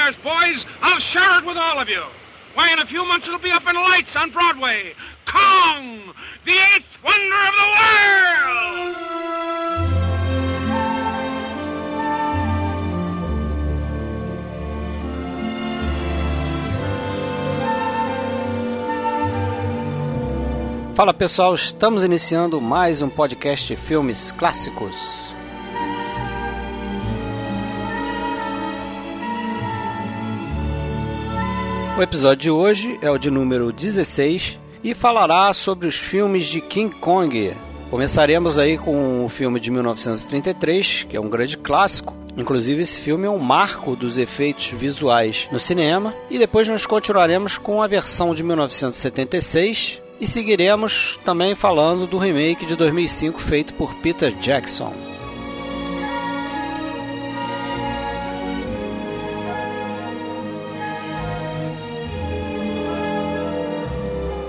millionaires, 0.00 0.16
boys. 0.22 0.66
I'll 0.80 0.98
share 0.98 1.38
it 1.38 1.46
with 1.46 1.56
all 1.56 1.78
of 1.78 1.88
you. 1.88 2.02
Why, 2.54 2.72
in 2.72 2.78
a 2.78 2.86
few 2.86 3.04
months 3.04 3.26
it'll 3.26 3.38
be 3.38 3.50
up 3.50 3.66
in 3.68 3.74
lights 3.74 4.16
on 4.16 4.30
Broadway. 4.30 4.94
Kong, 5.26 6.14
the 6.44 6.52
eighth 6.52 6.84
wonder 7.04 7.36
of 7.36 7.54
the 7.54 7.68
world! 7.78 8.96
Fala 20.96 21.14
pessoal, 21.14 21.54
estamos 21.54 22.04
iniciando 22.04 22.60
mais 22.60 23.00
um 23.00 23.08
podcast 23.08 23.66
de 23.66 23.76
filmes 23.76 24.32
clássicos. 24.32 25.29
O 32.00 32.02
episódio 32.02 32.38
de 32.38 32.50
hoje 32.50 32.98
é 33.02 33.10
o 33.10 33.18
de 33.18 33.30
número 33.30 33.70
16 33.70 34.58
e 34.82 34.94
falará 34.94 35.52
sobre 35.52 35.86
os 35.86 35.96
filmes 35.96 36.46
de 36.46 36.58
King 36.58 36.94
Kong. 36.94 37.54
Começaremos 37.90 38.56
aí 38.56 38.78
com 38.78 39.26
o 39.26 39.28
filme 39.28 39.60
de 39.60 39.70
1933, 39.70 41.04
que 41.10 41.14
é 41.14 41.20
um 41.20 41.28
grande 41.28 41.58
clássico. 41.58 42.16
Inclusive, 42.38 42.80
esse 42.80 42.98
filme 42.98 43.26
é 43.26 43.30
um 43.30 43.36
marco 43.36 43.94
dos 43.94 44.16
efeitos 44.16 44.68
visuais 44.68 45.46
no 45.52 45.60
cinema. 45.60 46.14
E 46.30 46.38
depois 46.38 46.66
nós 46.66 46.86
continuaremos 46.86 47.58
com 47.58 47.82
a 47.82 47.86
versão 47.86 48.34
de 48.34 48.42
1976, 48.42 50.00
e 50.18 50.26
seguiremos 50.26 51.20
também 51.22 51.54
falando 51.54 52.06
do 52.06 52.16
remake 52.16 52.64
de 52.64 52.76
2005 52.76 53.38
feito 53.38 53.74
por 53.74 53.94
Peter 53.96 54.32
Jackson. 54.36 55.09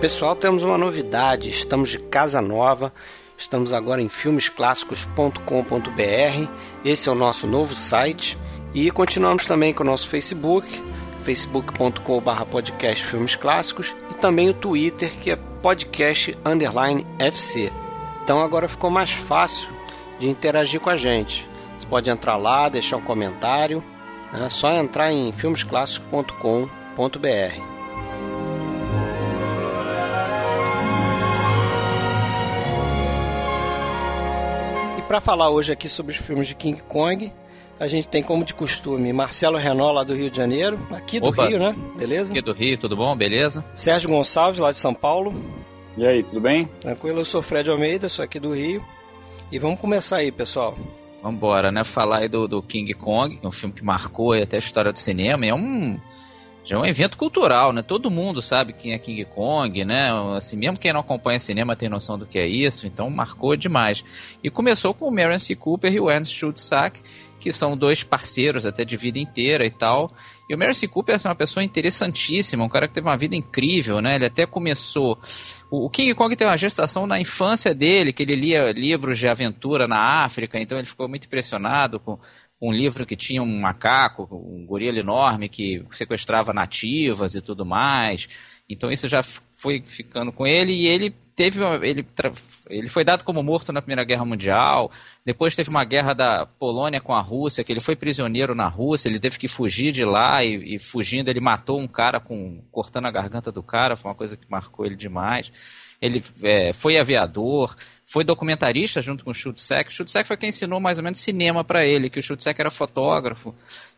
Pessoal, 0.01 0.35
temos 0.35 0.63
uma 0.63 0.77
novidade. 0.79 1.51
Estamos 1.51 1.89
de 1.89 1.99
casa 1.99 2.41
nova. 2.41 2.91
Estamos 3.37 3.71
agora 3.71 4.01
em 4.01 4.09
filmesclássicos.com.br. 4.09 6.49
Esse 6.83 7.07
é 7.07 7.11
o 7.11 7.15
nosso 7.15 7.45
novo 7.45 7.75
site. 7.75 8.35
E 8.73 8.89
continuamos 8.89 9.45
também 9.45 9.75
com 9.75 9.83
o 9.83 9.85
nosso 9.85 10.07
Facebook, 10.07 10.67
facebook.com.br 11.23 12.45
podcast 12.49 13.05
Filmes 13.05 13.35
Clássicos 13.35 13.93
e 14.09 14.15
também 14.15 14.49
o 14.49 14.55
Twitter, 14.55 15.19
que 15.19 15.29
é 15.29 15.35
podcast 15.35 16.35
underline 16.43 17.05
FC. 17.19 17.71
Então 18.23 18.41
agora 18.41 18.67
ficou 18.67 18.89
mais 18.89 19.11
fácil 19.11 19.69
de 20.17 20.27
interagir 20.27 20.79
com 20.79 20.89
a 20.89 20.97
gente. 20.97 21.47
Você 21.77 21.85
pode 21.85 22.09
entrar 22.09 22.37
lá, 22.37 22.69
deixar 22.69 22.97
um 22.97 23.03
comentário. 23.03 23.83
É 24.33 24.49
só 24.49 24.71
entrar 24.71 25.11
em 25.11 25.31
filmesclássicos.com.br. 25.31 27.80
para 35.11 35.19
falar 35.19 35.49
hoje 35.49 35.73
aqui 35.73 35.89
sobre 35.89 36.13
os 36.13 36.19
filmes 36.19 36.47
de 36.47 36.55
King 36.55 36.81
Kong, 36.83 37.33
a 37.77 37.85
gente 37.85 38.07
tem, 38.07 38.23
como 38.23 38.45
de 38.45 38.53
costume, 38.53 39.11
Marcelo 39.11 39.57
Renault, 39.57 39.93
lá 39.93 40.03
do 40.05 40.15
Rio 40.15 40.31
de 40.31 40.37
Janeiro. 40.37 40.79
Aqui 40.89 41.19
do 41.19 41.27
Opa. 41.27 41.49
Rio, 41.49 41.59
né? 41.59 41.75
Beleza? 41.99 42.31
Aqui 42.31 42.41
do 42.41 42.53
Rio, 42.53 42.77
tudo 42.77 42.95
bom? 42.95 43.13
Beleza? 43.13 43.61
Sérgio 43.75 44.09
Gonçalves, 44.09 44.61
lá 44.61 44.71
de 44.71 44.77
São 44.77 44.93
Paulo. 44.93 45.33
E 45.97 46.07
aí, 46.07 46.23
tudo 46.23 46.39
bem? 46.39 46.65
Tranquilo, 46.79 47.19
eu 47.19 47.25
sou 47.25 47.41
Fred 47.41 47.69
Almeida, 47.69 48.07
sou 48.07 48.23
aqui 48.23 48.39
do 48.39 48.53
Rio. 48.53 48.81
E 49.51 49.59
vamos 49.59 49.81
começar 49.81 50.15
aí, 50.15 50.31
pessoal. 50.31 50.77
Vambora, 51.21 51.73
né? 51.73 51.83
Falar 51.83 52.19
aí 52.19 52.29
do, 52.29 52.47
do 52.47 52.63
King 52.63 52.93
Kong, 52.93 53.35
que 53.35 53.45
é 53.45 53.49
um 53.49 53.51
filme 53.51 53.75
que 53.75 53.83
marcou 53.83 54.31
aí 54.31 54.43
até 54.43 54.55
a 54.55 54.59
história 54.59 54.93
do 54.93 54.97
cinema. 54.97 55.45
E 55.45 55.49
é 55.49 55.53
um, 55.53 55.99
já 56.63 56.75
é 56.75 56.79
um 56.79 56.85
evento 56.85 57.17
cultural, 57.17 57.73
né? 57.73 57.81
Todo 57.81 58.11
mundo 58.11 58.41
sabe 58.41 58.73
quem 58.73 58.93
é 58.93 58.99
King 58.99 59.25
Kong, 59.25 59.83
né? 59.83 60.09
Assim, 60.37 60.55
mesmo 60.55 60.79
quem 60.79 60.93
não 60.93 60.99
acompanha 60.99 61.39
cinema 61.39 61.75
tem 61.75 61.89
noção 61.89 62.17
do 62.17 62.25
que 62.25 62.37
é 62.37 62.47
isso. 62.47 62.85
Então 62.85 63.09
marcou 63.09 63.55
demais. 63.55 64.03
E 64.43 64.49
começou 64.49 64.93
com 64.93 65.07
o 65.07 65.11
Marion 65.11 65.39
C. 65.39 65.55
Cooper 65.55 65.91
e 65.91 65.99
o 65.99 66.09
Ernst 66.09 66.35
Schultzak, 66.35 67.01
que 67.39 67.51
são 67.51 67.75
dois 67.75 68.03
parceiros 68.03 68.65
até 68.65 68.85
de 68.85 68.95
vida 68.95 69.17
inteira 69.17 69.65
e 69.65 69.71
tal. 69.71 70.11
E 70.47 70.53
o 70.53 70.57
Mercy 70.57 70.85
Cooper 70.85 71.15
é 71.15 71.27
uma 71.29 71.33
pessoa 71.33 71.63
interessantíssima, 71.63 72.65
um 72.65 72.67
cara 72.67 72.85
que 72.85 72.93
teve 72.93 73.07
uma 73.07 73.15
vida 73.15 73.37
incrível, 73.37 74.01
né? 74.01 74.15
Ele 74.15 74.25
até 74.25 74.45
começou. 74.45 75.17
O 75.69 75.89
King 75.89 76.13
Kong 76.13 76.35
teve 76.35 76.49
uma 76.49 76.57
gestação 76.57 77.07
na 77.07 77.21
infância 77.21 77.73
dele, 77.73 78.11
que 78.11 78.21
ele 78.21 78.35
lia 78.35 78.73
livros 78.73 79.17
de 79.17 79.29
aventura 79.29 79.87
na 79.87 80.25
África, 80.25 80.59
então 80.59 80.77
ele 80.77 80.85
ficou 80.85 81.07
muito 81.07 81.25
impressionado 81.25 82.01
com 82.01 82.19
um 82.61 82.71
livro 82.71 83.05
que 83.05 83.15
tinha 83.15 83.41
um 83.41 83.59
macaco, 83.59 84.27
um 84.31 84.65
gorila 84.65 84.99
enorme 84.99 85.49
que 85.49 85.83
sequestrava 85.91 86.53
nativas 86.53 87.33
e 87.33 87.41
tudo 87.41 87.65
mais. 87.65 88.29
Então 88.69 88.91
isso 88.91 89.07
já 89.07 89.21
foi 89.23 89.81
ficando 89.85 90.31
com 90.31 90.45
ele 90.45 90.71
e 90.71 90.87
ele 90.87 91.13
teve 91.35 91.59
ele, 91.81 92.05
ele 92.69 92.87
foi 92.87 93.03
dado 93.03 93.23
como 93.23 93.41
morto 93.41 93.73
na 93.73 93.81
Primeira 93.81 94.03
Guerra 94.03 94.25
Mundial. 94.25 94.91
Depois 95.25 95.55
teve 95.55 95.71
uma 95.71 95.83
guerra 95.83 96.13
da 96.13 96.45
Polônia 96.45 97.01
com 97.01 97.13
a 97.13 97.21
Rússia, 97.21 97.63
que 97.63 97.73
ele 97.73 97.79
foi 97.79 97.95
prisioneiro 97.95 98.53
na 98.53 98.67
Rússia, 98.67 99.09
ele 99.09 99.19
teve 99.19 99.39
que 99.39 99.47
fugir 99.47 99.91
de 99.91 100.05
lá 100.05 100.43
e, 100.43 100.75
e 100.75 100.79
fugindo 100.79 101.29
ele 101.29 101.41
matou 101.41 101.79
um 101.79 101.87
cara 101.87 102.19
com 102.19 102.61
cortando 102.71 103.07
a 103.07 103.11
garganta 103.11 103.51
do 103.51 103.63
cara, 103.63 103.97
foi 103.97 104.11
uma 104.11 104.15
coisa 104.15 104.37
que 104.37 104.49
marcou 104.49 104.85
ele 104.85 104.95
demais. 104.95 105.51
Ele 106.01 106.23
é, 106.43 106.73
foi 106.73 106.97
aviador, 106.97 107.75
foi 108.05 108.23
documentarista 108.23 109.01
junto 109.01 109.23
com 109.23 109.31
o 109.31 109.33
Schultzek. 109.33 109.89
O 109.89 109.93
Schultzek 109.93 110.27
foi 110.27 110.35
quem 110.35 110.49
ensinou 110.49 110.79
mais 110.79 110.97
ou 110.97 111.03
menos 111.03 111.19
cinema 111.19 111.63
para 111.63 111.85
ele, 111.85 112.09
que 112.09 112.19
o 112.19 112.23
Schultzek 112.23 112.59
era 112.59 112.71
fotógrafo 112.71 113.53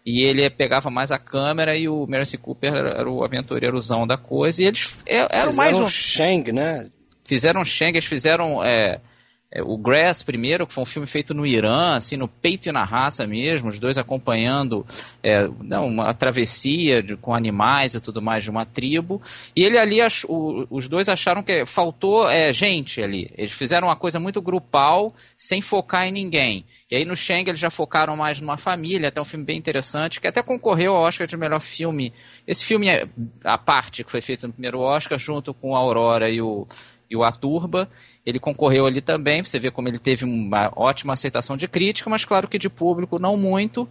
e 0.05 0.21
ele 0.21 0.49
pegava 0.49 0.89
mais 0.89 1.11
a 1.11 1.17
câmera 1.17 1.77
e 1.77 1.87
o 1.87 2.05
Mercy 2.05 2.37
Cooper 2.37 2.73
era 2.73 3.09
o 3.09 3.23
aventureirozão 3.23 4.05
da 4.05 4.17
coisa. 4.17 4.61
E 4.61 4.65
eles 4.65 4.95
eram 5.07 5.29
Fizeram 5.29 5.55
mais 5.55 5.79
um. 5.79 5.87
Shang, 5.87 6.51
né? 6.51 6.89
Fizeram 7.23 7.63
Shang, 7.63 7.91
eles 7.91 8.05
fizeram 8.05 8.63
é, 8.63 8.75
é, 8.85 9.01
o 9.61 9.77
Grass 9.77 10.23
primeiro, 10.23 10.65
que 10.65 10.73
foi 10.73 10.81
um 10.81 10.85
filme 10.85 11.07
feito 11.07 11.33
no 11.33 11.45
Irã, 11.45 11.95
assim, 11.95 12.17
no 12.17 12.27
peito 12.27 12.67
e 12.67 12.71
na 12.71 12.83
raça 12.83 13.27
mesmo, 13.27 13.69
os 13.69 13.77
dois 13.77 13.97
acompanhando 13.97 14.85
é, 15.21 15.47
não, 15.61 15.85
uma 15.87 16.13
travessia 16.13 17.03
de, 17.03 17.15
com 17.15 17.35
animais 17.35 17.93
e 17.93 18.01
tudo 18.01 18.21
mais 18.21 18.43
de 18.43 18.49
uma 18.49 18.65
tribo. 18.65 19.21
E 19.55 19.63
ele 19.63 19.77
ali, 19.77 20.01
ach, 20.01 20.25
o, 20.27 20.65
os 20.69 20.87
dois 20.87 21.07
acharam 21.07 21.43
que 21.43 21.65
faltou 21.65 22.27
é, 22.29 22.51
gente 22.51 23.01
ali. 23.01 23.29
Eles 23.37 23.51
fizeram 23.51 23.89
uma 23.89 23.95
coisa 23.95 24.19
muito 24.19 24.41
grupal, 24.41 25.13
sem 25.37 25.61
focar 25.61 26.07
em 26.07 26.11
ninguém. 26.11 26.65
E 26.91 26.95
aí 26.95 27.05
no 27.05 27.15
Shang 27.15 27.47
eles 27.47 27.59
já 27.59 27.69
focaram 27.69 28.15
mais 28.15 28.41
numa 28.41 28.57
família, 28.57 29.09
até 29.09 29.21
um 29.21 29.25
filme 29.25 29.45
bem 29.45 29.57
interessante, 29.57 30.19
que 30.19 30.27
até 30.27 30.41
concorreu 30.41 30.95
ao 30.95 31.03
Oscar 31.03 31.27
de 31.27 31.37
melhor 31.37 31.59
filme. 31.59 32.11
Esse 32.47 32.65
filme 32.65 32.87
é 32.87 33.07
a 33.43 33.57
parte 33.57 34.03
que 34.03 34.09
foi 34.09 34.21
feito 34.21 34.47
no 34.47 34.53
primeiro 34.53 34.79
Oscar, 34.79 35.17
junto 35.19 35.53
com 35.53 35.75
a 35.75 35.79
Aurora 35.79 36.29
e 36.29 36.41
o 36.41 36.67
e 37.13 37.15
o 37.15 37.23
Aturba. 37.23 37.87
Ele 38.25 38.39
concorreu 38.39 38.85
ali 38.85 39.01
também, 39.01 39.43
você 39.43 39.59
vê 39.59 39.69
como 39.69 39.89
ele 39.89 39.99
teve 39.99 40.23
uma 40.23 40.71
ótima 40.77 41.11
aceitação 41.11 41.57
de 41.57 41.67
crítica, 41.67 42.09
mas 42.09 42.23
claro 42.23 42.47
que 42.47 42.57
de 42.57 42.69
público 42.69 43.19
não 43.19 43.35
muito. 43.35 43.87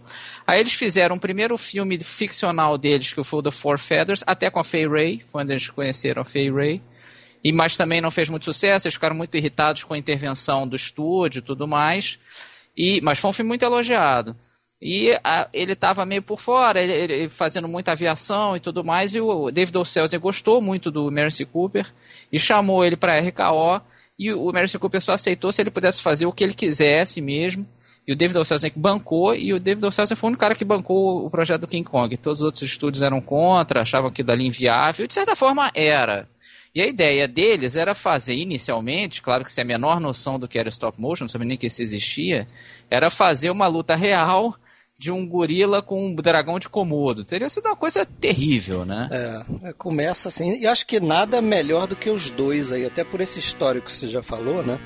Aí 0.47 0.59
eles 0.59 0.73
fizeram 0.73 1.17
o 1.17 1.19
primeiro 1.19 1.55
filme 1.55 1.99
ficcional 1.99 2.75
deles, 2.75 3.13
que 3.13 3.23
foi 3.23 3.39
o 3.39 3.43
The 3.43 3.51
Four 3.51 3.77
Feathers, 3.77 4.23
até 4.25 4.49
com 4.49 4.59
a 4.59 4.63
Fay 4.63 4.87
Ray, 4.87 5.21
quando 5.31 5.51
eles 5.51 5.69
conheceram 5.69 6.23
a 6.23 6.25
Fay 6.25 6.51
Ray. 6.51 6.81
E, 7.43 7.51
mas 7.51 7.77
também 7.77 8.01
não 8.01 8.09
fez 8.09 8.27
muito 8.27 8.45
sucesso, 8.45 8.87
eles 8.87 8.95
ficaram 8.95 9.15
muito 9.15 9.37
irritados 9.37 9.83
com 9.83 9.93
a 9.93 9.97
intervenção 9.97 10.67
do 10.67 10.75
estúdio 10.75 11.39
e 11.39 11.41
tudo 11.43 11.67
mais. 11.67 12.17
E, 12.75 13.01
mas 13.01 13.19
foi 13.19 13.29
um 13.29 13.33
filme 13.33 13.49
muito 13.49 13.63
elogiado. 13.63 14.35
E 14.81 15.11
a, 15.23 15.47
ele 15.53 15.73
estava 15.73 16.05
meio 16.05 16.23
por 16.23 16.39
fora, 16.39 16.83
ele, 16.83 16.91
ele, 16.91 17.29
fazendo 17.29 17.67
muita 17.67 17.91
aviação 17.91 18.57
e 18.57 18.59
tudo 18.59 18.83
mais, 18.83 19.13
e 19.13 19.21
o 19.21 19.51
David 19.51 19.77
O. 19.77 19.85
Selznick 19.85 20.21
gostou 20.21 20.59
muito 20.59 20.89
do 20.89 21.09
Mercy 21.11 21.45
Cooper 21.45 21.85
e 22.31 22.39
chamou 22.39 22.83
ele 22.83 22.97
para 22.97 23.19
RKO 23.19 23.81
e 24.17 24.31
o 24.31 24.51
Mercy 24.51 24.77
Cooper 24.77 25.01
só 25.01 25.13
aceitou 25.13 25.51
se 25.51 25.61
ele 25.61 25.71
pudesse 25.71 26.01
fazer 26.01 26.25
o 26.25 26.31
que 26.31 26.43
ele 26.43 26.53
quisesse 26.53 27.21
mesmo. 27.21 27.67
E 28.05 28.11
o 28.11 28.15
David 28.15 28.37
O. 28.37 28.43
Selznick 28.43 28.77
bancou, 28.77 29.33
e 29.33 29.53
o 29.53 29.59
David 29.59 29.85
O. 29.85 29.91
Selznick 29.91 30.19
foi 30.19 30.27
o 30.27 30.29
único 30.29 30.41
cara 30.41 30.55
que 30.55 30.65
bancou 30.65 31.25
o 31.25 31.29
projeto 31.29 31.61
do 31.61 31.67
King 31.67 31.87
Kong. 31.87 32.15
Todos 32.17 32.41
os 32.41 32.45
outros 32.45 32.63
estúdios 32.63 33.01
eram 33.01 33.21
contra, 33.21 33.81
achavam 33.81 34.11
que 34.11 34.21
dali 34.21 34.45
inviável, 34.45 35.07
de 35.07 35.13
certa 35.13 35.35
forma 35.35 35.71
era. 35.73 36.27
E 36.75 36.81
a 36.81 36.87
ideia 36.87 37.27
deles 37.27 37.75
era 37.75 37.93
fazer 37.93 38.33
inicialmente, 38.33 39.21
claro 39.21 39.43
que 39.43 39.51
sem 39.51 39.63
a 39.63 39.67
menor 39.67 39.99
noção 39.99 40.39
do 40.39 40.47
que 40.47 40.57
era 40.57 40.69
stop 40.69 40.99
motion, 40.99 41.25
não 41.25 41.29
sabia 41.29 41.47
nem 41.47 41.57
que 41.57 41.67
isso 41.67 41.83
existia, 41.83 42.47
era 42.89 43.11
fazer 43.11 43.51
uma 43.51 43.67
luta 43.67 43.95
real 43.95 44.55
de 44.99 45.11
um 45.11 45.27
gorila 45.27 45.81
com 45.81 46.07
um 46.07 46.15
dragão 46.15 46.59
de 46.59 46.69
Komodo. 46.69 47.23
Teria 47.23 47.49
sido 47.49 47.65
uma 47.65 47.75
coisa 47.75 48.05
terrível, 48.05 48.85
né? 48.85 49.09
É, 49.63 49.73
começa 49.73 50.29
assim. 50.29 50.59
E 50.59 50.67
acho 50.67 50.85
que 50.85 50.99
nada 50.99 51.41
melhor 51.41 51.87
do 51.87 51.95
que 51.95 52.09
os 52.09 52.29
dois 52.29 52.71
aí, 52.71 52.85
até 52.85 53.03
por 53.03 53.19
esse 53.19 53.39
histórico 53.39 53.87
que 53.87 53.91
você 53.91 54.07
já 54.07 54.21
falou, 54.21 54.63
né? 54.63 54.79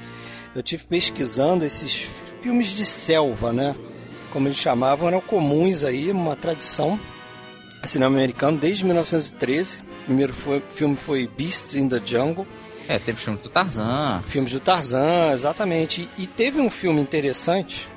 Eu 0.56 0.64
tive 0.64 0.86
pesquisando 0.86 1.66
esses 1.66 2.08
filmes 2.42 2.70
de 2.70 2.86
selva, 2.86 3.52
né? 3.52 3.76
Como 4.32 4.48
eles 4.48 4.58
chamavam, 4.58 5.08
eram 5.08 5.22
comuns 5.22 5.84
aí, 5.84 6.12
uma 6.12 6.36
tradição 6.36 7.00
cinema 7.88 8.16
americano 8.16 8.58
desde 8.58 8.86
1913. 8.86 9.80
O 9.80 10.06
primeiro 10.06 10.34
foi, 10.34 10.64
filme 10.74 10.96
foi 10.96 11.28
Beasts 11.28 11.76
in 11.76 11.90
the 11.90 12.02
Jungle. 12.04 12.48
É, 12.88 12.98
teve 12.98 13.18
filme 13.18 13.40
do 13.40 13.50
Tarzan. 13.50 14.22
Filmes 14.26 14.52
do 14.52 14.60
Tarzan, 14.60 15.32
exatamente. 15.34 16.10
E, 16.18 16.24
e 16.24 16.28
teve 16.28 16.62
um 16.62 16.70
filme 16.70 17.02
interessante 17.02 17.90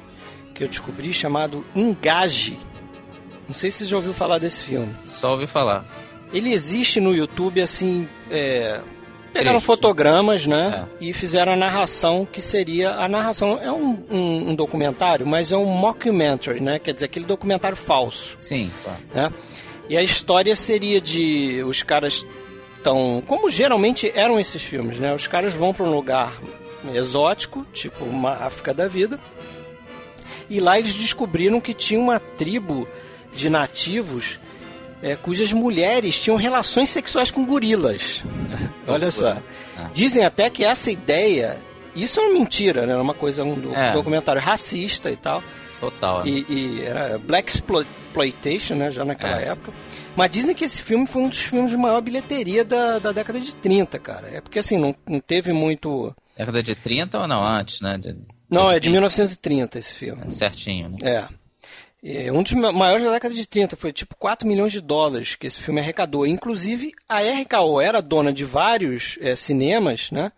que 0.61 0.65
eu 0.65 0.69
descobri 0.69 1.11
chamado 1.15 1.65
Engage, 1.75 2.59
Não 3.49 3.55
sei 3.55 3.71
se 3.71 3.79
você 3.79 3.87
já 3.87 3.97
ouviu 3.97 4.13
falar 4.13 4.37
desse 4.37 4.63
filme. 4.63 4.95
Só 5.01 5.31
ouvi 5.31 5.47
falar. 5.47 5.87
Ele 6.35 6.53
existe 6.53 7.01
no 7.01 7.15
YouTube, 7.15 7.63
assim. 7.63 8.07
É... 8.31 8.83
Pegaram 9.33 9.59
fotogramas, 9.59 10.47
né? 10.47 10.87
E 11.01 11.15
fizeram 11.15 11.55
a 11.55 11.57
narração, 11.57 12.27
que 12.31 12.43
seria. 12.43 12.91
A 12.91 13.09
narração 13.09 13.59
é 13.63 13.73
um, 13.73 14.05
um, 14.11 14.51
um 14.51 14.55
documentário, 14.55 15.27
mas 15.27 15.51
é 15.51 15.57
um 15.57 15.65
mockumentary, 15.65 16.61
né? 16.61 16.79
Quer 16.79 16.93
dizer, 16.93 17.07
aquele 17.07 17.25
documentário 17.25 17.77
falso. 17.77 18.37
Sim, 18.39 18.71
né? 19.15 19.33
E 19.89 19.97
a 19.97 20.03
história 20.03 20.55
seria 20.55 21.01
de 21.01 21.63
os 21.65 21.83
caras 21.83 22.27
estão, 22.77 23.23
como 23.27 23.51
geralmente 23.51 24.13
eram 24.15 24.39
esses 24.39 24.63
filmes, 24.63 24.99
né? 24.99 25.15
Os 25.15 25.27
caras 25.27 25.55
vão 25.55 25.73
para 25.73 25.87
um 25.87 25.95
lugar 25.95 26.31
exótico, 26.95 27.67
tipo 27.73 28.05
uma 28.05 28.33
África 28.33 28.75
da 28.75 28.87
vida, 28.87 29.19
e 30.49 30.61
lá 30.61 30.79
eles 30.79 30.95
descobriram 30.95 31.61
que 31.61 31.73
tinha 31.75 31.99
uma 32.01 32.19
tribo 32.19 32.87
de 33.35 33.49
nativos 33.51 34.41
é, 35.03 35.17
cujas 35.17 35.53
mulheres 35.53 36.21
tinham 36.21 36.37
relações 36.37 36.91
sexuais 36.91 37.31
com 37.31 37.45
gorilas. 37.47 38.23
Olha 38.87 39.11
só. 39.11 39.39
Ah. 39.79 39.89
Dizem 39.93 40.25
até 40.25 40.51
que 40.51 40.63
essa 40.65 40.91
ideia, 40.91 41.59
isso 41.95 42.21
é 42.21 42.23
uma 42.25 42.33
mentira, 42.35 42.85
né? 42.87 42.93
Era 42.93 43.03
uma 43.03 43.15
coisa, 43.15 43.43
um 43.45 43.55
do- 43.55 43.75
É. 43.75 43.93
documentário 43.93 44.43
racista 44.43 45.11
e 45.11 45.17
tal. 45.17 45.43
Total. 45.81 46.27
E, 46.27 46.45
e 46.49 46.83
era 46.83 47.19
Black 47.19 47.51
Exploitation, 47.51 48.75
né, 48.75 48.91
já 48.91 49.03
naquela 49.05 49.41
É. 49.41 49.49
época. 49.49 49.73
Mas 50.15 50.29
dizem 50.31 50.55
que 50.55 50.65
esse 50.65 50.83
filme 50.83 51.07
foi 51.07 51.23
um 51.23 51.29
dos 51.31 51.39
filmes 51.41 51.71
de 51.71 51.77
maior 51.79 52.03
bilheteria 52.03 52.63
da, 52.65 52.99
da 52.99 53.13
década 53.13 53.41
de 53.41 53.57
30, 53.57 53.99
cara. 53.99 54.29
É 54.29 54.41
porque 54.43 54.59
assim, 54.59 54.77
não, 54.77 54.95
não 55.09 55.21
teve 55.21 55.53
muito. 55.55 56.15
Década 56.37 56.63
de 56.63 56.75
30 56.75 57.21
ou 57.21 57.27
não? 57.29 57.43
Antes, 57.43 57.81
né? 57.81 57.97
De- 57.97 58.19
Não, 58.51 58.71
é 58.71 58.81
de 58.81 58.91
1930 58.91 59.79
esse 59.79 59.95
filme. 59.95 60.31
Certinho, 60.31 60.89
né? 60.91 60.97
É. 61.03 61.29
É 62.03 62.33
um 62.33 62.43
dos 62.43 62.53
ma- 62.53 62.73
maiores 62.73 63.05
da 63.05 63.13
década 63.13 63.35
de 63.35 63.47
30, 63.47 63.77
foi 63.77 63.93
tipo 63.93 64.17
4 64.17 64.49
milhões 64.49 64.73
de 64.73 64.81
dólares 64.81 65.37
que 65.37 65.47
esse 65.47 65.61
filme 65.61 65.81
arrecadou. 65.81 66.27
Inclusive, 66.27 66.93
a 67.09 67.21
RKO 67.21 67.81
era 67.81 68.01
dona 68.01 68.33
de 68.33 68.45
vários 68.45 69.19
é, 69.21 69.37
cinemas, 69.37 70.11
né? 70.11 70.33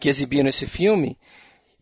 Que 0.00 0.08
exibiram 0.08 0.48
esse 0.48 0.66
filme. 0.66 1.16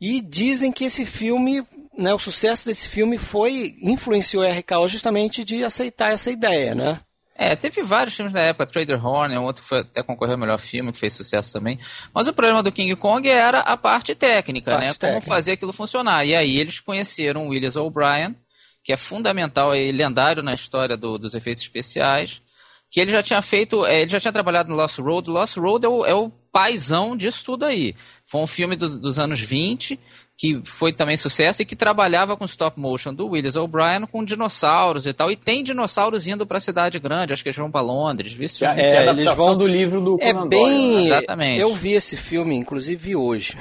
E 0.00 0.20
dizem 0.20 0.72
que 0.72 0.84
esse 0.84 1.06
filme, 1.06 1.62
né, 1.96 2.12
o 2.12 2.18
sucesso 2.18 2.66
desse 2.66 2.88
filme 2.88 3.16
foi 3.16 3.76
influenciou 3.80 4.42
a 4.42 4.50
RKO 4.50 4.88
justamente 4.88 5.44
de 5.44 5.62
aceitar 5.62 6.12
essa 6.12 6.30
ideia, 6.30 6.74
né? 6.74 7.00
É, 7.42 7.56
teve 7.56 7.82
vários 7.82 8.14
filmes 8.14 8.34
da 8.34 8.40
época, 8.42 8.66
Trader 8.66 9.02
Horn, 9.04 9.34
um 9.38 9.44
outro 9.44 9.62
que 9.62 9.68
foi 9.68 9.78
até 9.80 10.02
concorreu 10.02 10.34
ao 10.34 10.38
melhor 10.40 10.58
filme, 10.58 10.92
que 10.92 10.98
fez 10.98 11.14
sucesso 11.14 11.50
também. 11.52 11.78
Mas 12.12 12.28
o 12.28 12.34
problema 12.34 12.62
do 12.62 12.70
King 12.70 12.94
Kong 12.96 13.26
era 13.26 13.60
a 13.60 13.78
parte 13.78 14.14
técnica, 14.14 14.72
Parte 14.72 14.86
né? 14.88 14.92
técnica. 14.92 15.20
Como 15.22 15.34
fazer 15.34 15.52
aquilo 15.52 15.72
funcionar. 15.72 16.24
E 16.26 16.34
aí 16.36 16.58
eles 16.58 16.80
conheceram 16.80 17.46
o 17.46 17.48
Willis 17.48 17.76
O'Brien, 17.76 18.36
que 18.84 18.92
é 18.92 18.96
fundamental 18.96 19.74
e 19.74 19.90
lendário 19.90 20.42
na 20.42 20.52
história 20.52 20.96
do- 20.98 21.14
dos 21.14 21.32
efeitos 21.34 21.62
especiais, 21.62 22.42
que 22.90 23.00
ele 23.00 23.10
já 23.10 23.22
tinha 23.22 23.40
feito, 23.40 23.86
é, 23.86 24.02
ele 24.02 24.10
já 24.10 24.20
tinha 24.20 24.32
trabalhado 24.32 24.68
no 24.68 24.76
Lost 24.76 24.98
Road. 24.98 25.30
Lost 25.30 25.56
Road 25.56 25.86
é 25.86 25.88
o, 25.88 26.04
é 26.04 26.14
o 26.14 26.28
paizão 26.52 27.16
disso 27.16 27.42
tudo 27.44 27.64
aí. 27.64 27.94
Foi 28.26 28.40
um 28.42 28.46
filme 28.46 28.76
dos- 28.76 28.98
dos 28.98 29.18
anos 29.18 29.40
20, 29.40 29.98
que 30.42 30.58
foi 30.64 30.90
também 30.90 31.18
sucesso 31.18 31.60
e 31.60 31.66
que 31.66 31.76
trabalhava 31.76 32.34
com 32.34 32.46
stop 32.46 32.80
motion 32.80 33.12
do 33.12 33.26
Willis 33.28 33.56
O'Brien 33.56 34.06
com 34.10 34.24
dinossauros 34.24 35.06
e 35.06 35.12
tal. 35.12 35.30
E 35.30 35.36
tem 35.36 35.62
dinossauros 35.62 36.26
indo 36.26 36.46
pra 36.46 36.58
cidade 36.58 36.98
grande, 36.98 37.34
acho 37.34 37.42
que 37.42 37.50
eles 37.50 37.58
vão 37.58 37.70
pra 37.70 37.82
Londres, 37.82 38.32
viu? 38.32 38.46
esse 38.46 38.64
é, 38.64 38.68
filme? 38.68 38.80
é 38.80 38.86
É, 38.94 38.98
a 39.08 39.12
eles 39.12 39.34
vão- 39.34 39.54
do 39.54 39.66
livro 39.66 40.00
do 40.00 40.16
É 40.18 40.32
Doyle, 40.32 40.40
né? 40.40 40.48
bem. 40.48 41.06
Exatamente. 41.08 41.60
Eu 41.60 41.74
vi 41.74 41.92
esse 41.92 42.16
filme, 42.16 42.56
inclusive 42.56 42.96
vi 42.96 43.14
hoje. 43.14 43.54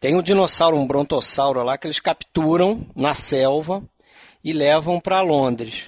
Tem 0.00 0.16
um 0.16 0.22
dinossauro, 0.22 0.76
um 0.76 0.84
brontossauro 0.84 1.62
lá 1.62 1.78
que 1.78 1.86
eles 1.86 2.00
capturam 2.00 2.84
na 2.96 3.14
selva 3.14 3.80
e 4.42 4.52
levam 4.52 4.98
para 4.98 5.20
Londres. 5.22 5.84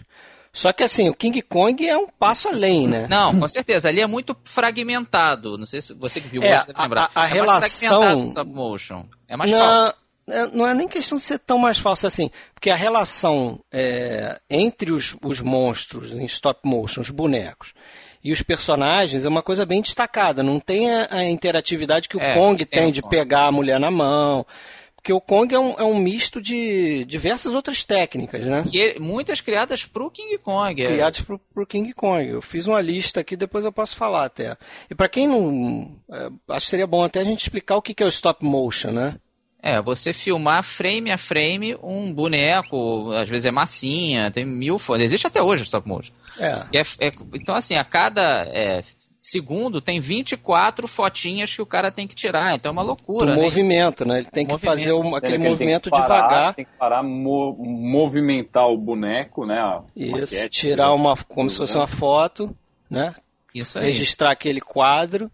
Só 0.53 0.73
que 0.73 0.85
assim, 0.85 1.09
o 1.09 1.15
King 1.15 1.43
Kong 1.43 1.85
é 1.89 1.99
um 1.99 2.07
passo 2.07 2.47
além, 2.47 2.87
né? 2.87 3.09
Não, 3.11 3.37
com 3.41 3.49
certeza. 3.49 3.89
Ali 3.89 4.01
é 4.01 4.07
muito 4.07 4.37
fragmentado. 4.45 5.59
Não 5.59 5.67
sei 5.67 5.81
se 5.81 5.93
você 5.93 6.21
que 6.21 6.29
viu 6.29 6.41
É, 6.45 6.55
hoje 6.59 6.67
deve 6.69 6.79
a- 6.79 6.83
lembrar. 6.83 7.11
a- 7.13 7.23
a 7.23 7.29
é 7.29 7.33
relação- 7.33 7.61
mais 7.61 7.81
fragmentado 7.81 8.23
stop 8.29 8.51
motion. 8.53 9.05
É 9.27 9.37
mais 9.37 9.51
fácil. 9.51 9.67
não, 9.67 9.93
não 10.53 10.67
é 10.67 10.75
nem 10.75 10.89
questão 10.89 11.19
de 11.19 11.25
ser 11.25 11.39
tão 11.39 11.59
mais 11.59 11.79
falso 11.79 12.07
assim, 12.07 12.31
porque 12.55 12.71
a 12.71 12.77
relação 12.77 13.61
é, 13.73 14.41
entre 14.49 14.91
os, 14.91 15.17
os 15.23 15.41
monstros 15.41 16.13
em 16.13 16.25
stop 16.25 16.61
motion, 16.65 17.01
os 17.01 17.11
bonecos, 17.11 17.75
e 18.23 18.33
os 18.33 18.41
personagens 18.41 19.27
é 19.27 19.29
uma 19.29 19.43
coisa 19.43 19.67
bem 19.67 19.83
destacada. 19.83 20.43
Não 20.43 20.59
tem 20.59 20.91
a, 20.91 21.09
a 21.11 21.25
interatividade 21.25 22.09
que 22.09 22.17
o 22.17 22.21
É, 22.23 22.35
Kong 22.35 22.65
tem 22.65 22.91
de 22.91 23.03
pegar 23.03 23.45
a 23.49 23.53
mulher 23.53 23.79
na 23.79 23.91
mão. 23.91 24.47
Porque 24.97 25.13
o 25.13 25.21
Kong 25.21 25.55
é 25.55 25.59
um, 25.59 25.75
é 25.77 25.85
um 25.85 25.99
misto 25.99 26.41
de 26.41 27.05
diversas 27.05 27.53
outras 27.53 27.85
técnicas, 27.85 28.47
né? 28.49 28.65
Que, 28.67 28.99
muitas 28.99 29.43
criadas 29.43 29.85
pro 29.85 30.11
King 30.11 30.39
Kong. 30.39 30.83
é. 30.83 30.87
Criados 30.87 31.21
pro, 31.21 31.39
pro 31.53 31.67
King 31.67 31.93
Kong. 31.93 32.27
Eu 32.27 32.41
fiz 32.41 32.67
uma 32.67 32.81
lista 32.81 33.21
aqui, 33.21 33.37
depois 33.37 33.67
eu 33.67 33.71
posso 33.71 33.95
falar 33.95 34.25
até. 34.25 34.57
E 34.89 34.95
para 34.95 35.11
quem 35.11 35.29
não. 35.29 35.95
é, 36.11 36.31
acho 36.49 36.65
que 36.65 36.71
seria 36.71 36.87
bom 36.87 37.05
até 37.05 37.21
a 37.21 37.25
gente 37.25 37.43
explicar 37.43 37.77
o 37.77 37.83
que 37.83 37.93
que 37.93 38.03
é 38.03 38.07
o 38.07 38.09
stop 38.09 38.43
motion, 38.43 38.93
né? 38.93 39.17
É, 39.67 39.81
você 39.81 40.13
filmar 40.13 40.63
frame 40.63 41.11
a 41.11 41.17
frame 41.17 41.75
um 41.83 42.13
boneco, 42.13 43.11
às 43.13 43.29
vezes 43.31 43.47
é 43.47 43.51
massinha, 43.51 44.31
tem 44.31 44.45
mil 44.45 44.79
fotos. 44.79 45.05
Existe 45.05 45.27
até 45.27 45.43
hoje 45.43 45.63
o 45.63 45.65
stop 45.65 45.89
motion. 45.89 46.13
É. 46.39 46.51
É- 46.75 47.07
é- 47.07 47.13
então, 47.33 47.55
assim, 47.55 47.75
a 47.75 47.83
cada 47.83 48.45
é, 48.49 48.85
segundo 49.19 49.81
tem 49.81 50.01
24 50.01 50.87
fotinhas 50.87 51.57
que 51.57 51.63
o 51.63 51.67
cara 51.67 51.91
tem 51.91 52.07
que 52.07 52.15
tirar. 52.15 52.55
Então 52.55 52.69
é 52.69 52.73
uma 52.75 52.83
loucura, 52.83 53.31
do 53.33 53.37
né? 53.37 53.43
movimento, 53.43 54.05
né? 54.05 54.19
Ele 54.19 54.27
tem 54.27 54.45
que 54.45 54.53
Movimento. 54.53 54.77
fazer 54.79 54.93
um- 54.93 55.15
aquele 55.17 55.33
Ele 55.37 55.43
tem 55.43 55.51
movimento 55.51 55.85
que 55.85 55.91
parar, 55.99 56.03
devagar. 56.03 56.55
Tem 56.55 56.65
que 56.67 56.73
parar, 56.79 57.03
mo- 57.03 57.57
movimentar 57.59 58.69
o 58.69 58.77
boneco, 58.77 59.47
né? 59.47 59.61
a 59.61 59.83
Isso, 59.97 60.35
maquete, 60.35 60.61
tirar 60.61 60.89
né? 60.89 60.93
uma 60.95 61.17
como 61.17 61.49
se 61.49 61.57
fosse 61.57 61.75
uma 61.75 61.87
foto, 61.87 62.55
né? 62.91 63.15
Isso 63.55 63.79
aí. 63.79 63.87
Registrar 63.87 64.31
aquele 64.33 64.61
quadro 64.61 65.31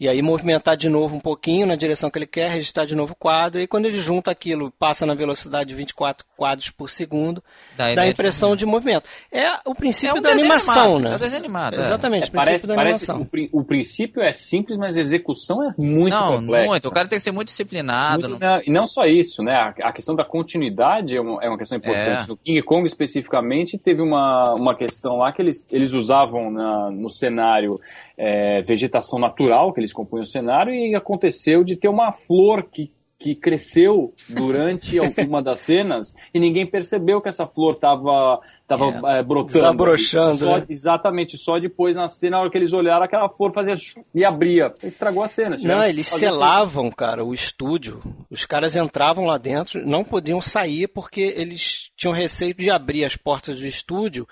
e 0.00 0.08
aí 0.08 0.20
movimentar 0.20 0.76
de 0.76 0.88
novo 0.88 1.14
um 1.16 1.20
pouquinho 1.20 1.66
na 1.66 1.76
direção 1.76 2.10
que 2.10 2.18
ele 2.18 2.26
quer, 2.26 2.50
registrar 2.50 2.84
de 2.84 2.96
novo 2.96 3.12
o 3.12 3.16
quadro 3.16 3.60
e 3.60 3.66
quando 3.68 3.86
ele 3.86 3.94
junta 3.94 4.30
aquilo, 4.30 4.72
passa 4.78 5.06
na 5.06 5.14
velocidade 5.14 5.68
de 5.70 5.74
24 5.76 6.26
quadros 6.36 6.70
por 6.70 6.90
segundo, 6.90 7.42
Dá 7.76 7.86
a 7.92 7.94
dá 7.94 8.02
a 8.02 8.08
impressão 8.08 8.56
de 8.56 8.66
movimento. 8.66 9.08
É 9.30 9.48
o 9.64 9.70
É 9.70 9.74
princípio 9.76 10.16
um 10.16 10.20
da 10.20 10.30
animação, 10.30 10.96
animado, 10.96 11.02
né? 11.04 11.12
É 11.12 11.16
um 11.16 11.18
desenho 11.18 11.38
animado. 11.40 11.74
é. 11.76 11.80
Exatamente, 11.80 12.24
É, 12.24 12.26
o 12.26 12.30
princípio 12.30 12.46
parece, 12.46 12.66
da 12.66 12.74
parece 12.74 13.10
animação. 13.12 13.48
o, 13.52 13.60
o 13.60 13.64
princípio 13.64 14.22
é 14.22 14.32
simples, 14.32 14.76
mas 14.76 14.96
a 14.96 15.00
execução 15.00 15.62
é 15.68 15.74
muito 15.78 16.12
não, 16.14 16.36
complexa. 16.40 16.66
muito. 16.66 16.88
O 16.88 16.90
cara 16.90 17.08
tem 17.08 17.18
que 17.18 17.22
ser 17.22 17.30
muito 17.32 17.48
disciplinado. 17.48 18.28
Muito, 18.28 18.40
não- 18.40 18.56
né, 18.56 18.62
E 18.66 18.70
não 18.72 18.86
só 18.86 19.04
isso, 19.04 19.42
né? 19.42 19.54
A, 19.54 19.88
a 19.88 19.92
questão 19.92 20.16
da 20.16 20.24
continuidade 20.24 21.16
é 21.16 21.20
uma, 21.20 21.42
é 21.44 21.48
uma 21.48 21.58
questão 21.58 21.78
importante. 21.78 22.24
É. 22.24 22.26
No 22.26 22.36
King 22.36 22.62
Kong, 22.62 22.84
especificamente, 22.86 23.78
teve 23.78 24.02
uma, 24.02 24.54
uma 24.58 24.74
questão 24.74 25.18
lá 25.18 25.32
que 25.32 25.40
eles, 25.40 25.66
eles 25.70 25.92
usavam 25.92 26.50
na- 26.50 26.90
no 26.90 27.08
cenário 27.08 27.80
é, 28.16 28.60
vegetação 28.62 29.18
natural, 29.18 29.72
que 29.72 29.80
eles 29.80 29.92
compunham 29.92 30.22
o 30.22 30.26
cenário, 30.26 30.72
e 30.72 30.94
aconteceu 30.94 31.64
de 31.64 31.76
ter 31.76 31.88
uma 31.88 32.12
flor 32.12 32.64
que, 32.70 32.90
que 33.18 33.34
cresceu 33.34 34.12
durante 34.28 34.98
alguma 35.00 35.42
das 35.42 35.60
cenas 35.60 36.14
e 36.34 36.40
ninguém 36.40 36.66
percebeu 36.66 37.20
que 37.20 37.28
essa 37.28 37.46
flor 37.46 37.74
estava 37.74 38.40
tava, 38.66 38.86
é, 39.12 39.22
brotando. 39.22 39.52
Desabrochando, 39.52 40.38
Só- 40.38 40.58
né? 40.58 40.66
Exatamente, 40.68 41.36
só 41.38 41.58
depois 41.58 41.96
na 41.96 42.08
cena, 42.08 42.36
na 42.36 42.40
hora 42.42 42.50
que 42.50 42.56
eles 42.56 42.72
olharam, 42.72 43.04
aquela 43.04 43.28
flor 43.28 43.52
fazia 43.52 43.74
e 44.14 44.24
abria. 44.24 44.72
Estragou 44.82 45.22
a 45.22 45.28
cena. 45.28 45.56
Não, 45.62 45.84
eles 45.84 46.06
selavam, 46.06 46.90
cara, 46.90 47.24
o 47.24 47.34
estúdio. 47.34 48.00
Os 48.30 48.46
caras 48.46 48.74
entravam 48.76 49.24
lá 49.26 49.38
dentro, 49.38 49.86
não 49.86 50.02
podiam 50.02 50.40
sair 50.40 50.88
porque 50.88 51.20
eles 51.36 51.90
tinham 51.96 52.14
receio 52.14 52.54
de 52.54 52.70
abrir 52.70 53.04
as 53.04 53.16
portas 53.16 53.60
do 53.60 53.66
estúdio 53.66 54.26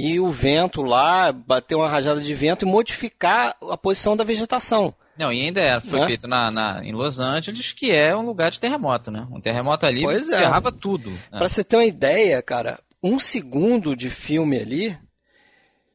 e 0.00 0.18
o 0.20 0.28
vento 0.30 0.82
lá, 0.82 1.30
bater 1.32 1.74
uma 1.74 1.88
rajada 1.88 2.20
de 2.20 2.34
vento 2.34 2.64
e 2.64 2.68
modificar 2.68 3.54
a 3.70 3.76
posição 3.76 4.16
da 4.16 4.24
vegetação. 4.24 4.94
Não, 5.18 5.30
e 5.32 5.42
ainda 5.42 5.60
era, 5.60 5.80
foi 5.80 6.00
Né? 6.00 6.06
feito 6.06 6.26
na, 6.26 6.50
na- 6.50 6.80
em 6.82 6.92
Los 6.92 7.20
Angeles, 7.20 7.72
que 7.72 7.90
é 7.90 8.16
um 8.16 8.24
lugar 8.24 8.50
de 8.50 8.58
terremoto, 8.58 9.10
né? 9.10 9.26
Um 9.30 9.40
terremoto 9.40 9.84
ali 9.84 10.02
Pois 10.02 10.30
é. 10.30 10.38
ferrava 10.38 10.72
tudo. 10.72 11.10
né? 11.10 11.18
Pra 11.38 11.48
você 11.48 11.62
ter 11.62 11.76
uma 11.76 11.84
ideia, 11.84 12.40
cara, 12.40 12.78
um 13.02 13.18
segundo 13.18 13.94
de 13.94 14.08
filme 14.08 14.58
ali, 14.58 14.96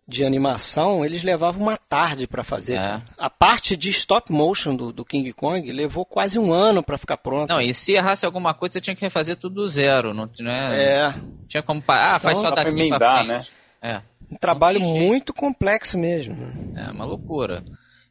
de 0.07 0.23
animação, 0.23 1.03
eles 1.03 1.23
levavam 1.23 1.63
uma 1.63 1.77
tarde 1.77 2.27
pra 2.27 2.43
fazer. 2.43 2.75
É. 2.77 3.01
A 3.17 3.27
parte 3.27 3.75
de 3.75 3.89
stop 3.89 4.31
motion 4.31 4.75
do, 4.75 4.93
do 4.93 5.03
King 5.03 5.33
Kong 5.33 5.71
levou 5.71 6.05
quase 6.05 6.37
um 6.37 6.53
ano 6.53 6.83
pra 6.83 6.95
ficar 6.99 7.17
pronto. 7.17 7.49
Não, 7.49 7.59
e 7.59 7.73
se 7.73 7.93
errasse 7.93 8.23
alguma 8.23 8.53
coisa, 8.53 8.73
você 8.73 8.81
tinha 8.81 8.95
que 8.95 9.01
refazer 9.01 9.35
tudo 9.37 9.55
do 9.55 9.67
zero. 9.67 10.13
Não, 10.13 10.29
não 10.39 10.51
é, 10.51 10.83
É, 11.07 11.15
tinha 11.47 11.63
como. 11.63 11.83
Ah, 11.87 12.19
faz 12.19 12.37
Então, 12.37 12.49
só 12.51 12.55
dá 12.55 12.61
pra 12.61 12.63
daqui 12.65 12.75
pra 12.75 12.85
emendar, 12.85 13.25
frente. 13.25 13.51
É. 13.85 14.01
um 14.31 14.37
trabalho 14.37 14.79
muito 14.79 15.33
complexo 15.33 15.97
mesmo. 15.97 16.35
É 16.75 16.91
uma 16.91 17.05
loucura. 17.05 17.63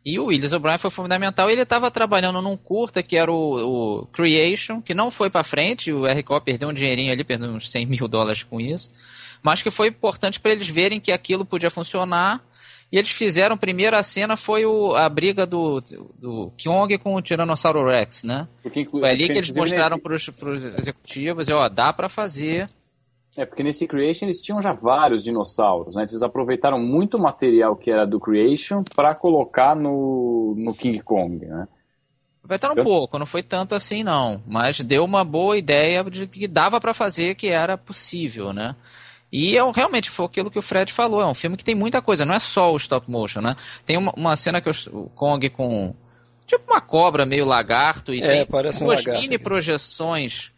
E 0.05 0.19
o 0.19 0.27
Willis 0.27 0.53
O'Brien 0.53 0.77
foi 0.77 0.91
fundamental. 0.91 1.49
Ele 1.49 1.63
estava 1.63 1.91
trabalhando 1.91 2.43
num 2.43 2.57
curta 2.57 3.03
que 3.03 3.17
era 3.17 3.33
o, 3.33 4.03
o 4.03 4.07
Creation, 4.07 4.83
que 4.83 4.95
não 4.95 5.11
foi 5.11 5.31
para 5.31 5.43
frente. 5.43 5.93
O 5.93 6.05
RKO 6.05 6.41
perdeu 6.43 6.69
um 6.69 6.75
dinheirinho 6.75 7.11
ali, 7.11 7.25
perdeu 7.25 7.51
uns 7.51 7.71
100 7.71 7.87
mil 7.87 8.07
dólares 8.07 8.43
com 8.43 8.61
isso. 8.61 8.91
Mas 9.43 9.63
que 9.63 9.71
foi 9.71 9.89
importante 9.89 10.39
para 10.39 10.53
eles 10.53 10.69
verem 10.69 11.01
que 11.01 11.11
aquilo 11.11 11.45
podia 11.47 11.71
funcionar. 11.71 12.43
E 12.93 12.99
eles 12.99 13.11
fizeram, 13.11 13.57
primeiro 13.57 13.97
a 13.97 14.03
cena 14.03 14.37
foi 14.37 14.67
o, 14.67 14.95
a 14.95 15.09
briga 15.09 15.47
do, 15.47 15.83
do 16.19 16.53
Kyong 16.57 16.99
com 16.99 17.15
o 17.15 17.23
Tiranossauro 17.23 17.85
Rex, 17.87 18.25
né? 18.25 18.47
Porque, 18.63 18.85
Foi 18.85 19.09
ali 19.09 19.29
que 19.29 19.39
eles 19.39 19.51
mostraram 19.57 19.99
para 19.99 20.15
os 20.15 20.29
executivos, 20.79 21.49
ó, 21.49 21.69
dá 21.69 21.93
para 21.93 22.09
fazer 22.09 22.69
É, 23.37 23.45
porque 23.45 23.63
nesse 23.63 23.87
Creation 23.87 24.27
eles 24.27 24.41
tinham 24.41 24.63
já 24.63 24.73
vários 24.73 25.23
dinossauros, 25.23 25.97
né? 25.97 26.03
Eles 26.03 26.23
aproveitaram 26.23 26.79
muito 26.79 27.19
material 27.19 27.75
que 27.75 27.91
era 27.91 28.07
do 28.07 28.21
Creation 28.21 28.83
para 28.95 29.15
colocar 29.15 29.75
no, 29.75 30.55
no 30.57 30.73
King 30.73 31.01
Kong, 31.01 31.45
né? 31.45 31.67
Aproveitaram 32.39 32.75
um 32.75 32.85
pouco, 32.85 33.19
não 33.19 33.27
foi 33.27 33.43
tanto 33.43 33.75
assim 33.75 34.05
não, 34.05 34.41
mas 34.47 34.79
deu 34.81 35.03
uma 35.03 35.25
boa 35.25 35.57
ideia 35.57 36.05
de 36.05 36.27
que 36.27 36.47
dava 36.47 36.79
para 36.79 36.93
fazer, 36.93 37.35
que 37.35 37.49
era 37.49 37.77
possível, 37.79 38.53
né? 38.53 38.77
E 39.33 39.57
é, 39.57 39.73
realmente 39.73 40.11
foi 40.11 40.27
aquilo 40.27 40.51
que 40.51 40.59
o 40.59 40.63
Fred 40.63 40.93
falou, 40.93 41.21
é 41.21 41.27
um 41.27 41.35
filme 41.35 41.57
que 41.57 41.65
tem 41.65 41.75
muita 41.75 42.01
coisa, 42.01 42.25
não 42.25 42.35
é 42.35 42.39
só 42.39 42.73
o 42.73 42.77
stop 42.77 43.11
motion, 43.11 43.41
né? 43.41 43.57
Tem 43.85 43.97
uma, 43.97 44.13
uma 44.17 44.37
cena 44.37 44.61
que 44.61 44.71
o 44.71 45.11
Kong 45.15 45.49
com 45.51 45.93
tipo 46.47 46.63
uma 46.71 46.81
cobra 46.81 47.27
meio 47.27 47.47
lagarto 47.47 48.15
e 48.15 48.23
é, 48.23 48.45
tem 48.45 48.47
duas 48.79 49.07
um 49.07 49.13
mini 49.13 49.39
projeções 49.39 50.54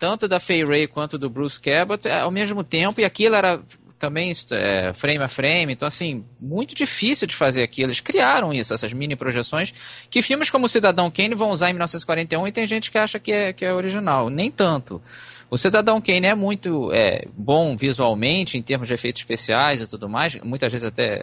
tanto 0.00 0.26
da 0.26 0.40
Fay 0.40 0.64
Ray 0.64 0.88
quanto 0.88 1.18
do 1.18 1.28
Bruce 1.28 1.60
Cabot 1.60 2.08
é, 2.08 2.20
ao 2.20 2.30
mesmo 2.30 2.64
tempo, 2.64 3.00
e 3.00 3.04
aquilo 3.04 3.36
era 3.36 3.60
também 3.98 4.32
é, 4.52 4.94
frame 4.94 5.22
a 5.22 5.28
frame, 5.28 5.74
então 5.74 5.86
assim, 5.86 6.24
muito 6.42 6.74
difícil 6.74 7.28
de 7.28 7.36
fazer 7.36 7.62
aquilo. 7.62 7.88
Eles 7.88 8.00
criaram 8.00 8.50
isso, 8.50 8.72
essas 8.72 8.94
mini 8.94 9.14
projeções, 9.14 9.74
que 10.08 10.22
filmes 10.22 10.48
como 10.48 10.70
Cidadão 10.70 11.10
Kane 11.10 11.34
vão 11.34 11.50
usar 11.50 11.68
em 11.68 11.74
1941 11.74 12.48
e 12.48 12.52
tem 12.52 12.66
gente 12.66 12.90
que 12.90 12.98
acha 12.98 13.18
que 13.18 13.30
é, 13.30 13.52
que 13.52 13.62
é 13.62 13.74
original. 13.74 14.30
Nem 14.30 14.50
tanto. 14.50 15.02
O 15.50 15.58
Cidadão 15.58 16.00
Kane 16.00 16.28
é 16.28 16.34
muito 16.34 16.92
é, 16.92 17.26
bom 17.36 17.76
visualmente, 17.76 18.56
em 18.56 18.62
termos 18.62 18.86
de 18.86 18.94
efeitos 18.94 19.20
especiais 19.20 19.82
e 19.82 19.86
tudo 19.86 20.08
mais, 20.08 20.36
muitas 20.36 20.72
vezes 20.72 20.86
até 20.86 21.14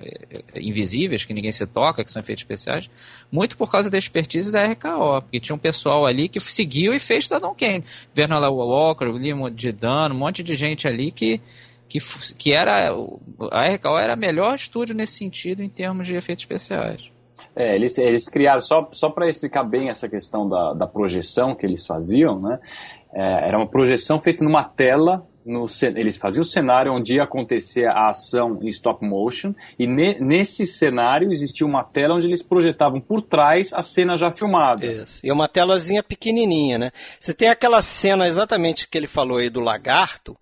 é, 0.53 0.59
invisíveis, 0.59 1.23
que 1.23 1.33
ninguém 1.33 1.51
se 1.53 1.65
toca, 1.65 2.03
que 2.03 2.11
são 2.11 2.21
efeitos 2.21 2.43
especiais, 2.43 2.89
muito 3.31 3.55
por 3.55 3.71
causa 3.71 3.89
da 3.89 3.97
expertise 3.97 4.51
da 4.51 4.65
RKO, 4.65 5.21
porque 5.21 5.39
tinha 5.39 5.55
um 5.55 5.59
pessoal 5.59 6.05
ali 6.05 6.27
que 6.27 6.41
seguiu 6.41 6.93
e 6.93 6.99
fez 6.99 7.23
Cidadão 7.23 7.55
Kane. 7.55 7.85
Vernon 8.13 8.41
Walker, 8.49 9.05
William 9.05 9.49
Didano, 9.49 10.13
um 10.13 10.17
monte 10.17 10.43
de 10.43 10.55
gente 10.55 10.89
ali 10.89 11.09
que, 11.09 11.39
que, 11.87 11.99
que 12.37 12.51
era. 12.51 12.89
A 13.51 13.73
RKO 13.75 13.97
era 13.97 14.13
o 14.13 14.19
melhor 14.19 14.55
estúdio 14.55 14.93
nesse 14.93 15.13
sentido 15.13 15.63
em 15.63 15.69
termos 15.69 16.05
de 16.05 16.17
efeitos 16.17 16.43
especiais. 16.43 17.09
É, 17.55 17.75
eles, 17.75 17.97
eles 17.97 18.29
criaram, 18.29 18.61
só, 18.61 18.87
só 18.91 19.09
para 19.09 19.27
explicar 19.27 19.63
bem 19.63 19.89
essa 19.89 20.07
questão 20.07 20.47
da, 20.47 20.73
da 20.73 20.85
projeção 20.85 21.55
que 21.55 21.65
eles 21.65 21.87
faziam, 21.87 22.39
né? 22.39 22.59
É, 23.13 23.47
era 23.47 23.57
uma 23.57 23.67
projeção 23.67 24.19
feita 24.19 24.43
numa 24.43 24.63
tela. 24.63 25.25
No, 25.45 25.65
eles 25.95 26.17
faziam 26.17 26.41
o 26.41 26.45
cenário 26.45 26.91
onde 26.91 27.15
ia 27.15 27.23
acontecer 27.23 27.85
a 27.85 28.09
ação 28.09 28.59
em 28.61 28.67
stop 28.67 29.05
motion, 29.05 29.55
e 29.79 29.87
ne, 29.87 30.19
nesse 30.19 30.65
cenário 30.65 31.31
existia 31.31 31.65
uma 31.65 31.85
tela 31.85 32.15
onde 32.15 32.27
eles 32.27 32.43
projetavam 32.43 32.99
por 32.99 33.21
trás 33.21 33.71
a 33.71 33.81
cena 33.81 34.17
já 34.17 34.29
filmada. 34.29 34.85
Isso. 34.85 35.25
E 35.25 35.31
uma 35.31 35.47
telazinha 35.47 36.03
pequenininha, 36.03 36.77
né? 36.77 36.91
Você 37.17 37.33
tem 37.33 37.47
aquela 37.47 37.81
cena 37.81 38.27
exatamente 38.27 38.89
que 38.89 38.97
ele 38.97 39.07
falou 39.07 39.37
aí 39.37 39.49
do 39.49 39.61
lagarto. 39.61 40.35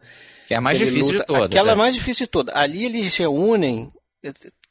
Que 0.48 0.55
é 0.55 0.57
a 0.57 0.62
mais 0.62 0.79
difícil 0.79 1.12
luta, 1.12 1.19
de 1.19 1.25
todas. 1.25 1.43
Aquela 1.43 1.69
é 1.69 1.74
a 1.74 1.75
mais 1.75 1.93
difícil 1.93 2.25
de 2.25 2.31
todas. 2.31 2.55
Ali 2.55 2.86
eles 2.86 3.15
reúnem 3.15 3.91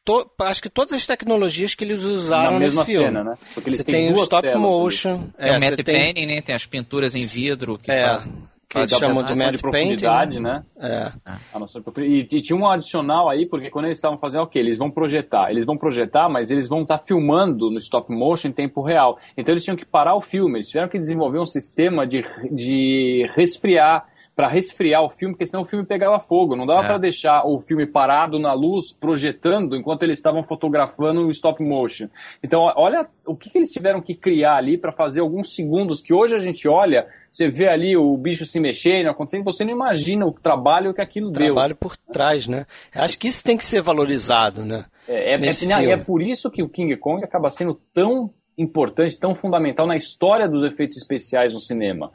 To, 0.04 0.30
acho 0.40 0.62
que 0.62 0.68
todas 0.68 0.92
as 0.92 1.06
tecnologias 1.06 1.74
que 1.74 1.82
eles 1.82 2.04
usaram 2.04 2.54
Na 2.54 2.58
mesma 2.58 2.82
nesse 2.82 2.92
filme. 2.92 3.06
Cena, 3.06 3.24
né? 3.24 3.38
Porque 3.54 3.70
eles 3.70 3.78
você 3.78 3.84
tem 3.84 4.12
o 4.12 4.22
stop 4.22 4.54
motion, 4.56 5.28
é, 5.38 5.48
tem 5.48 5.56
o 5.56 5.60
matte 5.60 5.82
tem... 5.82 5.94
painting, 5.94 6.26
né? 6.26 6.42
Tem 6.42 6.54
as 6.54 6.66
pinturas 6.66 7.14
em 7.14 7.24
vidro 7.24 7.78
que 7.78 7.90
é, 7.90 8.02
fazem. 8.02 8.34
Que 8.68 8.78
eles 8.78 8.90
chamam 8.90 9.22
de 9.22 9.34
matte 9.34 9.56
de 9.56 9.62
profundidade, 9.62 10.40
né? 10.40 10.62
né? 10.76 11.12
É. 11.24 11.36
A 11.54 11.58
noção 11.58 11.80
de 11.80 11.84
profundidade. 11.84 12.34
E, 12.34 12.38
e, 12.38 12.42
tinha 12.42 12.58
um 12.58 12.68
adicional 12.68 13.30
aí, 13.30 13.46
porque 13.46 13.70
quando 13.70 13.86
eles 13.86 13.96
estavam 13.96 14.18
fazendo, 14.18 14.42
ok, 14.42 14.60
eles 14.60 14.76
vão 14.76 14.90
projetar, 14.90 15.50
eles 15.50 15.64
vão 15.64 15.76
projetar, 15.76 16.28
mas 16.28 16.50
eles 16.50 16.68
vão 16.68 16.82
estar 16.82 16.98
tá 16.98 17.04
filmando 17.04 17.70
no 17.70 17.78
stop 17.78 18.12
motion 18.12 18.48
em 18.48 18.52
tempo 18.52 18.82
real. 18.82 19.18
Então 19.38 19.54
eles 19.54 19.64
tinham 19.64 19.76
que 19.76 19.86
parar 19.86 20.16
o 20.16 20.20
filme, 20.20 20.58
eles 20.58 20.68
tiveram 20.68 20.88
que 20.88 20.98
desenvolver 20.98 21.38
um 21.38 21.46
sistema 21.46 22.06
de, 22.06 22.22
de 22.50 23.26
resfriar 23.34 24.06
para 24.34 24.48
resfriar 24.48 25.02
o 25.02 25.08
filme, 25.08 25.34
porque 25.34 25.46
senão 25.46 25.62
o 25.62 25.66
filme 25.66 25.86
pegava 25.86 26.18
fogo. 26.18 26.56
Não 26.56 26.66
dava 26.66 26.82
é. 26.82 26.86
para 26.86 26.98
deixar 26.98 27.46
o 27.46 27.58
filme 27.58 27.86
parado 27.86 28.38
na 28.38 28.52
luz, 28.52 28.92
projetando, 28.92 29.76
enquanto 29.76 30.02
eles 30.02 30.18
estavam 30.18 30.42
fotografando 30.42 31.26
o 31.26 31.30
stop 31.30 31.62
motion. 31.62 32.08
Então, 32.42 32.72
olha 32.76 33.06
o 33.24 33.36
que, 33.36 33.48
que 33.48 33.58
eles 33.58 33.70
tiveram 33.70 34.00
que 34.00 34.14
criar 34.14 34.56
ali 34.56 34.76
para 34.76 34.90
fazer 34.90 35.20
alguns 35.20 35.54
segundos 35.54 36.00
que 36.00 36.12
hoje 36.12 36.34
a 36.34 36.38
gente 36.38 36.66
olha, 36.66 37.06
você 37.30 37.48
vê 37.48 37.68
ali 37.68 37.96
o 37.96 38.16
bicho 38.16 38.44
se 38.44 38.58
mexendo, 38.58 39.08
acontecendo, 39.08 39.44
você 39.44 39.64
não 39.64 39.72
imagina 39.72 40.26
o 40.26 40.32
trabalho 40.32 40.92
que 40.92 41.00
aquilo 41.00 41.30
trabalho 41.30 41.46
deu. 41.46 41.54
Trabalho 41.54 41.76
por 41.76 41.96
trás, 41.96 42.48
né? 42.48 42.66
Acho 42.94 43.18
que 43.18 43.28
isso 43.28 43.44
tem 43.44 43.56
que 43.56 43.64
ser 43.64 43.82
valorizado, 43.82 44.64
né? 44.64 44.84
É, 45.06 45.34
é, 45.34 45.40
é, 45.40 45.90
é 45.90 45.96
por 45.96 46.22
isso 46.22 46.50
que 46.50 46.62
o 46.62 46.68
King 46.68 46.96
Kong 46.96 47.22
acaba 47.22 47.50
sendo 47.50 47.78
tão 47.92 48.30
importante, 48.56 49.18
tão 49.18 49.34
fundamental 49.34 49.86
na 49.86 49.96
história 49.96 50.48
dos 50.48 50.62
efeitos 50.62 50.96
especiais 50.96 51.52
no 51.52 51.60
cinema. 51.60 52.10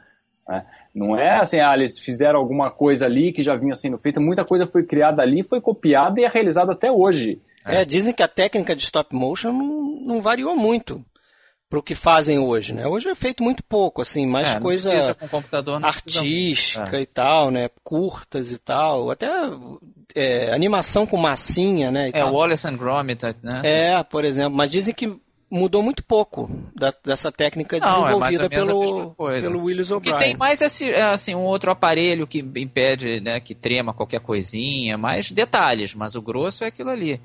Né? 0.50 0.66
Não 0.92 1.16
é 1.16 1.38
assim, 1.38 1.60
ah, 1.60 1.72
eles 1.74 1.98
fizeram 1.98 2.40
alguma 2.40 2.70
coisa 2.70 3.06
ali 3.06 3.32
que 3.32 3.42
já 3.42 3.54
vinha 3.54 3.76
sendo 3.76 3.96
feita, 3.98 4.20
muita 4.20 4.44
coisa 4.44 4.66
foi 4.66 4.84
criada 4.84 5.22
ali, 5.22 5.44
foi 5.44 5.60
copiada 5.60 6.20
e 6.20 6.24
é 6.24 6.28
realizada 6.28 6.72
até 6.72 6.90
hoje. 6.90 7.40
É, 7.64 7.84
dizem 7.84 8.12
que 8.12 8.22
a 8.22 8.28
técnica 8.28 8.74
de 8.74 8.82
stop 8.82 9.14
motion 9.14 9.52
não, 9.52 10.00
não 10.00 10.20
variou 10.20 10.56
muito 10.56 11.04
para 11.68 11.78
o 11.78 11.82
que 11.82 11.94
fazem 11.94 12.36
hoje, 12.36 12.74
né? 12.74 12.84
Hoje 12.88 13.08
é 13.08 13.14
feito 13.14 13.44
muito 13.44 13.62
pouco, 13.62 14.02
assim, 14.02 14.26
mais 14.26 14.56
é, 14.56 14.60
coisa 14.60 15.16
artística 15.84 16.96
é. 16.96 17.02
e 17.02 17.06
tal, 17.06 17.52
né? 17.52 17.70
Curtas 17.84 18.50
e 18.50 18.58
tal, 18.58 19.08
até 19.08 19.30
é, 20.16 20.52
animação 20.52 21.06
com 21.06 21.16
massinha, 21.16 21.92
né? 21.92 22.08
é, 22.08 22.12
tal. 22.12 22.34
Wallace 22.34 22.66
and 22.66 22.76
Gromit, 22.76 23.24
né? 23.40 23.60
É, 23.62 24.02
por 24.02 24.24
exemplo, 24.24 24.56
mas 24.56 24.72
dizem 24.72 24.92
que 24.92 25.16
mudou 25.50 25.82
muito 25.82 26.04
pouco 26.04 26.48
da, 26.74 26.94
dessa 27.04 27.32
técnica 27.32 27.78
não, 27.78 27.86
é 27.86 27.90
desenvolvida 27.90 28.44
é 28.44 28.48
pelo, 28.48 29.14
pelo 29.14 29.64
Willis 29.64 29.90
O'Brien. 29.90 30.18
Tem 30.18 30.36
mais 30.36 30.60
esse, 30.62 30.88
é, 30.88 31.02
assim, 31.02 31.34
um 31.34 31.42
outro 31.42 31.70
aparelho 31.70 32.26
que 32.26 32.38
impede 32.38 33.20
né, 33.20 33.40
que 33.40 33.54
trema 33.54 33.92
qualquer 33.92 34.20
coisinha, 34.20 34.96
mais 34.96 35.30
detalhes, 35.30 35.94
mas 35.94 36.14
o 36.14 36.22
grosso 36.22 36.62
é 36.62 36.68
aquilo 36.68 36.90
ali. 36.90 37.20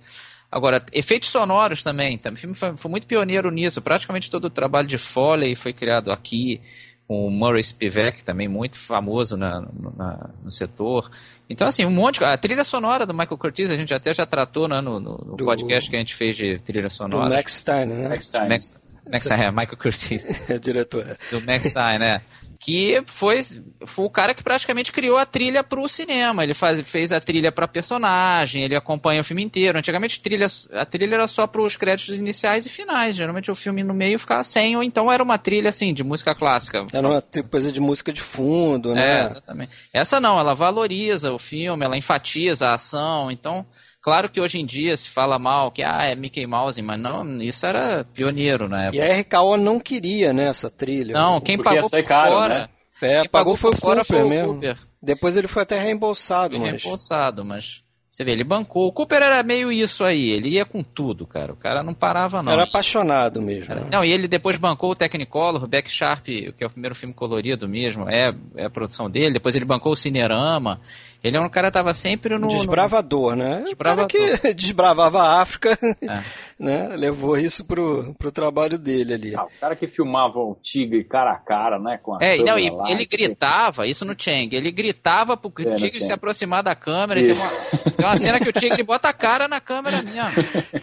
Agora, 0.51 0.83
efeitos 0.93 1.29
sonoros 1.29 1.83
também. 1.83 2.19
O 2.31 2.37
filme 2.37 2.55
foi, 2.55 2.77
foi 2.77 2.91
muito 2.91 3.05
pioneiro 3.05 3.51
nisso. 3.51 3.81
Praticamente 3.81 4.31
todo 4.31 4.45
o 4.45 4.49
trabalho 4.49 4.87
de 4.87 4.97
Foley 4.97 5.55
foi 5.55 5.73
criado 5.73 6.11
aqui 6.11 6.61
com 7.07 7.27
o 7.27 7.31
Murray 7.31 7.63
Spivak, 7.63 8.23
também 8.23 8.47
muito 8.47 8.77
famoso 8.77 9.37
na, 9.37 9.61
na, 9.95 10.29
no 10.43 10.51
setor. 10.51 11.09
Então, 11.49 11.67
assim, 11.67 11.85
um 11.85 11.91
monte. 11.91 12.23
A 12.23 12.37
trilha 12.37 12.63
sonora 12.63 13.05
do 13.05 13.13
Michael 13.13 13.37
Curtis, 13.37 13.69
a 13.69 13.75
gente 13.75 13.93
até 13.93 14.11
já 14.13 14.25
tratou 14.25 14.67
né, 14.67 14.81
no, 14.81 14.99
no, 14.99 15.17
do, 15.17 15.45
podcast 15.45 15.89
que 15.89 15.95
a 15.95 15.99
gente 15.99 16.15
fez 16.15 16.35
de 16.35 16.57
trilha 16.59 16.89
sonora. 16.89 17.29
Do 17.29 17.35
Max 17.35 17.59
Stein, 17.59 17.85
né? 17.85 18.09
Max 18.09 18.25
Stein. 18.25 18.49
Max, 18.49 18.77
Max 19.05 19.23
Stein, 19.23 19.43
é, 19.43 19.51
Michael 19.51 19.77
Curtis. 19.77 20.25
é, 20.49 20.57
diretor. 20.57 21.05
Do 21.29 21.41
Max 21.41 21.65
Stein, 21.65 21.99
né? 21.99 22.21
Que 22.65 23.03
foi, 23.05 23.41
foi 23.85 24.05
o 24.05 24.09
cara 24.09 24.33
que 24.33 24.43
praticamente 24.43 24.91
criou 24.91 25.19
a 25.19 25.25
trilha 25.25 25.63
para 25.63 25.79
o 25.79 25.87
cinema. 25.87 26.43
Ele 26.43 26.55
faz, 26.55 26.81
fez 26.89 27.11
a 27.11 27.19
trilha 27.19 27.51
para 27.51 27.67
personagem, 27.67 28.63
ele 28.63 28.75
acompanha 28.75 29.21
o 29.21 29.23
filme 29.23 29.43
inteiro. 29.43 29.77
Antigamente 29.77 30.19
trilha, 30.19 30.47
a 30.73 30.83
trilha 30.83 31.13
era 31.13 31.27
só 31.27 31.45
para 31.45 31.61
os 31.61 31.77
créditos 31.77 32.17
iniciais 32.17 32.65
e 32.65 32.69
finais. 32.69 33.15
Geralmente 33.15 33.51
o 33.51 33.55
filme 33.55 33.83
no 33.83 33.93
meio 33.93 34.17
ficava 34.17 34.43
sem, 34.43 34.75
ou 34.75 34.81
então 34.81 35.11
era 35.11 35.21
uma 35.21 35.37
trilha 35.37 35.69
assim 35.69 35.93
de 35.93 36.03
música 36.03 36.33
clássica. 36.33 36.87
Era 36.91 37.07
uma 37.07 37.21
coisa 37.51 37.71
de 37.71 37.79
música 37.79 38.11
de 38.11 38.21
fundo, 38.21 38.95
né? 38.95 39.21
É, 39.21 39.25
exatamente. 39.25 39.71
Essa 39.93 40.19
não, 40.19 40.39
ela 40.39 40.55
valoriza 40.55 41.31
o 41.31 41.37
filme, 41.37 41.85
ela 41.85 41.95
enfatiza 41.95 42.69
a 42.69 42.73
ação, 42.73 43.29
então 43.29 43.63
Claro 44.05 44.29
que 44.29 44.39
hoje 44.39 44.59
em 44.59 44.65
dia 44.67 44.95
se 44.95 45.09
fala 45.09 45.39
mal 45.39 45.71
que 45.71 45.81
ah, 45.81 46.03
é 46.03 46.13
Mickey 46.13 46.45
Mouse, 46.45 46.79
mas 46.79 46.99
não, 46.99 47.41
isso 47.41 47.65
era 47.65 48.03
pioneiro 48.03 48.69
na 48.69 48.83
época. 48.83 48.97
E 48.97 49.01
a 49.01 49.19
RKO 49.19 49.57
não 49.57 49.79
queria 49.79 50.31
né, 50.31 50.47
essa 50.47 50.69
trilha. 50.69 51.15
Não, 51.15 51.41
quem 51.41 51.57
pagou 51.57 51.89
por 51.89 52.03
caro, 52.03 52.31
fora. 52.31 52.53
Né? 52.53 52.69
É, 53.01 53.21
quem 53.21 53.29
pagou, 53.31 53.55
pagou 53.55 53.57
foi 53.57 53.71
o 53.71 53.81
Cooper 53.81 54.05
foi 54.05 54.23
o 54.23 54.29
mesmo. 54.29 54.53
Cooper. 54.53 54.77
Depois 55.01 55.35
ele 55.35 55.47
foi 55.47 55.63
até 55.63 55.79
reembolsado, 55.79 56.55
foi 56.55 56.71
mas... 56.71 56.83
reembolsado, 56.83 57.43
mas 57.43 57.83
você 58.15 58.23
vê, 58.23 58.31
ele 58.31 58.45
bancou. 58.45 58.87
O 58.87 58.93
Cooper 58.93 59.21
era 59.21 59.43
meio 59.43 59.69
isso 59.69 60.01
aí, 60.01 60.29
ele 60.29 60.49
ia 60.49 60.65
com 60.65 60.81
tudo, 60.81 61.27
cara. 61.27 61.51
O 61.51 61.57
cara 61.57 61.83
não 61.83 61.93
parava, 61.93 62.41
não. 62.41 62.53
Era 62.53 62.63
apaixonado 62.63 63.41
mesmo. 63.41 63.65
Cara, 63.65 63.81
né? 63.81 63.89
Não, 63.91 64.05
e 64.05 64.09
ele 64.09 64.25
depois 64.25 64.55
bancou 64.55 64.91
o 64.91 64.95
Technicolor, 64.95 65.61
o 65.61 65.67
Beck 65.67 65.91
Sharp, 65.91 66.23
que 66.23 66.55
é 66.61 66.65
o 66.65 66.69
primeiro 66.69 66.95
filme 66.95 67.13
colorido 67.13 67.67
mesmo, 67.67 68.07
é, 68.07 68.33
é 68.55 68.65
a 68.67 68.69
produção 68.69 69.09
dele. 69.09 69.33
Depois 69.33 69.53
ele 69.57 69.65
bancou 69.65 69.91
o 69.91 69.97
Cinerama. 69.97 70.79
Ele 71.25 71.37
é 71.37 71.41
um 71.41 71.49
cara 71.49 71.69
que 71.69 71.73
tava 71.73 71.91
sempre 71.91 72.37
no. 72.37 72.47
Desbravador, 72.47 73.35
no... 73.35 73.43
né? 73.43 73.61
Desbravador. 73.63 74.05
O 74.05 74.07
que 74.45 74.53
desbravava 74.53 75.23
a 75.23 75.41
África, 75.41 75.71
é. 75.81 76.21
né? 76.63 76.89
Levou 76.95 77.35
isso 77.35 77.65
pro, 77.65 78.13
pro 78.13 78.31
trabalho 78.31 78.77
dele 78.77 79.15
ali. 79.15 79.35
Ah, 79.35 79.45
o 79.45 79.59
cara 79.59 79.75
que 79.75 79.87
filmava 79.87 80.37
o 80.37 80.55
tigre 80.61 81.03
cara 81.03 81.31
a 81.31 81.39
cara, 81.39 81.79
né? 81.79 81.97
Com 81.97 82.13
a 82.13 82.19
é, 82.21 82.37
não, 82.43 82.59
e 82.59 82.69
lá, 82.69 82.91
ele 82.91 83.07
gritava, 83.07 83.87
isso 83.87 84.05
no 84.05 84.13
Chang, 84.15 84.55
ele 84.55 84.71
gritava 84.71 85.35
pro 85.35 85.51
é, 85.65 85.73
tigre 85.73 85.99
se 85.99 86.13
aproximar 86.13 86.61
da 86.61 86.75
câmera. 86.75 87.19
E 87.19 87.33
tem, 87.33 87.35
uma, 87.35 87.49
tem 87.97 88.05
uma 88.05 88.17
cena 88.17 88.39
que 88.39 88.49
o 88.49 88.53
tigre 88.53 88.83
bota 88.83 89.09
a 89.09 89.13
cara 89.13 89.47
na 89.47 89.59
câmera 89.59 90.03
mesmo. 90.03 90.29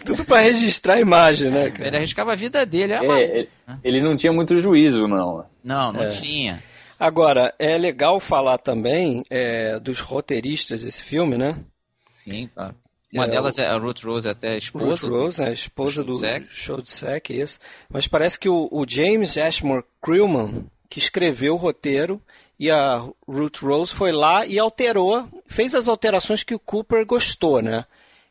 Tudo 0.05 0.25
para 0.25 0.41
registrar 0.41 0.95
a 0.95 0.99
imagem, 0.99 1.51
né? 1.51 1.69
Cara? 1.69 1.87
Ele 1.87 1.95
arriscava 1.95 2.33
a 2.33 2.35
vida 2.35 2.65
dele. 2.65 2.91
É, 2.91 2.97
é 2.97 3.23
ele, 3.23 3.49
ele 3.81 4.01
não 4.01 4.17
tinha 4.17 4.33
muito 4.33 4.57
juízo, 4.57 5.07
não. 5.07 5.45
Não, 5.63 5.93
não 5.93 6.03
é. 6.03 6.09
tinha. 6.09 6.61
Agora, 7.03 7.53
é 7.59 7.77
legal 7.77 8.17
falar 8.17 8.57
também 8.57 9.25
é, 9.29 9.77
dos 9.77 9.99
roteiristas 9.99 10.83
desse 10.83 11.03
filme, 11.03 11.37
né? 11.37 11.59
Sim, 12.05 12.49
claro. 12.53 12.73
Uma 13.13 13.25
é, 13.25 13.27
delas 13.27 13.59
é 13.59 13.65
a 13.65 13.77
Ruth 13.77 14.05
Rose, 14.05 14.29
até 14.29 14.53
a 14.53 14.57
esposa. 14.57 15.05
Ruth 15.05 15.13
Rose, 15.13 15.41
é 15.41 15.47
a 15.47 15.51
esposa 15.51 16.01
do, 16.01 16.13
Show 16.47 16.81
de 16.81 16.89
Sec, 16.89 17.29
isso. 17.31 17.59
Mas 17.89 18.07
parece 18.07 18.39
que 18.39 18.47
o, 18.47 18.69
o 18.71 18.85
James 18.87 19.37
Ashmore 19.37 19.83
Crewman, 20.01 20.65
que 20.89 20.97
escreveu 20.97 21.55
o 21.55 21.57
roteiro 21.57 22.21
e 22.57 22.71
a 22.71 23.05
Ruth 23.27 23.57
Rose 23.57 23.93
foi 23.93 24.13
lá 24.13 24.45
e 24.45 24.57
alterou, 24.57 25.27
fez 25.45 25.75
as 25.75 25.89
alterações 25.89 26.41
que 26.41 26.55
o 26.55 26.59
Cooper 26.59 27.05
gostou, 27.05 27.61
né? 27.61 27.83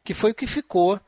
Que 0.02 0.14
foi 0.14 0.30
o 0.30 0.34
que 0.34 0.46
ficou 0.46 0.98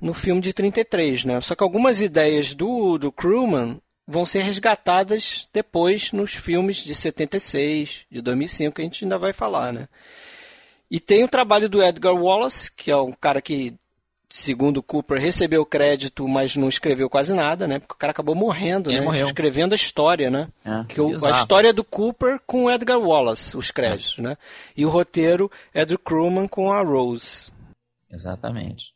no 0.00 0.14
filme 0.14 0.40
de 0.40 0.52
33, 0.52 1.24
né? 1.24 1.40
Só 1.40 1.56
que 1.56 1.64
algumas 1.64 2.00
ideias 2.00 2.54
do, 2.54 2.96
do 2.96 3.10
Crewman 3.10 3.80
vão 4.10 4.24
ser 4.24 4.40
resgatadas 4.40 5.46
depois 5.52 6.12
nos 6.12 6.32
filmes 6.32 6.76
de 6.78 6.94
76, 6.94 8.06
de 8.10 8.22
2005, 8.22 8.74
que 8.76 8.80
a 8.80 8.84
gente 8.84 9.04
ainda 9.04 9.18
vai 9.18 9.34
falar, 9.34 9.70
né? 9.70 9.86
E 10.90 10.98
tem 10.98 11.22
o 11.22 11.28
trabalho 11.28 11.68
do 11.68 11.82
Edgar 11.84 12.14
Wallace, 12.14 12.72
que 12.74 12.90
é 12.90 12.96
um 12.96 13.12
cara 13.12 13.42
que, 13.42 13.74
segundo 14.30 14.82
Cooper, 14.82 15.20
recebeu 15.20 15.66
crédito, 15.66 16.26
mas 16.26 16.56
não 16.56 16.66
escreveu 16.70 17.10
quase 17.10 17.34
nada, 17.34 17.68
né? 17.68 17.78
Porque 17.78 17.92
o 17.92 17.98
cara 17.98 18.10
acabou 18.12 18.34
morrendo, 18.34 18.88
Ele 18.90 19.00
né? 19.00 19.04
morreu. 19.04 19.26
Escrevendo 19.26 19.74
a 19.74 19.76
história, 19.76 20.30
né? 20.30 20.48
É, 20.64 20.84
que 20.88 20.98
o- 20.98 21.10
a 21.26 21.30
história 21.30 21.74
do 21.74 21.84
Cooper 21.84 22.40
com 22.46 22.64
o 22.64 22.70
Edgar 22.70 22.98
Wallace, 22.98 23.54
os 23.58 23.70
créditos, 23.70 24.16
né? 24.16 24.38
E 24.74 24.86
o 24.86 24.88
roteiro 24.88 25.50
é 25.74 25.84
do 25.84 25.98
Crewman 25.98 26.48
com 26.48 26.72
a 26.72 26.80
Rose. 26.82 27.52
Exatamente. 28.10 28.94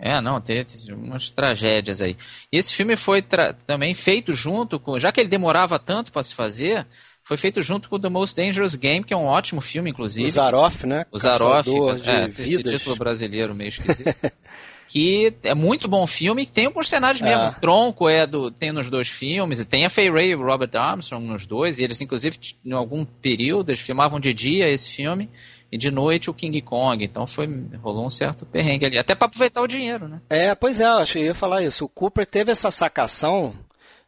É, 0.00 0.20
não, 0.20 0.40
teve 0.40 0.64
umas 0.92 1.30
tragédias 1.30 2.00
aí. 2.00 2.16
E 2.50 2.56
esse 2.56 2.74
filme 2.74 2.96
foi 2.96 3.22
também 3.66 3.92
feito 3.94 4.32
junto 4.32 4.80
com. 4.80 4.98
Já 4.98 5.12
que 5.12 5.20
ele 5.20 5.28
demorava 5.28 5.78
tanto 5.78 6.10
para 6.10 6.22
se 6.22 6.34
fazer, 6.34 6.86
foi 7.22 7.36
feito 7.36 7.60
junto 7.60 7.88
com 7.88 8.00
The 8.00 8.08
Most 8.08 8.34
Dangerous 8.34 8.74
Game, 8.74 9.04
que 9.04 9.12
é 9.12 9.16
um 9.16 9.26
ótimo 9.26 9.60
filme, 9.60 9.90
inclusive. 9.90 10.26
O 10.26 10.32
Zaroff, 10.32 10.86
né? 10.86 11.04
O 11.12 11.18
Zaroff, 11.18 11.70
é, 12.06 12.24
esse, 12.24 12.42
esse 12.42 12.62
título 12.62 12.96
brasileiro 12.96 13.54
meio 13.54 13.68
esquisito. 13.68 14.14
que 14.90 15.32
é 15.44 15.54
muito 15.54 15.86
bom 15.86 16.04
filme, 16.04 16.44
que 16.44 16.50
tem 16.50 16.66
alguns 16.66 16.88
cenários 16.88 17.20
mesmo. 17.20 17.42
É. 17.42 17.48
O 17.50 17.54
Tronco 17.60 18.08
é 18.08 18.26
do, 18.26 18.50
tem 18.50 18.72
nos 18.72 18.90
dois 18.90 19.08
filmes, 19.08 19.60
e 19.60 19.64
tem 19.64 19.84
a 19.84 19.90
Fay 19.90 20.10
Ray 20.10 20.30
e 20.30 20.34
o 20.34 20.42
Robert 20.42 20.70
Armstrong 20.74 21.24
nos 21.24 21.46
dois, 21.46 21.78
e 21.78 21.84
eles, 21.84 22.00
inclusive, 22.00 22.36
em 22.64 22.72
algum 22.72 23.04
período, 23.04 23.70
eles 23.70 23.80
filmavam 23.80 24.18
de 24.18 24.34
dia 24.34 24.68
esse 24.68 24.90
filme, 24.90 25.30
e 25.72 25.78
de 25.78 25.90
noite 25.90 26.28
o 26.28 26.34
King 26.34 26.60
Kong. 26.62 27.04
Então 27.04 27.26
foi, 27.26 27.46
rolou 27.82 28.06
um 28.06 28.10
certo 28.10 28.44
perrengue 28.44 28.86
ali. 28.86 28.98
Até 28.98 29.14
para 29.14 29.26
aproveitar 29.26 29.62
o 29.62 29.68
dinheiro, 29.68 30.08
né? 30.08 30.20
É, 30.28 30.54
pois 30.54 30.80
é, 30.80 30.84
eu 30.84 30.98
acho 30.98 31.12
que 31.14 31.18
eu 31.20 31.24
ia 31.24 31.34
falar 31.34 31.62
isso. 31.62 31.84
O 31.84 31.88
Cooper 31.88 32.26
teve 32.26 32.50
essa 32.50 32.70
sacação 32.70 33.54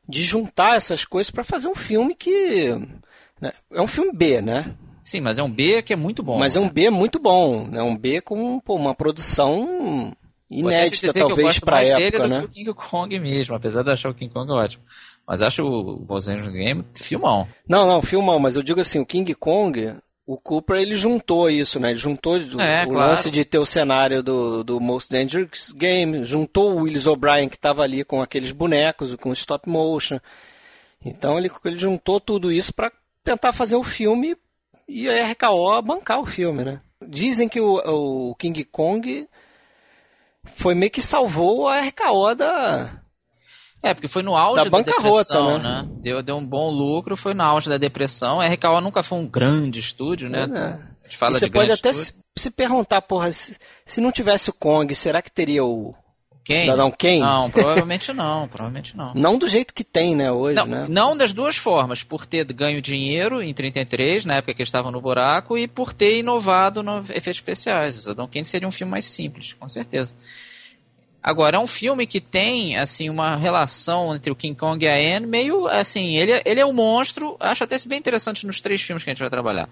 de 0.08 0.22
juntar 0.22 0.76
essas 0.76 1.04
coisas 1.04 1.30
para 1.30 1.44
fazer 1.44 1.68
um 1.68 1.74
filme 1.74 2.14
que. 2.14 2.70
né, 3.40 3.52
é 3.70 3.80
um 3.80 3.86
filme 3.86 4.12
B, 4.12 4.42
né? 4.42 4.74
Sim, 5.02 5.20
mas 5.20 5.38
é 5.38 5.42
um 5.42 5.50
B 5.50 5.82
que 5.82 5.92
é 5.92 5.96
muito 5.96 6.22
bom. 6.22 6.38
Mas 6.38 6.54
é 6.56 6.60
um 6.60 6.64
né? 6.64 6.70
B 6.72 6.90
muito 6.90 7.18
bom. 7.18 7.68
É 7.72 7.82
um 7.82 7.96
B 7.96 8.20
com 8.20 8.60
pô, 8.60 8.76
uma 8.76 8.94
produção 8.94 10.12
inédita, 10.48 11.12
talvez, 11.12 11.58
para 11.58 11.78
a 11.78 11.80
época, 11.80 11.96
dele 11.98 12.18
do 12.18 12.28
né? 12.28 12.38
que 12.40 12.44
o 12.44 12.48
King 12.48 12.74
Kong 12.74 13.20
mesmo, 13.20 13.54
apesar 13.54 13.82
de 13.82 13.90
achar 13.90 14.10
o 14.10 14.14
King 14.14 14.32
Kong 14.32 14.50
ótimo. 14.52 14.84
Mas 15.26 15.42
acho 15.42 15.64
o 15.64 16.04
Los 16.08 16.28
Angeles 16.28 16.52
Game 16.52 16.84
filmão. 16.94 17.48
Não, 17.68 17.86
não, 17.86 18.02
filmão, 18.02 18.38
mas 18.38 18.54
eu 18.54 18.62
digo 18.62 18.80
assim, 18.80 18.98
o 18.98 19.06
King 19.06 19.34
Kong, 19.34 19.94
o 20.26 20.38
Cooper, 20.38 20.76
ele 20.76 20.94
juntou 20.94 21.50
isso, 21.50 21.80
né? 21.80 21.90
Ele 21.90 21.98
juntou 21.98 22.34
o- 22.38 22.60
É, 22.60 22.84
o 22.84 22.86
claro. 22.90 23.10
lance 23.10 23.30
de 23.30 23.44
ter 23.44 23.58
o 23.58 23.66
cenário 23.66 24.22
do, 24.22 24.62
do 24.62 24.80
Most 24.80 25.10
Dangerous 25.10 25.72
Game, 25.72 26.24
juntou 26.24 26.72
o 26.74 26.82
Willis 26.82 27.06
O'Brien, 27.06 27.48
que 27.48 27.56
estava 27.56 27.82
ali 27.82 28.04
com 28.04 28.22
aqueles 28.22 28.52
bonecos, 28.52 29.14
com 29.16 29.32
stop 29.32 29.68
motion. 29.68 30.18
Então 31.04 31.36
ele, 31.38 31.50
ele 31.64 31.76
juntou 31.78 32.20
tudo 32.20 32.52
isso 32.52 32.72
para 32.72 32.92
tentar 33.24 33.52
fazer 33.52 33.74
o 33.76 33.82
filme 33.82 34.36
e 34.88 35.08
a 35.08 35.26
RKO 35.30 35.82
bancar 35.82 36.20
o 36.20 36.26
filme, 36.26 36.64
né? 36.64 36.80
Dizem 37.06 37.48
que 37.48 37.60
o, 37.60 38.30
o 38.30 38.34
King 38.36 38.62
Kong 38.64 39.26
foi 40.44 40.74
meio 40.74 40.90
que 40.90 41.02
salvou 41.02 41.66
a 41.68 41.80
RKO 41.80 42.34
da, 42.36 43.00
É, 43.82 43.92
porque 43.92 44.06
foi 44.06 44.22
no 44.22 44.36
auge 44.36 44.62
Da 44.64 44.70
da, 44.70 44.78
depressão, 44.78 45.58
né? 45.58 45.82
né? 45.82 45.88
Deu, 46.00 46.22
deu 46.22 46.36
um 46.36 46.46
bom 46.46 46.70
lucro, 46.70 47.16
foi 47.16 47.34
no 47.34 47.42
auge 47.42 47.68
da 47.68 47.78
depressão. 47.78 48.40
A 48.40 48.46
RKO 48.46 48.80
nunca 48.80 49.02
foi 49.02 49.18
um 49.18 49.26
grande 49.26 49.80
estúdio, 49.80 50.30
né? 50.30 50.42
É. 50.44 50.92
A 51.02 51.08
gente 51.08 51.16
fala 51.16 51.32
e 51.32 51.40
você 51.40 51.46
de 51.46 51.52
pode 51.52 51.72
até 51.72 51.92
se, 51.92 52.14
se 52.36 52.50
perguntar, 52.50 53.02
porra, 53.02 53.32
se, 53.32 53.56
se 53.84 54.00
não 54.00 54.12
tivesse 54.12 54.50
o 54.50 54.52
Kong, 54.52 54.94
será 54.94 55.20
que 55.20 55.32
teria 55.32 55.64
o 55.64 55.92
Quem? 56.44 56.60
Cidadão 56.60 56.92
Kane? 56.92 57.18
Não, 57.18 57.50
provavelmente 57.50 58.12
não, 58.12 58.46
provavelmente 58.46 58.96
não. 58.96 59.14
Não 59.14 59.36
do 59.36 59.48
jeito 59.48 59.74
que 59.74 59.82
tem, 59.82 60.14
né, 60.14 60.30
hoje, 60.30 60.54
Não, 60.54 60.66
né? 60.66 60.86
não 60.88 61.16
das 61.16 61.32
duas 61.32 61.56
formas, 61.56 62.04
por 62.04 62.24
ter 62.24 62.44
ganho 62.52 62.80
dinheiro 62.80 63.42
em 63.42 63.52
33, 63.52 64.24
na 64.24 64.36
época 64.36 64.54
que 64.54 64.62
eles 64.62 64.68
estavam 64.68 64.92
no 64.92 65.00
buraco, 65.00 65.58
e 65.58 65.66
por 65.66 65.92
ter 65.92 66.20
inovado 66.20 66.84
no 66.84 67.00
efeitos 67.00 67.38
especiais. 67.38 67.98
O 67.98 68.02
Cidadão 68.02 68.28
Kane 68.28 68.44
seria 68.44 68.68
um 68.68 68.72
filme 68.72 68.92
mais 68.92 69.06
simples, 69.06 69.54
com 69.54 69.68
certeza. 69.68 70.14
Agora, 71.22 71.56
é 71.56 71.60
um 71.60 71.66
filme 71.66 72.06
que 72.06 72.20
tem, 72.20 72.76
assim, 72.76 73.08
uma 73.08 73.36
relação 73.36 74.14
entre 74.14 74.32
o 74.32 74.36
King 74.36 74.58
Kong 74.58 74.84
e 74.84 74.88
a 74.88 75.16
Anne 75.16 75.26
meio, 75.26 75.66
assim, 75.68 76.16
ele, 76.16 76.42
ele 76.44 76.60
é 76.60 76.66
um 76.66 76.72
monstro, 76.72 77.36
acho 77.38 77.62
até 77.62 77.76
bem 77.86 77.98
interessante 77.98 78.44
nos 78.46 78.60
três 78.60 78.82
filmes 78.82 79.04
que 79.04 79.10
a 79.10 79.12
gente 79.12 79.20
vai 79.20 79.30
trabalhar. 79.30 79.68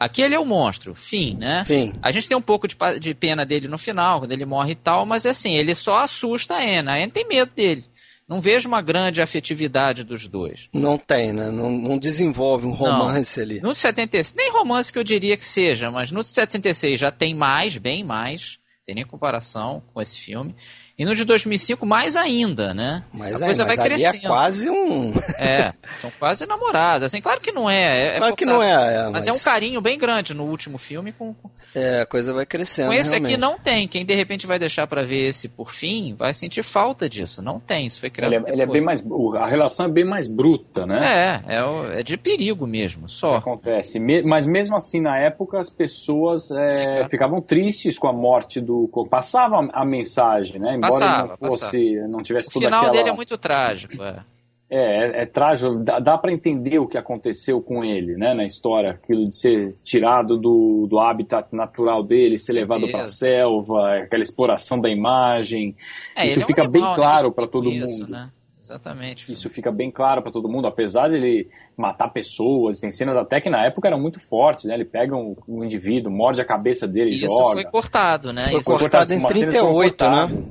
Aqui 0.00 0.22
ele 0.22 0.34
é 0.34 0.38
o 0.38 0.46
monstro, 0.46 0.94
fim, 0.94 1.36
né? 1.36 1.60
Enfim, 1.62 1.94
A 2.02 2.10
gente 2.10 2.26
tem 2.26 2.36
um 2.36 2.42
pouco 2.42 2.66
de, 2.66 2.76
de 3.00 3.14
pena 3.14 3.44
dele 3.44 3.68
no 3.68 3.78
final, 3.78 4.20
quando 4.20 4.32
ele 4.32 4.46
morre 4.46 4.72
e 4.72 4.76
tal, 4.76 5.04
mas 5.04 5.24
é 5.24 5.30
assim, 5.30 5.54
ele 5.54 5.74
só 5.74 5.96
assusta 5.98 6.54
a 6.54 6.62
Anne. 6.62 6.88
A 6.88 6.94
Anne 6.94 7.10
tem 7.10 7.28
medo 7.28 7.50
dele. 7.54 7.84
Não 8.26 8.40
vejo 8.40 8.66
uma 8.66 8.80
grande 8.80 9.20
afetividade 9.20 10.02
dos 10.02 10.26
dois. 10.26 10.70
não 10.72 10.96
tem, 10.96 11.30
né? 11.32 11.50
Não, 11.50 11.70
não 11.70 11.98
desenvolve 11.98 12.66
um 12.66 12.70
romance 12.72 13.38
ali. 13.38 13.60
No 13.60 13.72
de 13.74 13.78
76, 13.78 14.32
nem 14.34 14.50
romance 14.50 14.90
que 14.90 14.98
eu 14.98 15.04
diria 15.04 15.36
que 15.36 15.44
seja, 15.44 15.90
mas 15.90 16.10
no 16.10 16.20
de 16.22 16.30
76 16.30 16.98
já 16.98 17.10
tem 17.10 17.34
mais, 17.34 17.76
bem 17.76 18.02
mais, 18.02 18.58
tem 18.86 18.94
nem 18.94 19.04
comparação 19.04 19.82
com 19.92 20.00
esse 20.00 20.18
filme. 20.18 20.54
E 20.96 21.04
no 21.04 21.12
de 21.12 21.24
2005, 21.24 21.84
mais 21.84 22.14
ainda, 22.14 22.72
né? 22.72 23.02
Mas, 23.12 23.42
a 23.42 23.44
é, 23.44 23.48
coisa 23.48 23.64
mas 23.64 23.76
vai 23.76 23.86
ali 23.86 23.94
crescendo. 23.96 24.24
é 24.26 24.28
quase 24.28 24.70
um... 24.70 25.12
É, 25.38 25.72
são 26.00 26.10
quase 26.20 26.46
namorados. 26.46 27.06
Assim, 27.06 27.20
claro 27.20 27.40
que 27.40 27.50
não 27.50 27.68
é. 27.68 28.14
é 28.14 28.18
claro 28.18 28.36
que 28.36 28.44
forçado. 28.44 28.62
não 28.64 28.64
é, 28.64 28.94
é, 29.06 29.08
Mas, 29.10 29.26
é 29.26 29.32
um 29.32 29.38
carinho 29.40 29.80
bem 29.80 29.98
grande 29.98 30.32
no 30.32 30.44
último 30.44 30.78
filme 30.78 31.12
com, 31.12 31.34
É, 31.74 32.02
a 32.02 32.06
coisa 32.06 32.32
vai 32.32 32.46
crescendo, 32.46 32.88
Com 32.88 32.94
esse 32.94 33.12
aqui 33.16 33.26
realmente. 33.26 33.40
não 33.40 33.58
tem. 33.58 33.88
Quem 33.88 34.04
de 34.06 34.14
repente 34.14 34.46
vai 34.46 34.56
deixar 34.56 34.86
pra 34.86 35.02
ver 35.02 35.26
esse 35.26 35.48
por 35.48 35.72
fim, 35.72 36.14
vai 36.14 36.32
sentir 36.32 36.62
falta 36.62 37.08
disso. 37.08 37.42
Não 37.42 37.58
tem. 37.58 37.86
Isso 37.86 37.98
foi 37.98 38.10
criado. 38.10 38.32
Ele 38.32 38.44
é, 38.48 38.52
ele 38.52 38.62
é 38.62 38.66
bem 38.66 38.80
mais. 38.80 39.04
A 39.36 39.46
relação 39.46 39.86
é 39.86 39.88
bem 39.88 40.04
mais 40.04 40.28
bruta, 40.28 40.86
né? 40.86 41.42
É, 41.48 41.56
é, 41.56 42.00
é 42.00 42.02
de 42.04 42.16
perigo 42.16 42.68
mesmo, 42.68 43.06
que 43.06 43.12
só. 43.12 43.34
acontece. 43.38 43.98
Me- 43.98 44.22
mas 44.22 44.46
mesmo 44.46 44.76
assim, 44.76 45.00
na 45.00 45.18
época, 45.18 45.58
as 45.58 45.68
pessoas 45.68 46.52
é, 46.52 46.68
Fica- 46.68 47.08
ficavam 47.08 47.40
tristes 47.42 47.98
com 47.98 48.06
a 48.06 48.12
morte 48.12 48.60
do. 48.60 48.88
Passava 49.10 49.56
a, 49.56 49.82
a 49.82 49.84
mensagem, 49.84 50.60
né? 50.60 50.78
Passava, 50.88 51.28
não 51.28 51.36
fosse, 51.36 51.94
não 52.08 52.22
tivesse 52.22 52.48
O 52.48 52.52
final 52.52 52.80
aquela. 52.80 52.92
dele 52.92 53.08
é 53.10 53.12
muito 53.12 53.36
trágico. 53.38 54.02
É. 54.02 54.24
É, 54.70 54.78
é, 54.78 55.22
é 55.22 55.26
trágico, 55.26 55.76
dá, 55.76 56.00
dá 56.00 56.18
para 56.18 56.32
entender 56.32 56.78
o 56.78 56.88
que 56.88 56.96
aconteceu 56.96 57.60
com 57.60 57.84
ele, 57.84 58.16
né, 58.16 58.32
na 58.34 58.44
história, 58.44 58.90
aquilo 58.92 59.28
de 59.28 59.36
ser 59.36 59.70
tirado 59.82 60.38
do, 60.38 60.86
do 60.88 60.98
habitat 60.98 61.54
natural 61.54 62.02
dele, 62.02 62.38
ser 62.38 62.52
Sim, 62.52 62.58
levado 62.60 62.90
para 62.90 63.02
a 63.02 63.04
selva, 63.04 63.98
aquela 63.98 64.22
exploração 64.22 64.80
da 64.80 64.88
imagem. 64.88 65.76
É, 66.16 66.26
Isso 66.26 66.36
ele 66.36 66.42
é 66.42 66.44
um 66.44 66.46
fica 66.46 66.66
bem 66.66 66.82
animal, 66.82 66.94
claro 66.94 67.32
tem 67.32 67.48
todo 67.48 67.70
isso, 67.70 68.00
mundo. 68.00 68.10
Né? 68.10 68.30
Exatamente. 68.64 69.30
Isso 69.30 69.50
fica 69.50 69.70
bem 69.70 69.90
claro 69.90 70.22
para 70.22 70.32
todo 70.32 70.48
mundo, 70.48 70.66
apesar 70.66 71.08
de 71.10 71.16
ele 71.16 71.48
matar 71.76 72.08
pessoas, 72.08 72.78
tem 72.78 72.90
cenas 72.90 73.14
até 73.14 73.38
que 73.38 73.50
na 73.50 73.62
época 73.66 73.88
eram 73.88 74.00
muito 74.00 74.18
fortes, 74.18 74.64
né? 74.64 74.72
Ele 74.72 74.86
pega 74.86 75.14
um, 75.14 75.36
um 75.46 75.62
indivíduo, 75.62 76.10
morde 76.10 76.40
a 76.40 76.44
cabeça 76.46 76.88
dele 76.88 77.10
e 77.10 77.14
Isso 77.16 77.26
joga. 77.26 77.52
foi 77.52 77.64
cortado, 77.64 78.32
né? 78.32 78.48
Foi 78.48 78.60
Isso- 78.60 78.70
cortado 78.70 79.12
em 79.12 79.18
umas 79.18 79.32
cenas 79.32 79.54
foram 79.54 79.72
38, 79.74 80.10
né? 80.10 80.42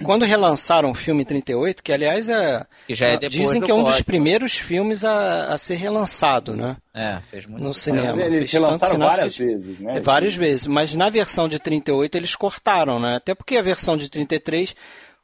é, 0.00 0.02
Quando 0.04 0.24
relançaram 0.24 0.90
o 0.90 0.94
filme 0.94 1.22
em 1.22 1.26
38, 1.26 1.82
que 1.82 1.92
aliás 1.92 2.28
é... 2.30 2.64
que 2.86 2.94
já 2.94 3.06
é 3.08 3.12
depois 3.12 3.32
Dizem 3.34 3.60
que 3.60 3.70
é 3.70 3.74
um 3.74 3.82
dos 3.82 3.92
código. 3.92 4.06
primeiros 4.06 4.54
filmes 4.54 5.04
a, 5.04 5.52
a 5.52 5.58
ser 5.58 5.74
relançado, 5.74 6.56
né? 6.56 6.76
É, 6.94 7.20
fez 7.20 7.44
muito 7.46 7.62
no 7.62 7.74
sucesso. 7.74 7.84
cinema. 7.96 8.08
Mas 8.08 8.18
eles 8.18 8.50
Fez 8.50 8.52
relançaram 8.52 8.98
várias 8.98 9.36
que- 9.36 9.44
vezes, 9.44 9.80
né? 9.80 10.00
Várias 10.00 10.34
vezes, 10.34 10.66
mas 10.66 10.94
na 10.94 11.10
versão 11.10 11.46
de 11.48 11.58
38 11.60 12.16
eles 12.16 12.34
cortaram, 12.34 12.98
né? 12.98 13.16
Até 13.16 13.34
porque 13.34 13.56
a 13.58 13.62
versão 13.62 13.94
de 13.96 14.10
33, 14.10 14.74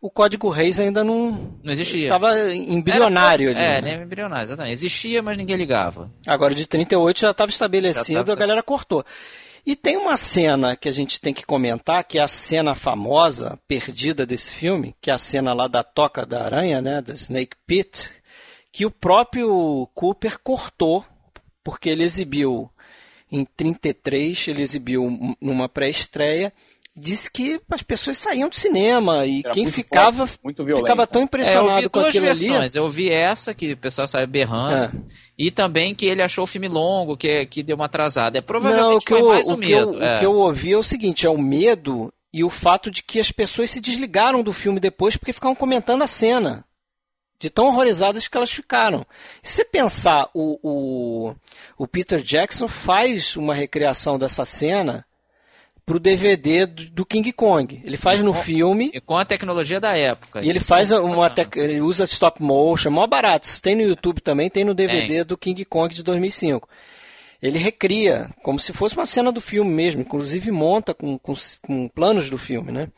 o 0.07 0.11
código 0.11 0.51
Reis 0.51 0.79
ainda 0.79 1.03
não 1.03 1.57
Não 1.63 1.73
existia. 1.73 2.03
estava 2.05 2.53
embrionário 2.55 3.49
Era- 3.49 3.79
ali. 3.79 3.89
É, 3.89 3.97
né? 3.97 4.03
embrionário, 4.05 4.45
exatamente. 4.45 4.75
Existia, 4.75 5.23
mas 5.23 5.39
ninguém 5.39 5.57
ligava. 5.57 6.13
Agora 6.27 6.55
de 6.55 6.67
38 6.67 7.21
já 7.21 7.31
estava 7.31 7.51
Já 7.51 7.55
estabelecido, 7.55 8.19
tava 8.19 8.33
a 8.33 8.37
galera 8.37 8.63
cortou. 8.63 9.03
E 9.65 9.75
tem 9.75 9.97
uma 9.97 10.19
cena 10.19 10.77
que 10.77 10.91
a 10.91 10.93
gente 10.93 11.19
tem 11.19 11.33
que 11.33 11.47
comentar, 11.47 12.05
que 12.05 12.19
é 12.19 12.23
a 12.23 12.29
cena 12.29 12.75
famosa, 12.75 13.59
perdida 13.67 14.27
desse 14.27 14.51
filme, 14.51 14.95
que 15.01 15.11
é 15.11 15.15
a 15.15 15.19
cena 15.19 15.55
lá 15.55 15.67
da 15.69 15.83
toca 15.83 16.27
da 16.27 16.45
aranha, 16.45 16.83
né, 16.83 17.01
da 17.01 17.15
Snake 17.15 17.57
Pit, 17.67 18.11
que 18.71 18.85
o 18.85 18.91
próprio 18.91 19.89
Cooper 19.95 20.39
cortou, 20.45 21.03
porque 21.63 21.89
ele 21.89 22.03
exibiu 22.03 22.71
em 23.33 23.43
33, 23.57 24.49
ele 24.49 24.61
exibiu 24.61 25.35
numa 25.41 25.67
pré-estreia, 25.67 26.53
disse 26.97 27.31
que 27.31 27.61
as 27.71 27.83
pessoas 27.83 28.19
saíam 28.19 28.49
do 28.49 28.55
cinema 28.57 29.27
e 29.27 29.41
Era 29.45 29.53
quem 29.53 29.65
muito 29.65 29.75
ficava 29.75 30.27
forte, 30.27 30.41
muito 30.45 30.65
violento. 30.65 30.85
ficava 30.87 31.07
tão 31.07 31.21
É, 31.21 31.23
eu 31.23 31.27
impressionado 31.27 31.81
vi 31.83 31.89
com 31.89 31.99
duas 32.01 32.09
aquilo 32.11 32.31
ali. 32.31 32.47
versões. 32.49 32.75
Eu 32.77 32.89
vi 32.89 33.11
essa, 33.11 33.53
que 33.53 33.73
o 33.73 33.77
pessoal 33.77 34.07
saiu 34.07 34.27
berrando, 34.29 34.97
É. 34.97 35.03
e 35.37 35.51
também 35.51 35.95
que 35.95 36.07
ele 36.07 36.23
achou 36.23 36.45
o 36.45 36.47
filme 36.47 36.69
longo, 36.69 37.17
que, 37.17 37.47
que 37.47 37.63
deu 37.63 37.75
uma 37.77 37.87
atrasada. 37.87 38.39
É, 38.39 38.41
Não, 38.41 38.45
o 38.45 38.47
provavelmente 38.47 39.05
que, 39.05 39.09
foi 39.11 39.21
eu, 39.21 39.29
mais 39.29 39.47
o, 39.49 39.55
o, 39.55 39.59
que 39.59 39.71
eu, 39.73 39.87
medo. 39.91 39.99
o 39.99 40.03
é. 40.05 40.19
que 40.21 40.27
eu 40.27 40.35
ouvi 40.35 40.73
é 40.73 40.77
o 40.79 40.83
seguinte: 40.83 41.27
é 41.27 41.31
o 41.31 41.37
medo 41.39 42.13
e 42.33 42.45
o 42.45 42.51
fato 42.51 42.91
de 42.91 43.03
que 43.03 43.19
as 43.19 43.31
pessoas 43.33 43.71
se 43.71 43.81
desligaram 43.81 44.43
do 44.43 44.53
filme 44.53 44.79
depois 44.81 45.17
porque 45.17 45.33
ficavam 45.33 45.55
comentando 45.55 46.03
a 46.03 46.07
cena. 46.09 46.65
de 47.41 47.51
tão 47.51 47.67
horrorizadas 47.67 48.27
que 48.29 48.37
elas 48.37 48.51
ficaram. 48.53 49.05
Se 49.43 49.57
você 49.57 49.65
pensar, 49.65 50.29
o, 50.33 50.59
o, 50.63 51.35
o 51.77 51.87
Peter 51.89 52.23
Jackson 52.23 52.69
faz 52.69 53.37
uma 53.37 53.53
recriação 53.53 54.17
dessa 54.19 54.45
cena 54.45 55.05
pro 55.85 56.01
DVD 56.01 56.67
do, 56.67 56.87
do 56.87 57.07
King 57.07 57.33
Kong. 57.33 57.81
Ele 57.85 57.97
faz 57.97 58.23
no 58.23 58.33
filme. 58.33 58.91
E 58.95 59.01
com 59.01 59.17
a 59.17 59.25
tecnologia 59.25 59.81
da 59.81 59.97
época. 59.97 60.43
E 60.43 60.49
ele 60.49 60.61
faz 60.61 60.91
uma 60.91 61.29
tec... 61.31 61.57
ele 61.57 61.81
usa 61.81 62.05
stop 62.05 62.43
motion, 62.43 62.89
é 62.89 62.93
mó 62.93 63.07
barato. 63.07 63.47
Isso 63.47 63.61
tem 63.61 63.75
no 63.75 63.83
YouTube 63.83 64.21
também, 64.21 64.49
tem 64.49 64.65
no 64.65 64.75
DVD 64.75 65.07
tem. 65.07 65.25
do 65.25 65.37
King 65.37 65.65
Kong 65.65 65.95
de 65.95 66.03
2005. 66.03 66.69
Ele 67.43 67.59
recria 67.59 68.31
como 68.43 68.59
se 68.59 68.73
fosse 68.73 68.97
uma 68.97 69.05
cena 69.05 69.31
do 69.31 69.41
filme 69.41 69.71
mesmo, 69.71 70.01
inclusive 70.01 70.51
monta 70.51 70.95
com, 70.95 71.19
com, 71.19 71.35
com 71.61 71.89
planos 71.89 72.31
do 72.31 72.39
filme, 72.39 72.73
né? 72.73 72.89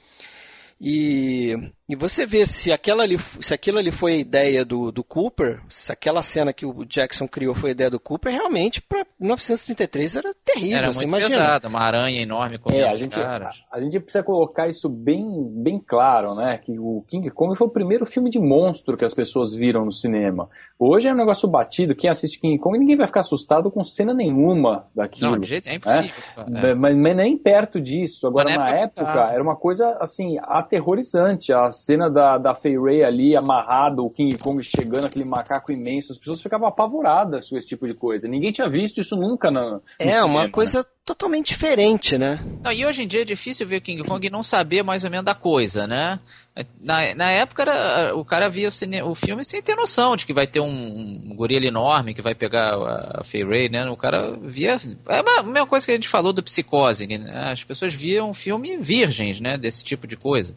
E, 0.80 1.56
e 1.88 1.94
você 1.94 2.26
vê 2.26 2.44
se, 2.44 2.72
aquela 2.72 3.04
ali, 3.04 3.16
se 3.40 3.54
aquilo 3.54 3.78
ali 3.78 3.92
foi 3.92 4.14
a 4.14 4.16
ideia 4.16 4.64
do, 4.64 4.90
do 4.90 5.04
Cooper, 5.04 5.60
se 5.68 5.92
aquela 5.92 6.20
cena 6.20 6.52
que 6.52 6.66
o 6.66 6.84
Jackson 6.84 7.28
criou 7.28 7.54
foi 7.54 7.70
a 7.70 7.72
ideia 7.72 7.90
do 7.90 8.00
Cooper, 8.00 8.32
realmente 8.32 8.82
para 8.82 9.06
1933 9.20 10.16
era 10.16 10.34
terrível. 10.44 10.78
Era 10.78 10.86
muito 10.86 11.04
imagina. 11.04 11.36
pesada, 11.36 11.68
uma 11.68 11.80
aranha 11.80 12.20
enorme 12.20 12.58
com 12.58 12.72
é, 12.72 12.88
a 12.88 12.96
gente, 12.96 13.20
a, 13.20 13.50
a, 13.70 13.80
gente 13.80 14.00
precisa 14.00 14.24
colocar 14.24 14.68
isso 14.68 14.88
bem, 14.88 15.48
bem 15.48 15.78
claro, 15.78 16.34
né? 16.34 16.58
Que 16.58 16.76
o 16.76 17.04
King 17.06 17.30
Kong 17.30 17.56
foi 17.56 17.68
o 17.68 17.70
primeiro 17.70 18.04
filme 18.04 18.30
de 18.30 18.40
monstro 18.40 18.96
que 18.96 19.04
as 19.04 19.14
pessoas 19.14 19.54
viram 19.54 19.84
no 19.84 19.92
cinema. 19.92 20.48
Hoje 20.76 21.08
é 21.08 21.12
um 21.12 21.16
negócio 21.16 21.48
batido, 21.48 21.94
quem 21.94 22.10
assiste 22.10 22.40
King 22.40 22.58
Kong 22.58 22.76
ninguém 22.78 22.96
vai 22.96 23.06
ficar 23.06 23.20
assustado 23.20 23.70
com 23.70 23.84
cena 23.84 24.12
nenhuma 24.12 24.88
daquilo. 24.92 25.30
Não, 25.30 25.38
de 25.38 25.46
jeito, 25.46 25.68
é 25.68 25.76
impossível. 25.76 26.10
É? 26.36 26.70
É. 26.70 26.74
Mas, 26.74 26.96
mas, 26.96 27.16
nem 27.16 27.38
perto 27.38 27.80
disso. 27.80 28.26
Agora, 28.26 28.52
na 28.56 28.70
época, 28.70 29.02
época 29.02 29.32
era 29.32 29.42
uma 29.42 29.54
coisa 29.54 29.96
assim, 30.00 30.36
aterrorizante. 30.42 31.52
A 31.52 31.70
cena 31.76 32.10
da, 32.10 32.38
da 32.38 32.54
Fay 32.54 32.76
Ray 32.76 33.04
ali 33.04 33.36
amarrado, 33.36 34.04
o 34.04 34.10
King 34.10 34.36
Kong 34.36 34.60
chegando, 34.64 35.06
aquele 35.06 35.24
macaco 35.24 35.70
imenso, 35.70 36.10
as 36.10 36.18
pessoas 36.18 36.42
ficavam 36.42 36.66
apavoradas 36.66 37.48
com 37.48 37.56
esse 37.56 37.68
tipo 37.68 37.86
de 37.86 37.94
coisa. 37.94 38.26
Ninguém 38.26 38.50
tinha 38.50 38.68
visto 38.68 39.00
isso 39.00 39.14
nunca 39.14 39.50
na. 39.50 39.80
É, 39.98 40.10
cinema, 40.10 40.26
uma 40.26 40.50
coisa 40.50 40.78
né? 40.78 40.84
totalmente 41.04 41.48
diferente, 41.48 42.18
né? 42.18 42.40
Não, 42.64 42.72
e 42.72 42.84
hoje 42.84 43.04
em 43.04 43.06
dia 43.06 43.22
é 43.22 43.24
difícil 43.24 43.66
ver 43.66 43.76
o 43.76 43.80
King 43.80 44.02
Kong 44.02 44.26
e 44.26 44.30
não 44.30 44.42
saber 44.42 44.82
mais 44.82 45.04
ou 45.04 45.10
menos 45.10 45.24
da 45.24 45.34
coisa, 45.34 45.86
né? 45.86 46.18
Na, 46.82 47.14
na 47.14 47.30
época 47.32 47.62
era, 47.62 48.16
o 48.16 48.24
cara 48.24 48.48
via 48.48 48.68
o, 48.68 48.72
cine, 48.72 49.02
o, 49.02 49.14
filme 49.14 49.44
sem 49.44 49.60
ter 49.60 49.76
noção 49.76 50.16
de 50.16 50.24
que 50.24 50.32
vai 50.32 50.46
ter 50.46 50.60
um, 50.60 50.70
um 50.70 51.36
gorila 51.36 51.66
enorme 51.66 52.14
que 52.14 52.22
vai 52.22 52.34
pegar 52.34 52.72
a, 52.72 53.20
a 53.20 53.24
Fay 53.24 53.44
Ray, 53.44 53.68
né? 53.68 53.84
O 53.90 53.96
cara 53.96 54.34
via. 54.40 54.76
É 55.08 55.18
a 55.18 55.42
mesma 55.42 55.66
coisa 55.66 55.84
que 55.84 55.92
a 55.92 55.94
gente 55.94 56.08
falou 56.08 56.32
do 56.32 56.42
Psicose. 56.42 57.06
Né? 57.06 57.50
As 57.52 57.62
pessoas 57.62 57.92
viam 57.92 58.30
um 58.30 58.34
filme 58.34 58.78
virgens, 58.78 59.38
né? 59.38 59.58
Desse 59.58 59.84
tipo 59.84 60.06
de 60.06 60.16
coisa. 60.16 60.56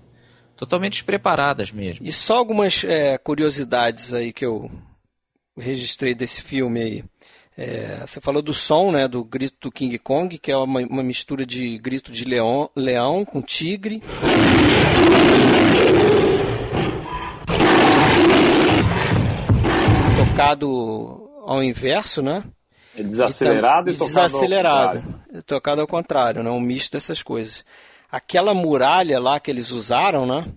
Totalmente 0.59 0.95
despreparadas 0.95 1.71
mesmo. 1.71 2.05
E 2.05 2.11
só 2.11 2.35
algumas 2.35 2.83
é, 2.83 3.17
curiosidades 3.17 4.13
aí 4.13 4.33
que 4.33 4.45
eu 4.45 4.69
registrei 5.57 6.13
desse 6.13 6.41
filme 6.41 6.81
aí. 6.81 7.03
É, 7.57 8.03
você 8.05 8.19
falou 8.19 8.41
do 8.41 8.53
som, 8.53 8.91
né, 8.91 9.07
do 9.07 9.23
grito 9.23 9.55
do 9.61 9.71
King 9.71 9.97
Kong, 9.97 10.37
que 10.37 10.51
é 10.51 10.57
uma, 10.57 10.81
uma 10.81 11.01
mistura 11.01 11.45
de 11.45 11.77
grito 11.77 12.11
de 12.11 12.25
leão, 12.25 12.69
leão 12.75 13.23
com 13.23 13.41
tigre. 13.41 14.03
Tocado 20.17 21.29
ao 21.45 21.63
inverso, 21.63 22.21
né? 22.21 22.43
É 22.97 23.01
desacelerado 23.01 23.89
e, 23.89 23.93
e 23.93 23.95
tocado 23.95 24.09
desacelerado, 24.09 24.97
ao 24.97 25.03
contrário. 25.03 25.43
Tocado 25.43 25.81
ao 25.81 25.87
contrário, 25.87 26.43
né? 26.43 26.49
Um 26.49 26.59
misto 26.59 26.91
dessas 26.91 27.23
coisas. 27.23 27.63
Aquela 28.11 28.53
muralha 28.53 29.19
lá 29.19 29.39
que 29.39 29.51
eles 29.51 29.71
usaram, 29.71 30.25
né? 30.25 30.51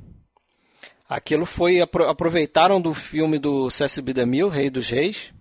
Aquilo 1.09 1.45
foi 1.45 1.81
aproveitaram 1.81 2.81
do 2.81 2.95
filme 2.95 3.39
do 3.39 3.71
Cecil 3.71 4.03
B. 4.03 4.15
DeMille, 4.15 4.49
Rei 4.49 4.71
dos 4.71 4.89
Reis, 4.89 5.33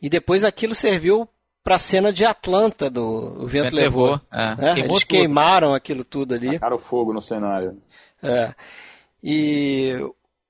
e 0.00 0.08
depois 0.08 0.44
aquilo 0.44 0.74
serviu 0.74 1.28
para 1.64 1.76
a 1.76 1.78
cena 1.80 2.12
de 2.12 2.24
Atlanta 2.24 2.88
do 2.88 3.42
o 3.42 3.46
Vento, 3.46 3.64
Vento 3.64 3.76
Levou. 3.76 4.10
levou. 4.10 4.20
É, 4.32 4.56
né? 4.56 4.72
Eles 4.78 4.92
tudo. 4.92 5.06
queimaram 5.06 5.74
aquilo 5.74 6.04
tudo 6.04 6.34
ali. 6.34 6.52
Tacaram 6.52 6.78
fogo 6.78 7.12
no 7.12 7.20
cenário. 7.20 7.76
É. 8.22 8.54
E 9.22 9.94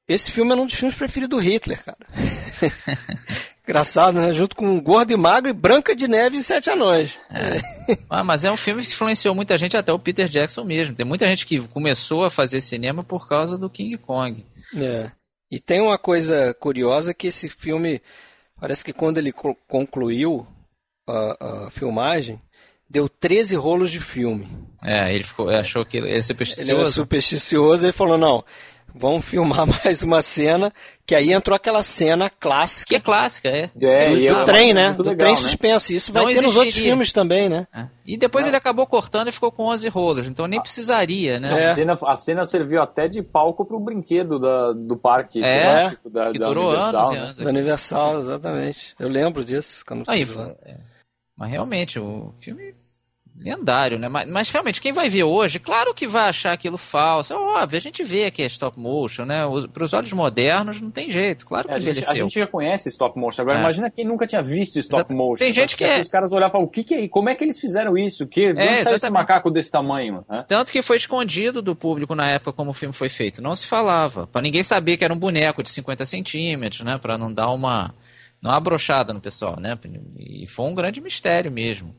esse 0.06 0.30
filme 0.30 0.52
é 0.52 0.54
um 0.54 0.66
dos 0.66 0.74
filmes 0.74 0.96
preferidos 0.96 1.38
do 1.38 1.42
Hitler, 1.42 1.82
cara. 1.82 1.98
Engraçado, 3.70 4.20
né? 4.20 4.32
Junto 4.32 4.56
com 4.56 4.80
Gordo 4.80 5.12
e 5.12 5.16
Magro 5.16 5.48
e 5.48 5.54
Branca 5.54 5.94
de 5.94 6.08
Neve 6.08 6.38
e 6.38 6.42
Sete 6.42 6.70
Anões. 6.70 7.16
É. 7.30 7.96
ah, 8.10 8.24
mas 8.24 8.44
é 8.44 8.50
um 8.50 8.56
filme 8.56 8.82
que 8.82 8.88
influenciou 8.88 9.34
muita 9.34 9.56
gente, 9.56 9.76
até 9.76 9.92
o 9.92 9.98
Peter 9.98 10.28
Jackson 10.28 10.64
mesmo. 10.64 10.94
Tem 10.94 11.06
muita 11.06 11.26
gente 11.26 11.46
que 11.46 11.60
começou 11.68 12.24
a 12.24 12.30
fazer 12.30 12.60
cinema 12.60 13.02
por 13.02 13.28
causa 13.28 13.56
do 13.56 13.70
King 13.70 13.96
Kong. 13.96 14.44
É. 14.76 15.10
E 15.50 15.58
tem 15.58 15.80
uma 15.80 15.98
coisa 15.98 16.54
curiosa 16.54 17.14
que 17.14 17.28
esse 17.28 17.48
filme 17.48 18.00
Parece 18.60 18.84
que 18.84 18.92
quando 18.92 19.16
ele 19.16 19.32
concluiu 19.66 20.46
a, 21.08 21.66
a 21.66 21.70
filmagem, 21.70 22.38
deu 22.88 23.08
13 23.08 23.56
rolos 23.56 23.90
de 23.90 24.00
filme. 24.00 24.46
É, 24.84 25.14
ele 25.14 25.24
ficou, 25.24 25.48
achou 25.48 25.84
que 25.84 25.96
ele 25.96 26.14
é 26.14 26.20
supersticioso. 26.20 26.70
Ele 26.70 26.80
era 26.80 26.90
supersticioso, 26.90 27.86
ele 27.86 27.92
falou, 27.92 28.18
não, 28.18 28.44
vamos 28.94 29.24
filmar 29.24 29.66
mais 29.84 30.02
uma 30.02 30.22
cena, 30.22 30.72
que 31.06 31.14
aí 31.14 31.32
entrou 31.32 31.54
aquela 31.54 31.82
cena 31.82 32.30
clássica. 32.30 32.88
Que 32.88 32.96
é 32.96 33.00
clássica, 33.00 33.48
é. 33.48 33.70
é 33.80 34.10
do, 34.10 34.38
do 34.38 34.44
trem, 34.44 34.72
né? 34.72 34.92
Do 34.92 35.02
legal, 35.02 35.16
trem 35.16 35.34
né? 35.34 35.40
suspenso. 35.40 35.92
Isso 35.92 36.12
vai 36.12 36.24
Não 36.24 36.32
ter 36.32 36.42
nos 36.42 36.56
outros 36.56 36.74
filmes 36.74 37.12
também, 37.12 37.48
né? 37.48 37.66
É. 37.74 37.86
E 38.06 38.16
depois 38.16 38.46
ele 38.46 38.56
acabou 38.56 38.86
cortando 38.86 39.28
e 39.28 39.32
ficou 39.32 39.52
com 39.52 39.64
11 39.64 39.88
rolos, 39.88 40.26
então 40.26 40.46
nem 40.46 40.60
precisaria, 40.60 41.38
né? 41.38 41.50
É. 41.50 41.70
A, 41.70 41.74
cena, 41.74 41.98
a 42.06 42.16
cena 42.16 42.44
serviu 42.44 42.82
até 42.82 43.08
de 43.08 43.22
palco 43.22 43.64
pro 43.64 43.80
brinquedo 43.80 44.38
da, 44.38 44.72
do 44.72 44.96
parque. 44.96 45.42
É, 45.44 45.96
da, 46.04 46.30
que 46.30 46.38
da 46.38 46.46
durou 46.46 46.68
Universal, 46.68 47.00
anos 47.00 47.12
e 47.12 47.16
anos. 47.16 47.36
Da 47.36 47.50
Universal, 47.50 48.18
exatamente. 48.20 48.94
Eu 48.98 49.08
lembro 49.08 49.44
disso. 49.44 49.84
Quando 49.86 50.04
aí, 50.08 50.22
é. 50.64 50.76
Mas 51.36 51.50
realmente, 51.50 51.98
o 51.98 52.34
filme 52.38 52.70
lendário, 53.40 53.98
né? 53.98 54.08
Mas, 54.08 54.28
mas, 54.28 54.50
realmente, 54.50 54.80
quem 54.80 54.92
vai 54.92 55.08
ver 55.08 55.24
hoje, 55.24 55.58
claro 55.58 55.94
que 55.94 56.06
vai 56.06 56.28
achar 56.28 56.52
aquilo 56.52 56.76
falso. 56.76 57.32
É 57.32 57.36
óbvio, 57.36 57.76
a 57.76 57.80
gente 57.80 58.04
vê 58.04 58.30
que 58.30 58.42
é 58.42 58.46
stop 58.46 58.78
motion, 58.78 59.24
né? 59.24 59.42
Para 59.72 59.84
os 59.84 59.92
olhos 59.94 60.12
modernos 60.12 60.80
não 60.80 60.90
tem 60.90 61.10
jeito, 61.10 61.46
claro 61.46 61.68
que 61.68 61.74
é, 61.74 61.76
a 61.76 61.80
gente, 61.80 62.04
a 62.04 62.14
gente 62.14 62.38
já 62.38 62.46
conhece 62.46 62.88
stop 62.90 63.18
motion. 63.18 63.42
Agora, 63.42 63.58
é. 63.58 63.60
imagina 63.62 63.90
quem 63.90 64.04
nunca 64.04 64.26
tinha 64.26 64.42
visto 64.42 64.78
stop 64.78 65.00
Exato. 65.00 65.14
motion. 65.14 65.44
Tem 65.44 65.52
gente 65.52 65.76
que 65.76 65.84
é... 65.84 66.00
Os 66.00 66.10
caras 66.10 66.32
olhavam 66.32 66.48
e 66.48 66.52
falavam, 66.52 66.68
o 66.68 66.70
que, 66.70 66.84
que 66.84 66.94
é? 66.94 67.08
Como 67.08 67.28
é 67.28 67.34
que 67.34 67.42
eles 67.42 67.58
fizeram 67.58 67.96
isso? 67.96 68.26
Que, 68.26 68.46
é, 68.46 68.50
onde 68.50 68.82
saiu 68.82 68.96
esse 68.96 69.10
macaco 69.10 69.50
desse 69.50 69.70
tamanho? 69.70 70.24
Né? 70.28 70.44
Tanto 70.46 70.70
que 70.70 70.82
foi 70.82 70.96
escondido 70.96 71.62
do 71.62 71.74
público 71.74 72.14
na 72.14 72.30
época 72.30 72.52
como 72.52 72.70
o 72.70 72.74
filme 72.74 72.94
foi 72.94 73.08
feito. 73.08 73.40
Não 73.40 73.54
se 73.54 73.66
falava. 73.66 74.26
para 74.26 74.42
ninguém 74.42 74.62
saber 74.62 74.96
que 74.96 75.04
era 75.04 75.14
um 75.14 75.18
boneco 75.18 75.62
de 75.62 75.70
50 75.70 76.04
centímetros, 76.04 76.82
né? 76.82 76.98
Para 76.98 77.16
não 77.16 77.32
dar 77.32 77.50
uma... 77.50 77.94
Não 78.42 78.50
abrochada 78.50 79.12
no 79.12 79.20
pessoal, 79.20 79.60
né? 79.60 79.78
E 80.18 80.46
foi 80.46 80.66
um 80.66 80.74
grande 80.74 80.98
mistério 80.98 81.52
mesmo. 81.52 81.94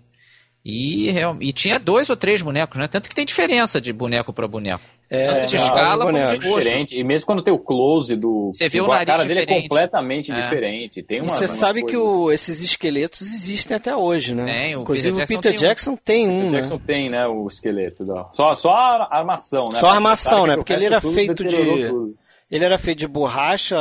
E, 0.64 1.10
e 1.40 1.52
tinha 1.52 1.80
dois 1.80 2.10
ou 2.10 2.16
três 2.16 2.42
bonecos, 2.42 2.78
né? 2.78 2.88
Tanto 2.88 3.10
que 3.10 3.16
tem 3.16 3.26
diferença 3.26 3.82
de 3.82 3.92
boneco 3.92 4.32
para 4.32 4.48
boneco. 4.48 4.84
É, 5.14 5.44
de 5.44 5.58
escala 5.58 6.06
como 6.06 6.26
de 6.28 6.38
diferente. 6.38 6.98
E 6.98 7.04
mesmo 7.04 7.26
quando 7.26 7.42
tem 7.44 7.54
o 7.54 7.60
close 7.60 8.16
do. 8.16 8.50
Você 8.54 8.70
vê 8.70 8.80
o 8.80 8.88
nariz 8.88 9.02
a 9.02 9.06
cara 9.06 9.28
diferente. 9.28 9.48
dele 9.48 9.60
é 9.60 9.62
completamente 9.64 10.32
é. 10.32 10.42
diferente. 10.42 11.04
Tem 11.04 11.20
uma, 11.20 11.28
e 11.28 11.30
você 11.32 11.48
sabe 11.50 11.84
que 11.84 11.98
o, 11.98 12.32
esses 12.32 12.62
esqueletos 12.62 13.22
existem 13.22 13.76
até 13.76 13.94
hoje, 13.94 14.34
né? 14.34 14.46
Tem, 14.46 14.78
o 14.78 14.84
Inclusive 14.84 15.18
Peter 15.18 15.24
o 15.24 15.42
Peter 15.42 15.54
Jackson 15.54 15.98
tem 15.98 16.30
um. 16.30 16.44
Peter 16.44 16.52
né? 16.52 16.58
Jackson 16.60 16.78
tem, 16.78 17.10
né? 17.10 17.28
O 17.28 17.46
esqueleto. 17.46 18.06
Da... 18.06 18.30
Só, 18.32 18.56
só 18.56 18.74
a 18.74 19.10
armação, 19.12 19.68
né? 19.68 19.80
Só 19.80 19.88
a 19.88 19.96
armação, 19.96 20.48
né? 20.48 20.56
Porque 20.56 20.72
ele 20.72 20.86
era 20.86 21.02
feito 21.02 21.44
de. 21.44 21.58
Tudo. 21.58 22.16
Ele 22.50 22.64
era 22.64 22.78
feito 22.78 23.00
de 23.00 23.08
borracha, 23.08 23.78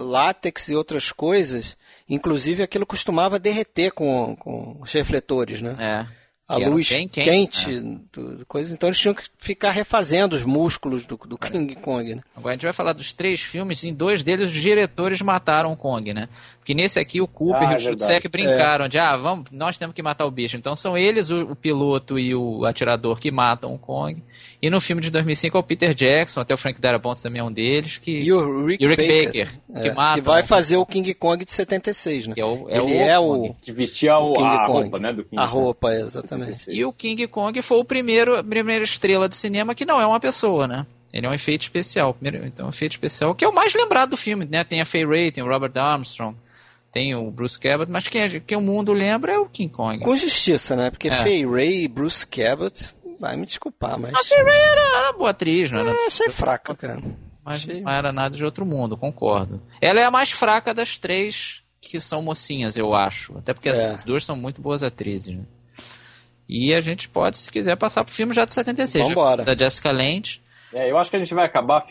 látex 0.00 0.68
e 0.68 0.74
outras 0.74 1.10
coisas. 1.12 1.78
Inclusive 2.08 2.62
aquilo 2.62 2.86
costumava 2.86 3.38
derreter 3.38 3.92
com, 3.92 4.36
com 4.36 4.78
os 4.80 4.92
refletores, 4.92 5.62
né? 5.62 5.76
É 5.78 6.22
a 6.52 6.56
luz 6.68 6.88
quente, 6.88 7.22
quente 7.22 7.70
né? 7.80 7.98
do, 8.12 8.44
coisa, 8.46 8.74
então 8.74 8.88
eles 8.88 8.98
tinham 8.98 9.14
que 9.14 9.22
ficar 9.38 9.70
refazendo 9.70 10.36
os 10.36 10.42
músculos 10.42 11.06
do, 11.06 11.16
do 11.16 11.38
King 11.38 11.74
Kong, 11.76 12.16
né? 12.16 12.22
Agora 12.36 12.52
a 12.52 12.56
gente 12.56 12.64
vai 12.64 12.72
falar 12.72 12.92
dos 12.92 13.12
três 13.12 13.40
filmes, 13.40 13.84
em 13.84 13.94
dois 13.94 14.22
deles 14.22 14.50
os 14.50 14.60
diretores 14.60 15.22
mataram 15.22 15.72
o 15.72 15.76
Kong, 15.76 16.12
né? 16.12 16.28
Porque 16.58 16.74
nesse 16.74 16.98
aqui 17.00 17.20
o 17.20 17.26
Cooper 17.26 17.68
ah, 17.68 17.72
e 17.72 17.76
o 17.76 17.78
Schutzeck 17.78 18.28
brincaram 18.28 18.84
é. 18.84 18.88
de, 18.88 18.98
ah, 18.98 19.16
vamos, 19.16 19.50
nós 19.50 19.78
temos 19.78 19.94
que 19.94 20.02
matar 20.02 20.26
o 20.26 20.30
bicho. 20.30 20.56
Então 20.56 20.76
são 20.76 20.96
eles, 20.96 21.30
o, 21.30 21.52
o 21.52 21.56
piloto 21.56 22.18
e 22.18 22.34
o 22.34 22.64
atirador 22.66 23.18
que 23.18 23.30
matam 23.30 23.72
o 23.72 23.78
Kong. 23.78 24.22
E 24.62 24.70
no 24.70 24.80
filme 24.80 25.02
de 25.02 25.10
2005 25.10 25.56
é 25.56 25.60
o 25.60 25.62
Peter 25.64 25.92
Jackson, 25.92 26.40
até 26.40 26.54
o 26.54 26.56
Frank 26.56 26.80
Darabont 26.80 27.20
também 27.20 27.40
é 27.40 27.44
um 27.44 27.50
deles. 27.50 27.98
Que, 27.98 28.12
e 28.12 28.32
o 28.32 28.64
Rick, 28.64 28.84
e 28.84 28.86
o 28.86 28.90
Rick 28.90 29.02
Baker, 29.02 29.46
Baker 29.46 29.60
é, 29.74 29.80
que, 29.82 29.90
mata, 29.90 30.14
que 30.14 30.20
vai 30.20 30.44
fazer 30.44 30.76
o 30.76 30.86
King 30.86 31.12
Kong 31.14 31.44
de 31.44 31.50
76, 31.50 32.28
né? 32.28 32.34
Que 32.34 32.40
é 32.40 32.44
o, 32.44 32.70
é 32.70 32.78
Ele 32.78 32.94
o 32.94 33.00
é 33.00 33.18
o... 33.18 33.54
Que 33.60 33.72
vestia 33.72 34.16
o, 34.18 34.34
King 34.34 34.46
a 34.46 34.66
Kong. 34.66 34.82
roupa, 34.82 34.98
né? 35.00 35.12
Do 35.12 35.24
King 35.24 35.42
a 35.42 35.44
roupa, 35.44 35.92
exatamente. 35.92 36.70
E 36.70 36.84
o 36.84 36.92
King 36.92 37.26
Kong 37.26 37.60
foi 37.60 37.78
o 37.78 37.84
primeiro, 37.84 38.36
a 38.36 38.44
primeira 38.44 38.84
estrela 38.84 39.28
de 39.28 39.34
cinema 39.34 39.74
que 39.74 39.84
não 39.84 40.00
é 40.00 40.06
uma 40.06 40.20
pessoa, 40.20 40.68
né? 40.68 40.86
Ele 41.12 41.26
é 41.26 41.28
um 41.28 41.34
efeito 41.34 41.62
especial. 41.62 42.16
Então, 42.22 42.66
um 42.66 42.70
efeito 42.70 42.92
especial 42.92 43.34
que 43.34 43.44
é 43.44 43.48
o 43.48 43.52
mais 43.52 43.74
lembrado 43.74 44.10
do 44.10 44.16
filme, 44.16 44.46
né? 44.48 44.62
Tem 44.62 44.80
a 44.80 44.86
Fay 44.86 45.04
Ray, 45.04 45.32
tem 45.32 45.42
o 45.42 45.48
Robert 45.48 45.76
Armstrong 45.76 46.36
tem 46.92 47.14
o 47.14 47.30
Bruce 47.30 47.58
Cabot, 47.58 47.90
mas 47.90 48.06
quem, 48.06 48.28
quem 48.40 48.58
o 48.58 48.60
mundo 48.60 48.92
lembra 48.92 49.32
é 49.32 49.38
o 49.38 49.46
King 49.46 49.72
Kong. 49.72 49.98
Com 50.00 50.14
justiça, 50.14 50.76
né? 50.76 50.90
Porque 50.90 51.08
é. 51.08 51.22
Fay 51.22 51.46
Ray 51.46 51.84
e 51.84 51.88
Bruce 51.88 52.26
Cabot, 52.26 52.94
vai 53.22 53.36
me 53.36 53.46
desculpar, 53.46 53.98
mas... 54.00 54.12
A 54.12 54.42
Ray 54.42 54.60
era, 54.60 54.98
era 54.98 55.12
boa 55.12 55.30
atriz, 55.30 55.70
não 55.70 55.78
era? 55.78 55.90
É, 55.90 56.06
achei 56.06 56.28
fraca, 56.28 56.74
cara. 56.74 57.00
mas 57.44 57.64
não 57.64 57.88
era 57.88 58.12
nada 58.12 58.36
de 58.36 58.44
outro 58.44 58.66
mundo, 58.66 58.96
concordo. 58.96 59.62
Ela 59.80 60.00
é 60.00 60.04
a 60.04 60.10
mais 60.10 60.32
fraca 60.32 60.74
das 60.74 60.98
três 60.98 61.62
que 61.80 62.00
são 62.00 62.20
mocinhas, 62.20 62.76
eu 62.76 62.92
acho. 62.92 63.38
Até 63.38 63.54
porque 63.54 63.68
é. 63.68 63.90
as 63.90 64.02
duas 64.02 64.24
são 64.24 64.34
muito 64.34 64.60
boas 64.60 64.82
atrizes, 64.82 65.36
né? 65.36 65.44
E 66.48 66.74
a 66.74 66.80
gente 66.80 67.08
pode, 67.08 67.38
se 67.38 67.50
quiser, 67.50 67.76
passar 67.76 68.04
pro 68.04 68.12
filme 68.12 68.34
já 68.34 68.44
de 68.44 68.52
76. 68.52 69.06
Vambora. 69.06 69.44
Da 69.44 69.56
Jessica 69.56 69.92
Lange. 69.92 70.42
É, 70.74 70.90
eu 70.90 70.98
acho 70.98 71.08
que 71.08 71.16
a 71.16 71.18
gente 71.20 71.32
vai 71.32 71.46
acabar 71.46 71.84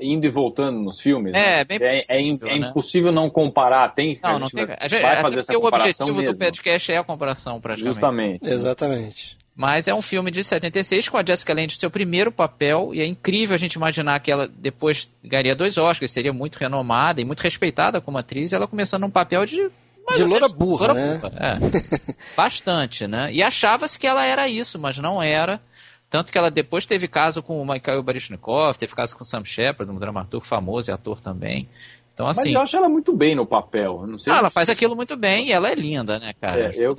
indo 0.00 0.24
e 0.24 0.30
voltando 0.30 0.80
nos 0.80 1.00
filmes. 1.00 1.34
É, 1.34 1.58
né? 1.58 1.64
bem 1.64 1.78
é, 1.82 1.96
possível, 1.96 2.48
é, 2.48 2.50
é 2.50 2.60
né? 2.60 2.68
impossível 2.70 3.12
não 3.12 3.28
comparar. 3.28 3.88
Tem, 3.94 4.18
não, 4.22 4.38
não 4.38 4.48
tem. 4.48 4.64
Vai, 4.64 4.76
a 4.80 4.88
gente, 4.88 5.02
vai 5.02 5.22
fazer 5.22 5.40
essa 5.40 5.58
o 5.58 5.66
objetivo 5.66 6.14
mesmo. 6.14 6.32
do 6.32 6.38
podcast 6.38 6.92
é 6.92 6.96
a 6.96 7.04
comparação, 7.04 7.60
praticamente. 7.60 7.94
Justamente. 7.94 8.48
Exatamente. 8.48 9.38
Mas 9.58 9.88
é 9.88 9.92
um 9.92 10.00
filme 10.00 10.30
de 10.30 10.44
76 10.44 11.08
com 11.08 11.18
a 11.18 11.24
Jessica 11.26 11.52
Lange 11.52 11.76
seu 11.76 11.90
primeiro 11.90 12.30
papel 12.30 12.94
e 12.94 13.00
é 13.00 13.06
incrível 13.06 13.56
a 13.56 13.58
gente 13.58 13.72
imaginar 13.72 14.20
que 14.20 14.30
ela 14.30 14.46
depois 14.46 15.12
ganharia 15.20 15.56
dois 15.56 15.76
Oscars, 15.76 16.12
seria 16.12 16.32
muito 16.32 16.54
renomada 16.58 17.20
e 17.20 17.24
muito 17.24 17.40
respeitada 17.40 18.00
como 18.00 18.16
atriz, 18.18 18.52
e 18.52 18.54
ela 18.54 18.68
começando 18.68 19.02
um 19.02 19.10
papel 19.10 19.44
de 19.44 19.68
de 20.16 20.24
loura 20.24 20.48
burra, 20.48 20.86
loura 20.86 20.94
né? 20.94 21.18
Burra, 21.18 21.32
é. 21.36 21.58
Bastante, 22.36 23.08
né? 23.08 23.32
E 23.32 23.42
achava-se 23.42 23.98
que 23.98 24.06
ela 24.06 24.24
era 24.24 24.48
isso, 24.48 24.78
mas 24.78 24.96
não 24.98 25.20
era. 25.20 25.60
Tanto 26.08 26.30
que 26.30 26.38
ela 26.38 26.50
depois 26.52 26.86
teve 26.86 27.08
caso 27.08 27.42
com 27.42 27.60
o 27.60 27.66
Mikhail 27.66 28.02
Baryshnikov, 28.02 28.78
teve 28.78 28.94
caso 28.94 29.16
com 29.16 29.24
o 29.24 29.26
Sam 29.26 29.44
Shepard, 29.44 29.92
um 29.92 29.98
dramaturgo 29.98 30.46
famoso 30.46 30.90
e 30.90 30.94
ator 30.94 31.20
também. 31.20 31.68
Então, 32.14 32.28
assim, 32.28 32.52
Mas 32.52 32.54
eu 32.54 32.60
acho 32.60 32.76
ela 32.76 32.88
muito 32.88 33.14
bem 33.14 33.34
no 33.34 33.44
papel. 33.44 34.06
Não 34.06 34.18
sei 34.18 34.32
ah, 34.32 34.38
ela 34.38 34.50
faz 34.50 34.70
aquilo 34.70 34.96
muito 34.96 35.16
bem 35.16 35.48
e 35.48 35.52
ela 35.52 35.68
é 35.68 35.74
linda, 35.74 36.18
né, 36.18 36.32
cara? 36.40 36.74
É, 36.74 36.78
eu, 36.78 36.94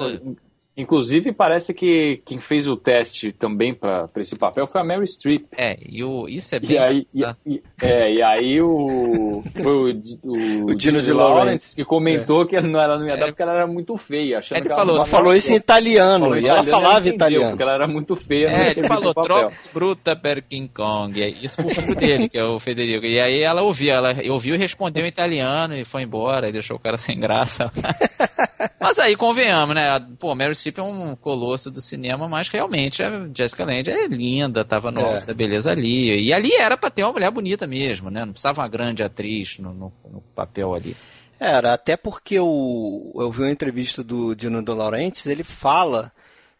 Inclusive, 0.78 1.34
parece 1.34 1.74
que 1.74 2.22
quem 2.26 2.38
fez 2.38 2.66
o 2.66 2.78
teste 2.78 3.34
também 3.34 3.74
para 3.74 4.10
esse 4.16 4.38
papel 4.38 4.66
foi 4.66 4.80
a 4.80 4.84
Mary 4.84 5.06
Streep. 5.06 5.46
É, 5.58 5.78
e 5.86 6.02
o, 6.04 6.28
isso 6.30 6.56
é 6.56 6.60
bem. 6.60 6.72
E 6.72 6.78
aí, 6.78 7.08
e, 7.14 7.24
e, 7.46 7.62
é, 7.82 8.14
e 8.14 8.24
aí 8.24 8.62
o, 8.62 9.44
foi 9.62 9.92
o, 9.92 10.02
o, 10.24 10.66
o 10.68 10.76
Dino 10.76 11.02
de 11.02 11.12
Lawrence 11.12 11.76
que 11.76 11.84
comentou 11.84 12.44
é. 12.44 12.48
que 12.48 12.56
ela 12.56 12.98
não 12.98 13.06
ia 13.06 13.18
dar 13.18 13.26
é. 13.26 13.28
porque 13.28 13.42
ela 13.42 13.56
era 13.56 13.68
muito 13.68 13.98
feia. 13.98 14.40
Achando 14.40 14.60
ele 14.60 14.70
que 14.70 14.76
falou, 14.76 14.96
ela 14.96 15.06
falou 15.06 15.36
isso 15.36 15.52
em 15.52 15.56
italiano, 15.58 16.26
falou 16.26 16.40
e 16.40 16.48
ela 16.48 16.64
falava 16.64 17.10
italiano. 17.10 17.50
Porque 17.50 17.64
ela 17.64 17.74
era 17.74 17.88
muito 17.88 18.16
feia. 18.16 18.48
É, 18.48 18.72
ele 18.72 18.88
falou, 18.88 19.14
troca 19.14 19.54
bruta 19.74 20.16
per 20.16 20.42
King 20.44 20.72
Kong. 20.74 21.38
Isso 21.42 21.58
pro 21.58 21.70
filho 21.70 21.96
dele, 21.96 22.30
que 22.30 22.38
é 22.38 22.46
o 22.46 22.58
Federico. 22.58 23.06
E 23.06 23.20
aí 23.20 23.42
ela 23.42 23.64
ouvia, 23.64 23.96
ela 23.96 24.16
ouviu 24.30 24.56
e 24.56 24.58
respondeu 24.58 25.04
em 25.04 25.10
italiano 25.10 25.76
e 25.76 25.84
foi 25.84 26.04
embora, 26.04 26.48
e 26.48 26.54
deixou 26.54 26.78
o 26.78 26.80
cara 26.80 26.96
sem 26.96 27.20
graça. 27.20 27.70
Mas 28.80 28.98
aí, 28.98 29.16
convenhamos, 29.18 29.76
né? 29.76 30.00
Pô, 30.18 30.34
Mary 30.34 30.56
Streep 30.56 30.78
é 30.78 30.82
um 30.82 31.16
colosso 31.16 31.70
do 31.70 31.82
cinema, 31.82 32.30
mas 32.30 32.48
realmente 32.48 33.04
a 33.04 33.28
Jessica 33.36 33.66
Lange 33.66 33.92
é 33.92 34.08
linda, 34.08 34.64
tava 34.64 34.90
no 34.90 35.02
é. 35.02 35.26
da 35.26 35.34
beleza 35.34 35.72
ali. 35.72 36.28
E 36.28 36.34
ali 36.34 36.54
era 36.54 36.78
pra 36.78 36.90
ter 36.90 37.04
uma 37.04 37.12
mulher 37.12 37.30
bonita 37.30 37.68
mesmo, 37.68 38.10
né? 38.10 38.24
Não 38.24 38.32
precisava 38.32 38.62
uma 38.62 38.70
grande 38.70 39.04
atriz 39.04 39.60
no, 39.60 39.74
no, 39.74 39.94
no 40.10 40.22
papel 40.34 40.74
ali. 40.74 40.96
Era, 41.38 41.74
até 41.74 41.98
porque 41.98 42.40
o, 42.40 43.14
eu 43.16 43.32
vi 43.32 43.44
uma 43.44 43.52
entrevista 43.52 44.02
do 44.04 44.34
Dino 44.34 44.62
De 44.62 44.72
Laurentiis, 44.72 45.26
ele 45.26 45.44
fala 45.44 46.12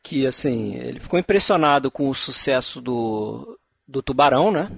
que, 0.04 0.26
assim, 0.28 0.76
ele 0.76 1.00
ficou 1.00 1.20
impressionado 1.20 1.90
com 1.90 2.10
o 2.10 2.16
sucesso 2.16 2.82
do, 2.82 3.58
do 3.88 4.02
Tubarão, 4.02 4.52
né? 4.52 4.70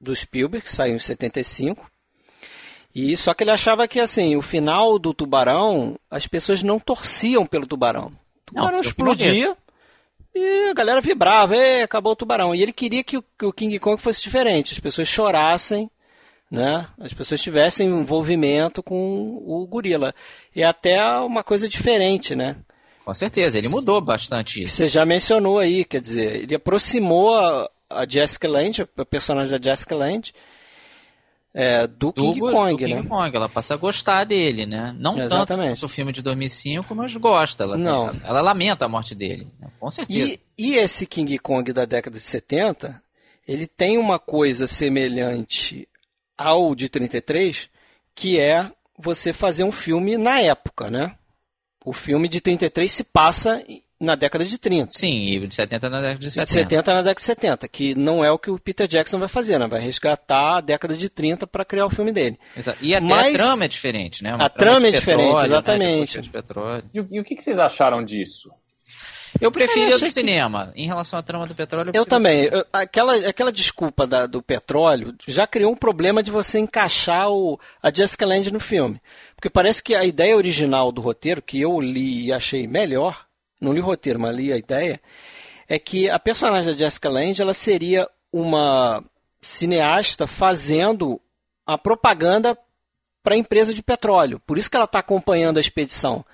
Do 0.00 0.14
Spielberg, 0.14 0.64
que 0.64 0.72
saiu 0.72 0.96
em 0.96 1.00
75. 1.00 1.88
E 2.94 3.16
só 3.16 3.34
que 3.34 3.42
ele 3.42 3.50
achava 3.50 3.88
que 3.88 3.98
assim, 3.98 4.36
o 4.36 4.42
final 4.42 4.98
do 4.98 5.12
tubarão, 5.12 5.98
as 6.10 6.26
pessoas 6.26 6.62
não 6.62 6.78
torciam 6.78 7.44
pelo 7.44 7.66
tubarão. 7.66 8.06
O 8.06 8.46
tubarão 8.46 8.72
não, 8.72 8.80
explodia 8.80 9.56
e 10.34 10.70
a 10.70 10.74
galera 10.74 11.00
vibrava, 11.00 11.56
e 11.56 11.82
acabou 11.82 12.12
o 12.12 12.16
tubarão. 12.16 12.54
E 12.54 12.62
ele 12.62 12.72
queria 12.72 13.04
que 13.04 13.16
o, 13.16 13.22
que 13.22 13.44
o 13.44 13.52
King 13.52 13.78
Kong 13.78 14.00
fosse 14.00 14.20
diferente, 14.20 14.72
as 14.72 14.80
pessoas 14.80 15.06
chorassem, 15.06 15.88
né? 16.50 16.88
As 16.98 17.12
pessoas 17.12 17.40
tivessem 17.40 17.88
envolvimento 17.88 18.82
com 18.82 19.40
o 19.46 19.64
gorila. 19.66 20.12
E 20.54 20.64
até 20.64 21.00
uma 21.20 21.44
coisa 21.44 21.68
diferente, 21.68 22.34
né? 22.34 22.56
Com 23.04 23.14
certeza, 23.14 23.58
ele 23.58 23.68
mudou 23.68 24.00
bastante 24.00 24.62
isso. 24.62 24.76
Você 24.76 24.88
já 24.88 25.06
mencionou 25.06 25.58
aí, 25.58 25.84
quer 25.84 26.00
dizer, 26.00 26.42
ele 26.42 26.54
aproximou 26.54 27.34
a, 27.34 27.70
a 27.90 28.08
Jessica 28.08 28.48
Lange, 28.48 28.82
a 28.82 29.04
personagem 29.04 29.56
da 29.56 29.70
Jessica 29.70 29.94
Lange, 29.94 30.32
é, 31.56 31.86
do, 31.86 32.10
do 32.10 32.12
King 32.12 32.40
Kong, 32.40 32.72
do 32.72 32.78
King 32.78 32.94
né? 32.94 33.02
Kong, 33.04 33.36
ela 33.36 33.48
passa 33.48 33.74
a 33.74 33.76
gostar 33.76 34.24
dele, 34.24 34.66
né? 34.66 34.92
Não 34.98 35.16
Exatamente. 35.16 35.46
tanto 35.46 35.68
quanto 35.70 35.82
o 35.84 35.88
filme 35.88 36.12
de 36.12 36.20
2005, 36.20 36.92
mas 36.96 37.14
gosta. 37.14 37.62
Ela, 37.62 37.76
Não. 37.78 38.08
Ela, 38.08 38.20
ela 38.24 38.40
lamenta 38.42 38.84
a 38.84 38.88
morte 38.88 39.14
dele, 39.14 39.46
né? 39.60 39.68
com 39.78 39.88
certeza. 39.88 40.32
E, 40.32 40.40
e 40.58 40.74
esse 40.74 41.06
King 41.06 41.38
Kong 41.38 41.72
da 41.72 41.84
década 41.84 42.16
de 42.16 42.24
70, 42.24 43.00
ele 43.46 43.68
tem 43.68 43.98
uma 43.98 44.18
coisa 44.18 44.66
semelhante 44.66 45.88
ao 46.36 46.74
de 46.74 46.88
33, 46.88 47.68
que 48.16 48.40
é 48.40 48.68
você 48.98 49.32
fazer 49.32 49.62
um 49.62 49.72
filme 49.72 50.16
na 50.16 50.40
época, 50.40 50.90
né? 50.90 51.14
O 51.84 51.92
filme 51.92 52.28
de 52.28 52.40
33 52.40 52.90
se 52.90 53.04
passa 53.04 53.62
na 54.04 54.14
década 54.14 54.44
de 54.44 54.58
30. 54.58 54.90
Sim, 54.90 55.22
e 55.22 55.46
de 55.46 55.54
70 55.54 55.90
na 55.90 56.00
década 56.00 56.18
de 56.18 56.30
70. 56.30 56.44
De 56.44 56.52
70 56.52 56.94
na 56.94 57.02
década 57.02 57.20
de 57.20 57.22
70, 57.22 57.68
que 57.68 57.94
não 57.94 58.24
é 58.24 58.30
o 58.30 58.38
que 58.38 58.50
o 58.50 58.58
Peter 58.58 58.86
Jackson 58.86 59.18
vai 59.18 59.28
fazer, 59.28 59.58
né? 59.58 59.66
Vai 59.66 59.80
resgatar 59.80 60.58
a 60.58 60.60
década 60.60 60.94
de 60.94 61.08
30 61.08 61.46
para 61.46 61.64
criar 61.64 61.86
o 61.86 61.90
filme 61.90 62.12
dele. 62.12 62.38
Exato. 62.56 62.78
E 62.80 62.94
até 62.94 63.04
Mas, 63.04 63.34
a 63.34 63.38
trama 63.38 63.64
é 63.64 63.68
diferente, 63.68 64.22
né? 64.22 64.34
Uma 64.34 64.44
a 64.44 64.48
trama, 64.48 64.72
trama 64.72 64.86
é 64.88 64.90
diferente, 64.92 65.24
petróleo, 65.24 65.38
né? 65.38 65.46
exatamente. 65.46 66.18
Né? 66.18 66.28
petróleo. 66.30 66.84
E, 66.94 67.16
e, 67.16 67.20
o 67.20 67.24
que, 67.24 67.34
que 67.34 67.42
vocês 67.42 67.58
acharam 67.58 68.04
disso? 68.04 68.50
Eu 69.40 69.50
prefiro 69.50 69.92
é, 69.92 69.98
do 69.98 70.10
cinema. 70.10 70.72
Em 70.76 70.86
relação 70.86 71.18
à 71.18 71.22
trama 71.22 71.46
do 71.46 71.54
petróleo, 71.54 71.90
eu, 71.92 72.02
eu 72.02 72.06
também. 72.06 72.44
Eu, 72.44 72.64
aquela, 72.72 73.14
aquela 73.28 73.52
desculpa 73.52 74.06
da, 74.06 74.26
do 74.26 74.42
petróleo 74.42 75.14
já 75.26 75.46
criou 75.46 75.72
um 75.72 75.76
problema 75.76 76.22
de 76.22 76.30
você 76.30 76.58
encaixar 76.58 77.30
o, 77.30 77.58
a 77.82 77.92
Jessica 77.92 78.26
Lange 78.26 78.52
no 78.52 78.60
filme. 78.60 79.00
Porque 79.34 79.50
parece 79.50 79.82
que 79.82 79.94
a 79.94 80.04
ideia 80.04 80.36
original 80.36 80.92
do 80.92 81.00
roteiro, 81.00 81.42
que 81.42 81.60
eu 81.60 81.80
li 81.80 82.26
e 82.26 82.32
achei 82.32 82.66
melhor, 82.66 83.26
não 83.64 83.72
li 83.72 83.80
o 83.80 83.84
roteiro, 83.84 84.20
mas 84.20 84.36
li 84.36 84.52
a 84.52 84.56
ideia, 84.56 85.00
é 85.68 85.78
que 85.78 86.08
a 86.08 86.18
personagem 86.18 86.72
da 86.72 86.78
Jessica 86.78 87.08
Lange 87.08 87.42
ela 87.42 87.54
seria 87.54 88.08
uma 88.32 89.02
cineasta 89.40 90.26
fazendo 90.26 91.20
a 91.66 91.78
propaganda 91.78 92.56
para 93.22 93.34
a 93.34 93.38
empresa 93.38 93.72
de 93.72 93.82
petróleo. 93.82 94.40
Por 94.46 94.58
isso 94.58 94.70
que 94.70 94.76
ela 94.76 94.84
está 94.84 94.98
acompanhando 94.98 95.56
a 95.58 95.60
expedição. 95.60 96.24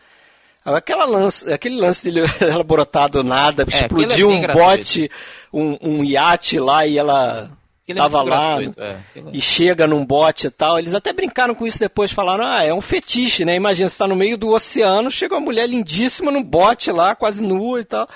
Aquela 0.65 1.05
lance, 1.05 1.51
aquele 1.51 1.77
lance 1.77 2.11
dele 2.11 2.27
ela 2.41 2.65
brotar 2.65 3.09
do 3.09 3.25
nada, 3.25 3.63
é, 3.63 3.69
explodiu 3.69 4.31
é 4.31 4.35
um 4.35 4.53
bote, 4.53 5.11
um, 5.53 5.79
um 5.81 6.05
iate 6.05 6.59
lá 6.59 6.87
e 6.87 6.99
ela 6.99 7.51
estava 7.93 8.21
é 8.21 8.23
lá 8.23 8.59
é. 8.63 8.97
e 9.33 9.41
chega 9.41 9.87
num 9.87 10.05
bote 10.05 10.47
e 10.47 10.51
tal. 10.51 10.79
Eles 10.79 10.95
até 10.95 11.13
brincaram 11.13 11.55
com 11.55 11.67
isso 11.67 11.79
depois, 11.79 12.13
falaram: 12.13 12.45
ah, 12.45 12.65
é 12.65 12.73
um 12.73 12.81
fetiche, 12.81 13.45
né? 13.45 13.55
Imagina, 13.55 13.89
você 13.89 13.95
está 13.95 14.07
no 14.07 14.17
meio 14.17 14.37
do 14.37 14.51
oceano, 14.51 15.11
chega 15.11 15.35
uma 15.35 15.41
mulher 15.41 15.69
lindíssima 15.69 16.31
num 16.31 16.43
bote 16.43 16.91
lá, 16.91 17.15
quase 17.15 17.43
nua 17.43 17.81
e 17.81 17.85
tal. 17.85 18.09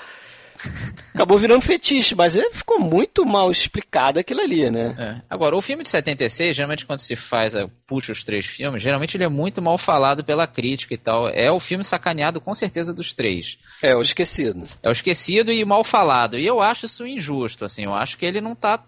Acabou 1.13 1.37
virando 1.37 1.61
fetiche, 1.61 2.15
mas 2.15 2.37
ficou 2.51 2.79
muito 2.79 3.25
mal 3.25 3.51
explicado 3.51 4.19
aquilo 4.19 4.41
ali, 4.41 4.69
né? 4.69 4.95
É. 4.97 5.21
Agora, 5.29 5.55
o 5.55 5.61
filme 5.61 5.83
de 5.83 5.89
76, 5.89 6.55
geralmente 6.55 6.85
quando 6.85 6.99
se 6.99 7.15
faz, 7.15 7.53
puxa 7.85 8.11
os 8.11 8.23
três 8.23 8.45
filmes, 8.45 8.81
geralmente 8.81 9.15
ele 9.15 9.23
é 9.23 9.29
muito 9.29 9.61
mal 9.61 9.77
falado 9.77 10.23
pela 10.23 10.47
crítica 10.47 10.93
e 10.93 10.97
tal. 10.97 11.29
É 11.29 11.51
o 11.51 11.59
filme 11.59 11.83
sacaneado 11.83 12.41
com 12.41 12.53
certeza 12.53 12.93
dos 12.93 13.13
três. 13.13 13.57
É, 13.81 13.95
o 13.95 14.01
esquecido. 14.01 14.67
É 14.81 14.89
o 14.89 14.91
esquecido 14.91 15.51
e 15.51 15.63
mal 15.63 15.83
falado. 15.83 16.37
E 16.37 16.45
eu 16.45 16.61
acho 16.61 16.85
isso 16.85 17.05
injusto, 17.05 17.65
assim. 17.65 17.83
Eu 17.83 17.93
acho 17.93 18.17
que 18.17 18.25
ele 18.25 18.41
não 18.41 18.53
está 18.53 18.83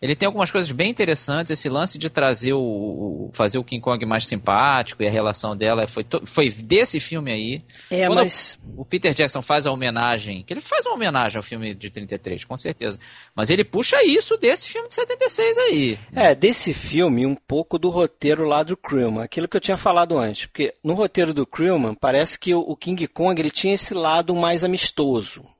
ele 0.00 0.14
tem 0.14 0.26
algumas 0.26 0.50
coisas 0.50 0.70
bem 0.70 0.90
interessantes. 0.90 1.50
Esse 1.50 1.68
lance 1.68 1.98
de 1.98 2.10
trazer 2.10 2.52
o, 2.52 2.60
o 2.60 3.30
fazer 3.32 3.58
o 3.58 3.64
King 3.64 3.80
Kong 3.80 4.04
mais 4.04 4.26
simpático 4.26 5.02
e 5.02 5.06
a 5.06 5.10
relação 5.10 5.56
dela 5.56 5.86
foi, 5.86 6.04
foi 6.24 6.50
desse 6.50 7.00
filme 7.00 7.32
aí. 7.32 7.62
É, 7.90 8.06
Quando 8.06 8.18
mas 8.18 8.58
o 8.76 8.84
Peter 8.84 9.12
Jackson 9.12 9.42
faz 9.42 9.66
a 9.66 9.72
homenagem, 9.72 10.42
que 10.42 10.52
ele 10.52 10.60
faz 10.60 10.84
uma 10.86 10.94
homenagem 10.94 11.36
ao 11.38 11.42
filme 11.42 11.74
de 11.74 11.90
33, 11.90 12.44
com 12.44 12.56
certeza. 12.56 12.98
Mas 13.34 13.50
ele 13.50 13.64
puxa 13.64 13.96
isso 14.04 14.36
desse 14.36 14.68
filme 14.68 14.88
de 14.88 14.94
76 14.94 15.58
aí. 15.58 15.98
É, 16.14 16.34
desse 16.34 16.74
filme 16.74 17.24
um 17.26 17.34
pouco 17.34 17.78
do 17.78 17.88
roteiro 17.88 18.44
lá 18.44 18.62
do 18.62 18.76
Krillman, 18.76 19.22
aquilo 19.22 19.48
que 19.48 19.56
eu 19.56 19.60
tinha 19.60 19.76
falado 19.76 20.18
antes, 20.18 20.46
porque 20.46 20.74
no 20.82 20.94
roteiro 20.94 21.32
do 21.32 21.46
Krillman 21.46 21.94
parece 21.94 22.38
que 22.38 22.54
o 22.54 22.76
King 22.76 23.06
Kong 23.08 23.40
ele 23.40 23.50
tinha 23.50 23.74
esse 23.74 23.94
lado 23.94 24.34
mais 24.34 24.62
amistoso 24.64 25.55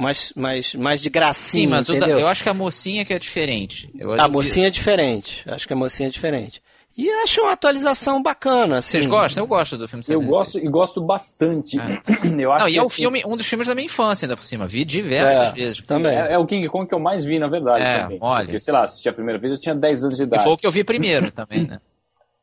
mais, 0.00 0.32
mais, 0.34 0.74
mais 0.74 1.00
de 1.02 1.10
gracinha, 1.10 1.64
Sim, 1.64 1.70
mas 1.70 1.86
da, 1.86 2.08
eu 2.08 2.26
acho 2.26 2.42
que 2.42 2.48
a 2.48 2.54
mocinha 2.54 3.04
que 3.04 3.12
é 3.12 3.18
diferente. 3.18 3.90
a 4.18 4.28
mocinha 4.28 4.68
é 4.68 4.70
diferente. 4.70 5.42
Acho 5.46 5.66
que 5.66 5.72
a 5.72 5.76
mocinha 5.76 6.08
é 6.08 6.10
diferente. 6.10 6.62
E 6.96 7.08
acho 7.22 7.40
uma 7.40 7.52
atualização 7.52 8.22
bacana. 8.22 8.78
Assim. 8.78 8.92
Vocês 8.92 9.06
gostam? 9.06 9.44
Eu 9.44 9.46
gosto 9.46 9.78
do 9.78 9.86
filme. 9.88 10.04
Eu 10.08 10.20
gosto 10.20 10.58
e 10.58 10.68
gosto 10.68 11.00
bastante. 11.00 11.78
É. 11.80 12.00
Eu 12.38 12.52
acho 12.52 12.64
Não, 12.64 12.70
e 12.70 12.76
é 12.76 12.82
o 12.82 12.86
assim... 12.86 12.96
filme, 12.96 13.22
um 13.24 13.36
dos 13.36 13.46
filmes 13.46 13.68
da 13.68 13.74
minha 13.74 13.86
infância 13.86 14.26
ainda 14.26 14.36
por 14.36 14.42
cima. 14.44 14.66
Vi 14.66 14.84
diversas 14.84 15.52
é, 15.52 15.52
vezes. 15.52 15.86
Também. 15.86 16.14
É, 16.14 16.32
é, 16.32 16.38
o 16.38 16.46
King 16.46 16.68
Kong 16.68 16.86
que 16.86 16.94
eu 16.94 16.98
mais 16.98 17.24
vi, 17.24 17.38
na 17.38 17.48
verdade. 17.48 17.82
É, 17.82 18.02
também. 18.02 18.18
olha. 18.20 18.44
Porque, 18.44 18.60
sei 18.60 18.74
lá, 18.74 18.82
assisti 18.82 19.08
a 19.08 19.12
primeira 19.12 19.38
vez, 19.38 19.54
eu 19.54 19.60
tinha 19.60 19.74
10 19.74 20.04
anos 20.04 20.16
de 20.16 20.22
idade. 20.24 20.42
E 20.42 20.44
foi 20.44 20.52
o 20.52 20.58
que 20.58 20.66
eu 20.66 20.70
vi 20.70 20.84
primeiro 20.84 21.30
também, 21.30 21.66
né? 21.66 21.80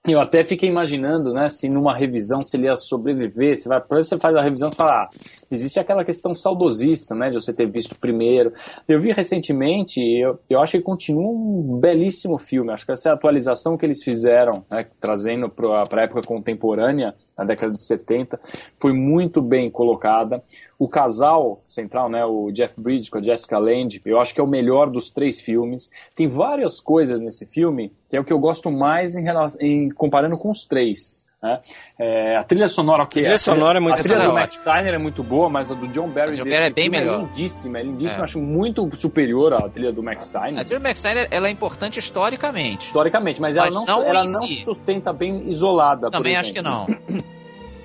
Eu 0.07 0.21
até 0.21 0.41
fiquei 0.41 0.69
imaginando, 0.69 1.33
né, 1.33 1.49
se 1.49 1.67
numa 1.67 1.93
revisão 1.93 2.41
se 2.41 2.55
ele 2.55 2.67
ia 2.67 2.75
sobreviver, 2.77 3.57
você 3.57 3.67
vai, 3.67 3.81
você 3.89 4.17
faz 4.17 4.35
a 4.37 4.41
revisão, 4.41 4.69
você 4.69 4.75
fala, 4.77 5.03
ah, 5.03 5.09
existe 5.51 5.79
aquela 5.79 6.05
questão 6.05 6.33
saudosista, 6.33 7.13
né, 7.13 7.29
de 7.29 7.35
você 7.35 7.51
ter 7.51 7.69
visto 7.69 7.99
primeiro. 7.99 8.53
Eu 8.87 9.01
vi 9.01 9.11
recentemente, 9.11 9.99
eu, 9.99 10.39
eu 10.49 10.61
acho 10.61 10.77
que 10.77 10.81
continua 10.81 11.29
um 11.29 11.77
belíssimo 11.77 12.37
filme. 12.37 12.71
Acho 12.71 12.85
que 12.85 12.93
essa 12.93 13.11
atualização 13.11 13.75
que 13.75 13.85
eles 13.85 14.01
fizeram, 14.01 14.63
né, 14.71 14.85
trazendo 15.01 15.49
para 15.49 15.83
a 15.91 16.03
época 16.03 16.21
contemporânea, 16.25 17.13
na 17.37 17.45
década 17.45 17.71
de 17.71 17.81
70, 17.81 18.39
foi 18.75 18.91
muito 18.91 19.41
bem 19.41 19.69
colocada. 19.69 20.43
O 20.79 20.87
casal 20.87 21.59
central, 21.67 22.09
né, 22.09 22.25
o 22.25 22.51
Jeff 22.51 22.81
Bridges 22.81 23.09
com 23.09 23.19
a 23.19 23.21
Jessica 23.21 23.57
Lange, 23.57 24.01
eu 24.05 24.19
acho 24.19 24.33
que 24.33 24.39
é 24.39 24.43
o 24.43 24.47
melhor 24.47 24.89
dos 24.89 25.09
três 25.09 25.39
filmes. 25.39 25.91
Tem 26.15 26.27
várias 26.27 26.79
coisas 26.79 27.19
nesse 27.19 27.45
filme 27.45 27.91
que 28.09 28.17
é 28.17 28.19
o 28.19 28.23
que 28.23 28.33
eu 28.33 28.39
gosto 28.39 28.71
mais 28.71 29.15
em, 29.15 29.23
relação, 29.23 29.61
em 29.61 29.89
comparando 29.89 30.37
com 30.37 30.49
os 30.49 30.65
três. 30.65 31.26
Né? 31.41 31.59
É, 31.99 32.35
a 32.37 32.43
trilha 32.43 32.67
sonora, 32.67 33.03
ok. 33.03 33.21
A 33.21 33.25
trilha 33.25 33.37
sonora 33.39 33.77
é 33.77 33.79
muito 33.79 33.93
A 33.93 33.97
trilha 34.01 34.17
boa. 34.17 34.29
do 34.29 34.33
Max 34.33 34.55
Steiner 34.55 34.93
é 34.93 34.97
muito 34.97 35.23
boa, 35.23 35.49
mas 35.49 35.69
a 35.71 35.75
do 35.75 35.87
John 35.89 36.09
Barry, 36.09 36.31
A 36.33 36.35
John 36.35 36.43
Barry 36.49 36.55
é 36.63 36.69
bem 36.71 36.85
filme 36.89 36.99
melhor. 36.99 37.19
É 37.19 37.21
lindíssima, 37.23 37.79
é 37.79 37.83
lindíssima. 37.83 38.21
É. 38.21 38.23
Acho 38.23 38.39
muito 38.41 38.89
superior 38.95 39.53
à 39.53 39.69
trilha 39.69 39.91
do 39.91 40.01
Max 40.01 40.25
Steiner. 40.25 40.59
A 40.59 40.63
trilha 40.63 40.79
do 40.79 40.83
Max 40.83 40.97
Steiner, 40.99 41.27
ela 41.29 41.47
é 41.47 41.51
importante 41.51 41.99
historicamente. 41.99 42.87
Historicamente, 42.87 43.39
mas, 43.39 43.55
Mas 43.55 43.75
ela 43.75 43.85
não, 43.85 43.85
não 44.01 44.07
ela 44.09 44.23
não 44.23 44.45
si. 44.47 44.55
se 44.57 44.63
sustenta 44.65 45.13
bem 45.13 45.47
isolada. 45.47 46.07
por 46.09 46.11
Também 46.11 46.35
acho 46.35 46.51
que 46.51 46.61
não. 46.61 46.87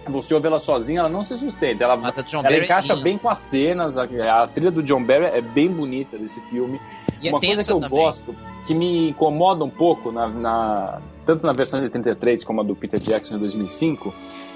Você 0.09 0.35
ouve 0.35 0.49
ela 0.49 0.59
sozinha, 0.59 0.99
ela 1.01 1.09
não 1.09 1.23
se 1.23 1.37
sustenta. 1.39 1.85
Ela, 1.85 1.97
Mas 1.97 2.19
a 2.19 2.23
do 2.23 2.29
John 2.29 2.39
ela 2.39 2.49
Barry 2.49 2.63
é 2.63 2.65
encaixa 2.65 2.97
bem 2.97 3.17
com 3.19 3.29
as 3.29 3.39
cenas. 3.39 3.97
A, 3.97 4.05
a 4.05 4.47
trilha 4.49 4.71
do 4.71 4.83
John 4.83 5.05
Barry 5.05 5.27
é 5.27 5.41
bem 5.41 5.69
bonita 5.69 6.19
desse 6.19 6.41
filme. 6.41 6.81
E 7.21 7.29
é 7.29 7.31
Uma 7.31 7.39
coisa 7.39 7.63
que 7.63 7.71
eu 7.73 7.79
também. 7.81 7.99
gosto, 8.03 8.35
que 8.67 8.75
me 8.75 9.11
incomoda 9.11 9.63
um 9.63 9.71
pouco, 9.71 10.11
na, 10.11 10.27
na- 10.27 10.99
tanto 11.25 11.47
na 11.47 11.53
versão 11.53 11.81
de 11.81 11.87
83 11.87 12.45
como 12.45 12.61
a 12.61 12.65
do 12.65 12.75
Peter 12.75 13.01
Jackson 13.01 13.35
de 13.35 13.41
2005, 13.41 14.15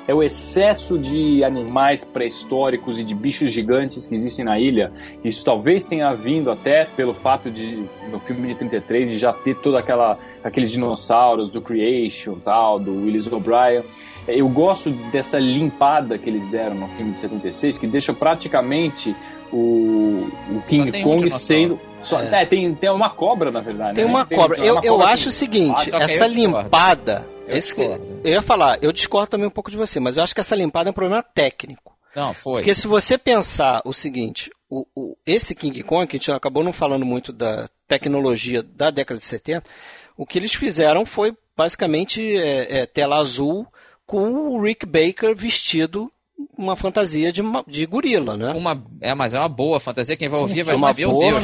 é 0.09 0.15
o 0.15 0.23
excesso 0.23 0.99
de 0.99 1.43
animais 1.43 2.05
pré-históricos 2.05 2.99
e 2.99 3.05
de 3.05 3.15
bichos 3.15 3.51
gigantes 3.51 4.07
que 4.07 4.15
existem 4.15 4.45
na 4.45 4.59
ilha. 4.59 4.93
Isso 5.25 5.45
talvez 5.45 5.85
tenha 5.85 6.15
vindo 6.15 6.51
até 6.51 6.85
pelo 6.85 7.13
fato 7.13 7.51
de, 7.51 7.85
no 8.11 8.21
filme 8.21 8.47
de 8.47 8.55
33, 8.55 9.11
de 9.11 9.19
já 9.19 9.33
ter 9.33 9.57
toda 9.57 9.81
aquela 9.81 10.19
aqueles 10.45 10.71
dinossauros 10.71 11.51
do 11.51 11.61
Creation, 11.61 12.37
tal, 12.37 12.79
do 12.79 12.93
Willis 12.93 13.27
O'Brien. 13.27 13.83
Eu 14.29 14.49
gosto 14.49 14.91
dessa 15.13 15.39
limpada 15.39 16.19
que 16.19 16.29
eles 16.29 16.49
deram 16.49 16.75
no 16.75 16.89
filme 16.89 17.13
de 17.13 17.19
76, 17.21 17.79
que 17.79 17.87
deixa 17.87 18.13
praticamente 18.13 19.15
o, 19.57 20.57
o 20.57 20.63
King 20.69 20.91
tem 20.93 21.01
um 21.03 21.05
Kong 21.05 21.17
dinossauro. 21.25 21.39
sendo. 21.41 21.81
Só, 22.01 22.21
É. 22.21 22.43
é, 22.43 22.47
tem, 22.47 22.75
tem 22.75 22.91
uma 22.91 23.11
cobra, 23.11 23.51
na 23.51 23.61
verdade. 23.61 23.95
Tem 23.97 24.05
né? 24.05 24.11
uma 24.11 24.25
cobra. 24.27 24.59
Eu, 24.59 24.75
uma 24.75 24.81
eu 24.85 24.93
cobra 24.95 25.09
acho 25.09 25.23
que- 25.25 25.29
o 25.29 25.33
seguinte, 25.33 25.91
Ah, 25.93 25.99
essa 26.03 26.27
limpada. 26.27 27.27
Eu 27.49 27.57
esse 27.59 27.75
eu 27.81 28.33
ia 28.33 28.43
falar, 28.43 28.79
eu 28.83 28.93
discordo 28.93 29.29
também 29.31 29.47
um 29.47 29.51
pouco 29.51 29.71
de 29.71 29.77
você, 29.77 30.01
mas 30.01 30.17
eu 30.17 30.23
acho 30.25 30.35
que 30.35 30.41
essa 30.41 30.55
limpada 30.57 30.89
é 30.89 30.91
um 30.91 30.95
problema 30.95 31.23
técnico. 31.23 31.97
Não, 32.15 32.33
foi. 32.35 32.63
Porque 32.63 32.75
se 32.75 32.87
você 32.89 33.17
pensar 33.19 33.83
o 33.85 33.93
seguinte, 33.93 34.51
o, 34.69 34.85
o- 34.97 35.17
esse 35.27 35.55
King 35.55 35.83
Kong, 35.83 36.07
que 36.07 36.17
a 36.17 36.19
gente 36.19 36.33
acabou 36.33 36.65
não 36.65 36.73
falando 36.73 37.05
muito 37.07 37.33
da 37.33 37.69
tecnologia 37.87 38.63
da 38.63 38.91
década 38.91 39.21
de 39.21 39.27
70, 39.27 39.69
o 40.17 40.27
que 40.27 40.39
eles 40.39 40.55
fizeram 40.55 41.05
foi 41.07 41.35
basicamente 41.57 42.37
é, 42.37 42.81
é, 42.81 42.87
tela 42.87 43.17
azul 43.17 43.67
com 44.07 44.31
o 44.33 44.61
Rick 44.61 44.85
Baker 44.87 45.35
vestido 45.37 46.11
uma 46.59 46.77
fantasia 46.77 47.33
de, 47.33 47.43
de 47.67 47.87
gorila, 47.87 48.37
né? 48.37 48.51
Uma, 48.53 48.83
é, 49.01 49.15
mas 49.15 49.33
é 49.35 49.39
uma 49.39 49.49
boa 49.49 49.79
fantasia. 49.81 50.17
Quem 50.17 50.29
vai 50.29 50.41
ouvir 50.41 50.63
vai 50.63 50.75
Uma 50.75 50.89
saber 50.89 51.07
o 51.07 51.13
boa 51.13 51.25
fantasia. 51.41 51.43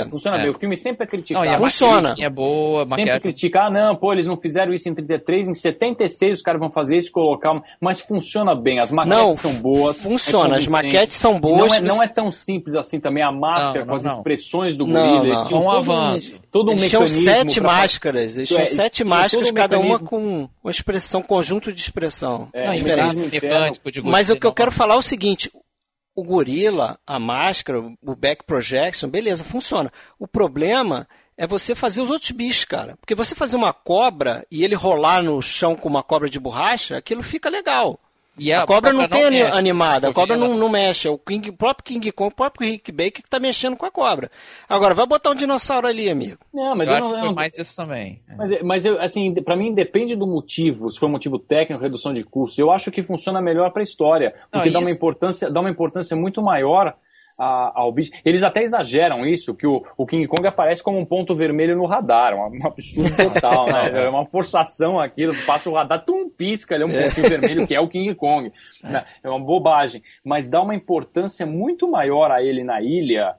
fantasia. 0.00 0.08
Funciona 0.10 0.36
É. 0.38 0.42
bem. 0.42 0.50
O 0.50 0.54
filme 0.54 0.76
sempre 0.76 1.02
é 1.02 1.06
Não, 1.06 1.10
criticado. 1.10 1.48
a 1.48 1.56
Funciona. 1.58 2.14
é 2.18 2.28
boa, 2.30 2.80
Sempre 2.82 2.90
maquiagem. 3.02 3.20
critica, 3.20 3.62
ah, 3.64 3.70
não, 3.70 3.96
pô, 3.96 4.12
eles 4.12 4.26
não 4.26 4.36
fizeram 4.38 4.72
isso 4.72 4.88
em 4.88 4.94
33, 4.94 5.48
em 5.48 5.54
76 5.54 6.38
os 6.38 6.42
caras 6.42 6.58
vão 6.60 6.70
fazer 6.70 6.96
isso, 6.96 7.10
colocar, 7.12 7.60
mas 7.80 8.00
funciona 8.00 8.54
bem, 8.54 8.78
as 8.80 8.90
maquetes 8.90 9.18
Não, 9.18 9.34
são 9.34 9.52
boas. 9.54 10.00
Funciona, 10.00 10.54
é 10.56 10.58
as 10.58 10.66
maquetes 10.66 11.16
são 11.16 11.38
boas. 11.38 11.58
Não 11.70 11.74
é, 11.74 11.80
não 11.80 12.02
é 12.02 12.08
tão 12.08 12.30
simples 12.30 12.74
assim 12.74 12.98
também, 13.00 13.22
a 13.22 13.32
máscara 13.32 13.80
Não, 13.80 13.86
com 13.88 13.94
as 13.96 14.04
não, 14.04 14.10
não. 14.12 14.18
expressões 14.18 14.76
do 14.76 14.86
Não, 14.86 15.18
gorila, 15.18 15.34
não. 15.34 15.44
tinham 15.46 15.60
Um 15.62 15.64
todo 15.66 15.76
avanço. 15.76 16.34
Um, 16.34 16.38
todo 16.50 16.68
um 16.70 16.72
eles 16.72 16.88
tinham 16.88 17.08
sete 17.08 17.60
pra- 17.60 17.72
máscaras, 17.72 18.36
eles 18.36 18.48
tinham 18.48 18.62
É, 18.62 18.66
sete 18.66 18.94
tinha 18.96 19.06
máscaras, 19.08 19.48
um 19.50 19.54
cada 19.54 19.78
uma 19.78 19.98
com 19.98 20.48
uma 20.62 20.70
expressão, 20.70 21.22
conjunto 21.22 21.72
de 21.72 21.80
expressão. 21.80 22.48
É, 22.52 22.66
Não, 22.68 22.72
diferente. 22.74 23.16
mecânico 23.16 23.90
de 23.92 24.02
Mas 24.02 24.29
o 24.32 24.40
que 24.40 24.46
eu 24.46 24.52
quero 24.52 24.72
falar 24.72 24.94
é 24.94 24.98
o 24.98 25.02
seguinte: 25.02 25.50
o 26.14 26.24
gorila, 26.24 26.98
a 27.06 27.18
máscara, 27.18 27.80
o 27.80 28.16
back 28.16 28.44
projection, 28.44 29.08
beleza, 29.08 29.44
funciona. 29.44 29.92
O 30.18 30.26
problema 30.26 31.08
é 31.36 31.46
você 31.46 31.74
fazer 31.74 32.02
os 32.02 32.10
outros 32.10 32.30
bichos, 32.32 32.64
cara. 32.64 32.96
Porque 33.00 33.14
você 33.14 33.34
fazer 33.34 33.56
uma 33.56 33.72
cobra 33.72 34.46
e 34.50 34.62
ele 34.62 34.74
rolar 34.74 35.22
no 35.22 35.40
chão 35.40 35.74
com 35.74 35.88
uma 35.88 36.02
cobra 36.02 36.28
de 36.28 36.38
borracha, 36.38 36.96
aquilo 36.96 37.22
fica 37.22 37.48
legal. 37.48 37.98
E 38.42 38.50
A 38.52 38.64
cobra 38.66 38.90
não 38.92 39.06
tem 39.06 39.30
mexe, 39.30 39.56
animada, 39.58 40.08
a 40.08 40.12
cobra 40.14 40.34
não, 40.36 40.56
não 40.56 40.68
mexe. 40.70 41.06
É 41.06 41.10
o, 41.10 41.18
King, 41.18 41.50
o 41.50 41.52
próprio 41.52 41.84
King 41.84 42.10
Kong, 42.10 42.32
o 42.32 42.34
próprio 42.34 42.66
Rick 42.70 42.90
Baker 42.90 43.22
que 43.22 43.28
tá 43.28 43.38
mexendo 43.38 43.76
com 43.76 43.84
a 43.84 43.90
cobra. 43.90 44.30
Agora, 44.66 44.94
vai 44.94 45.06
botar 45.06 45.30
um 45.30 45.34
dinossauro 45.34 45.86
ali, 45.86 46.08
amigo. 46.08 46.38
Não, 46.52 46.74
mas 46.74 46.88
eu 46.88 46.94
eu, 46.94 46.98
acho 46.98 47.06
não, 47.08 47.12
que 47.12 47.16
eu 47.16 47.20
foi 47.20 47.28
não- 47.28 47.34
mais 47.34 47.58
isso 47.58 47.76
também. 47.76 48.22
É. 48.28 48.34
Mas, 48.34 48.62
mas 48.62 48.86
eu, 48.86 48.98
assim, 49.00 49.34
pra 49.34 49.54
mim 49.54 49.74
depende 49.74 50.16
do 50.16 50.26
motivo, 50.26 50.90
se 50.90 50.98
for 50.98 51.06
um 51.06 51.10
motivo 51.12 51.38
técnico, 51.38 51.82
redução 51.82 52.12
de 52.14 52.24
custo. 52.24 52.58
Eu 52.60 52.70
acho 52.70 52.90
que 52.90 53.02
funciona 53.02 53.42
melhor 53.42 53.70
pra 53.72 53.82
história, 53.82 54.34
porque 54.50 54.66
Não, 54.70 54.72
dá, 54.72 54.78
uma 54.80 54.90
importância, 54.90 55.50
dá 55.50 55.60
uma 55.60 55.70
importância 55.70 56.16
muito 56.16 56.40
maior 56.42 56.94
a- 57.40 57.72
ao 57.74 57.90
bicho. 57.90 58.12
Eles 58.24 58.42
até 58.42 58.62
exageram 58.62 59.24
isso, 59.26 59.56
que 59.56 59.66
o, 59.66 59.82
o 59.96 60.06
King 60.06 60.26
Kong 60.26 60.46
aparece 60.46 60.82
como 60.82 60.98
um 60.98 61.04
ponto 61.04 61.34
vermelho 61.34 61.74
no 61.76 61.86
radar, 61.86 62.34
um, 62.34 62.58
um 62.58 62.66
absurdo 62.66 63.10
total, 63.16 63.66
né? 63.66 63.80
É 64.04 64.08
uma 64.08 64.26
forçação 64.26 65.00
aquilo, 65.00 65.34
passa 65.46 65.70
o 65.70 65.74
radar, 65.74 66.04
tum, 66.04 66.28
pisca, 66.28 66.74
ele 66.74 66.84
é 66.84 66.86
um 66.86 66.90
pontinho 66.92 67.28
vermelho, 67.28 67.66
que 67.66 67.74
é 67.74 67.80
o 67.80 67.88
King 67.88 68.14
Kong. 68.14 68.52
né? 68.84 69.02
É 69.22 69.28
uma 69.28 69.40
bobagem, 69.40 70.02
mas 70.24 70.48
dá 70.48 70.60
uma 70.60 70.74
importância 70.74 71.46
muito 71.46 71.90
maior 71.90 72.30
a 72.30 72.42
ele 72.42 72.62
na 72.62 72.80
ilha, 72.82 73.34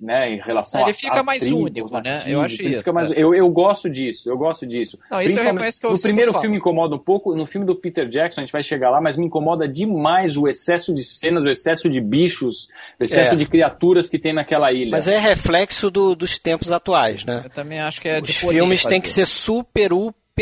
né, 0.00 0.32
em 0.34 0.38
relação 0.38 0.80
Ele 0.80 0.90
a- 0.92 0.94
fica 0.94 1.20
a 1.20 1.22
mais 1.22 1.40
tribos, 1.40 1.60
único, 1.62 2.00
né? 2.00 2.22
Eu 2.26 2.40
acho 2.40 2.60
ele 2.62 2.70
isso, 2.70 2.78
fica 2.78 2.92
mais- 2.92 3.10
é. 3.10 3.14
eu, 3.22 3.34
eu 3.34 3.48
gosto 3.50 3.90
disso, 3.90 4.30
eu 4.30 4.38
gosto 4.38 4.66
disso. 4.66 4.98
Não, 5.10 5.18
isso 5.20 5.28
eu 5.28 5.34
Principalmente- 5.34 5.54
reconheço 5.56 5.80
que 5.80 5.86
eu 5.86 5.90
no 5.92 6.00
primeiro 6.00 6.40
filme 6.40 6.56
incomoda 6.56 6.94
um 6.94 6.98
pouco, 6.98 7.34
no 7.34 7.44
filme 7.44 7.66
do 7.66 7.76
Peter 7.76 8.08
Jackson 8.08 8.40
a 8.40 8.44
gente 8.44 8.52
vai 8.52 8.62
chegar 8.62 8.88
lá, 8.90 9.00
mas 9.00 9.16
me 9.18 9.26
incomoda 9.26 9.68
demais 9.68 10.36
o 10.38 10.48
excesso 10.48 10.94
de 10.94 11.02
cenas, 11.04 11.44
o 11.44 11.50
excesso 11.50 11.88
de 11.90 12.00
bichos, 12.00 12.68
o 12.98 13.04
excesso 13.04 13.34
É. 13.34 13.36
de 13.36 13.44
criaturas 13.46 14.08
que 14.08 14.18
tem 14.18 14.32
naquela 14.32 14.72
ilha. 14.72 14.92
Mas 14.92 15.06
é 15.06 15.18
reflexo 15.18 15.90
do- 15.90 16.16
dos 16.16 16.38
tempos 16.38 16.72
atuais, 16.72 17.24
né? 17.26 17.42
Eu 17.44 17.50
também 17.50 17.78
acho 17.80 18.00
que 18.00 18.08
é 18.08 18.20
Os 18.22 18.30
filmes 18.30 18.84
têm 18.86 19.00
que 19.00 19.08
ser 19.10 19.26
super, 19.26 19.92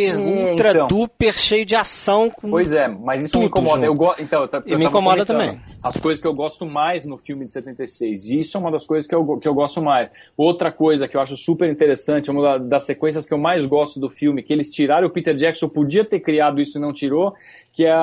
super, 0.05 0.17
Hum, 0.17 0.51
ultra, 0.51 0.71
então. 0.71 0.87
duper, 0.87 1.35
cheio 1.39 1.65
de 1.67 1.75
ação. 1.75 2.31
Com... 2.31 2.51
Pois 2.51 2.73
é, 2.73 2.89
mas 2.89 3.25
isso 3.25 3.39
me 3.39 3.47
incomoda. 3.47 3.75
junto. 3.77 3.85
Eu 3.87 3.95
go... 3.95 4.15
então, 4.19 4.43
eu 4.43 4.63
E 4.67 4.73
eu 4.73 4.79
me 4.79 4.85
incomoda 4.87 5.25
também. 5.25 5.61
As 5.85 5.97
coisas 5.97 6.21
que 6.21 6.27
eu 6.29 6.35
gosto 6.35 6.67
mais 6.67 7.05
no 7.05 7.17
filme 7.19 7.45
de 7.45 7.53
76. 7.53 8.31
E 8.31 8.41
isso 8.41 8.57
é 8.57 8.61
uma 8.61 8.71
das 8.71 8.87
coisas 8.87 9.07
que 9.09 9.15
eu, 9.15 9.39
que 9.39 9.47
eu 9.49 9.55
gosto 9.55 9.81
mais. 9.83 10.11
Outra 10.37 10.71
coisa 10.73 11.07
que 11.09 11.17
eu 11.17 11.21
acho 11.21 11.37
super 11.37 11.71
interessante, 11.71 12.31
uma 12.31 12.43
da- 12.43 12.59
das 12.59 12.83
sequências 12.85 13.27
que 13.27 13.33
eu 13.35 13.39
mais 13.39 13.65
gosto 13.67 13.99
do 14.01 14.09
filme, 14.09 14.43
que 14.43 14.53
eles 14.53 14.71
tiraram, 14.71 15.07
o 15.07 15.11
Peter 15.11 15.35
Jackson 15.35 15.69
podia 15.69 16.05
ter 16.05 16.21
criado 16.21 16.61
isso 16.61 16.79
e 16.79 16.81
não 16.81 16.93
tirou, 16.93 17.35
que 17.73 17.85
é 17.85 17.95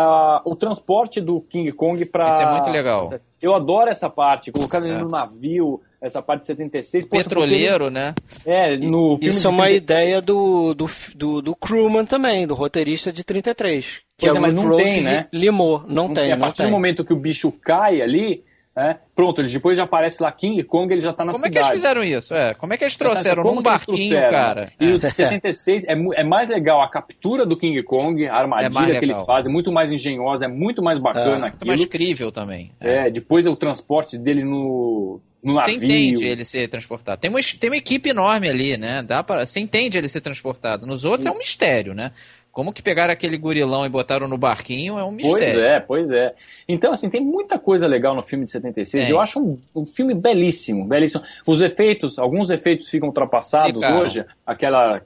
o 0.46 0.56
transporte 0.56 1.20
do 1.20 1.42
King 1.42 1.72
Kong 1.72 2.06
para. 2.06 2.28
Isso 2.28 2.42
é 2.42 2.52
muito 2.52 2.70
legal. 2.70 3.10
Eu 3.44 3.54
adoro 3.56 3.90
essa 3.90 4.10
parte, 4.10 4.52
colocando 4.52 4.86
ele 4.88 4.96
É. 4.96 5.00
no 5.00 5.08
navio, 5.10 5.82
essa 6.02 6.22
parte 6.22 6.42
de 6.42 6.48
76. 6.48 7.06
poxa, 7.06 7.24
Petroleiro, 7.24 7.90
né? 7.90 8.14
ele- 8.46 8.56
É, 8.56 8.78
no 8.78 9.16
filme 9.18 9.28
Isso 9.30 9.42
de 9.42 9.46
é 9.48 9.50
uma 9.50 9.64
30 9.66 9.78
ideia 9.78 10.22
do, 10.22 10.74
do, 10.74 10.86
do, 11.16 11.42
do 11.42 11.56
Crewman 11.56 12.06
também, 12.06 12.48
do 12.48 12.54
roteirista 12.54 13.12
de 13.12 13.24
33. 13.24 14.02
Que 14.18 14.28
Pois 14.28 14.34
é, 14.36 14.38
é, 14.38 14.40
mas 14.42 14.54
não 14.54 14.68
Rose 14.68 14.84
tem, 14.84 15.02
né? 15.02 15.28
Limou. 15.34 15.80
Não 15.88 16.08
Não 16.08 16.14
tem, 16.14 16.24
tem. 16.26 16.32
A 16.34 16.36
não 16.36 16.42
partir 16.42 16.58
tem. 16.58 16.66
do 16.68 16.72
momento 16.72 17.04
que 17.06 17.14
o 17.14 17.18
bicho 17.18 17.52
cai 17.52 18.02
ali, 18.02 18.44
né, 18.76 18.98
pronto, 19.16 19.40
ele 19.42 19.52
depois 19.52 19.78
já 19.78 19.84
aparece 19.84 20.22
lá 20.24 20.32
King 20.32 20.64
Kong, 20.64 20.92
ele 20.92 21.02
já 21.02 21.14
tá 21.14 21.24
na 21.24 21.32
Como 21.32 21.46
é 21.46 21.50
que 21.50 21.54
cidade. 21.56 21.74
eles 21.74 21.82
fizeram 21.82 22.04
isso? 22.04 22.34
É, 22.34 22.54
como 22.56 22.74
é 22.74 22.78
que 22.78 22.84
eles 22.84 22.98
trouxeram 22.98 23.44
Como 23.44 23.56
num 23.58 23.62
barquinho, 23.62 23.98
trouxeram? 23.98 24.32
cara? 24.32 24.72
E 24.80 24.86
É. 24.86 24.94
o 24.94 25.00
de 25.00 25.12
76 25.12 25.86
é, 25.88 25.96
mu- 25.96 26.14
é 26.14 26.24
mais 26.24 26.50
legal 26.50 26.82
a 26.82 26.90
captura 26.90 27.46
do 27.46 27.56
King 27.56 27.82
Kong, 27.84 28.24
a 28.24 28.28
É 28.28 28.30
armadilha 28.30 28.98
que 29.00 29.06
eles 29.06 29.22
fazem, 29.26 29.52
muito 29.54 29.72
mais 29.72 29.92
engenhosa, 29.92 30.46
é 30.46 30.48
muito 30.48 30.82
mais 30.82 30.98
bacana 30.98 31.48
É. 31.48 31.50
Muito 31.50 31.68
mais 31.68 31.86
crível 31.86 32.32
também. 32.32 32.72
É. 32.82 33.08
É, 33.08 33.12
depois 33.12 33.46
é 33.46 33.50
o 33.50 33.56
transporte 33.56 34.18
dele 34.18 34.44
no, 34.44 35.20
no 35.44 35.54
Você 35.56 35.72
navio. 35.74 35.86
entende 35.86 36.26
ele 36.26 36.44
ser 36.44 36.68
transportado. 36.68 37.22
Tem 37.22 37.30
uma, 37.30 37.40
tem 37.60 37.70
uma 37.70 37.78
equipe 37.78 38.10
enorme 38.10 38.50
ali, 38.50 38.76
né? 38.78 39.04
Dá 39.06 39.24
pra, 39.24 39.46
você 39.46 39.60
entende 39.60 39.98
ele 39.98 40.08
ser 40.08 40.22
transportado. 40.22 40.88
Nos 40.88 41.06
outros 41.06 41.26
é 41.28 41.32
um 41.32 41.38
mistério, 41.38 41.94
né? 41.94 42.12
Como 42.54 42.72
que 42.72 42.84
pegaram 42.84 43.12
aquele 43.12 43.36
gurilão 43.36 43.84
e 43.84 43.90
botaram 43.90 44.28
no 44.28 44.38
barquinho 44.38 45.00
é 45.00 45.04
um 45.04 45.10
mistério. 45.10 45.40
Pois 45.40 45.58
é, 45.58 45.80
pois 45.80 46.12
é. 46.12 46.36
Então, 46.70 46.94
assim, 46.94 47.10
tem 47.10 47.20
muita 47.20 47.58
coisa 47.58 47.88
legal 47.88 48.16
no 48.16 48.22
filme 48.22 48.46
de 48.46 48.52
76. 48.52 49.08
Tem. 49.08 49.12
Eu 49.12 49.20
acho 49.20 49.40
um, 49.40 49.60
um 49.76 49.88
filme 49.88 50.14
belíssimo, 50.14 50.88
belíssimo. 50.88 51.24
Os 51.48 51.62
efeitos, 51.62 52.20
alguns 52.20 52.52
efeitos 52.52 52.88
ficam 52.88 53.08
ultrapassados 53.08 53.82
Ficaram. 53.82 54.02
hoje. 54.02 54.24
Aquela, 54.46 55.02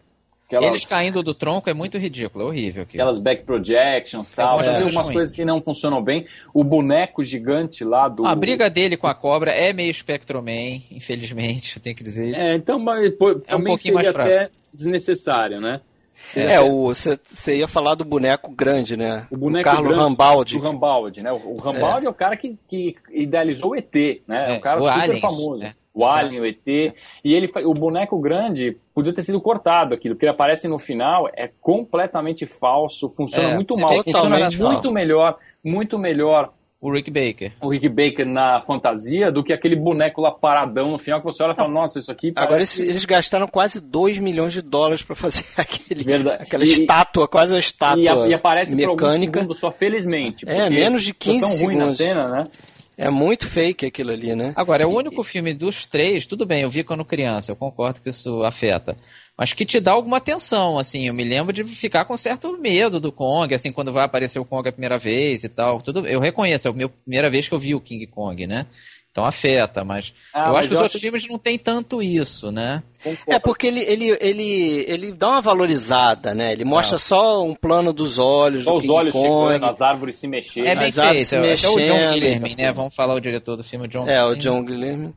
Eles 0.51 0.83
caindo 0.83 1.23
do 1.23 1.33
tronco 1.33 1.69
é 1.69 1.73
muito 1.73 1.97
ridículo, 1.97 2.43
é 2.43 2.47
horrível 2.49 2.83
aquilo. 2.83 3.01
aquelas 3.01 3.17
back 3.17 3.45
projections 3.45 4.33
Tem 4.33 4.43
tal. 4.43 4.59
Tem 4.59 4.75
algumas 4.75 4.95
ruins. 4.95 5.13
coisas 5.13 5.33
que 5.33 5.45
não 5.45 5.61
funcionam 5.61 6.03
bem. 6.03 6.27
O 6.53 6.65
boneco 6.65 7.23
gigante 7.23 7.85
lá 7.85 8.09
do. 8.09 8.25
A 8.25 8.35
briga 8.35 8.69
dele 8.69 8.97
com 8.97 9.07
a 9.07 9.15
cobra 9.15 9.51
é 9.51 9.71
meio 9.71 9.93
Spectroman, 9.93 10.81
infelizmente, 10.91 11.77
eu 11.77 11.81
tenho 11.81 11.95
que 11.95 12.03
dizer. 12.03 12.37
É, 12.37 12.55
então, 12.55 12.77
mas, 12.77 13.09
pô, 13.15 13.35
também 13.35 13.67
pouquinho 13.67 13.93
mais 13.93 14.09
fraco. 14.09 14.51
desnecessário, 14.73 15.61
né? 15.61 15.79
É, 16.35 16.57
você 16.61 17.57
ia 17.57 17.67
falar 17.67 17.95
do 17.95 18.03
boneco 18.05 18.51
grande, 18.51 18.97
né? 18.97 19.27
O 19.31 19.37
boneco 19.37 19.63
Carlos 19.63 19.87
grande 19.87 20.03
Rambaldi. 20.03 20.57
do 20.57 20.63
Rambaldi, 20.63 21.21
né? 21.21 21.31
O, 21.31 21.53
o 21.53 21.57
Rambaldi 21.57 22.05
é. 22.05 22.09
o 22.09 22.13
cara 22.13 22.35
que, 22.35 22.57
que 22.67 22.95
idealizou 23.11 23.71
o 23.71 23.75
ET, 23.75 23.93
né? 24.27 24.55
É, 24.55 24.57
um 24.57 24.61
cara 24.61 24.79
o 24.79 24.83
super 24.87 24.99
Aliens, 24.99 25.21
famoso. 25.21 25.57
né? 25.57 25.73
O 25.93 26.05
Alien, 26.05 26.41
o 26.41 26.45
ET. 26.45 26.67
E 26.67 27.33
ele, 27.33 27.49
o 27.65 27.73
boneco 27.73 28.19
grande 28.19 28.77
podia 28.93 29.13
ter 29.13 29.23
sido 29.23 29.41
cortado 29.41 29.95
aquilo, 29.95 30.13
porque 30.13 30.25
ele 30.25 30.31
aparece 30.31 30.67
no 30.67 30.77
final, 30.77 31.27
é 31.35 31.49
completamente 31.59 32.45
falso, 32.45 33.09
funciona 33.09 33.49
É, 33.49 33.55
muito 33.55 33.75
mal. 33.77 33.89
Funciona 34.03 34.37
muito 34.37 34.57
falso. 34.57 34.93
melhor, 34.93 35.37
muito 35.63 35.97
melhor 35.97 36.53
O 36.79 36.91
Rick 36.93 37.09
Baker. 37.09 37.53
o 37.59 37.69
Rick 37.69 37.89
Baker 37.89 38.23
na 38.25 38.61
fantasia 38.61 39.31
do 39.31 39.43
que 39.43 39.51
aquele 39.51 39.75
boneco 39.75 40.21
lá 40.21 40.31
paradão 40.31 40.91
no 40.91 40.99
final 40.99 41.19
que 41.19 41.25
você 41.25 41.41
olha 41.41 41.53
e 41.53 41.55
fala, 41.55 41.69
nossa, 41.69 41.97
isso 41.97 42.11
aqui 42.11 42.31
Agora 42.35 42.49
parece... 42.51 42.81
eles, 42.81 42.89
eles 42.91 43.05
gastaram 43.05 43.47
quase 43.47 43.81
2 43.81 44.19
milhões 44.19 44.53
de 44.53 44.61
dólares 44.61 45.01
pra 45.01 45.15
fazer 45.15 45.43
aquele, 45.57 46.03
Verdade. 46.03 46.43
aquela 46.43 46.63
E- 46.63 46.67
estátua, 46.69 47.27
quase 47.27 47.53
uma 47.53 47.59
estátua 47.59 48.03
E, 48.03 48.07
a- 48.07 48.27
e 48.27 48.33
aparece 48.35 48.75
por 48.75 48.89
mecânica. 48.91 49.39
segundos 49.39 49.59
só, 49.59 49.71
felizmente. 49.71 50.47
É, 50.47 50.69
menos 50.69 51.01
de 51.01 51.13
ficou 51.13 51.33
15 51.33 51.39
tão 51.41 51.65
ruim 51.65 51.75
na 51.77 51.89
segundos. 51.91 51.97
cena, 51.97 52.25
né? 52.27 52.43
É 52.99 53.09
muito 53.11 53.45
fake 53.47 53.85
aquilo 53.85 54.11
ali, 54.11 54.35
né? 54.35 54.53
Agora, 54.55 54.81
é 54.83 54.85
o 54.87 54.89
único 54.89 55.21
filme 55.23 55.53
dos 55.53 55.85
três, 55.85 56.25
tudo 56.25 56.45
bem, 56.47 56.61
eu 56.63 56.69
vi 56.69 56.83
quando 56.83 57.05
criança, 57.05 57.51
eu 57.51 57.55
concordo 57.55 58.01
que 58.01 58.09
isso 58.09 58.41
afeta. 58.43 58.95
Mas 59.37 59.53
que 59.53 59.65
te 59.65 59.79
dá 59.79 59.91
alguma 59.91 60.17
atenção, 60.17 60.79
assim, 60.79 61.07
eu 61.07 61.13
me 61.13 61.23
lembro 61.23 61.53
de 61.53 61.63
ficar 61.63 62.05
com 62.05 62.17
certo 62.17 62.57
medo 62.57 62.99
do 62.99 63.11
Kong, 63.11 63.53
assim, 63.53 63.71
quando 63.71 63.91
vai 63.91 64.03
aparecer 64.03 64.39
o 64.39 64.45
Kong 64.45 64.67
a 64.67 64.71
primeira 64.71 64.97
vez 64.97 65.43
e 65.43 65.49
tal. 65.49 65.79
Tudo, 65.81 66.07
eu 66.07 66.19
reconheço, 66.19 66.67
é 66.67 66.71
a 66.71 66.73
minha 66.73 66.89
primeira 66.89 67.29
vez 67.29 67.47
que 67.47 67.53
eu 67.53 67.59
vi 67.59 67.75
o 67.75 67.79
King 67.81 68.07
Kong, 68.07 68.47
né? 68.47 68.65
Então 69.11 69.25
afeta, 69.25 69.83
mas 69.83 70.13
Ah, 70.31 70.41
eu 70.41 70.53
mas 70.53 70.57
acho 70.59 70.67
que 70.67 70.73
eu 70.73 70.77
os 70.77 70.81
acho 70.81 70.83
outros 70.85 71.01
filmes 71.01 71.27
não 71.27 71.39
tem 71.39 71.57
tanto 71.57 72.03
isso, 72.03 72.51
né? 72.51 72.83
É 73.27 73.39
porque 73.39 73.65
ele, 73.65 73.79
ele, 73.81 74.15
ele, 74.21 74.85
ele 74.87 75.11
dá 75.11 75.29
uma 75.29 75.41
valorizada, 75.41 76.35
né? 76.35 76.51
Ele 76.51 76.63
mostra 76.65 76.99
só 76.99 77.43
um 77.43 77.55
plano 77.55 77.91
dos 77.91 78.19
olhos, 78.19 78.63
Só 78.63 78.71
do 78.71 78.77
os 78.77 78.83
King 78.83 78.93
olhos 78.93 79.13
Kong. 79.13 79.25
chegando, 79.53 79.65
as 79.69 79.81
árvores 79.81 80.15
se 80.17 80.27
mexendo. 80.27 80.67
É 80.67 80.75
bem 80.75 80.91
feito, 80.91 81.23
se 81.23 81.35
até 81.35 81.53
o 81.53 81.55
John 81.55 81.75
mexendo, 81.77 82.13
Guilherme, 82.13 82.55
tá 82.55 82.61
né? 82.63 82.71
Vamos 82.71 82.93
falar 82.95 83.15
o 83.15 83.19
diretor 83.19 83.55
do 83.55 83.63
filme, 83.63 83.87
John 83.87 84.07
É, 84.07 84.23
o 84.23 84.35
Guilherme. 84.35 84.39
John 84.39 84.63
Guilherme. 84.65 85.13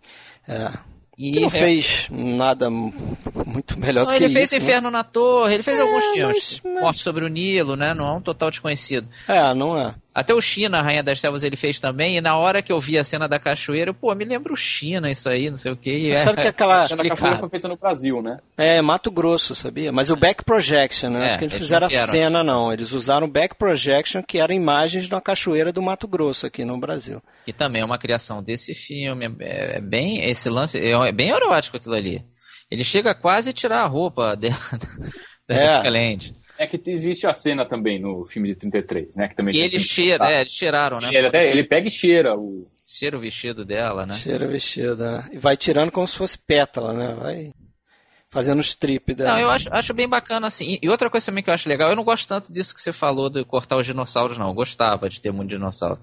É. 0.48 0.89
E 1.22 1.32
Que 1.32 1.40
não 1.40 1.48
é- 1.48 1.50
fez 1.50 2.06
nada 2.10 2.70
muito 2.70 3.78
melhor 3.78 4.06
Não, 4.06 4.12
do 4.12 4.16
que 4.18 4.24
ele 4.24 4.32
fez 4.32 4.46
isso. 4.52 4.54
né? 4.58 4.62
Inferno 4.64 4.90
na 4.90 5.04
Torre, 5.04 5.52
ele 5.54 5.62
fez 5.62 5.78
alguns 5.78 6.04
filmes. 6.06 6.60
mas- 6.64 6.82
Morte 6.82 7.00
sobre 7.00 7.26
o 7.26 7.28
Nilo, 7.28 7.76
né? 7.76 7.92
Não 7.92 8.06
é 8.06 8.12
um 8.14 8.20
total 8.22 8.48
desconhecido. 8.50 9.06
Né? 9.28 9.36
É, 9.50 9.52
não 9.52 9.78
é. 9.78 9.94
Até 10.20 10.34
o 10.34 10.40
China, 10.40 10.78
a 10.78 10.82
Rainha 10.82 11.02
das 11.02 11.20
Selvas, 11.20 11.42
ele 11.44 11.56
fez 11.56 11.80
também. 11.80 12.16
E 12.16 12.20
na 12.20 12.36
hora 12.36 12.62
que 12.62 12.70
eu 12.72 12.78
vi 12.78 12.98
a 12.98 13.04
cena 13.04 13.26
da 13.28 13.38
cachoeira, 13.38 13.90
eu, 13.90 13.94
pô, 13.94 14.14
me 14.14 14.24
lembro 14.24 14.52
o 14.52 14.56
China, 14.56 15.10
isso 15.10 15.28
aí, 15.28 15.50
não 15.50 15.56
sei 15.56 15.72
o 15.72 15.76
quê. 15.76 16.14
Sabe 16.14 16.42
que 16.42 16.48
aquela. 16.48 16.84
A 16.84 16.88
cena 16.88 17.02
da 17.02 17.08
cachoeira 17.10 17.38
foi 17.38 17.48
feita 17.48 17.68
no 17.68 17.76
Brasil, 17.76 18.20
né? 18.22 18.38
É, 18.56 18.80
Mato 18.82 19.10
Grosso, 19.10 19.54
sabia? 19.54 19.90
Mas 19.90 20.10
o 20.10 20.16
back 20.16 20.44
projection, 20.44 21.10
né? 21.10 21.22
É, 21.22 21.26
Acho 21.26 21.38
que 21.38 21.44
eles 21.44 21.54
eles 21.54 21.64
fizeram 21.66 21.88
não 21.88 21.96
a 21.96 22.06
cena, 22.06 22.44
não. 22.44 22.72
Eles 22.72 22.92
usaram 22.92 23.26
o 23.26 23.30
back 23.30 23.54
projection, 23.56 24.22
que 24.22 24.38
eram 24.38 24.54
imagens 24.54 25.06
de 25.06 25.14
uma 25.14 25.20
cachoeira 25.20 25.72
do 25.72 25.80
Mato 25.82 26.06
Grosso 26.06 26.46
aqui 26.46 26.64
no 26.64 26.78
Brasil. 26.78 27.22
Que 27.44 27.52
também 27.52 27.82
é 27.82 27.84
uma 27.84 27.98
criação 27.98 28.42
desse 28.42 28.74
filme. 28.74 29.26
É, 29.40 29.78
é 29.78 29.80
bem. 29.80 30.24
Esse 30.28 30.48
lance. 30.50 30.78
É, 30.78 30.92
é 30.92 31.12
bem 31.12 31.30
erótico 31.30 31.76
aquilo 31.78 31.94
ali. 31.94 32.22
Ele 32.70 32.84
chega 32.84 33.14
quase 33.14 33.50
a 33.50 33.52
tirar 33.52 33.82
a 33.82 33.86
roupa 33.86 34.34
dela, 34.38 34.56
da 35.48 35.54
É. 35.54 35.66
Jessica 35.68 35.90
Lange. 35.90 36.34
É 36.60 36.66
que 36.66 36.78
existe 36.90 37.26
a 37.26 37.32
cena 37.32 37.64
também 37.64 37.98
no 37.98 38.22
filme 38.26 38.46
de 38.48 38.54
33, 38.54 39.16
né? 39.16 39.28
Que 39.28 39.34
também 39.34 39.54
E 39.54 39.56
tem 39.56 39.66
ele 39.66 39.78
cheira, 39.78 40.26
é, 40.26 40.40
eles 40.42 40.52
cheiraram, 40.52 41.00
né? 41.00 41.08
Ele, 41.10 41.26
até, 41.26 41.48
ele 41.48 41.64
pega 41.64 41.88
e 41.88 41.90
cheira 41.90 42.34
o. 42.36 42.68
Cheira 42.86 43.16
o 43.16 43.20
vestido 43.20 43.64
dela, 43.64 44.04
né? 44.04 44.14
Cheira 44.16 44.46
vestida. 44.46 45.26
E 45.32 45.38
vai 45.38 45.56
tirando 45.56 45.90
como 45.90 46.06
se 46.06 46.18
fosse 46.18 46.36
pétala, 46.36 46.92
né? 46.92 47.14
Vai 47.14 47.52
fazendo 48.30 48.60
strip 48.60 49.14
dela. 49.14 49.32
Não, 49.32 49.40
eu 49.40 49.50
acho, 49.50 49.72
acho 49.72 49.94
bem 49.94 50.06
bacana 50.06 50.48
assim. 50.48 50.78
E 50.82 50.88
outra 50.90 51.08
coisa 51.08 51.24
também 51.24 51.42
que 51.42 51.48
eu 51.48 51.54
acho 51.54 51.66
legal, 51.66 51.88
eu 51.88 51.96
não 51.96 52.04
gosto 52.04 52.28
tanto 52.28 52.52
disso 52.52 52.74
que 52.74 52.82
você 52.82 52.92
falou 52.92 53.30
de 53.30 53.42
cortar 53.42 53.78
os 53.78 53.86
dinossauros, 53.86 54.36
não. 54.36 54.48
Eu 54.48 54.54
gostava 54.54 55.08
de 55.08 55.22
ter 55.22 55.32
muito 55.32 55.48
dinossauro. 55.48 55.98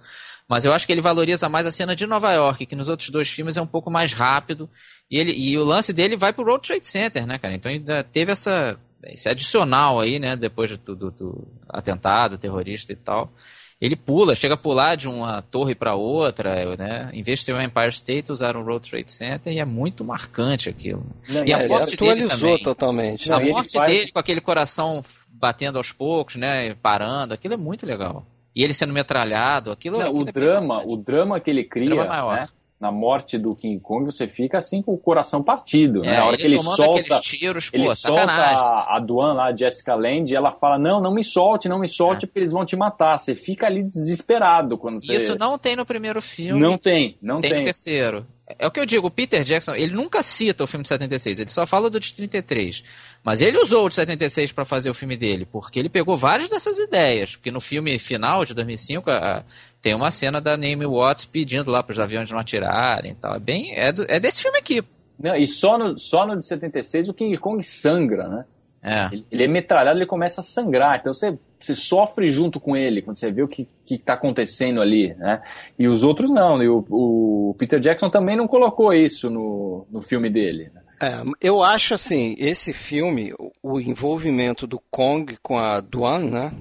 Mas 0.49 0.65
eu 0.65 0.71
acho 0.71 0.87
que 0.87 0.91
ele 0.91 1.01
valoriza 1.01 1.47
mais 1.47 1.67
a 1.67 1.71
cena 1.71 1.95
de 1.95 2.07
Nova 2.07 2.33
York, 2.33 2.65
que 2.65 2.75
nos 2.75 2.89
outros 2.89 3.09
dois 3.09 3.29
filmes 3.29 3.57
é 3.57 3.61
um 3.61 3.67
pouco 3.67 3.91
mais 3.91 4.11
rápido. 4.11 4.67
E, 5.11 5.19
ele, 5.19 5.33
e 5.33 5.55
o 5.55 5.63
lance 5.63 5.93
dele 5.93 6.17
vai 6.17 6.33
pro 6.33 6.43
World 6.43 6.65
Trade 6.65 6.87
Center, 6.87 7.27
né, 7.27 7.37
cara? 7.37 7.53
Então 7.53 7.71
ainda 7.71 8.03
teve 8.03 8.31
essa, 8.31 8.79
esse 9.05 9.29
adicional 9.29 9.99
aí, 9.99 10.19
né? 10.19 10.35
Depois 10.35 10.75
do, 10.77 10.95
do, 10.95 11.11
do 11.11 11.47
atentado 11.69 12.37
terrorista 12.37 12.91
e 12.91 12.95
tal. 12.95 13.31
Ele 13.79 13.95
pula, 13.95 14.33
chega 14.33 14.55
a 14.55 14.57
pular 14.57 14.95
de 14.95 15.07
uma 15.07 15.39
torre 15.43 15.75
para 15.75 15.93
outra, 15.93 16.75
né? 16.75 17.11
Em 17.13 17.21
vez 17.21 17.39
de 17.39 17.45
ser 17.45 17.53
o 17.53 17.61
Empire 17.61 17.89
State, 17.89 18.31
usaram 18.31 18.61
o 18.61 18.65
World 18.65 18.89
Trade 18.89 19.11
Center 19.11 19.53
e 19.53 19.59
é 19.59 19.65
muito 19.65 20.03
marcante 20.03 20.67
aquilo. 20.67 21.05
Não, 21.29 21.45
E 21.45 21.53
a 21.53 21.59
É, 21.59 21.63
ele 21.65 21.67
morte 21.69 21.95
dele 21.95 22.11
atualizou 22.23 22.49
também. 22.51 22.63
totalmente. 22.63 23.29
Não, 23.29 23.37
a 23.37 23.41
ele 23.43 23.51
morte 23.51 23.77
faz- 23.77 23.91
dele 23.91 24.11
com 24.11 24.17
aquele 24.17 24.41
coração 24.41 25.03
batendo 25.29 25.77
aos 25.77 25.91
poucos, 25.91 26.37
né? 26.37 26.73
Parando, 26.81 27.35
aquilo 27.35 27.53
é 27.53 27.57
muito 27.57 27.85
legal. 27.85 28.25
E 28.55 28.63
ele 28.63 28.73
sendo 28.73 28.91
metralhado, 28.91 29.69
aquilo, 29.71 29.99
Não, 29.99 30.07
aquilo 30.07 30.25
o 30.25 30.29
é 30.29 30.31
drama, 30.31 30.83
o 30.83 30.97
drama 30.97 31.39
que 31.39 31.51
ele 31.51 31.63
cria, 31.63 31.89
Drama 31.89 32.07
maior. 32.07 32.35
né, 32.41 32.47
na 32.79 32.91
morte 32.91 33.37
do 33.39 33.55
King 33.55 33.79
Kong, 33.79 34.05
você 34.05 34.27
fica 34.27 34.59
assim 34.59 34.81
com 34.83 34.93
o 34.93 34.97
coração 34.97 35.41
partido, 35.43 36.01
né? 36.01 36.15
É, 36.15 36.17
A 36.19 36.25
hora 36.25 36.37
que 36.37 36.43
ele 36.43 36.59
solta, 36.59 37.19
tiros, 37.19 37.69
ele 37.73 37.85
pô, 37.87 37.95
solta 37.95 38.21
a, 38.31 38.97
a 38.97 38.99
Duan 38.99 39.33
lá, 39.33 39.45
a 39.47 39.55
Jessica 39.55 39.95
Lange, 39.95 40.33
e 40.33 40.35
ela 40.35 40.51
fala: 40.53 40.77
"Não, 40.77 41.01
não 41.01 41.11
me 41.13 41.23
solte, 41.23 41.67
não 41.67 41.79
me 41.79 41.87
solte, 41.87 42.25
É. 42.25 42.27
porque 42.27 42.39
eles 42.39 42.51
vão 42.51 42.63
te 42.65 42.75
matar". 42.75 43.17
Você 43.17 43.33
fica 43.33 43.65
ali 43.65 43.81
desesperado 43.83 44.77
quando 44.77 44.99
você 44.99 45.15
Isso 45.15 45.35
não 45.37 45.57
tem 45.57 45.75
no 45.75 45.85
primeiro 45.85 46.21
filme. 46.21 46.59
Não 46.61 46.77
tem, 46.77 47.17
não 47.21 47.41
tem, 47.41 47.49
tem. 47.49 47.59
no 47.59 47.65
terceiro. 47.65 48.25
É 48.59 48.65
o 48.65 48.71
que 48.71 48.79
eu 48.79 48.85
digo, 48.85 49.07
o 49.07 49.11
Peter 49.11 49.43
Jackson, 49.43 49.73
ele 49.75 49.93
nunca 49.93 50.23
cita 50.23 50.63
o 50.63 50.67
filme 50.67 50.81
de 50.83 50.87
76, 50.87 51.41
ele 51.41 51.49
só 51.49 51.65
fala 51.67 51.89
do 51.89 51.99
de 51.99 52.13
33. 52.13 52.81
Mas 53.21 53.41
ele 53.41 53.59
usou 53.59 53.85
o 53.85 53.89
de 53.89 53.95
76 53.95 54.53
para 54.53 54.63
fazer 54.63 54.89
o 54.89 54.93
filme 54.93 55.17
dele, 55.17 55.45
porque 55.45 55.77
ele 55.77 55.89
pegou 55.89 56.15
várias 56.15 56.49
dessas 56.49 56.77
ideias. 56.79 57.35
Porque 57.35 57.51
no 57.51 57.59
filme 57.59 57.99
final 57.99 58.45
de 58.45 58.53
2005 58.53 59.09
a- 59.09 59.39
a- 59.39 59.43
tem 59.87 59.95
uma 59.95 60.11
cena 60.11 60.41
da 60.41 60.57
Naomi 60.57 60.85
Watts 60.85 61.23
pedindo 61.23 61.71
lá 61.71 61.81
para 61.81 61.93
os 61.93 61.99
aviões 61.99 62.29
não 62.29 62.39
atirarem 62.39 63.11
e 63.13 63.15
tal. 63.15 63.35
É, 63.35 63.39
bem, 63.39 63.73
é, 63.73 63.91
do- 63.93 64.05
é 64.09 64.19
desse 64.19 64.41
filme 64.41 64.57
aqui. 64.57 64.83
Não, 65.17 65.33
e 65.35 65.47
só 65.47 65.77
no, 65.77 65.97
só 65.97 66.27
no 66.27 66.37
de 66.37 66.45
76 66.45 67.07
o 67.09 67.13
King 67.13 67.37
Kong 67.37 67.63
sangra, 67.63 68.27
né? 68.27 68.45
É. 68.83 69.07
Ele, 69.13 69.25
ele 69.31 69.43
é 69.43 69.47
metralhado, 69.47 69.97
ele 69.97 70.05
começa 70.05 70.41
a 70.41 70.43
sangrar. 70.43 70.97
Então 70.99 71.13
você, 71.13 71.37
você 71.59 71.73
sofre 71.73 72.31
junto 72.31 72.59
com 72.59 72.75
ele 72.75 73.01
quando 73.01 73.15
você 73.17 73.31
vê 73.31 73.41
o 73.41 73.47
que 73.47 73.67
está 73.89 74.13
acontecendo 74.13 74.81
ali, 74.81 75.13
né? 75.15 75.41
E 75.79 75.87
os 75.87 76.03
outros 76.03 76.29
não. 76.29 76.61
E 76.61 76.67
o, 76.67 76.85
o 76.89 77.55
Peter 77.57 77.79
Jackson 77.79 78.09
também 78.09 78.35
não 78.35 78.47
colocou 78.47 78.93
isso 78.93 79.29
no, 79.29 79.87
no 79.89 80.01
filme 80.01 80.29
dele. 80.29 80.69
né? 80.73 80.81
É, 81.01 81.23
eu 81.41 81.63
acho 81.63 81.93
assim, 81.93 82.35
esse 82.37 82.73
filme, 82.73 83.33
o- 83.39 83.51
o 83.63 83.79
envolvimento 83.79 84.67
do 84.67 84.79
Kong 84.91 85.37
com 85.41 85.57
a 85.57 85.79
Duan, 85.79 86.19
né? 86.29 86.51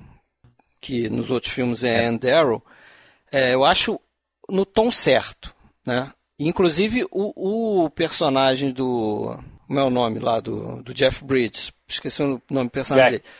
Que 0.80 1.08
nos 1.08 1.30
outros 1.30 1.52
filmes 1.52 1.82
é, 1.84 2.06
Ann 2.06 2.16
Darrow, 2.16 2.62
é, 3.36 3.54
eu 3.54 3.64
acho 3.64 4.00
no 4.48 4.64
tom 4.64 4.90
certo, 4.90 5.54
né? 5.84 6.10
Inclusive 6.38 7.04
o, 7.10 7.84
o 7.84 7.90
personagem 7.90 8.70
do. 8.70 9.38
Como 9.66 9.78
é 9.78 9.82
o 9.82 9.90
nome 9.90 10.20
lá? 10.20 10.40
Do, 10.40 10.82
do 10.82 10.94
Jeff 10.94 11.22
Bridges. 11.24 11.72
Esqueci 11.86 12.22
o 12.22 12.40
nome 12.50 12.68
do 12.68 12.72
personagem 12.72 13.12
Jack. 13.12 13.24
dele. 13.24 13.34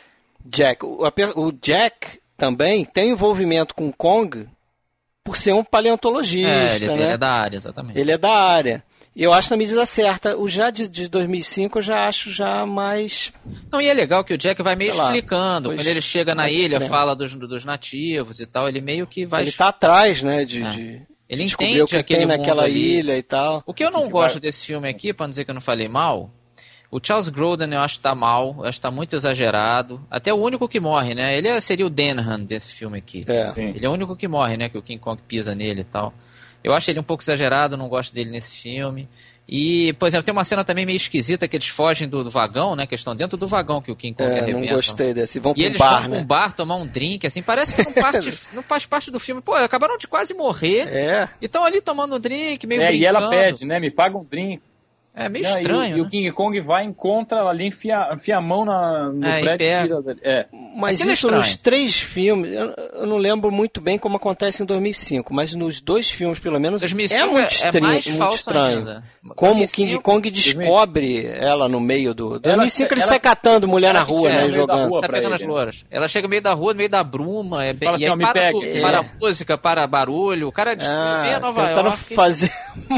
Jack. 0.45 0.85
O, 0.85 1.05
a 1.05 1.13
o 1.35 1.51
Jack 1.51 2.19
também 2.35 2.85
tem 2.85 3.09
envolvimento 3.09 3.73
com 3.73 3.87
o 3.87 3.93
Kong 3.93 4.47
por 5.23 5.35
ser 5.35 5.53
um 5.53 5.63
paleontologista. 5.63 6.47
É, 6.47 6.75
ele, 6.75 6.85
ele 6.85 6.95
né? 6.95 7.13
é 7.13 7.17
da 7.17 7.31
área, 7.31 7.57
exatamente. 7.57 7.99
Ele 7.99 8.11
é 8.11 8.17
da 8.17 8.31
área. 8.31 8.83
E 9.19 9.23
eu 9.23 9.33
acho 9.33 9.49
na 9.49 9.57
medida 9.57 9.83
certa. 9.87 10.37
O 10.37 10.47
já 10.47 10.69
de, 10.69 10.87
de 10.87 11.07
2005 11.09 11.79
eu 11.79 11.81
já 11.81 12.07
acho 12.07 12.29
já 12.31 12.67
mais. 12.67 13.33
Não, 13.71 13.81
e 13.81 13.87
é 13.87 13.93
legal 13.93 14.23
que 14.23 14.31
o 14.33 14.37
Jack 14.37 14.61
vai 14.61 14.75
meio 14.75 14.91
Sei 14.91 14.99
lá, 15.01 15.07
explicando. 15.07 15.69
pois- 15.69 15.81
Quando 15.81 15.87
ele 15.87 16.01
chega 16.01 16.35
na 16.35 16.47
ilha, 16.47 16.73
extremo. 16.75 16.87
fala 16.87 17.15
dos, 17.15 17.33
dos 17.33 17.65
nativos 17.65 18.39
e 18.39 18.45
tal, 18.45 18.69
ele 18.69 18.79
meio 18.79 19.07
que 19.07 19.25
vai. 19.25 19.41
Ele 19.41 19.51
tá 19.51 19.69
atrás, 19.69 20.21
né? 20.21 20.45
De, 20.45 20.61
É. 20.61 20.69
de 20.71 21.01
ele 21.27 21.43
entende 21.45 21.81
o 21.81 21.87
que 21.87 21.97
aquele 21.97 22.19
tem 22.19 22.27
mundo 22.27 22.37
naquela 22.37 22.63
ali. 22.65 22.99
ilha 22.99 23.17
e 23.17 23.23
tal. 23.23 23.63
O 23.65 23.73
que 23.73 23.83
eu 23.83 23.89
não 23.89 24.03
que 24.05 24.11
gosto 24.11 24.35
vai- 24.35 24.41
desse 24.41 24.63
filme 24.63 24.87
aqui, 24.87 25.11
pra 25.11 25.25
não 25.25 25.31
dizer 25.31 25.45
que 25.45 25.49
eu 25.49 25.55
não 25.55 25.61
falei 25.61 25.87
mal, 25.89 26.29
o 26.91 26.99
Charles 27.03 27.27
Grodin 27.27 27.73
eu 27.73 27.79
acho 27.79 27.95
que 27.95 28.01
tá 28.03 28.13
mal, 28.13 28.55
eu 28.59 28.65
acho 28.65 28.77
que 28.77 28.83
tá 28.83 28.91
muito 28.91 29.15
exagerado. 29.15 29.99
Até 30.11 30.31
o 30.31 30.37
único 30.37 30.69
que 30.69 30.79
morre, 30.79 31.15
né? 31.15 31.35
Ele 31.35 31.47
é- 31.47 31.59
seria 31.59 31.87
o 31.87 31.89
Denhan 31.89 32.41
desse 32.41 32.71
filme 32.71 32.99
aqui. 32.99 33.25
É. 33.27 33.51
Ele 33.57 33.83
é 33.85 33.89
o 33.89 33.93
único 33.93 34.15
que 34.15 34.27
morre, 34.27 34.57
né? 34.57 34.69
Que 34.69 34.77
o 34.77 34.81
King 34.83 34.99
Kong 35.01 35.19
pisa 35.27 35.55
nele 35.55 35.81
e 35.81 35.85
tal. 35.85 36.13
Eu 36.63 36.73
acho 36.73 36.89
ele 36.91 36.99
um 36.99 37.03
pouco 37.03 37.23
exagerado, 37.23 37.77
não 37.77 37.87
gosto 37.87 38.13
dele 38.13 38.29
nesse 38.31 38.61
filme. 38.61 39.07
E, 39.49 39.93
por 39.93 40.07
exemplo, 40.07 40.25
tem 40.25 40.33
uma 40.33 40.43
cena 40.43 40.65
também 40.65 40.85
meio 40.85 40.97
esquisita 40.97 41.47
que 41.47 41.55
eles 41.55 41.69
fogem 41.69 42.09
do, 42.09 42.21
do 42.21 42.29
vagão, 42.29 42.75
né? 42.75 42.85
Que 42.85 42.93
eles 42.95 42.99
estão 42.99 43.15
dentro 43.15 43.37
do 43.37 43.47
vagão 43.47 43.81
que 43.81 43.89
o 43.89 43.95
King 43.95 44.13
Kong 44.17 44.29
É, 44.29 44.39
arrebenta. 44.41 44.59
não 44.67 44.75
gostei 44.75 45.13
desse. 45.13 45.39
Vão 45.39 45.53
E 45.53 45.55
pra 45.55 45.63
um 45.63 45.65
eles 45.67 45.77
bar, 45.77 45.89
vão 45.91 45.99
pra 46.01 46.09
né? 46.09 46.17
um 46.17 46.25
bar 46.25 46.53
tomar 46.53 46.75
um 46.75 46.85
drink, 46.85 47.25
assim, 47.25 47.41
parece 47.41 47.73
que 47.73 47.81
não, 47.85 47.93
parte, 47.93 48.29
não 48.51 48.61
faz 48.61 48.85
parte 48.85 49.09
do 49.09 49.21
filme. 49.21 49.41
Pô, 49.41 49.53
acabaram 49.53 49.97
de 49.97 50.05
quase 50.05 50.33
morrer 50.33 50.89
É. 50.89 51.29
e 51.41 51.45
estão 51.45 51.63
ali 51.63 51.79
tomando 51.79 52.17
um 52.17 52.19
drink, 52.19 52.67
meio 52.67 52.81
É, 52.81 52.93
e 52.93 53.05
ela 53.05 53.21
brincando. 53.21 53.41
pede, 53.41 53.65
né? 53.65 53.79
Me 53.79 53.89
paga 53.89 54.17
um 54.17 54.23
drink. 54.25 54.61
É 55.19 55.27
meio 55.27 55.43
Não, 55.43 55.51
e 55.51 55.55
o- 55.55 55.61
estranho, 55.61 55.97
E, 55.97 56.01
o 56.01 56.03
né? 56.03 56.09
King 56.11 56.31
Kong 56.31 56.59
vai, 56.61 56.83
encontra 56.85 57.39
ela 57.39 57.49
ali, 57.49 57.65
enfia, 57.67 58.09
enfia 58.13 58.37
a 58.37 58.41
mão 58.41 58.63
na, 58.63 59.09
no 59.09 59.25
É, 59.25 59.41
prédio 59.41 59.65
e 59.65 59.81
tira. 59.81 60.17
É. 60.21 60.45
Mas 60.75 60.97
Aquilo 60.99 61.09
é 61.09 61.13
isso 61.13 61.25
estranho. 61.27 61.37
nos 61.37 61.55
três 61.57 61.95
filmes, 61.99 62.51
eu, 62.53 62.73
eu 63.01 63.07
não 63.07 63.17
lembro 63.17 63.51
muito 63.51 63.81
bem 63.81 63.97
como 63.97 64.17
acontece 64.17 64.61
em 64.61 64.65
2005, 64.65 65.33
mas 65.33 65.53
nos 65.55 65.81
dois 65.81 66.07
filmes, 66.09 66.37
pelo 66.37 66.59
menos, 66.59 66.81
2005 66.81 67.19
é 67.21 67.25
muito, 67.25 67.39
é 67.41 67.47
estranho, 67.47 67.83
mais 67.85 68.07
muito 68.07 68.33
estranho. 68.35 68.77
ainda. 68.77 69.03
Como 69.35 69.53
2005 69.55 69.75
King 69.75 69.99
Kong 70.01 70.29
descobre 70.29 71.25
ela 71.25 71.67
no 71.67 71.79
meio 71.79 72.13
do... 72.13 72.37
2005 72.39 72.93
ele 72.93 73.01
ela- 73.01 73.09
sai 73.09 73.19
catando 73.19 73.67
mulher 73.67 73.93
na 73.93 74.03
rua, 74.03 74.29
né, 74.29 74.49
jogando. 74.51 74.89
rua 74.89 74.99
Sai 74.99 75.09
pra 75.09 75.17
pegando 75.17 75.29
ele, 75.29 75.35
as 75.35 75.41
né? 75.41 75.47
louras. 75.47 75.85
Ela 75.89 76.07
chega 76.07 76.27
no 76.27 76.29
meio 76.29 76.43
da 76.43 76.53
rua, 76.53 76.73
no 76.73 76.77
meio 76.77 76.89
da 76.89 77.03
bruma, 77.03 77.65
é 77.65 77.73
bem, 77.73 77.87
Fala 77.89 77.97
e 77.99 78.05
assim, 78.05 78.13
aí 78.13 78.19
para, 78.33 78.51
tudo, 78.51 78.65
É. 78.65 78.81
para 78.81 79.05
música, 79.19 79.57
para 79.57 79.87
barulho, 79.87 80.47
o 80.47 80.51
cara 80.51 80.75
descobriu 80.75 81.21
bem 81.23 81.33
a 81.33 81.37
Ah, 81.37 81.39
Nova 81.39 81.67
tentando 81.67 81.87
York. 81.87 82.13
fazer 82.13 82.51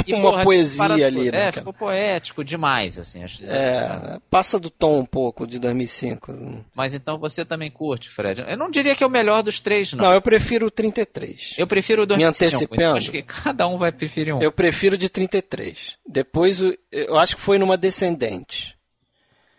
uma 0.10 0.44
poesia 0.44 0.84
para 0.86 0.94
ali, 1.06 1.32
né, 1.32 1.48
É, 1.48 1.52
ficou 1.54 1.72
poético 1.74 2.09
demais, 2.46 2.98
assim. 2.98 3.24
acho- 3.24 3.44
É, 3.44 4.20
passa 4.30 4.60
do 4.60 4.70
tom 4.70 5.00
um 5.00 5.06
pouco 5.06 5.46
de 5.46 5.60
2005. 5.60 6.64
Mas 6.74 6.94
então 6.96 7.18
você 7.18 7.44
também 7.46 7.70
curte, 7.70 8.10
Fred. 8.10 8.42
Eu 8.48 8.58
não 8.58 8.70
diria 8.72 8.96
que 8.96 9.04
é 9.04 9.08
o 9.08 9.10
melhor 9.10 9.44
dos 9.44 9.60
três, 9.60 9.94
não. 9.94 10.06
Não, 10.06 10.14
eu 10.14 10.22
prefiro 10.22 10.68
o 10.68 10.72
33. 10.72 11.56
Eu 11.58 11.68
prefiro 11.68 12.04
o 12.04 12.06
Me 12.06 12.08
2005. 12.08 12.46
antecipando? 12.46 12.82
Então 12.82 12.98
acho 12.98 13.12
que 13.12 13.22
cada 13.22 13.68
um 13.68 13.78
vai 13.78 13.92
preferir 13.92 14.34
um. 14.34 14.42
Eu 14.42 14.52
prefiro 14.52 14.98
de 14.98 15.10
33. 15.10 15.98
Depois, 16.08 16.62
eu 16.92 17.18
acho 17.18 17.36
que 17.36 17.42
foi 17.42 17.58
numa 17.58 17.78
descendente. 17.78 18.76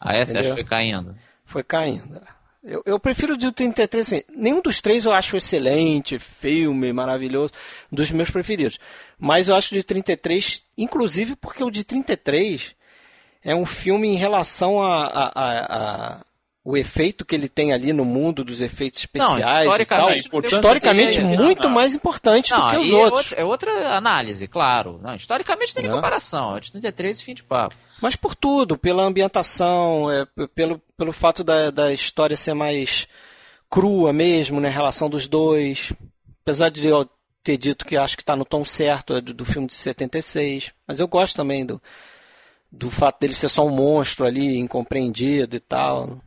Ah, 0.00 0.14
essa 0.16 0.38
acho 0.38 0.48
que 0.48 0.54
foi 0.54 0.64
caindo. 0.64 1.14
Foi 1.44 1.62
caindo. 1.62 2.20
Eu, 2.62 2.82
eu 2.84 3.00
prefiro 3.00 3.36
de 3.38 3.50
33, 3.50 4.06
assim. 4.06 4.22
Nenhum 4.36 4.60
dos 4.60 4.80
três 4.82 5.04
eu 5.06 5.12
acho 5.12 5.36
excelente, 5.36 6.18
filme, 6.18 6.92
maravilhoso. 6.92 7.52
Um 7.90 7.96
dos 7.96 8.10
meus 8.10 8.30
preferidos. 8.30 8.78
Mas 9.18 9.48
eu 9.48 9.54
acho 9.56 9.74
de 9.74 9.82
33, 9.82 10.62
inclusive 10.76 11.36
porque 11.36 11.64
o 11.64 11.70
de 11.70 11.84
33 11.84 12.74
é 13.42 13.54
um 13.54 13.64
filme 13.64 14.08
em 14.08 14.16
relação 14.16 14.82
a, 14.82 15.06
a- 15.06 15.32
a- 15.34 15.76
a- 16.16 16.20
o 16.62 16.76
efeito 16.76 17.24
que 17.24 17.34
ele 17.34 17.48
tem 17.48 17.72
ali 17.72 17.90
no 17.94 18.04
mundo 18.04 18.44
dos 18.44 18.60
efeitos 18.60 19.00
especiais 19.00 19.38
e 19.38 19.40
tal. 19.42 19.62
historicamente, 19.64 20.28
não 20.30 20.40
Historicamente, 20.40 21.18
o 21.18 21.22
que 21.22 21.28
dizer. 21.30 21.42
muito 21.42 21.62
Não. 21.62 21.70
mais 21.74 21.94
importante 21.94 22.50
Não, 22.52 22.66
do 22.66 22.70
que 22.72 22.76
os 22.76 22.90
é 22.90 22.94
outros. 22.96 23.16
outra, 23.32 23.40
é 23.40 23.44
outra 23.44 23.96
análise, 23.96 24.46
claro. 24.46 25.00
Não, 25.02 25.14
historicamente 25.14 25.74
não 25.74 25.80
tem 25.80 25.88
Não. 25.90 25.96
comparação. 25.96 26.54
É 26.58 26.60
de 26.60 26.70
33 26.70 27.18
e 27.18 27.24
fim 27.24 27.32
de 27.34 27.42
papo. 27.42 27.74
Mas 28.00 28.16
por 28.16 28.34
tudo, 28.34 28.78
pela 28.78 29.04
ambientação, 29.04 30.10
é, 30.10 30.26
pelo, 30.54 30.78
pelo 30.96 31.12
fato 31.12 31.44
da, 31.44 31.70
da 31.70 31.92
história 31.92 32.36
ser 32.36 32.54
mais 32.54 33.06
crua 33.68 34.12
mesmo, 34.12 34.60
né? 34.60 34.68
A 34.68 34.72
relação 34.72 35.08
dos 35.10 35.28
dois. 35.28 35.92
Apesar 36.42 36.70
de 36.70 36.86
eu 36.86 37.08
ter 37.42 37.56
dito 37.56 37.86
que 37.86 37.96
acho 37.96 38.16
que 38.16 38.22
está 38.22 38.36
no 38.36 38.44
tom 38.44 38.64
certo 38.64 39.14
é 39.14 39.20
do, 39.20 39.32
do 39.34 39.44
filme 39.44 39.66
de 39.66 39.74
76. 39.74 40.72
Mas 40.86 41.00
eu 41.00 41.08
gosto 41.08 41.36
também 41.36 41.64
do, 41.64 41.80
do 42.70 42.90
fato 42.90 43.20
dele 43.20 43.34
ser 43.34 43.48
só 43.48 43.66
um 43.66 43.74
monstro 43.74 44.24
ali, 44.24 44.56
incompreendido 44.56 45.56
e 45.56 45.60
tal. 45.60 46.18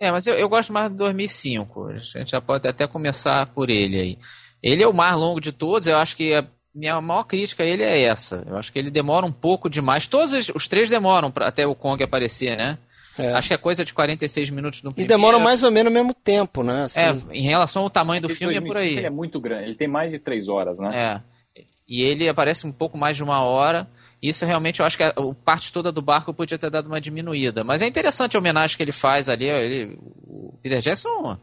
É, 0.00 0.10
mas 0.10 0.26
eu, 0.26 0.34
eu 0.34 0.48
gosto 0.48 0.72
mais 0.72 0.90
do 0.90 0.96
2005. 0.96 1.88
A 1.88 1.98
gente 1.98 2.30
já 2.30 2.40
pode 2.40 2.66
até 2.66 2.88
começar 2.88 3.46
por 3.52 3.68
ele 3.68 4.00
aí. 4.00 4.18
Ele 4.62 4.82
é 4.82 4.88
o 4.88 4.94
mais 4.94 5.16
longo 5.16 5.40
de 5.40 5.52
todos. 5.52 5.86
Eu 5.86 5.98
acho 5.98 6.16
que 6.16 6.34
a 6.34 6.46
minha 6.74 7.00
maior 7.00 7.24
crítica 7.24 7.62
a 7.62 7.66
ele 7.66 7.82
é 7.82 8.04
essa. 8.04 8.44
Eu 8.46 8.56
acho 8.56 8.72
que 8.72 8.78
ele 8.78 8.90
demora 8.90 9.26
um 9.26 9.32
pouco 9.32 9.68
demais. 9.68 10.06
Todos 10.06 10.32
os, 10.32 10.48
os 10.54 10.68
três 10.68 10.88
demoram 10.88 11.30
pra, 11.30 11.48
até 11.48 11.66
o 11.66 11.74
Kong 11.74 12.02
aparecer, 12.02 12.56
né? 12.56 12.78
É. 13.18 13.32
Acho 13.32 13.48
que 13.48 13.54
é 13.54 13.58
coisa 13.58 13.84
de 13.84 13.92
46 13.92 14.50
minutos 14.50 14.82
no 14.82 14.90
E 14.90 14.94
primeiro. 14.94 15.14
demoram 15.14 15.40
mais 15.40 15.62
ou 15.62 15.70
menos 15.70 15.90
o 15.90 15.94
mesmo 15.94 16.14
tempo, 16.14 16.62
né? 16.62 16.84
Assim, 16.84 17.00
É, 17.00 17.10
em 17.32 17.42
relação 17.42 17.82
ao 17.82 17.90
tamanho 17.90 18.22
do 18.22 18.28
Esse 18.28 18.36
filme 18.36 18.54
é 18.56 18.60
por 18.60 18.68
2005 18.74 18.88
aí. 18.92 18.98
Ele 18.98 19.06
é 19.06 19.10
muito 19.10 19.40
grande, 19.40 19.64
ele 19.64 19.74
tem 19.74 19.88
mais 19.88 20.12
de 20.12 20.18
três 20.18 20.48
horas, 20.48 20.78
né? 20.78 21.20
É. 21.56 21.62
E 21.88 22.02
ele 22.02 22.28
aparece 22.28 22.66
um 22.66 22.72
pouco 22.72 22.96
mais 22.96 23.16
de 23.16 23.24
uma 23.24 23.42
hora. 23.42 23.88
Isso 24.22 24.46
realmente 24.46 24.78
eu 24.78 24.86
acho 24.86 24.96
que 24.96 25.02
a, 25.02 25.08
a 25.08 25.34
parte 25.44 25.72
toda 25.72 25.90
do 25.90 26.00
barco 26.00 26.32
podia 26.32 26.56
ter 26.56 26.70
dado 26.70 26.86
uma 26.86 27.00
diminuída. 27.00 27.64
Mas 27.64 27.82
é 27.82 27.86
interessante 27.88 28.36
a 28.36 28.40
homenagem 28.40 28.76
que 28.76 28.82
ele 28.82 28.92
faz 28.92 29.28
ali. 29.28 29.46
Ele, 29.48 29.98
o 30.24 30.56
Peter 30.62 30.78
Jackson 30.80 31.36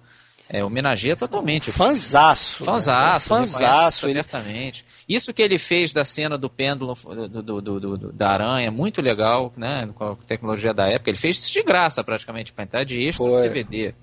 é, 0.49 0.63
homenageia 0.63 1.17
totalmente. 1.17 1.69
o 1.69 1.73
filme. 1.73 1.89
Fanzaço. 1.89 2.61
né? 2.63 2.65
Fanzaço, 2.65 3.27
Fanzaço. 3.27 4.05
Ele, 4.07 4.19
abertamente. 4.19 4.85
Isso 5.07 5.33
que 5.33 5.41
ele 5.41 5.57
fez 5.57 5.93
da 5.93 6.03
cena 6.03 6.37
do 6.37 6.49
pêndulo 6.49 6.93
do, 7.29 7.61
do- 7.61 7.79
do- 7.79 8.11
da 8.11 8.29
aranha, 8.29 8.69
muito 8.69 9.01
legal, 9.01 9.53
né? 9.55 9.89
Com 9.95 10.03
a 10.03 10.15
tecnologia 10.27 10.73
da 10.73 10.87
época. 10.87 11.09
Ele 11.09 11.17
fez 11.17 11.37
isso 11.37 11.51
de 11.53 11.63
graça, 11.63 12.03
praticamente, 12.03 12.51
para 12.51 12.65
entrar 12.65 12.83
de 12.83 13.01
extra 13.07 13.25
no 13.25 13.31
Foi. 13.31 13.43
DVD. 13.49 13.93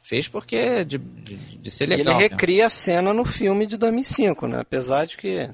Fez 0.00 0.26
porque 0.28 0.84
de, 0.86 0.96
de, 0.96 1.36
de 1.36 1.70
ser 1.70 1.84
e 1.84 1.92
ele 1.92 1.96
legal. 1.98 2.16
mesmo. 2.16 2.30
recria 2.30 2.66
a 2.66 2.70
cena 2.70 3.12
no 3.12 3.24
filme 3.26 3.66
de 3.66 3.76
2005, 3.76 4.46
né? 4.46 4.60
Apesar 4.60 5.04
de 5.06 5.16
que 5.18 5.50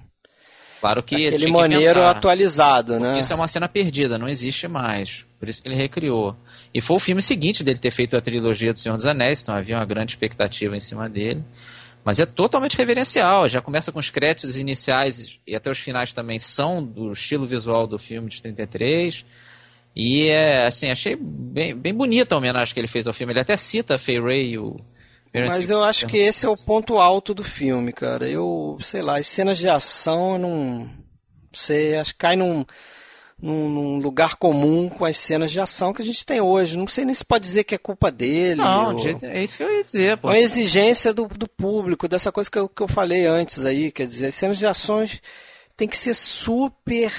Claro 0.81 1.03
que 1.03 1.15
ele 1.15 1.29
aquele 1.29 1.47
que 1.47 1.51
maneiro 1.51 1.99
inventar. 1.99 2.17
atualizado, 2.17 3.01
né? 3.01 3.19
Isso 3.19 3.33
é 3.33 3.37
uma 3.37 3.49
cena 3.49 3.67
perdida, 3.69 4.19
não 4.19 4.29
existe 4.29 4.69
mais. 4.69 5.25
Por 5.41 5.49
isso 5.49 5.63
que 5.63 5.69
ele 5.69 5.75
recriou. 5.77 6.37
E 6.75 6.81
foi 6.83 6.97
o 6.97 7.01
filme 7.01 7.23
seguinte 7.23 7.65
dele 7.65 7.79
ter 7.79 7.91
feito 7.91 8.17
a 8.17 8.21
trilogia 8.21 8.73
do 8.73 8.79
Senhor 8.79 8.95
dos 8.95 9.07
Anéis, 9.07 9.43
então 9.43 9.55
havia 9.57 9.77
uma 9.77 9.85
grande 9.87 10.13
expectativa 10.13 10.77
em 10.77 10.81
cima 10.81 11.09
dele. 11.09 11.43
Mas 12.05 12.21
é 12.21 12.27
totalmente 12.27 12.77
reverencial, 12.77 13.49
já 13.49 13.63
começa 13.63 13.91
com 13.91 13.99
os 13.99 14.11
créditos 14.11 14.59
iniciais 14.59 15.41
e 15.47 15.57
até 15.57 15.71
os 15.71 15.79
finais 15.79 16.13
também 16.13 16.39
são 16.39 16.85
do 16.85 17.13
estilo 17.13 17.47
visual 17.47 17.87
do 17.87 17.99
filme 17.99 18.29
de 18.29 18.43
33. 18.43 19.25
E 19.97 20.29
é, 20.29 20.67
assim, 20.67 20.91
achei 20.91 21.17
bem, 21.17 21.75
bem 21.75 21.95
bonita 21.95 22.35
a 22.35 22.39
homenagem 22.39 22.75
que 22.75 22.81
ele 22.81 22.89
fez 22.89 23.07
ao 23.07 23.15
filme. 23.15 23.33
Ele 23.33 23.41
até 23.41 23.57
cita 23.57 23.95
a 23.95 23.99
Fay 23.99 24.21
Ray 24.21 24.51
e 24.51 24.59
o. 24.59 24.79
Mas 25.33 25.71
eu 25.71 25.83
acho 25.83 26.07
que 26.07 26.17
esse 26.17 26.47
é 26.47 26.49
o 26.49 26.57
ponto 26.57 26.99
alto 26.99 27.35
do 27.35 27.43
filme, 27.43 27.93
cara. 27.93 28.29
Eu, 28.29 28.77
sei 28.83 29.03
lá, 29.03 29.19
as 29.19 29.27
cenas 29.27 29.59
de 29.59 29.69
ação 29.69 30.35
eu 30.35 30.39
não 30.39 30.91
sei, 31.53 31.97
acho 31.97 32.13
que 32.13 32.19
cai 32.19 32.37
num, 32.37 32.65
num, 33.45 33.69
num 33.69 33.99
lugar 33.99 34.37
comum 34.37 34.89
com 34.89 35.05
as 35.05 35.19
cenas 35.19 35.51
de 35.53 35.61
ação 35.61 35.93
que 35.93 36.01
a 36.01 36.05
gente 36.05 36.25
tem 36.25 36.41
hoje. 36.41 36.79
Não 36.79 36.87
sei 36.87 37.05
nem 37.05 37.15
se 37.15 37.23
pode 37.25 37.45
dizer 37.45 37.65
que 37.65 37.75
é 37.75 37.79
culpa 37.79 38.11
dele. 38.11 38.63
Não, 38.63 38.95
ou- 38.95 39.19
é 39.23 39.45
isso 39.45 39.59
que 39.59 39.63
eu 39.63 39.71
ia 39.71 39.85
dizer, 39.85 40.19
pô. 40.19 40.29
uma 40.29 40.39
exigência 40.39 41.13
do, 41.13 41.27
do 41.29 41.47
público, 41.47 42.09
dessa 42.09 42.33
coisa 42.33 42.51
que 42.51 42.59
eu, 42.59 42.69
que 42.69 42.81
eu 42.83 42.89
falei 42.89 43.27
antes 43.27 43.67
aí, 43.67 43.93
quer 43.93 44.07
dizer, 44.07 44.27
as 44.29 44.35
cenas 44.35 44.59
de 44.59 44.67
ações 44.67 45.21
tem 45.77 45.87
que 45.87 45.99
ser 45.99 46.15
super. 46.15 47.13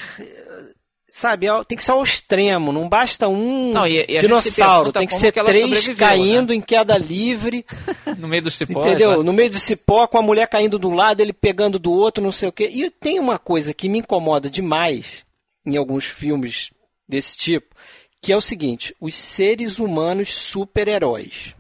Sabe, 1.08 1.48
tem 1.66 1.78
que 1.78 1.84
ser 1.84 1.92
ao 1.92 2.04
extremo, 2.04 2.74
não 2.74 2.90
basta 2.90 3.30
um 3.30 3.72
Não, 3.72 3.86
e- 3.88 4.04
e 4.10 4.18
dinossauro, 4.20 4.92
tem 4.92 5.08
que 5.08 5.14
ser 5.16 5.32
que 5.32 5.42
três 5.46 5.88
caindo 5.98 6.54
em 6.54 6.60
queda 6.60 6.98
livre, 6.98 7.66
no 8.18 8.28
meio 8.28 8.42
dos 8.42 8.58
cipós. 8.58 8.86
entendeu? 8.86 9.20
né? 9.20 9.24
No 9.24 9.32
meio 9.32 9.50
do 9.50 9.58
cipó, 9.58 10.08
com 10.08 10.18
a 10.18 10.22
mulher 10.22 10.46
caindo 10.48 10.78
de 10.78 10.86
um 10.86 10.94
lado, 10.94 11.22
ele 11.22 11.32
pegando 11.32 11.80
do 11.80 11.94
outro, 11.94 12.22
não 12.22 12.34
sei 12.34 12.50
o 12.50 12.52
quê. 12.52 12.70
E 12.74 12.90
tem 12.90 13.18
uma 13.18 13.40
coisa 13.40 13.74
que 13.74 13.88
me 13.88 14.00
incomoda 14.00 14.50
demais 14.50 15.25
em 15.66 15.78
alguns 15.78 16.06
filmes 16.06 16.72
desse 17.08 17.36
tipo, 17.38 17.76
que 18.22 18.32
é 18.32 18.38
o 18.38 18.42
seguinte: 18.42 18.96
os 19.00 19.16
seres 19.16 19.80
humanos 19.80 20.34
super-heróis. 20.34 21.56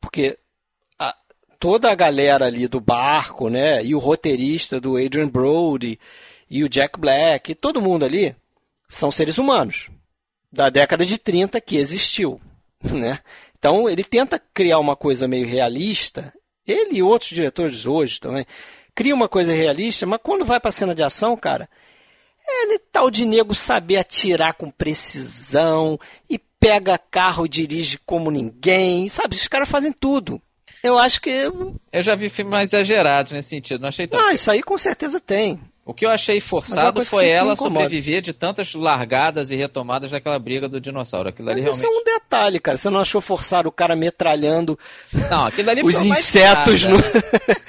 Porque 0.00 0.38
a- 0.98 1.16
toda 1.58 1.90
a 1.90 1.94
galera 1.94 2.46
ali 2.46 2.68
do 2.68 2.80
barco, 2.80 3.48
né, 3.48 3.84
e 3.84 3.94
o 3.94 3.98
roteirista 3.98 4.80
do 4.80 4.96
Adrian 4.96 5.28
Brody 5.28 5.98
e 6.48 6.62
o 6.62 6.68
Jack 6.68 6.98
Black, 6.98 7.52
e 7.52 7.54
todo 7.54 7.82
mundo 7.82 8.04
ali 8.04 8.34
são 8.88 9.10
seres 9.10 9.38
humanos 9.38 9.88
da 10.52 10.70
década 10.70 11.04
de 11.04 11.18
30 11.18 11.60
que 11.60 11.76
existiu, 11.76 12.40
né? 12.82 13.20
Então 13.58 13.88
ele 13.88 14.04
tenta 14.04 14.38
criar 14.38 14.78
uma 14.78 14.94
coisa 14.94 15.26
meio 15.26 15.46
realista. 15.46 16.32
Ele 16.66 16.96
e 16.98 17.02
outros 17.02 17.30
diretores 17.30 17.86
hoje 17.86 18.20
também 18.20 18.44
cria 18.94 19.14
uma 19.14 19.28
coisa 19.28 19.52
realista, 19.52 20.06
mas 20.06 20.20
quando 20.22 20.44
vai 20.44 20.58
para 20.58 20.72
cena 20.72 20.94
de 20.94 21.02
ação, 21.02 21.36
cara, 21.36 21.68
é 22.48 22.78
tal 22.92 23.10
de 23.10 23.24
nego 23.24 23.54
saber 23.54 23.96
atirar 23.96 24.54
com 24.54 24.70
precisão 24.70 25.98
e 26.28 26.38
pega 26.38 26.98
carro 26.98 27.46
e 27.46 27.48
dirige 27.48 27.98
como 28.04 28.30
ninguém, 28.30 29.08
sabe? 29.08 29.36
Os 29.36 29.48
caras 29.48 29.68
fazem 29.68 29.92
tudo. 29.92 30.40
Eu 30.82 30.96
acho 30.98 31.20
que. 31.20 31.30
Eu 31.30 32.02
já 32.02 32.14
vi 32.14 32.28
filmes 32.28 32.54
mais 32.54 32.72
exagerados 32.72 33.32
nesse 33.32 33.48
sentido, 33.48 33.80
não 33.80 33.88
achei 33.88 34.06
tão. 34.06 34.20
Ah, 34.20 34.32
isso 34.32 34.50
aí 34.50 34.62
com 34.62 34.78
certeza 34.78 35.18
tem. 35.18 35.60
O 35.86 35.94
que 35.94 36.04
eu 36.04 36.10
achei 36.10 36.38
é 36.38 36.40
forçado 36.40 37.04
foi 37.04 37.28
ela 37.28 37.54
sobreviver 37.54 38.20
de 38.20 38.32
tantas 38.32 38.74
largadas 38.74 39.52
e 39.52 39.56
retomadas 39.56 40.10
daquela 40.10 40.36
briga 40.36 40.68
do 40.68 40.80
dinossauro. 40.80 41.28
Aquilo 41.28 41.48
ali 41.48 41.62
Mas 41.62 41.76
isso 41.76 41.82
realmente. 41.82 42.08
é 42.08 42.12
um 42.12 42.14
detalhe, 42.18 42.58
cara. 42.58 42.76
Você 42.76 42.90
não 42.90 42.98
achou 42.98 43.20
forçado 43.20 43.68
o 43.68 43.72
cara 43.72 43.94
metralhando 43.94 44.76
Não, 45.30 45.46
aquilo 45.46 45.70
ali 45.70 45.82
os 45.86 46.02
insetos 46.02 46.82
no, 46.82 46.98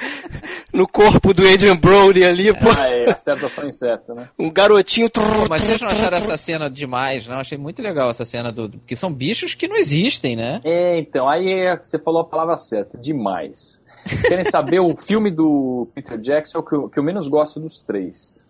no 0.74 0.88
corpo 0.88 1.32
do 1.32 1.48
Adrian 1.48 1.78
Brody 1.78 2.26
ali, 2.26 2.52
pô. 2.54 2.72
Ah, 2.76 2.90
é, 2.90 3.12
acerta 3.12 3.48
só 3.50 3.64
inseto, 3.64 4.16
né? 4.16 4.28
Um 4.40 4.50
garotinho. 4.50 5.12
Mas 5.48 5.62
vocês 5.62 5.80
não 5.80 5.88
acharam 5.90 6.18
essa 6.18 6.38
cena 6.38 6.72
demais, 6.72 7.28
não? 7.28 7.38
Achei 7.38 7.58
muito 7.58 7.84
legal 7.84 8.10
essa 8.10 8.26
cena 8.26 8.52
do. 8.52 8.68
Porque 8.68 8.96
são 8.96 9.14
bichos 9.14 9.54
que 9.54 9.68
não 9.68 9.76
existem, 9.76 10.36
né? 10.36 10.60
É, 10.64 10.98
então, 10.98 11.30
aí 11.30 11.54
é- 11.54 11.78
você 11.78 12.00
falou 12.00 12.22
a 12.22 12.26
palavra 12.26 12.58
certa, 12.58 12.98
demais. 12.98 13.86
Querem 14.28 14.44
saber 14.44 14.80
o 14.80 14.96
filme 14.96 15.30
do 15.30 15.88
Peter 15.94 16.18
Jackson, 16.18 16.58
é 16.58 16.62
o 16.62 16.64
que 16.64 16.76
eu, 16.76 16.90
que 16.90 17.00
eu 17.00 17.04
menos 17.04 17.28
gosto 17.28 17.60
dos 17.60 17.80
três. 17.82 18.46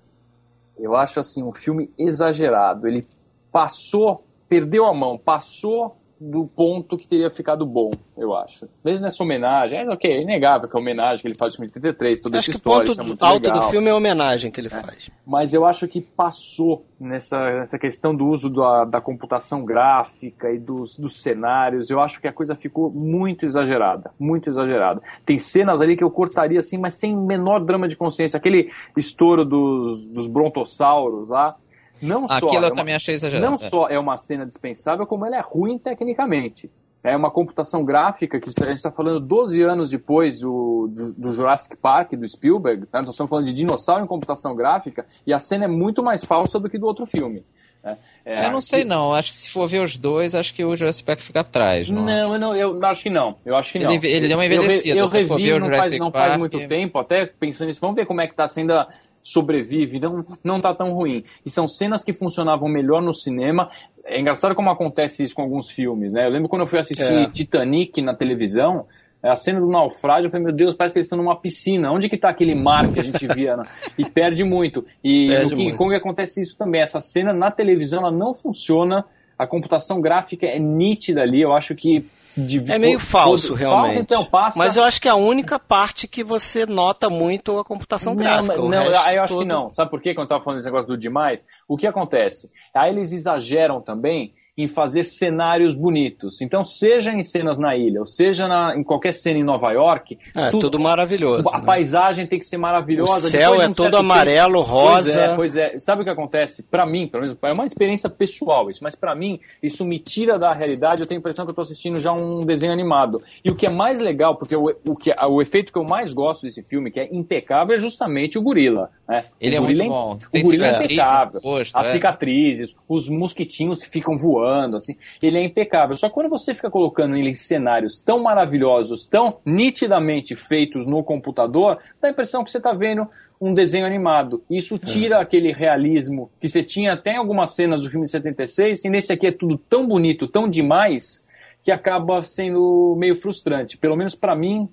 Eu 0.78 0.96
acho 0.96 1.20
assim, 1.20 1.44
um 1.44 1.54
filme 1.54 1.92
exagerado. 1.98 2.88
Ele 2.88 3.08
passou, 3.52 4.24
perdeu 4.48 4.86
a 4.86 4.94
mão, 4.94 5.18
passou 5.18 5.97
do 6.20 6.46
ponto 6.48 6.98
que 6.98 7.08
teria 7.08 7.30
ficado 7.30 7.66
bom, 7.66 7.92
eu 8.18 8.36
acho. 8.36 8.68
Mesmo 8.84 9.04
nessa 9.04 9.22
homenagem, 9.24 9.80
é 9.80 9.90
ok, 9.90 10.12
é 10.12 10.22
inegável 10.22 10.68
que 10.68 10.76
a 10.76 10.80
homenagem 10.80 11.22
que 11.22 11.28
ele 11.28 11.38
faz 11.38 11.54
no 11.54 11.58
filme 11.58 11.72
33, 11.72 12.20
toda 12.20 12.38
acho 12.38 12.50
essa 12.50 12.58
história, 12.58 12.90
o 12.90 12.92
isso 12.92 12.94
é 12.94 13.04
ponto 13.04 13.08
muito 13.08 13.24
alto 13.24 13.46
legal. 13.46 13.64
do 13.64 13.70
filme 13.70 13.88
é 13.88 13.92
a 13.92 13.96
homenagem 13.96 14.52
que 14.52 14.60
ele 14.60 14.70
faz. 14.70 15.10
Mas 15.26 15.54
eu 15.54 15.66
acho 15.66 15.88
que 15.88 16.02
passou 16.02 16.86
nessa, 17.00 17.60
nessa 17.60 17.78
questão 17.78 18.16
do 18.16 18.28
uso 18.28 18.50
da, 18.50 18.86
da 18.86 19.02
computação 19.02 19.64
gráfica 19.64 20.52
e 20.52 20.58
dos, 20.58 20.98
dos 20.98 21.22
cenários. 21.22 21.90
Eu 21.90 22.00
acho 22.00 22.20
que 22.20 22.28
a 22.28 22.34
coisa 22.34 22.56
ficou 22.56 22.90
muito 22.92 23.46
exagerada. 23.46 24.12
Muito 24.20 24.50
exagerada. 24.50 25.02
Tem 25.26 25.38
cenas 25.38 25.82
ali 25.82 25.96
que 25.96 26.04
eu 26.04 26.12
cortaria 26.12 26.60
assim, 26.60 26.78
mas 26.78 26.96
sem 26.96 27.16
menor 27.16 27.64
drama 27.64 27.88
de 27.88 27.96
consciência. 27.96 28.38
Aquele 28.38 28.72
estouro 28.98 29.46
dos, 29.46 30.06
dos 30.08 30.28
brontossauros 30.28 31.30
lá. 31.30 31.56
Não 32.02 32.28
só 32.28 32.36
Aquilo 32.36 32.54
é 32.54 32.58
eu 32.58 32.62
uma- 32.70 32.72
também 32.76 32.96
achei 32.96 33.16
exagerado. 33.16 33.46
não 33.48 33.56
é. 33.56 33.58
só 33.70 33.88
é 33.90 33.98
uma 34.00 34.18
cena 34.18 34.46
dispensável, 34.46 35.06
como 35.06 35.26
ela 35.26 35.38
é 35.38 35.42
ruim 35.42 35.78
tecnicamente. 35.78 36.70
É 37.04 37.16
uma 37.16 37.32
computação 37.32 37.86
gráfica 37.86 38.40
que 38.40 38.50
a 38.50 38.66
gente 38.66 38.76
está 38.78 38.92
falando 38.92 39.20
12 39.20 39.62
anos 39.62 39.90
depois 39.90 40.40
do, 40.40 40.90
do, 40.92 41.14
do 41.14 41.32
Jurassic 41.32 41.78
Park, 41.78 42.14
do 42.14 42.28
Spielberg. 42.28 42.82
Né? 42.82 42.88
Nós 43.02 43.12
estamos 43.12 43.30
falando 43.30 43.46
de 43.46 43.54
dinossauro 43.54 44.04
em 44.04 44.08
computação 44.08 44.56
gráfica 44.56 45.06
e 45.26 45.32
a 45.32 45.40
cena 45.40 45.66
é 45.66 45.68
muito 45.68 46.04
mais 46.04 46.24
falsa 46.26 46.60
do 46.60 46.70
que 46.70 46.78
do 46.78 46.86
outro 46.86 47.06
filme. 47.06 47.46
né? 47.84 47.98
É, 48.26 48.48
Eu 48.48 48.52
não 48.52 48.60
sei 48.60 48.84
não, 48.84 49.14
acho 49.14 49.32
que 49.32 49.38
se 49.38 49.50
for 49.50 49.68
ver 49.68 49.82
os 49.82 49.96
dois, 49.96 50.36
acho 50.36 50.54
que 50.54 50.66
o 50.66 50.76
Jurassic 50.76 51.06
Park 51.06 51.22
fica 51.22 51.40
atrás. 51.40 51.88
Não, 51.90 52.04
Não, 52.04 52.34
eu, 52.34 52.40
não, 52.40 52.56
eu 52.56 52.86
acho 52.86 53.04
que 53.04 53.10
não. 53.10 53.38
Eu 53.46 53.56
acho 53.56 53.72
que 53.72 53.80
não. 53.80 53.90
Ele- 53.92 54.08
ele 54.08 54.28
deu 54.28 54.38
uma 54.38 54.46
Eu 54.46 54.50
re- 54.50 54.58
envelhecida, 54.58 54.98
Eu, 54.98 55.08
se 55.08 55.24
for 55.24 55.36
revi 55.38 55.44
ver 55.50 55.54
o 55.54 55.60
não, 55.60 55.68
faz, 55.68 55.76
Jurassic 55.78 56.00
não 56.00 56.12
faz 56.12 56.28
Park- 56.30 56.40
muito 56.40 56.68
tempo, 56.68 57.00
até 57.00 57.26
pensando 57.26 57.68
nisso. 57.70 57.80
Vamos 57.80 57.96
ver 57.96 58.06
como 58.06 58.20
é 58.20 58.28
que 58.28 58.36
tá 58.36 58.48
sendo 58.48 58.74
a 58.74 58.88
sobrevive. 59.32 60.00
Não, 60.00 60.26
não 60.44 60.62
tá 60.62 60.74
tão 60.74 60.94
ruim. 60.94 61.24
E 61.46 61.50
são 61.50 61.68
cenas 61.68 62.04
que 62.04 62.14
funcionavam 62.14 62.70
melhor 62.70 63.02
no 63.02 63.14
cinema. 63.14 63.70
É 64.06 64.20
engraçado 64.20 64.56
como 64.56 64.70
acontece 64.70 65.24
isso 65.24 65.36
com 65.36 65.42
alguns 65.42 65.70
filmes, 65.70 66.14
né? 66.14 66.26
Eu 66.26 66.30
lembro 66.30 66.50
quando 66.50 66.62
eu 66.62 66.68
fui 66.68 66.80
assistir 66.80 67.04
É. 67.04 67.30
Titanic 67.30 68.02
na 68.02 68.16
televisão, 68.16 68.86
a 69.22 69.36
cena 69.36 69.60
do 69.60 69.68
naufrágio, 69.68 70.28
eu 70.28 70.32
falei, 70.32 70.46
meu 70.46 70.56
Deus, 70.56 70.74
parece 70.74 70.94
que 70.94 71.00
eles 71.00 71.08
estão 71.08 71.18
numa 71.18 71.36
piscina. 71.36 71.92
Onde 71.92 72.08
que 72.08 72.18
tá 72.18 72.30
aquele 72.30 72.56
mar 72.56 72.92
que 72.92 73.00
a 73.00 73.04
gente 73.04 73.28
via? 73.28 73.58
né? 73.58 73.64
E 73.98 74.06
perde 74.06 74.44
muito. 74.44 74.86
E 75.04 75.28
Perde 75.30 75.44
no 75.44 75.50
King 75.58 75.64
muito. 75.64 75.78
Kong 75.78 75.96
acontece 75.96 76.42
isso 76.42 76.58
também. 76.58 76.82
Essa 76.82 77.02
cena 77.02 77.34
na 77.34 77.52
televisão, 77.52 78.02
ela 78.02 78.12
não 78.12 78.34
funciona. 78.34 79.06
A 79.38 79.46
computação 79.46 80.02
gráfica 80.02 80.46
é 80.46 80.60
nítida 80.60 81.22
ali. 81.22 81.42
Eu 81.42 81.54
acho 81.54 81.76
que... 81.76 82.06
devia- 82.38 82.76
É 82.76 82.78
meio 82.78 83.00
falso, 83.00 83.48
Falso, 83.50 83.54
realmente. 83.54 84.00
então 84.00 84.24
passa... 84.26 84.58
Mas 84.60 84.78
eu 84.78 84.84
acho 84.84 85.02
que 85.02 85.08
é 85.08 85.12
a 85.12 85.16
única 85.16 85.58
parte 85.60 86.08
que 86.08 86.24
você 86.24 86.66
nota 86.66 87.10
muito 87.10 87.58
a 87.60 87.64
computação 87.66 88.16
gráfica. 88.16 88.56
Não, 88.58 88.66
o 88.66 88.70
não, 88.70 88.84
eu 88.86 89.24
acho 89.24 89.34
todo- 89.34 89.42
que 89.44 89.48
não. 89.48 89.72
Sabe 89.72 89.90
por 89.92 90.02
quê? 90.02 90.14
Quando 90.14 90.26
eu 90.26 90.30
tava 90.30 90.44
falando 90.44 90.58
desse 90.60 90.68
negócio 90.68 90.88
do 90.88 90.98
demais, 90.98 91.46
o 91.68 91.76
que 91.78 91.88
acontece? 91.88 92.52
Aí 92.74 92.92
eles 92.92 93.12
exageram 93.12 93.82
também 93.82 94.34
em 94.58 94.68
fazer 94.68 95.04
cenários 95.04 95.76
bonitos. 95.76 96.42
Então, 96.42 96.64
seja 96.64 97.12
em 97.14 97.22
cenas 97.22 97.60
na 97.60 97.78
ilha, 97.78 98.00
ou 98.00 98.08
seja 98.08 98.48
na- 98.48 98.76
em 98.76 98.84
qualquer 98.84 99.12
cena 99.14 99.38
em 99.40 99.44
Nova 99.44 99.72
York, 99.72 100.18
É, 100.36 100.50
tudo- 100.50 100.62
tudo 100.62 100.80
maravilhoso. 100.80 101.48
a 101.54 101.60
né? 101.60 101.64
paisagem 101.66 102.26
tem 102.26 102.40
que 102.40 102.46
ser 102.46 102.58
maravilhosa. 102.58 103.28
O 103.28 103.30
céu 103.30 103.54
é 103.62 103.68
um 103.68 103.74
todo 103.74 103.96
amarelo, 103.98 104.64
tempo- 104.64 104.74
Pois 104.76 105.06
rosa. 105.06 105.22
é, 105.22 105.36
pois 105.36 105.56
é. 105.58 105.78
Sabe 105.78 106.02
o 106.02 106.04
que 106.06 106.10
acontece? 106.10 106.64
Pra 106.64 106.88
mim, 106.88 107.06
pelo 107.08 107.24
menos, 107.24 107.38
é 107.40 107.54
uma 107.54 107.68
experiência 107.68 108.10
pessoal 108.10 108.68
isso, 108.72 108.84
mas 108.84 108.96
pra 108.96 109.14
mim, 109.16 109.40
isso 109.62 109.86
me 109.86 110.00
tira 110.00 110.40
da 110.40 110.52
realidade. 110.54 111.02
Eu 111.02 111.08
tenho 111.08 111.20
a 111.20 111.22
impressão 111.22 111.46
que 111.46 111.52
eu 111.52 111.56
tô 111.56 111.62
assistindo 111.62 112.00
já 112.00 112.12
um 112.12 112.40
desenho 112.40 112.74
animado. 112.74 113.20
E 113.46 113.52
o 113.52 113.56
que 113.56 113.68
é 113.68 113.70
mais 113.70 114.02
legal, 114.02 114.36
porque 114.38 114.56
o, 114.56 114.64
o, 114.88 114.96
que, 114.96 115.14
o 115.30 115.40
efeito 115.40 115.72
que 115.72 115.78
eu 115.78 115.84
mais 115.84 116.12
gosto 116.12 116.42
desse 116.42 116.64
filme, 116.64 116.90
que 116.90 117.00
é 117.00 117.08
impecável, 117.14 117.76
é 117.76 117.78
justamente 117.78 118.40
o 118.40 118.42
gorila. 118.42 118.90
Né? 119.08 119.26
Ele 119.40 119.56
o 119.56 119.58
é 119.58 119.62
gorila 119.62 119.84
muito 119.84 119.94
bom. 119.94 120.14
O 120.28 120.32
Tem 120.32 120.44
gorila 120.44 120.66
é 120.68 120.84
impecável. 120.84 121.42
no 121.44 121.50
rosto, 121.52 121.78
As 121.78 121.88
é. 121.88 121.92
cicatrizes, 121.92 122.76
os 122.90 123.08
mosquitinhos 123.08 123.80
que 123.82 123.88
ficam 123.88 124.18
voando, 124.18 124.47
assim, 124.78 124.96
ele 125.22 125.38
é 125.38 125.44
impecável. 125.44 125.96
Só 125.98 126.08
que 126.08 126.14
quando 126.14 126.30
você 126.30 126.54
fica 126.54 126.70
colocando 126.72 127.16
ele 127.16 127.30
em 127.30 127.34
cenários 127.36 128.00
tão 128.00 128.20
maravilhosos, 128.22 129.06
tão 129.06 129.40
nitidamente 129.46 130.36
feitos 130.36 130.86
no 130.86 131.04
computador, 131.04 131.78
dá 132.02 132.08
a 132.08 132.12
impressão 132.12 132.44
que 132.44 132.52
você 132.52 132.58
está 132.58 132.74
vendo 132.74 133.08
um 133.40 133.54
desenho 133.54 133.86
animado. 133.86 134.44
Isso 134.50 134.78
tira 134.80 135.20
aquele 135.22 135.52
realismo 135.52 136.32
que 136.42 136.50
você 136.50 136.64
tinha 136.64 136.94
até 136.94 137.12
em 137.14 137.18
algumas 137.18 137.52
cenas 137.52 137.84
do 137.84 137.90
filme 137.90 138.06
de 138.06 138.12
76, 138.12 138.84
e 138.86 138.90
nesse 138.90 139.14
aqui 139.14 139.28
é 139.28 139.32
tudo 139.32 139.58
tão 139.58 139.88
bonito, 139.88 140.28
tão 140.28 140.50
demais, 140.50 141.26
que 141.64 141.72
acaba 141.72 142.24
sendo 142.24 142.96
meio 142.98 143.16
frustrante. 143.16 143.78
Pelo 143.78 143.96
menos 143.96 144.16
para 144.16 144.36
mim, 144.36 144.70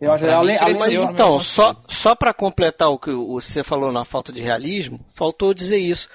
eu 0.00 0.12
acho 0.12 0.26
além, 0.26 0.58
cresceu. 0.58 0.80
Mas 0.80 0.92
então, 1.14 1.40
só, 1.40 1.74
só 1.88 2.14
para 2.14 2.34
completar 2.34 2.90
o 2.90 2.98
que 2.98 3.10
o- 3.10 3.40
você 3.40 3.62
falou 3.64 3.90
na 3.92 4.04
falta 4.04 4.32
de 4.32 4.42
realismo, 4.42 4.98
faltou 5.14 5.54
dizer 5.54 5.78
isso. 5.78 6.08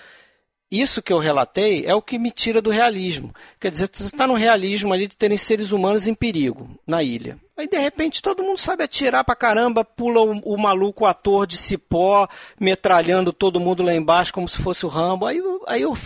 Isso 0.72 1.02
que 1.02 1.12
eu 1.12 1.18
relatei 1.18 1.84
é 1.86 1.96
o 1.96 2.02
que 2.02 2.20
me 2.20 2.30
tira 2.30 2.62
do 2.62 2.70
realismo. 2.70 3.34
Quer 3.60 3.72
dizer, 3.72 3.90
você 3.92 4.04
está 4.04 4.28
no 4.28 4.36
realismo 4.36 4.94
ali 4.94 5.08
de 5.08 5.18
terem 5.18 5.38
seres 5.38 5.72
humanos 5.72 6.08
em 6.08 6.14
perigo 6.14 6.70
na 6.86 7.02
ilha. 7.02 7.40
Aí, 7.58 7.68
de 7.68 7.78
repente, 7.78 8.22
todo 8.22 8.44
mundo 8.44 8.60
sabe 8.60 8.84
atirar 8.84 9.24
pra 9.24 9.36
caramba, 9.36 9.84
pula 9.84 10.22
o, 10.22 10.54
o 10.54 10.58
maluco 10.58 11.06
ator 11.06 11.48
de 11.48 11.58
cipó, 11.58 12.28
metralhando 12.60 13.34
todo 13.34 13.60
mundo 13.60 13.82
lá 13.82 13.96
embaixo 13.96 14.34
como 14.34 14.48
se 14.48 14.60
fosse 14.60 14.86
o 14.86 14.90
Rambo. 14.90 15.26
Aí, 15.26 15.42
aí 15.68 15.82
eu, 15.82 15.98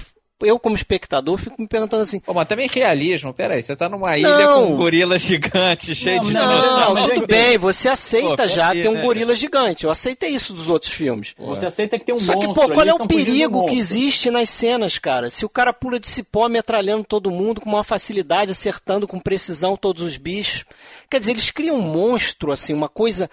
eu, 0.46 0.60
como 0.60 0.76
espectador, 0.76 1.38
fico 1.38 1.62
me 1.62 1.68
perguntando 1.68 2.04
assim, 2.04 2.20
Pô, 2.20 2.34
mas 2.34 2.48
também 2.48 2.68
realismo, 2.72 3.34
peraí, 3.34 3.62
você 3.62 3.76
tá 3.76 3.88
numa 3.90 4.18
ilha 4.18 4.30
Não. 4.30 4.68
com 4.68 4.74
um 4.74 4.78
gorila 4.78 5.18
gigante, 5.18 5.96
cheio 5.96 6.18
Não, 6.18 6.28
de 6.28 6.34
não. 6.34 6.94
Não, 6.96 6.98
eu 6.98 7.16
tudo 7.16 7.28
bem, 7.28 7.58
você 7.58 7.90
aceita 7.90 8.44
Pô, 8.44 8.48
já 8.48 8.72
ter 8.72 8.90
um 8.90 8.94
né? 8.94 9.02
gorila 9.02 9.36
gigante. 9.36 9.84
Eu 9.86 9.92
aceitei 9.92 10.30
isso 10.30 10.54
dos 10.54 10.70
outros 10.70 10.92
filmes. 10.92 11.34
você 11.38 11.66
aceita 11.66 11.98
que 12.00 12.06
tem 12.06 12.16
um 12.16 12.20
Só 12.20 12.34
que, 12.34 12.48
monstro 12.48 12.68
pô, 12.68 12.74
qual 12.74 12.82
ali, 12.82 12.90
é 12.90 12.94
o 12.94 13.08
perigo 13.08 13.66
que 13.66 13.78
existe 13.78 14.30
nas 14.30 14.50
cenas, 14.50 14.98
cara? 14.98 15.30
Se 15.30 15.46
o 15.46 15.50
cara 15.50 15.74
pula 15.74 16.00
de 16.00 16.08
cipó 16.08 16.48
metralhando 16.48 17.04
todo 17.04 17.32
mundo 17.32 17.62
com 17.62 17.70
uma 17.70 17.84
facilidade, 17.84 18.52
acertando 18.52 19.08
com 19.08 19.20
precisão 19.20 19.76
todos 19.76 20.04
os 20.04 20.18
bichos. 20.18 20.66
Quer 21.10 21.20
dizer, 21.20 21.32
eles 21.32 21.52
criam 21.52 21.78
um 21.78 21.82
monstro, 21.82 22.52
assim, 22.52 22.74
uma 22.74 22.90
coisa. 22.90 23.30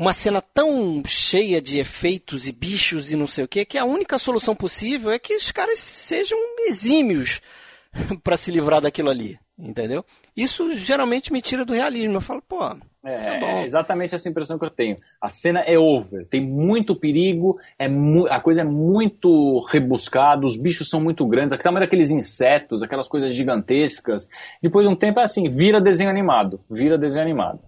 Uma 0.00 0.14
cena 0.14 0.40
tão 0.40 1.02
cheia 1.06 1.60
de 1.60 1.78
efeitos 1.78 2.48
e 2.48 2.52
bichos 2.52 3.12
e 3.12 3.16
não 3.16 3.26
sei 3.26 3.44
o 3.44 3.48
que, 3.48 3.66
que 3.66 3.76
a 3.76 3.84
única 3.84 4.18
solução 4.18 4.56
possível 4.56 5.10
é 5.10 5.18
que 5.18 5.36
os 5.36 5.52
caras 5.52 5.78
sejam 5.78 6.38
exímios 6.66 7.42
pra 8.24 8.38
se 8.38 8.50
livrar 8.50 8.80
daquilo 8.80 9.10
ali, 9.10 9.38
entendeu? 9.58 10.02
Isso 10.34 10.74
geralmente 10.74 11.30
me 11.30 11.42
tira 11.42 11.66
do 11.66 11.74
realismo. 11.74 12.14
Eu 12.16 12.20
falo, 12.22 12.40
pô, 12.48 12.64
É, 13.04 13.38
Tá 13.40 13.46
é 13.46 13.64
exatamente 13.66 14.14
essa 14.14 14.26
impressão 14.26 14.58
que 14.58 14.64
eu 14.64 14.70
tenho. 14.70 14.96
A 15.20 15.28
cena 15.28 15.60
é 15.60 15.78
over, 15.78 16.24
tem 16.28 16.40
muito 16.40 16.96
perigo, 16.96 17.58
é 17.78 17.86
mu- 17.86 18.26
a 18.26 18.40
coisa 18.40 18.62
é 18.62 18.64
muito 18.64 19.58
rebuscada, 19.70 20.46
os 20.46 20.56
bichos 20.56 20.88
são 20.88 21.02
muito 21.02 21.26
grandes, 21.26 21.52
aquele 21.52 21.64
tamanho 21.64 21.84
daqueles 21.84 22.10
insetos, 22.10 22.82
aquelas 22.82 23.06
coisas 23.06 23.34
gigantescas. 23.34 24.28
Depois 24.62 24.86
de 24.86 24.90
um 24.92 24.96
tempo 24.96 25.20
é 25.20 25.24
assim, 25.24 25.46
vira 25.50 25.78
desenho 25.78 26.08
animado, 26.08 26.58
vira 26.70 26.96
desenho 26.96 27.22
animado. 27.24 27.60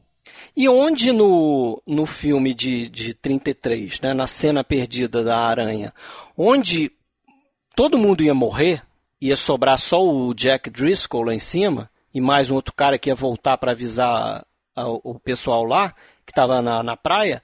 E 0.57 0.69
onde 0.69 1.13
no, 1.13 1.83
no 1.87 2.05
filme 2.05 2.53
de, 2.53 2.89
de 2.89 3.15
33, 3.15 4.01
né, 4.01 4.13
na 4.15 4.27
cena 4.27 4.63
perdida 4.63 5.25
da 5.25 5.39
aranha, 5.39 5.93
onde 6.37 6.93
todo 7.75 7.99
mundo 7.99 8.23
ia 8.23 8.35
morrer, 8.35 8.83
ia 9.21 9.37
sobrar 9.37 9.79
só 9.79 10.05
o 10.07 10.35
Jack 10.35 10.69
Driscoll 10.69 11.23
lá 11.25 11.35
em 11.35 11.39
cima, 11.39 11.91
e 12.13 12.21
mais 12.21 12.51
um 12.51 12.55
outro 12.55 12.75
cara 12.75 12.99
que 12.99 13.09
ia 13.09 13.15
voltar 13.15 13.57
para 13.57 13.73
avisar 13.73 14.45
a- 14.77 14.89
o 14.89 15.19
pessoal 15.19 15.65
lá, 15.65 15.95
que 16.27 16.33
estava 16.33 16.61
na, 16.61 16.83
na 16.83 16.97
praia, 16.97 17.43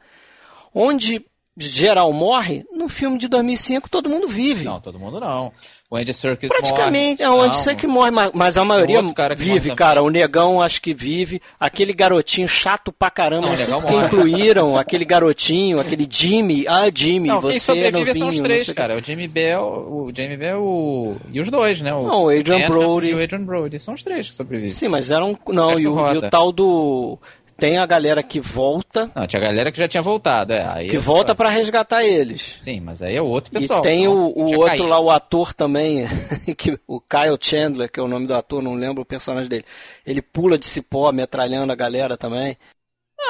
onde 0.74 1.24
geral 1.58 2.12
morre, 2.12 2.64
no 2.72 2.88
filme 2.88 3.18
de 3.18 3.28
2005 3.28 3.88
todo 3.88 4.08
mundo 4.08 4.28
vive. 4.28 4.64
Não, 4.64 4.80
todo 4.80 4.98
mundo 4.98 5.18
não. 5.18 5.52
O 5.90 5.96
Andy 5.96 6.12
Serkis 6.12 6.50
Praticamente, 6.50 7.22
é 7.22 7.28
morre. 7.28 7.40
onde 7.46 7.56
Não, 7.56 7.62
você 7.62 7.74
que 7.74 7.86
morre, 7.86 8.10
mas- 8.10 8.58
a 8.58 8.64
maioria 8.64 9.02
cara 9.14 9.34
que 9.34 9.42
vive, 9.42 9.74
cara. 9.74 10.02
O 10.02 10.10
negão 10.10 10.60
acho 10.60 10.82
que 10.82 10.92
vive. 10.92 11.40
Aquele 11.58 11.94
garotinho 11.94 12.46
chato 12.46 12.92
pra 12.92 13.10
caramba, 13.10 13.48
Não, 13.48 13.66
não, 13.66 13.78
o 13.78 13.82
morre. 13.92 14.06
incluíram 14.06 14.76
aquele 14.76 15.06
garotinho, 15.06 15.80
aquele 15.80 16.06
Jimmy. 16.08 16.66
Ah, 16.68 16.90
Jimmy, 16.94 17.28
Não, 17.28 17.40
você 17.40 17.52
quem 17.52 17.60
sobrevive 17.60 17.98
novinho, 17.98 18.16
são 18.18 18.28
os 18.28 18.40
três, 18.40 18.68
o 18.68 18.74
cara. 18.74 18.98
O 18.98 19.00
Jamie 19.02 19.28
Bell, 19.28 19.62
o 19.62 20.12
Jamie 20.14 20.36
Bell 20.36 20.60
o... 20.62 21.16
e 21.32 21.40
os 21.40 21.48
dois, 21.50 21.80
né? 21.80 21.94
O, 21.94 22.02
Não, 22.02 22.24
o 22.24 22.28
Adrian 22.28 22.68
Brody. 22.68 23.08
E 23.08 23.14
o 23.14 23.22
Adrian 23.22 23.44
Brody. 23.44 23.78
São 23.78 23.94
os 23.94 24.02
três 24.02 24.28
que 24.28 24.34
sobrevivem. 24.34 24.74
Sim, 24.74 24.88
mas 24.88 25.10
eram. 25.10 25.38
Não, 25.48 25.72
e 25.80 25.88
o, 25.88 26.12
e 26.12 26.18
o 26.18 26.28
tal 26.28 26.52
do. 26.52 27.18
Tem 27.58 27.76
a 27.76 27.84
galera 27.86 28.22
que 28.22 28.40
volta, 28.40 29.10
Não, 29.14 29.26
tinha 29.26 29.42
galera 29.42 29.72
que 29.72 29.78
já 29.78 29.88
tinha 29.88 30.02
voltado, 30.02 30.52
é. 30.52 30.64
Aí 30.64 30.88
que 30.90 30.96
eu- 30.96 31.02
volta 31.02 31.34
pra 31.34 31.48
resgatar 31.48 32.04
eles. 32.04 32.54
Sim, 32.60 32.80
mas 32.80 33.02
aí 33.02 33.16
é 33.16 33.20
outro 33.22 33.50
pessoal. 33.50 33.80
e 33.80 33.82
tem 33.82 34.04
Não, 34.04 34.14
o, 34.28 34.38
o 34.38 34.42
outro 34.58 34.66
caído. 34.66 34.86
lá, 34.86 35.00
o 35.00 35.10
ator 35.10 35.52
também, 35.52 36.06
que, 36.56 36.78
o 36.86 37.00
Kyle 37.00 37.36
Chandler, 37.40 37.90
que 37.90 37.98
é 37.98 38.02
o 38.02 38.06
nome 38.08 38.28
do 38.28 38.34
ator, 38.34 38.62
não 38.62 38.74
lembro 38.74 39.02
o 39.02 39.06
personagem 39.06 39.48
dele. 39.50 39.64
Ele 40.06 40.22
pula 40.22 40.56
de 40.56 40.66
cipó, 40.66 41.10
metralhando 41.10 41.72
a 41.72 41.76
galera 41.76 42.16
também. 42.16 42.56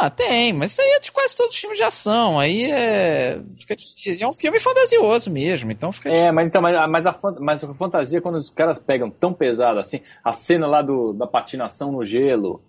Ah, 0.00 0.10
tem, 0.10 0.52
mas 0.52 0.72
isso 0.72 0.82
aí 0.82 0.88
é 0.90 1.00
de 1.00 1.10
quase 1.10 1.34
todos 1.34 1.54
os 1.54 1.58
filmes 1.60 1.78
de 1.78 1.84
ação. 1.84 2.38
Aí 2.38 2.70
é. 2.70 3.40
Fica 3.58 3.74
difícil. 3.74 4.18
É 4.20 4.28
um 4.28 4.32
filme 4.34 4.60
fantasioso 4.60 5.30
mesmo, 5.30 5.72
então 5.72 5.90
fica 5.90 6.10
É, 6.10 6.12
difícil. 6.12 6.34
mas, 6.34 6.48
então, 6.48 6.60
mas, 6.62 6.90
mas 6.90 7.06
a, 7.06 7.16
mas 7.40 7.64
a 7.64 7.74
fantasia, 7.74 8.20
quando 8.20 8.36
os 8.36 8.50
caras 8.50 8.78
pegam 8.78 9.10
tão 9.10 9.32
pesado 9.32 9.80
assim, 9.80 10.00
a 10.22 10.32
cena 10.34 10.66
lá 10.66 10.82
do, 10.82 11.14
da 11.14 11.26
patinação 11.26 11.90
no 11.90 12.04
gelo, 12.04 12.62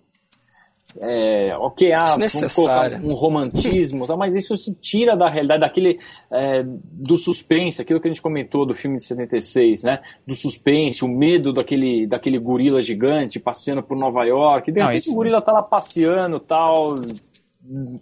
é, 0.98 1.54
ok, 1.56 1.92
ah, 1.92 2.16
vamos 2.16 2.54
colocar 2.54 2.92
um 2.94 3.14
romantismo, 3.14 4.06
tá, 4.06 4.16
mas 4.16 4.34
isso 4.34 4.56
se 4.56 4.74
tira 4.74 5.16
da 5.16 5.28
realidade, 5.28 5.60
daquele 5.60 6.00
é, 6.30 6.64
do 6.64 7.16
suspense, 7.16 7.80
aquilo 7.80 8.00
que 8.00 8.08
a 8.08 8.10
gente 8.10 8.22
comentou 8.22 8.66
do 8.66 8.74
filme 8.74 8.96
de 8.96 9.04
76, 9.04 9.84
né? 9.84 10.00
Do 10.26 10.34
suspense, 10.34 11.04
o 11.04 11.08
medo 11.08 11.52
daquele, 11.52 12.06
daquele 12.06 12.38
gorila 12.38 12.80
gigante 12.80 13.38
passeando 13.38 13.82
por 13.82 13.96
Nova 13.96 14.24
York. 14.24 14.72
De 14.72 14.80
repente 14.80 15.10
o 15.10 15.14
gorila 15.14 15.40
tá 15.40 15.52
lá 15.52 15.62
passeando 15.62 16.40
tal, 16.40 16.94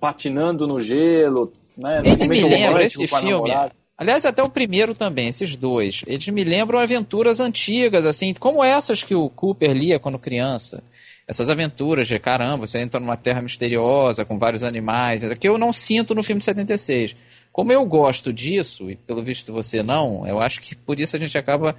patinando 0.01 0.67
no 0.67 0.81
gelo. 0.81 1.53
Né? 1.77 2.01
Ele 2.05 2.29
me 2.29 2.43
lembra 2.43 2.85
esse 2.85 3.07
filme. 3.07 3.51
Aliás, 3.99 4.25
até 4.25 4.43
o 4.43 4.49
primeiro 4.49 4.95
também, 4.95 5.29
esses 5.29 5.57
dois. 5.57 6.03
Eles 6.07 6.29
me 6.29 6.45
lembram 6.45 6.79
aventuras 6.79 7.41
antigas, 7.41 8.07
assim, 8.07 8.33
como 8.33 8.63
essas 8.63 9.03
que 9.03 9.15
o 9.15 9.29
Cooper 9.29 9.73
lia 9.73 9.99
quando 9.99 10.19
criança 10.19 10.83
essas 11.29 11.51
aventuras 11.51 12.09
de 12.09 12.19
caramba, 12.19 12.67
você 12.67 12.79
entra 12.79 12.99
numa 12.99 13.17
terra 13.17 13.43
misteriosa 13.43 14.25
com 14.25 14.39
vários 14.39 14.65
animais, 14.65 15.23
que 15.39 15.47
eu 15.47 15.59
não 15.59 15.75
sinto 15.75 16.15
no 16.15 16.23
filme 16.23 16.39
de 16.39 16.47
76. 16.47 17.15
Como 17.53 17.71
eu 17.73 17.85
gosto 17.85 18.33
disso, 18.33 18.91
e 18.91 18.97
pelo 18.97 19.23
visto 19.23 19.53
você 19.53 19.83
não, 19.83 20.27
eu 20.27 20.41
acho 20.41 20.61
que 20.61 20.75
por 20.75 20.99
isso 20.99 21.17
a 21.17 21.19
gente 21.19 21.37
acaba. 21.37 21.77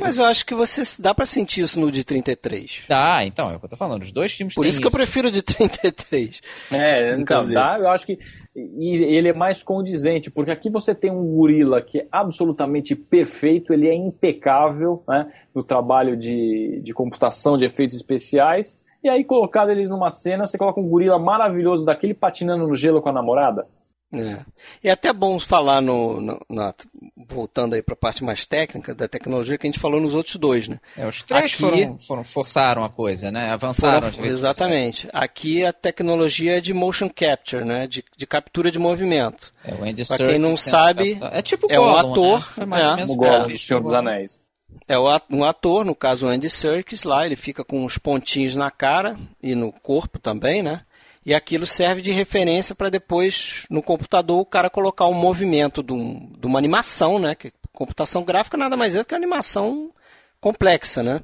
Mas 0.00 0.18
eu 0.18 0.24
acho 0.24 0.44
que 0.44 0.54
você 0.54 0.82
dá 1.00 1.14
para 1.14 1.26
sentir 1.26 1.62
isso 1.62 1.78
no 1.78 1.92
de 1.92 2.02
33. 2.02 2.84
Dá, 2.88 3.24
então, 3.24 3.50
é 3.50 3.56
o 3.56 3.58
que 3.58 3.66
eu 3.66 3.70
tô 3.70 3.76
falando. 3.76 4.02
Os 4.02 4.10
dois 4.10 4.32
filmes 4.32 4.54
Por 4.54 4.66
isso 4.66 4.80
que 4.80 4.86
isso. 4.86 4.96
eu 4.96 4.98
prefiro 4.98 5.28
o 5.28 5.30
de 5.30 5.42
33. 5.42 6.40
É, 6.72 7.14
então, 7.14 7.46
dá, 7.46 7.78
eu 7.78 7.88
acho 7.88 8.06
que 8.06 8.18
e 8.56 8.96
ele 9.14 9.28
é 9.28 9.32
mais 9.32 9.62
condizente, 9.62 10.30
porque 10.30 10.50
aqui 10.50 10.68
você 10.68 10.94
tem 10.94 11.10
um 11.10 11.24
gorila 11.36 11.80
que 11.80 12.00
é 12.00 12.06
absolutamente 12.10 12.96
perfeito, 12.96 13.72
ele 13.72 13.88
é 13.88 13.94
impecável 13.94 15.02
né, 15.06 15.30
no 15.54 15.62
trabalho 15.62 16.16
de, 16.16 16.80
de 16.82 16.92
computação 16.92 17.56
de 17.56 17.64
efeitos 17.64 17.96
especiais, 17.96 18.80
e 19.02 19.08
aí, 19.08 19.24
colocado 19.24 19.70
ele 19.70 19.86
numa 19.86 20.10
cena, 20.10 20.46
você 20.46 20.58
coloca 20.58 20.80
um 20.80 20.88
gorila 20.88 21.18
maravilhoso 21.18 21.84
daquele 21.84 22.14
patinando 22.14 22.66
no 22.66 22.74
gelo 22.74 23.00
com 23.00 23.08
a 23.08 23.12
namorada. 23.12 23.66
É. 24.12 24.40
E 24.82 24.88
é 24.88 24.92
até 24.92 25.12
bom 25.12 25.38
falar 25.38 25.82
no, 25.82 26.18
no 26.18 26.40
na, 26.48 26.74
voltando 27.14 27.74
aí 27.74 27.82
para 27.82 27.92
a 27.92 27.96
parte 27.96 28.24
mais 28.24 28.46
técnica 28.46 28.94
da 28.94 29.06
tecnologia 29.06 29.58
que 29.58 29.66
a 29.66 29.70
gente 29.70 29.78
falou 29.78 30.00
nos 30.00 30.14
outros 30.14 30.36
dois, 30.36 30.66
né? 30.66 30.80
É, 30.96 31.06
os 31.06 31.22
três 31.22 31.52
Aqui, 31.52 31.56
foram, 31.56 31.98
foram, 32.00 32.24
forçaram 32.24 32.84
a 32.84 32.88
coisa, 32.88 33.30
né? 33.30 33.50
Avançaram. 33.50 34.10
Foram, 34.10 34.26
exatamente. 34.26 35.08
Aqui 35.12 35.62
a 35.62 35.74
tecnologia 35.74 36.56
é 36.56 36.60
de 36.60 36.72
motion 36.72 37.10
capture, 37.10 37.64
né? 37.64 37.86
De, 37.86 38.02
de 38.16 38.26
captura 38.26 38.70
de 38.70 38.78
movimento. 38.78 39.52
É, 39.62 39.74
o 39.74 40.06
Para 40.06 40.26
quem 40.26 40.38
não 40.38 40.56
sabe, 40.56 41.18
é 41.20 41.42
tipo 41.42 41.66
é 41.70 41.78
um 41.78 41.94
ator, 41.94 42.38
né? 42.38 42.46
Foi 42.52 42.66
mais 42.66 42.84
é, 42.84 42.88
ou 42.88 42.96
menos 42.96 43.10
o 43.10 43.16
Gollum, 43.16 43.56
Senhor 43.56 43.82
dos 43.82 43.92
Anéis. 43.92 44.40
É 44.86 44.98
um 44.98 45.44
ator, 45.44 45.84
no 45.84 45.94
caso 45.94 46.26
Andy 46.26 46.48
Serkis, 46.48 47.04
lá 47.04 47.26
ele 47.26 47.36
fica 47.36 47.64
com 47.64 47.84
uns 47.84 47.98
pontinhos 47.98 48.56
na 48.56 48.70
cara 48.70 49.18
e 49.42 49.54
no 49.54 49.72
corpo 49.72 50.18
também, 50.18 50.62
né? 50.62 50.82
E 51.24 51.34
aquilo 51.34 51.66
serve 51.66 52.00
de 52.00 52.10
referência 52.10 52.74
para 52.74 52.88
depois, 52.88 53.66
no 53.68 53.82
computador, 53.82 54.40
o 54.40 54.46
cara 54.46 54.70
colocar 54.70 55.06
um 55.06 55.14
movimento 55.14 55.82
de, 55.82 55.92
um, 55.92 56.32
de 56.38 56.46
uma 56.46 56.58
animação, 56.58 57.18
né? 57.18 57.34
Que 57.34 57.52
computação 57.72 58.24
gráfica 58.24 58.56
nada 58.56 58.76
mais 58.76 58.96
é 58.96 59.00
do 59.00 59.04
que 59.04 59.14
animação 59.14 59.92
complexa, 60.40 61.02
né? 61.02 61.20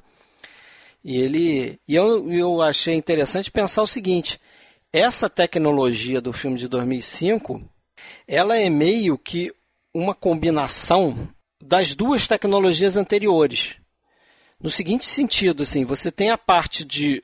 E 1.03 1.21
ele, 1.21 1.81
e 1.87 1.95
eu, 1.95 2.31
eu 2.33 2.63
achei 2.63 2.95
interessante 2.95 3.51
pensar 3.51 3.83
o 3.83 3.87
seguinte: 3.87 4.41
essa 4.93 5.29
tecnologia 5.29 6.21
do 6.21 6.33
filme 6.33 6.59
de 6.59 6.69
2005, 6.69 7.63
ela 8.27 8.59
é 8.59 8.71
meio 8.71 9.19
que 9.19 9.53
uma 9.93 10.15
combinação 10.15 11.29
das 11.67 11.95
duas 11.95 12.29
tecnologias 12.29 12.97
anteriores. 12.97 13.77
No 14.61 14.71
seguinte 14.71 15.05
sentido, 15.05 15.63
assim, 15.63 15.85
você 15.85 16.13
tem 16.13 16.31
a 16.31 16.39
parte 16.39 16.85
de, 16.85 17.23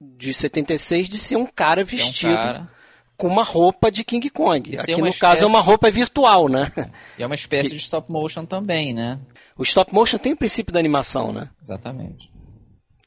de 0.00 0.32
76 0.32 1.08
de 1.08 1.18
ser 1.18 1.36
um 1.36 1.46
cara 1.46 1.84
vestido 1.84 2.32
um 2.32 2.36
cara. 2.36 2.70
com 3.16 3.28
uma 3.28 3.42
roupa 3.42 3.90
de 3.90 4.02
King 4.02 4.28
Kong. 4.30 4.76
Aqui 4.76 4.92
no 4.92 5.06
espécie... 5.06 5.20
caso 5.20 5.44
é 5.44 5.46
uma 5.46 5.60
roupa 5.60 5.90
virtual, 5.90 6.48
né? 6.48 6.72
E 7.18 7.22
é 7.22 7.26
uma 7.26 7.34
espécie 7.34 7.68
que... 7.68 7.76
de 7.76 7.80
stop 7.80 8.10
motion 8.10 8.44
também, 8.46 8.94
né? 8.94 9.20
O 9.56 9.62
stop 9.62 9.92
motion 9.94 10.18
tem 10.18 10.32
o 10.32 10.36
princípio 10.36 10.72
da 10.72 10.80
animação, 10.80 11.32
né? 11.32 11.50
Exatamente. 11.62 12.32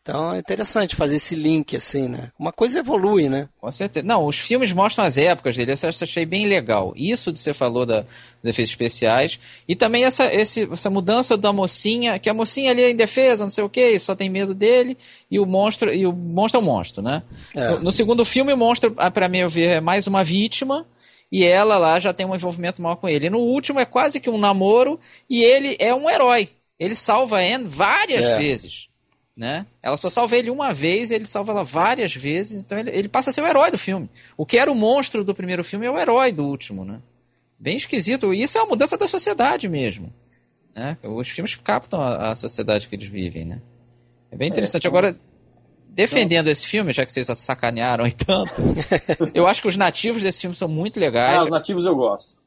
Então 0.07 0.33
é 0.33 0.39
interessante 0.39 0.95
fazer 0.95 1.17
esse 1.17 1.35
link 1.35 1.75
assim, 1.75 2.07
né? 2.07 2.31
Uma 2.39 2.53
coisa 2.53 2.79
evolui, 2.79 3.27
né? 3.27 3.49
Com 3.59 3.69
certeza. 3.69 4.05
Não, 4.05 4.25
os 4.25 4.39
filmes 4.39 4.71
mostram 4.71 5.03
as 5.03 5.17
épocas 5.17 5.57
dele, 5.57 5.73
eu 5.73 5.89
achei 5.89 6.25
bem 6.25 6.47
legal. 6.47 6.93
Isso 6.95 7.33
de 7.33 7.39
você 7.39 7.53
falou 7.53 7.85
da, 7.85 8.05
dos 8.41 8.49
efeitos 8.49 8.71
especiais. 8.71 9.39
E 9.67 9.75
também 9.75 10.03
essa, 10.03 10.33
esse, 10.33 10.71
essa 10.71 10.89
mudança 10.89 11.37
da 11.37 11.51
mocinha, 11.51 12.17
que 12.19 12.29
a 12.29 12.33
mocinha 12.33 12.71
ali 12.71 12.83
é 12.83 12.91
indefesa, 12.91 13.43
não 13.43 13.49
sei 13.49 13.63
o 13.63 13.69
que, 13.69 13.97
só 13.99 14.15
tem 14.15 14.29
medo 14.29 14.53
dele, 14.53 14.97
e 15.29 15.39
o 15.39 15.45
monstro, 15.45 15.93
e 15.93 16.05
o 16.05 16.13
monstro 16.13 16.59
é 16.59 16.63
o 16.63 16.65
monstro, 16.65 17.01
né? 17.01 17.23
É. 17.55 17.71
No, 17.71 17.79
no, 17.85 17.91
segundo 17.91 18.23
filme, 18.25 18.53
o 18.53 18.57
monstro, 18.57 18.93
ah, 18.97 19.11
para 19.11 19.27
mim, 19.27 19.45
ver, 19.47 19.77
é 19.77 19.81
mais 19.81 20.07
uma 20.07 20.23
vítima. 20.23 20.85
E 21.29 21.43
ela 21.43 21.77
lá 21.77 21.99
já 21.99 22.13
tem 22.13 22.25
um 22.25 22.33
envolvimento 22.33 22.81
maior 22.81 22.95
com 22.95 23.09
ele. 23.09 23.27
E 23.27 23.29
no 23.29 23.39
último 23.39 23.81
é 23.81 23.85
quase 23.85 24.17
que 24.17 24.29
um 24.29 24.37
namoro 24.37 24.97
e 25.29 25.43
ele 25.43 25.75
é 25.77 25.93
um 25.93 26.09
herói. 26.09 26.51
Ele 26.79 26.95
salva 26.95 27.39
a 27.39 27.41
Anne 27.41 27.65
várias 27.67 28.23
é. 28.23 28.37
vezes 28.37 28.87
né? 29.37 29.67
Ela 29.83 29.95
só 29.97 30.09
salva 30.09 30.35
ele 30.35 30.49
uma 30.49 30.73
vez, 30.73 31.11
ele 31.11 31.27
salva 31.27 31.51
ela 31.51 31.63
várias 31.63 32.15
vezes, 32.15 32.63
então 32.63 32.75
ele, 32.75 32.89
ele, 32.89 33.07
passa 33.07 33.29
a 33.29 33.33
ser 33.33 33.41
o 33.41 33.45
herói 33.45 33.69
do 33.69 33.77
filme. 33.77 34.09
O 34.35 34.47
que 34.47 34.57
era 34.57 34.71
o 34.71 34.75
monstro 34.75 35.23
do 35.23 35.35
primeiro 35.35 35.63
filme 35.63 35.85
é 35.85 35.91
o 35.91 35.97
herói 35.97 36.31
do 36.31 36.43
último, 36.43 36.83
né? 36.83 36.99
Bem 37.59 37.75
esquisito. 37.75 38.33
E 38.33 38.43
isso 38.43 38.57
é 38.57 38.61
uma 38.61 38.69
mudança 38.69 38.97
da 38.97 39.07
sociedade 39.07 39.67
mesmo. 39.67 40.13
Né? 40.75 40.97
Os 41.03 41.29
filmes 41.29 41.55
captam 41.55 41.99
a, 42.01 42.31
a 42.31 42.35
sociedade 42.35 42.87
que 42.87 42.95
eles 42.95 43.09
vivem, 43.09 43.45
né? 43.45 43.61
É 44.31 44.35
bem 44.35 44.49
interessante. 44.49 44.85
É, 44.85 44.89
Agora, 44.89 45.13
defendendo 45.89 46.47
esse 46.49 46.67
filme, 46.67 46.93
já 46.93 47.05
que 47.05 47.11
vocês 47.11 47.25
sacanearam 47.39 48.05
aí 48.05 48.11
tanto, 48.13 48.51
eu 49.33 49.47
acho 49.47 49.61
que 49.61 49.67
os 49.67 49.77
nativos 49.77 50.21
desse 50.21 50.41
filme 50.41 50.55
são 50.55 50.67
muito 50.67 50.99
legais. 50.99 51.41
Ah, 51.41 51.45
os 51.45 51.49
nativos 51.49 51.85
eu 51.85 51.95
gosto. 51.95 52.37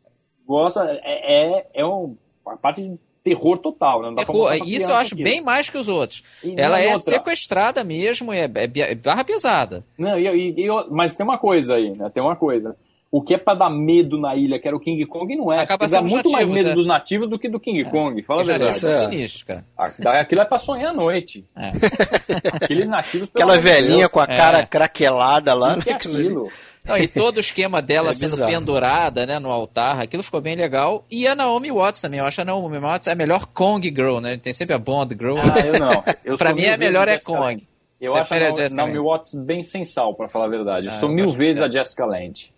Gosto, 0.46 0.80
é, 0.80 1.00
é, 1.04 1.66
é 1.74 1.86
um, 1.86 2.16
a 2.46 2.56
parte 2.56 2.82
de 2.82 2.98
terror 3.22 3.58
total, 3.58 4.02
né? 4.02 4.24
Terror, 4.24 4.54
isso 4.64 4.90
eu 4.90 4.96
acho 4.96 5.14
bem 5.14 5.42
mais 5.42 5.68
que 5.68 5.76
os 5.76 5.88
outros. 5.88 6.22
E 6.42 6.54
Ela 6.56 6.80
é 6.80 6.94
outra. 6.94 7.00
sequestrada 7.00 7.84
mesmo, 7.84 8.32
é, 8.32 8.44
é, 8.44 8.70
é 8.76 8.94
barra 8.94 9.24
pesada. 9.24 9.84
Não, 9.98 10.18
e, 10.18 10.26
e, 10.26 10.66
e, 10.66 10.68
mas 10.90 11.16
tem 11.16 11.24
uma 11.24 11.38
coisa 11.38 11.76
aí, 11.76 11.92
né? 11.96 12.08
Tem 12.10 12.22
uma 12.22 12.36
coisa. 12.36 12.76
O 13.12 13.20
que 13.20 13.34
é 13.34 13.38
pra 13.38 13.54
dar 13.54 13.70
medo 13.70 14.16
na 14.20 14.36
ilha, 14.36 14.60
que 14.60 14.68
era 14.68 14.76
o 14.76 14.78
King 14.78 15.04
Kong, 15.04 15.34
não 15.34 15.52
é. 15.52 15.60
Acaba 15.60 15.88
sendo 15.88 16.02
muito 16.02 16.30
nativos, 16.30 16.32
mais 16.32 16.48
medo 16.48 16.70
é. 16.70 16.74
dos 16.74 16.86
nativos 16.86 17.28
do 17.28 17.38
que 17.40 17.48
do 17.48 17.58
King 17.58 17.80
é. 17.80 17.84
Kong, 17.84 18.22
fala 18.22 18.42
a 18.42 18.44
verdade. 18.44 18.70
Isso 18.70 18.86
é 18.86 18.98
sinistro, 18.98 19.46
cara. 19.46 19.64
Ah, 19.76 20.20
aquilo 20.20 20.42
é 20.42 20.44
pra 20.44 20.58
sonhar 20.58 20.92
à 20.92 20.94
noite. 20.94 21.44
É. 21.56 21.72
Aqueles 22.62 22.88
nativos... 22.88 23.28
Aquela 23.34 23.58
velhinha 23.58 23.98
Deus, 23.98 24.12
com 24.12 24.20
a 24.20 24.28
cara 24.28 24.64
craquelada 24.64 25.52
lá. 25.54 25.74
O 25.74 25.82
que 25.82 25.90
é 25.90 25.94
aquilo? 25.94 26.48
Não, 26.84 26.96
e 26.96 27.08
todo 27.08 27.38
o 27.38 27.40
esquema 27.40 27.82
dela 27.82 28.10
é 28.12 28.14
sendo 28.14 28.30
bizarro. 28.30 28.50
pendurada 28.50 29.26
né, 29.26 29.40
no 29.40 29.50
altar, 29.50 30.00
aquilo 30.00 30.22
ficou 30.22 30.40
bem 30.40 30.54
legal. 30.56 31.04
E 31.10 31.26
a 31.26 31.34
Naomi 31.34 31.72
Watts 31.72 32.00
também. 32.00 32.20
Eu 32.20 32.26
acho 32.26 32.40
a 32.40 32.44
Naomi 32.44 32.78
Watts 32.78 33.08
a 33.08 33.14
melhor 33.16 33.46
Kong 33.46 33.86
Girl, 33.88 34.18
né? 34.20 34.38
Tem 34.38 34.52
sempre 34.52 34.74
a 34.74 34.78
Bond 34.78 35.16
Girl. 35.18 35.36
Ah, 35.38 35.58
eu 35.58 35.78
não. 35.80 36.04
Eu 36.24 36.38
pra 36.38 36.54
mim, 36.54 36.66
a 36.66 36.76
melhor 36.76 37.08
é 37.08 37.18
Kong. 37.18 37.66
Eu 38.00 38.12
Você 38.12 38.34
acho 38.34 38.34
a, 38.34 38.68
Naomi 38.76 38.98
Watts 38.98 39.34
bem 39.34 39.62
sensal, 39.62 40.14
para 40.14 40.28
falar 40.28 40.46
a 40.46 40.48
verdade. 40.48 40.86
Eu 40.86 40.90
ah, 40.90 40.94
sou 40.94 41.10
eu 41.10 41.14
mil 41.14 41.28
vezes 41.28 41.60
é. 41.60 41.66
a 41.66 41.70
Jessica 41.70 42.06
Lange. 42.06 42.48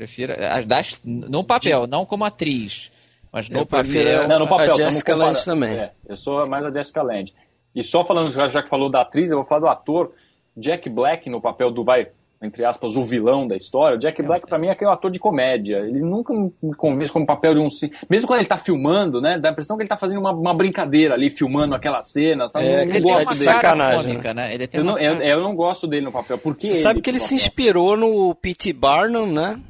Prefiro. 0.00 0.34
As 0.38 0.64
das, 0.64 1.02
no 1.04 1.44
papel, 1.44 1.86
não 1.86 2.06
como 2.06 2.24
atriz. 2.24 2.90
Mas 3.30 3.50
no 3.50 3.58
eu 3.58 3.66
papel. 3.66 3.92
Prefiro, 3.92 4.28
não, 4.28 4.38
no 4.38 4.48
papel. 4.48 4.72
A 4.72 4.74
Jessica 4.74 5.14
Lange 5.14 5.44
também. 5.44 5.76
É, 5.76 5.92
eu 6.08 6.16
sou 6.16 6.48
mais 6.48 6.64
a 6.64 6.70
Jessica 6.70 7.02
Lange. 7.02 7.34
E 7.74 7.84
só 7.84 8.02
falando, 8.02 8.30
já 8.30 8.62
que 8.62 8.68
falou 8.70 8.88
da 8.88 9.02
atriz, 9.02 9.30
eu 9.30 9.36
vou 9.36 9.46
falar 9.46 9.60
do 9.60 9.68
ator. 9.68 10.14
Jack 10.56 10.88
Black 10.88 11.28
no 11.28 11.38
papel 11.38 11.70
do 11.70 11.84
vai 11.84 12.08
entre 12.42 12.64
aspas, 12.64 12.96
o 12.96 13.04
vilão 13.04 13.46
da 13.46 13.54
história, 13.54 13.96
o 13.96 14.00
Jack 14.00 14.22
Black 14.22 14.46
para 14.46 14.58
mim 14.58 14.68
é 14.68 14.70
aquele 14.70 14.90
ator 14.90 15.10
de 15.10 15.18
comédia. 15.18 15.76
Ele 15.80 16.00
nunca 16.00 16.32
me 16.32 16.74
convence 16.74 17.12
como 17.12 17.26
papel 17.26 17.52
de 17.52 17.60
um. 17.60 17.68
Mesmo 18.08 18.26
quando 18.26 18.40
ele 18.40 18.48
tá 18.48 18.56
filmando, 18.56 19.20
né? 19.20 19.38
Dá 19.38 19.50
a 19.50 19.52
impressão 19.52 19.76
que 19.76 19.82
ele 19.82 19.90
tá 19.90 19.98
fazendo 19.98 20.20
uma, 20.20 20.32
uma 20.32 20.54
brincadeira 20.54 21.12
ali, 21.12 21.28
filmando 21.28 21.74
aquela 21.74 22.00
cena. 22.00 22.48
Sabe? 22.48 22.64
É, 22.64 22.86
não 22.86 23.00
gosto 23.02 23.38
dele. 23.38 23.50
Sacanagem, 23.52 24.12
cômica, 24.12 24.32
né? 24.32 24.54
Ele 24.54 24.66
tem 24.66 24.80
eu, 24.80 24.84
não, 24.84 24.98
eu, 24.98 25.16
eu, 25.16 25.42
não 25.42 25.54
gosto 25.54 25.86
dele 25.86 26.06
no 26.06 26.12
papel. 26.12 26.38
Por 26.38 26.56
que 26.56 26.68
Você 26.68 26.76
sabe 26.76 27.02
que 27.02 27.10
ele 27.10 27.18
se 27.18 27.34
inspirou 27.34 27.94
no 27.94 28.34
P.T. 28.34 28.72
Barnum, 28.72 29.26
né? 29.26 29.60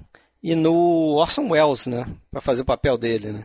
E 0.42 0.54
no 0.54 1.16
Orson 1.16 1.48
Welles, 1.48 1.86
né? 1.86 2.06
Pra 2.30 2.40
fazer 2.40 2.62
o 2.62 2.64
papel 2.64 2.96
dele, 2.96 3.32
né? 3.32 3.44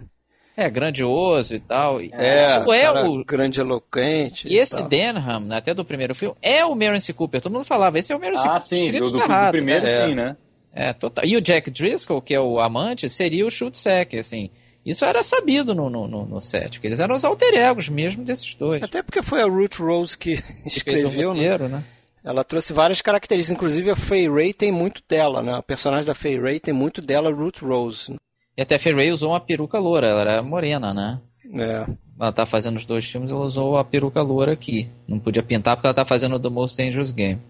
É, 0.58 0.70
grandioso 0.70 1.56
e 1.56 1.60
tal. 1.60 2.00
É, 2.00 2.64
é 2.82 3.02
o 3.02 3.24
grande 3.26 3.60
eloquente. 3.60 4.48
E, 4.48 4.54
e 4.54 4.58
esse 4.58 4.78
tal. 4.78 4.88
Denham, 4.88 5.42
né, 5.42 5.58
até 5.58 5.74
do 5.74 5.84
primeiro 5.84 6.16
filme, 6.16 6.36
é 6.42 6.64
o 6.64 6.74
Merence 6.74 7.12
Cooper. 7.12 7.42
Todo 7.42 7.52
mundo 7.52 7.66
falava, 7.66 8.00
esse 8.00 8.14
é 8.14 8.16
o 8.16 8.20
Merence 8.20 8.48
ah, 8.48 8.52
Cooper. 8.52 8.62
Sim, 8.62 8.92
do, 8.92 9.12
do, 9.12 9.20
do 9.20 9.50
primeiro 9.52 9.84
né? 9.84 10.06
sim, 10.06 10.16
né? 10.16 10.38
É, 10.74 10.94
total. 10.94 11.26
E 11.26 11.36
o 11.36 11.42
Jack 11.42 11.70
Driscoll, 11.72 12.22
que 12.22 12.34
é 12.34 12.40
o 12.40 12.60
amante, 12.60 13.10
seria 13.10 13.46
o 13.46 13.52
Schutzeck, 13.52 14.18
assim. 14.18 14.50
Isso 14.86 15.04
era 15.04 15.24
sabido 15.24 15.74
no, 15.74 15.90
no, 15.90 16.08
no, 16.08 16.26
no 16.26 16.42
set, 16.42 16.80
que 16.80 16.88
eles 16.88 17.00
eram 17.00 17.16
os 17.16 17.26
alter 17.26 17.54
egos 17.56 17.90
mesmo 17.90 18.24
desses 18.24 18.54
dois. 18.56 18.84
Até 18.84 19.02
porque 19.02 19.24
foi 19.24 19.42
a 19.42 19.46
Ruth 19.46 19.78
Rose 19.78 20.18
que, 20.18 20.44
escreveu, 20.66 21.34
né? 21.34 21.40
roteiro, 21.40 21.64
né? 21.68 21.78
né? 21.78 21.84
Ela 22.26 22.44
trouxe 22.44 22.74
várias 22.74 23.04
características, 23.04 23.56
inclusive 23.56 23.92
a 23.92 23.96
Fay 23.96 24.28
Ray 24.28 24.52
tem 24.52 24.72
muito 24.72 25.04
dela, 25.08 25.44
né? 25.44 25.54
A 25.54 25.62
personagem 25.62 26.08
da 26.08 26.16
Fay 26.16 26.40
Ray 26.40 26.60
tem 26.60 26.74
muito 26.74 27.00
dela, 27.00 27.32
Ruth 27.32 27.60
Rose. 27.60 28.16
E 28.58 28.62
até 28.62 28.76
a 28.76 28.80
Ferrey 28.80 29.12
usou 29.12 29.32
uma 29.32 29.40
peruca 29.40 29.78
loura, 29.78 30.08
ela 30.08 30.22
era 30.22 30.42
morena, 30.42 30.94
né? 30.94 31.22
É. 31.54 31.86
Ela 32.20 32.32
tá 32.32 32.46
fazendo 32.46 32.78
os 32.78 32.86
dois 32.86 33.06
filmes, 33.06 33.32
ela 33.32 33.42
usou 33.42 33.78
a 33.78 33.84
peruca 33.84 34.22
loura 34.22 34.54
aqui. 34.54 34.90
Não 35.08 35.20
podia 35.20 35.44
pintar 35.44 35.76
porque 35.76 35.86
ela 35.86 35.94
tá 35.94 36.06
fazendo 36.06 36.36
o 36.38 36.40
The 36.40 36.50
Most 36.50 36.78
Dangerous 36.78 37.12
Game. 37.12 37.42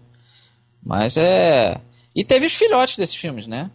Mas 0.84 1.16
é. 1.16 1.80
E 2.14 2.24
teve 2.24 2.46
os 2.46 2.54
filhotes 2.54 2.96
desses 2.96 3.14
filmes, 3.14 3.46
né? 3.46 3.70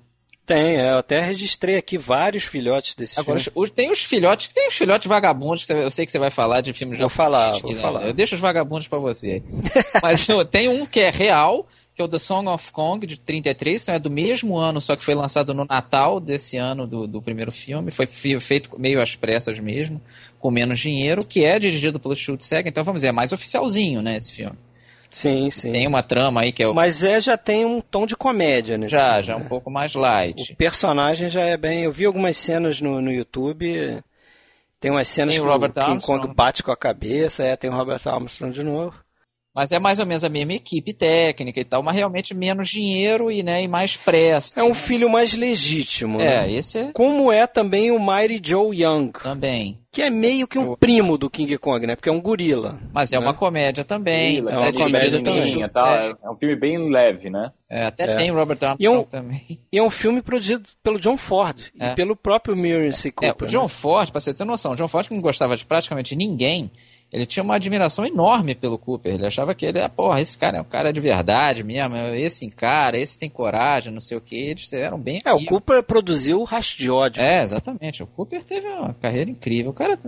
Tem, 0.53 0.77
é, 0.77 0.91
eu 0.91 0.97
até 0.97 1.19
registrei 1.21 1.77
aqui 1.77 1.97
vários 1.97 2.43
filhotes 2.43 2.95
desses 2.95 3.17
Agora, 3.17 3.39
filmes. 3.39 3.51
os- 3.55 3.69
tem 3.69 3.89
os 3.91 4.03
filhotes, 4.03 4.47
tem 4.53 4.67
os 4.67 4.73
filhotes 4.75 5.07
vagabundos, 5.07 5.65
que 5.65 5.73
eu 5.73 5.89
sei 5.91 6.05
que 6.05 6.11
você 6.11 6.19
vai 6.19 6.31
falar 6.31 6.61
de 6.61 6.73
filmes 6.73 6.99
Vou 6.99 7.09
falar, 7.09 7.53
que, 7.53 7.61
vou 7.61 7.73
né, 7.73 7.81
falar. 7.81 8.07
Eu 8.07 8.13
deixo 8.13 8.35
os 8.35 8.41
vagabundos 8.41 8.87
pra 8.87 8.99
você. 8.99 9.41
Mas 10.03 10.27
tem 10.49 10.67
um 10.67 10.85
que 10.85 10.99
é 10.99 11.09
real, 11.09 11.67
que 11.95 12.01
é 12.01 12.05
o 12.05 12.07
The 12.07 12.17
Song 12.17 12.47
of 12.49 12.71
Kong, 12.71 13.05
de 13.05 13.17
33, 13.17 13.81
então 13.83 13.95
é 13.95 13.99
do 13.99 14.09
mesmo 14.09 14.57
ano, 14.57 14.79
só 14.81 14.95
que 14.95 15.03
foi 15.03 15.13
lançado 15.15 15.53
no 15.53 15.65
Natal 15.65 16.19
desse 16.19 16.57
ano 16.57 16.85
do, 16.87 17.07
do 17.07 17.21
primeiro 17.21 17.51
filme. 17.51 17.91
Foi 17.91 18.05
feito 18.05 18.79
meio 18.79 19.01
às 19.01 19.15
pressas 19.15 19.59
mesmo, 19.59 20.01
com 20.39 20.49
menos 20.51 20.79
dinheiro, 20.79 21.25
que 21.25 21.45
é 21.45 21.59
dirigido 21.59 21.99
pelo 21.99 22.15
Schultz-Sega, 22.15 22.67
então 22.69 22.83
vamos 22.83 22.99
dizer, 22.99 23.09
é 23.09 23.11
mais 23.13 23.31
oficialzinho, 23.31 24.01
né, 24.01 24.17
esse 24.17 24.31
filme. 24.31 24.55
Sim, 25.11 25.51
sim. 25.51 25.73
Tem 25.73 25.87
uma 25.87 26.01
trama 26.01 26.41
aí 26.41 26.53
que 26.53 26.63
é 26.63 26.67
o, 26.67 26.73
Mas 26.73 27.03
é, 27.03 27.19
já 27.19 27.37
tem 27.37 27.65
um 27.65 27.81
tom 27.81 28.05
de 28.05 28.15
comédia 28.15 28.77
nesse 28.77 28.93
já, 28.93 29.09
filme, 29.09 29.21
já 29.23 29.37
né? 29.37 29.43
um 29.43 29.47
pouco 29.47 29.69
mais 29.69 29.93
light. 29.93 30.53
O 30.53 30.55
personagem 30.55 31.27
já 31.27 31.41
é 31.41 31.57
bem. 31.57 31.83
Eu 31.83 31.91
vi 31.91 32.05
algumas 32.05 32.37
cenas 32.37 32.79
no, 32.79 33.01
no 33.01 33.11
YouTube. 33.11 34.01
Tem 34.79 34.89
umas 34.89 35.09
cenas 35.09 35.35
Tem 35.35 35.43
o 35.43 35.45
que 35.45 35.51
Robert 35.51 35.69
o 35.69 35.73
King 35.73 35.91
Armstrong. 35.91 36.21
Kong 36.21 36.33
bate 36.33 36.63
com 36.63 36.71
a 36.71 36.77
cabeça. 36.77 37.43
É, 37.43 37.55
tem 37.57 37.69
o 37.69 37.73
Robert 37.73 38.01
Armstrong 38.05 38.53
de 38.53 38.63
novo. 38.63 38.97
Mas 39.53 39.71
é 39.73 39.79
mais 39.79 39.99
ou 39.99 40.05
menos 40.05 40.23
a 40.23 40.29
mesma 40.29 40.53
equipe 40.53 40.93
técnica 40.93 41.59
e 41.59 41.65
tal, 41.65 41.83
mas 41.83 41.93
realmente 41.93 42.33
menos 42.33 42.69
dinheiro 42.69 43.29
e, 43.29 43.43
né, 43.43 43.61
e 43.63 43.67
mais 43.67 43.97
pressa. 43.97 44.57
É 44.59 44.63
um 44.63 44.73
filho 44.73 45.09
mais 45.09 45.33
legítimo. 45.33 46.19
né? 46.19 46.45
É, 46.47 46.51
esse 46.53 46.77
é 46.77 46.91
Como 46.93 47.29
é 47.31 47.45
também 47.45 47.91
o 47.91 47.99
Mighty 47.99 48.41
Joe 48.49 48.73
Young, 48.81 49.11
também. 49.21 49.77
que 49.91 50.01
é 50.01 50.09
meio 50.09 50.47
que 50.47 50.57
um 50.57 50.67
Eu- 50.71 50.77
primo 50.77 51.17
do 51.17 51.29
King 51.29 51.57
Kong, 51.57 51.85
né? 51.85 51.97
Porque 51.97 52.07
é 52.07 52.11
um 52.13 52.21
gorila. 52.21 52.79
Mas 52.93 53.11
é 53.11 53.19
né? 53.19 53.25
uma 53.25 53.33
comédia 53.33 53.83
também. 53.83 54.37
Ih, 54.37 54.41
mas 54.41 54.53
é 54.55 54.57
uma 54.59 54.69
é 54.69 54.73
comédia 54.73 55.21
também. 55.21 55.65
Tá? 55.73 55.95
é. 56.23 56.27
É 56.27 56.29
um 56.31 56.35
filme 56.37 56.55
bem 56.55 56.89
leve, 56.89 57.29
né? 57.29 57.51
É, 57.69 57.85
até 57.87 58.03
É. 58.05 58.15
tem 58.15 58.31
Robert 58.31 58.57
Armstrong 58.61 58.77
E 58.79 58.87
um- 58.87 59.03
também. 59.03 59.59
E 59.69 59.77
é 59.77 59.83
um 59.83 59.89
filme 59.89 60.21
produzido 60.21 60.63
pelo 60.81 60.97
John 60.97 61.17
Ford 61.17 61.57
É. 61.77 61.91
e 61.91 61.95
pelo 61.95 62.15
próprio 62.15 62.55
Miriam 62.55 62.91
C. 62.93 63.09
É, 63.09 63.11
Cooper. 63.11 63.47
o 63.49 63.51
John 63.51 63.63
né? 63.63 63.67
Ford, 63.67 64.11
pra 64.11 64.21
você 64.21 64.33
ter 64.33 64.45
noção, 64.45 64.71
o 64.71 64.75
John 64.77 64.87
Ford 64.87 65.09
que 65.09 65.13
não 65.13 65.21
gostava 65.21 65.57
de 65.57 65.65
praticamente 65.65 66.15
ninguém, 66.15 66.71
ele 67.11 67.25
tinha 67.25 67.43
uma 67.43 67.55
admiração 67.55 68.05
enorme 68.05 68.55
pelo 68.55 68.77
Cooper. 68.77 69.13
Ele 69.13 69.25
achava 69.27 69.53
que 69.53 69.65
ele 69.65 69.79
é, 69.79 69.87
porra, 69.89 70.21
esse 70.21 70.37
cara 70.37 70.57
é 70.57 70.61
um 70.61 70.65
cara 70.65 70.93
de 70.93 70.99
verdade 71.01 71.63
mesmo, 71.63 71.97
esse 72.15 72.45
encara, 72.45 72.97
esse 72.97 73.17
tem 73.19 73.29
coragem, 73.29 73.91
não 73.91 73.99
sei 73.99 74.17
o 74.17 74.21
que. 74.21 74.35
Eles 74.35 74.71
eram 74.71 74.97
bem 74.99 75.19
É, 75.25 75.33
o. 75.33 75.43
Cooper 75.45 75.83
produziu 75.83 76.39
o 76.39 76.43
Rastro 76.45 76.77
de 76.79 76.89
Ódio. 76.89 77.21
É, 77.21 77.41
exatamente. 77.41 78.01
O 78.01 78.07
Cooper 78.07 78.43
teve 78.43 78.67
uma 78.67 78.93
carreira 78.93 79.29
incrível. 79.29 79.71
O 79.71 79.73
cara 79.73 79.99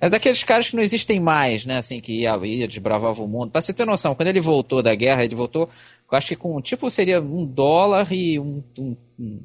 é 0.00 0.10
daqueles 0.10 0.42
caras 0.42 0.68
que 0.68 0.76
não 0.76 0.82
existem 0.82 1.20
mais, 1.20 1.64
né? 1.64 1.76
Assim, 1.76 2.00
que 2.00 2.22
ia, 2.22 2.36
ia 2.44 2.66
desbravava 2.66 3.22
o 3.22 3.28
mundo. 3.28 3.50
Pra 3.52 3.60
você 3.60 3.72
ter 3.72 3.86
noção, 3.86 4.14
quando 4.14 4.28
ele 4.28 4.40
voltou 4.40 4.82
da 4.82 4.94
guerra, 4.94 5.24
ele 5.24 5.34
voltou, 5.36 5.68
eu 6.10 6.18
acho 6.18 6.26
que 6.28 6.36
com, 6.36 6.60
tipo, 6.60 6.90
seria 6.90 7.20
um 7.20 7.44
dólar 7.46 8.12
e 8.12 8.40
um, 8.40 8.62
um- 8.76 8.96
um- 9.18 9.42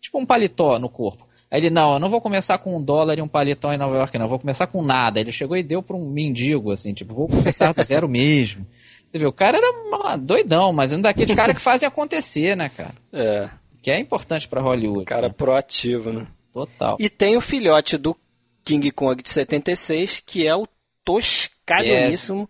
tipo 0.00 0.18
um 0.18 0.26
paletó 0.26 0.78
no 0.78 0.88
corpo. 0.90 1.26
Aí 1.52 1.60
ele, 1.60 1.68
não, 1.68 1.92
eu 1.92 1.98
não 1.98 2.08
vou 2.08 2.18
começar 2.18 2.56
com 2.56 2.74
um 2.74 2.82
dólar 2.82 3.18
e 3.18 3.20
um 3.20 3.28
paletó 3.28 3.70
em 3.74 3.76
Nova 3.76 3.94
York, 3.94 4.16
não. 4.16 4.24
Eu 4.24 4.30
vou 4.30 4.38
começar 4.38 4.66
com 4.66 4.80
nada. 4.82 5.20
Ele 5.20 5.30
chegou 5.30 5.54
e 5.54 5.62
deu 5.62 5.82
pra 5.82 5.94
um 5.94 6.08
mendigo, 6.08 6.72
assim, 6.72 6.94
tipo, 6.94 7.12
vou 7.14 7.28
começar 7.28 7.74
do 7.74 7.84
zero 7.84 8.08
mesmo. 8.10 8.66
Você 9.10 9.18
vê, 9.18 9.26
o 9.26 9.32
cara 9.34 9.58
era 9.58 10.16
doidão, 10.16 10.72
mas 10.72 10.94
um 10.94 11.00
daqueles 11.02 11.34
caras 11.34 11.54
que 11.54 11.60
fazem 11.60 11.86
acontecer, 11.86 12.56
né, 12.56 12.70
cara? 12.70 12.94
É, 13.12 13.50
Que 13.82 13.90
é 13.90 14.00
importante 14.00 14.48
pra 14.48 14.62
Hollywood. 14.62 15.04
cara 15.04 15.28
né? 15.28 15.34
proativo, 15.36 16.10
né? 16.10 16.26
Total. 16.54 16.96
E 16.98 17.10
tem 17.10 17.36
o 17.36 17.40
filhote 17.42 17.98
do 17.98 18.16
King 18.64 18.90
Kong 18.90 19.22
de 19.22 19.28
76, 19.28 20.22
que 20.24 20.46
é 20.46 20.56
o 20.56 20.66
toscalhoníssimo, 21.04 22.48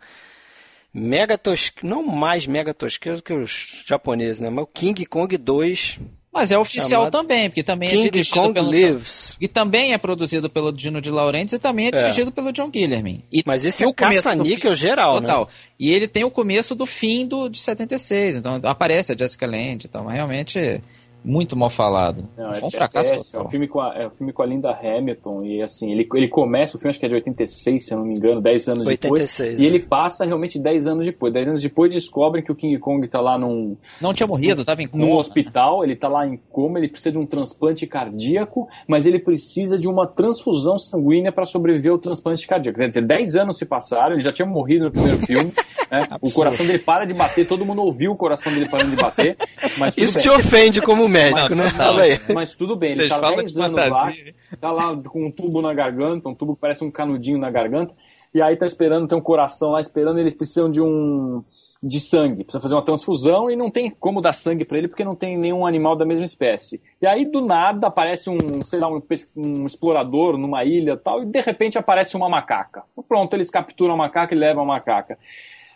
mega 0.95 1.37
tosco, 1.37 1.85
não 1.85 2.05
mais 2.05 2.47
mega 2.47 2.73
tosqueiro 2.73 3.21
que 3.21 3.33
os 3.33 3.83
japoneses, 3.85 4.41
né? 4.41 4.49
Mas 4.49 4.63
o 4.63 4.69
King 4.69 5.05
Kong 5.07 5.37
2, 5.37 5.99
Mas 6.33 6.51
é 6.51 6.57
oficial 6.59 7.11
também, 7.11 7.51
porque 7.51 7.63
também 7.63 7.89
é 7.89 7.93
King 7.93 8.11
dirigido 8.11 8.37
Kong 8.41 8.55
pelo 8.55 8.71
Lives. 8.71 9.37
e 9.39 9.47
também 9.47 9.93
é 9.93 9.99
produzido 9.99 10.49
pelo 10.49 10.73
Dino 10.73 10.99
de 11.01 11.11
Laurentiis 11.11 11.53
e 11.53 11.59
também 11.59 11.87
é 11.87 11.89
É. 11.89 12.03
dirigido 12.03 12.33
pelo 12.33 12.51
John 12.53 12.71
Guillermin. 12.71 13.23
E 13.31 13.43
Mas 13.45 13.67
esse 13.67 13.85
é 13.85 13.87
o 13.87 13.93
caça-níquel 13.93 14.75
geral, 14.75 15.21
né? 15.21 15.27
Total. 15.29 15.49
E 15.79 15.91
ele 15.91 16.09
tem 16.09 16.25
o 16.25 16.31
começo 16.31 16.75
do 16.75 16.87
fim 16.87 17.27
do 17.27 17.51
de 17.51 17.59
76, 17.59 18.37
então 18.37 18.59
aparece 18.65 19.13
a 19.13 19.17
Jessica 19.17 19.47
Lange 19.47 19.85
e 19.85 19.89
tal, 19.89 20.05
mas 20.05 20.15
realmente 20.15 20.81
muito 21.25 21.57
mal 21.57 21.71
falado. 21.71 22.29
Não, 22.37 22.53
Foi 22.53 22.65
um 22.65 22.67
é- 22.67 22.71
fracasso 22.71 23.13
é, 23.13 23.39
é, 23.39 23.43
um 23.43 23.49
filme 23.49 23.69
com 23.69 23.81
a, 23.81 23.95
é 23.97 24.07
um 24.07 24.11
filme 24.11 24.33
com 24.33 24.43
a 24.43 24.47
Linda 24.47 24.71
Hamilton 24.71 25.45
e 25.45 25.63
assim, 25.63 25.93
ele, 25.93 26.09
ele 26.15 26.29
começa, 26.29 26.77
o 26.77 26.81
filme 26.81 26.91
acho 26.91 26.99
que 26.99 27.07
é 27.07 27.09
de 27.09 27.15
86, 27.15 27.85
se 27.85 27.93
eu 27.95 27.99
não 27.99 28.07
me 28.07 28.15
engano, 28.15 28.41
10 28.41 28.69
anos 28.69 28.87
86, 28.87 29.39
depois. 29.39 29.59
E 29.59 29.63
né? 29.63 29.67
ele 29.67 29.79
passa 29.87 30.25
realmente 30.25 30.59
10 30.59 30.87
anos 30.87 31.07
depois. 31.07 31.33
10 31.33 31.49
anos 31.49 31.63
depois 31.63 31.93
descobrem 31.93 32.43
que 32.43 32.51
o 32.51 32.55
King 32.55 32.79
Kong 32.79 33.07
tá 33.09 33.21
lá 33.21 33.39
num, 33.39 33.77
Não 34.01 34.13
tinha 34.13 34.27
morrido, 34.27 34.65
tava 34.65 34.83
em 34.83 34.89
coma. 34.89 35.05
num 35.05 35.13
hospital, 35.13 35.85
ele 35.85 35.95
tá 35.95 36.09
lá 36.09 36.27
em 36.27 36.39
coma, 36.51 36.79
ele 36.79 36.89
precisa 36.89 37.13
de 37.13 37.19
um 37.19 37.27
transplante 37.27 37.87
cardíaco, 37.87 38.69
mas 38.87 39.07
ele 39.07 39.19
precisa 39.19 39.79
de 39.79 39.87
uma 39.89 40.07
transfusão 40.07 40.79
sanguínea 40.79 41.31
para 41.31 41.47
sobreviver 41.47 41.93
ao 41.93 41.99
transplante 41.99 42.47
cardíaco. 42.47 42.79
Quer 42.79 42.89
dizer, 42.89 43.03
10 43.03 43.37
anos 43.37 43.59
se 43.59 43.65
passaram, 43.65 44.15
ele 44.15 44.23
já 44.23 44.33
tinha 44.33 44.47
morrido 44.47 44.87
no 44.87 44.91
primeiro 44.91 45.19
filme, 45.19 45.53
né? 45.91 46.07
o 46.21 46.31
coração 46.31 46.67
dele 46.67 46.79
para 46.79 47.05
de 47.05 47.15
bater, 47.15 47.47
todo 47.47 47.65
mundo 47.65 47.83
ouviu 47.83 48.13
o 48.13 48.17
coração 48.17 48.53
dele 48.53 48.69
parando 48.69 48.91
de 48.91 48.97
bater, 48.97 49.37
mas 49.79 49.97
Isso 49.97 50.15
bem. 50.15 50.23
te 50.23 50.31
ofende 50.31 50.81
como 50.81 51.09
médico, 51.13 51.55
Não, 51.55 51.65
né? 51.65 51.71
total. 51.71 51.87
Fala 51.87 52.03
aí. 52.03 52.21
Mas 52.35 52.55
tudo 52.55 52.77
bem, 52.77 52.93
ele 52.93 53.01
Vocês 53.01 53.11
tá 53.13 53.21
falam 53.21 53.37
10 53.37 53.53
de 53.53 53.63
anos 53.63 53.77
lá, 53.77 53.85
fantasia. 54.07 54.35
tá 54.61 54.73
lá 54.73 54.97
com 54.97 55.27
um 55.27 55.31
tubo 55.31 55.63
na 55.63 55.73
garganta, 55.75 56.29
um 56.29 56.35
tubo 56.35 56.55
que 56.55 56.61
parece 56.61 56.85
um 56.85 56.91
canudinho 56.91 57.39
na 57.39 57.51
garganta, 57.51 57.95
e 58.35 58.43
aí 58.43 58.57
tá 58.57 58.67
esperando, 58.67 59.07
tem 59.09 59.19
um 59.19 59.23
coração 59.23 59.73
lá 59.73 59.81
esperando, 59.81 60.19
eles 60.19 60.35
precisam 60.35 60.71
de 60.71 60.81
um 60.81 61.43
de 61.85 61.99
sangue, 61.99 62.45
precisa 62.45 62.63
fazer 62.63 62.77
uma 62.77 62.85
transfusão 62.85 63.51
e 63.51 63.57
não 63.57 63.69
tem 63.69 63.91
como 63.91 64.21
dar 64.21 64.33
sangue 64.33 64.65
para 64.65 64.79
ele 64.79 64.87
porque 64.87 65.03
não 65.05 65.17
tem 65.17 65.37
nenhum 65.37 65.67
animal 65.67 65.97
da 65.97 66.07
mesma 66.07 66.25
espécie. 66.25 66.81
E 67.01 67.07
aí 67.09 67.25
do 67.25 67.41
nada 67.41 67.89
aparece 67.89 68.31
um, 68.31 68.39
sei 68.65 68.79
lá, 68.79 68.89
um, 68.89 69.03
um 69.37 69.67
explorador 69.67 70.39
numa 70.39 70.65
ilha 70.65 70.97
tal, 70.97 71.25
e 71.25 71.27
de 71.27 71.41
repente 71.41 71.77
aparece 71.77 72.17
uma 72.17 72.29
macaca. 72.29 72.85
Pronto, 73.09 73.35
eles 73.35 73.51
capturam 73.51 73.95
a 73.95 73.97
macaca 73.97 74.33
e 74.33 74.39
levam 74.39 74.63
a 74.63 74.67
macaca. 74.67 75.19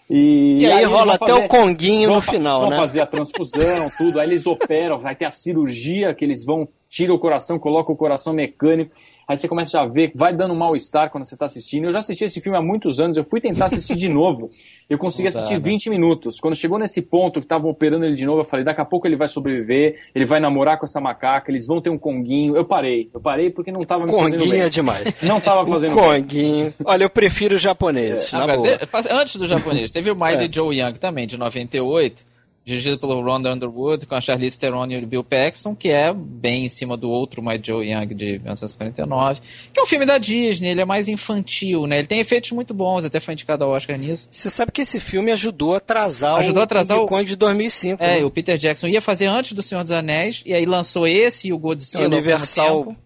E, 0.09 0.59
E 0.61 0.67
aí 0.67 0.79
eles 0.79 0.87
rola 0.89 1.05
vão 1.05 1.15
até 1.15 1.27
fazer- 1.33 1.45
o 1.45 1.49
Conguinho 1.49 2.07
no 2.09 2.13
vão 2.15 2.21
final, 2.21 2.61
vão 2.63 2.71
né? 2.71 2.77
fazer 2.77 3.01
a 3.01 3.07
transfusão, 3.07 3.91
tudo. 3.99 4.21
Aí 4.21 4.29
eles 4.29 4.47
operam, 4.47 4.99
vai 4.99 5.17
ter 5.17 5.25
a 5.25 5.31
cirurgia 5.31 6.15
que 6.15 6.25
eles 6.25 6.45
vão, 6.45 6.69
tira 6.89 7.13
o 7.13 7.19
coração, 7.19 7.59
coloca 7.59 7.91
o 7.93 7.97
coração 7.97 8.33
mecânico. 8.33 8.93
Aí 9.29 9.37
você 9.37 9.49
começa 9.49 9.81
a 9.81 9.87
ver, 9.87 10.13
vai 10.15 10.33
dando 10.33 10.55
um 10.55 10.57
mal-estar 10.57 11.11
quando 11.11 11.25
você 11.25 11.35
está 11.35 11.47
assistindo. 11.47 11.85
Eu 11.87 11.91
já 11.93 11.99
assisti 11.99 12.23
esse 12.25 12.41
filme 12.41 12.57
há 12.57 12.63
muitos 12.63 13.01
anos, 13.01 13.17
eu 13.17 13.25
fui 13.25 13.41
tentar 13.41 13.67
assistir 13.67 13.97
de 13.97 14.09
novo. 14.13 14.51
Eu 14.89 14.99
consegui 14.99 15.29
dá, 15.29 15.39
assistir 15.41 15.55
né? 15.55 15.61
20 15.61 15.91
minutos. 15.91 16.39
Quando 16.39 16.55
chegou 16.55 16.79
nesse 16.79 17.03
ponto 17.03 17.41
que 17.41 17.45
estavam 17.45 17.69
operando 17.69 18.05
ele 18.05 18.15
de 18.15 18.25
novo, 18.25 18.43
eu 18.43 18.45
falei, 18.45 18.65
daqui 18.65 18.81
a 18.81 18.85
pouco 18.85 19.05
ele 19.05 19.17
vai 19.17 19.27
sobreviver, 19.27 19.99
ele 20.15 20.25
vai 20.25 20.39
namorar 20.39 20.79
com 20.79 20.87
essa 20.87 21.01
macaca, 21.01 21.51
eles 21.51 21.67
vão 21.67 21.81
ter 21.81 21.91
um 21.91 21.99
conguinho. 21.99 22.55
Eu 22.57 22.65
parei, 22.65 23.11
eu 23.13 23.21
parei 23.21 23.51
porque 23.51 23.73
não 23.73 23.83
estava 23.83 24.05
me 24.05 24.13
fazendo 24.13 24.39
Conguinho 24.39 24.55
é 24.55 24.61
bem. 24.61 24.71
demais. 24.71 25.15
Não 25.23 25.39
estava 25.39 25.63
O 25.65 25.67
fazendo 25.67 25.97
bem. 25.97 26.05
Conguinho. 26.23 26.75
Olha, 26.85 27.03
eu 27.03 27.11
prefiro 27.11 27.57
os 27.57 27.61
japoneses, 27.61 28.31
na 28.33 28.45
Agora, 28.45 28.59
boa. 28.59 28.79
de- 28.79 28.87
passa- 28.87 29.13
antes 29.13 29.35
do 29.37 29.47
japonês, 29.49 29.91
teve 29.91 30.09
o 30.09 30.15
Mighty 30.15 30.45
É. 30.45 30.53
Joe 30.53 30.79
Young 30.79 30.95
também, 31.01 31.27
de 31.27 31.37
98, 31.37 32.25
dirigido 32.67 32.99
pelo 32.99 33.23
Ron 33.23 33.37
Underwood, 33.39 34.07
com 34.07 34.17
a 34.17 34.21
Charlize 34.21 34.59
Theron 34.59 34.87
e 34.91 34.99
o 34.99 35.07
Bill 35.07 35.23
Paxton, 35.23 35.73
que 35.73 35.89
é 35.89 36.13
bem 36.13 36.65
em 36.67 36.69
cima 36.69 36.97
do 36.97 37.09
outro 37.09 37.41
Mighty 37.41 37.69
Joe 37.69 37.89
Young 37.89 38.07
de 38.09 38.41
1949, 38.41 39.41
que 39.73 39.79
é 39.79 39.83
um 39.85 39.87
filme 39.87 40.05
da 40.05 40.19
Disney, 40.19 40.71
ele 40.71 40.81
é 40.81 40.85
mais 40.85 41.07
infantil, 41.09 41.87
né? 41.87 41.99
Ele 41.99 42.09
tem 42.09 42.19
efeitos 42.19 42.51
muito 42.51 42.75
bons, 42.75 43.05
até 43.05 43.21
foi 43.21 43.35
indicado 43.35 43.63
ao 43.63 43.71
Oscar 43.71 43.97
nisso. 43.97 44.27
Você 44.33 44.51
sabe 44.51 44.73
que 44.73 44.81
esse 44.81 44.99
filme 44.99 45.31
ajudou 45.31 45.75
a 45.75 45.77
atrasar 45.77 46.39
Ajudou 46.39 46.61
a 46.61 46.65
atrasar 46.65 46.99
o 46.99 47.03
o- 47.05 47.07
King 47.07 47.19
Kong 47.21 47.25
de 47.29 47.37
2005. 47.37 48.03
É, 48.03 48.19
né? 48.19 48.25
o 48.25 48.31
Peter 48.33 48.59
Jackson 48.59 48.89
ia 48.89 49.01
fazer 49.01 49.29
antes 49.29 49.53
do 49.53 49.63
Senhor 49.63 49.83
dos 49.83 49.93
Anéis, 49.93 50.43
e 50.45 50.53
aí 50.53 50.67
lançou 50.67 51.07
esse 51.07 51.49
e 51.49 51.53
o 51.53 51.59
Godzilla 51.59 52.05
Universal. 52.07 52.97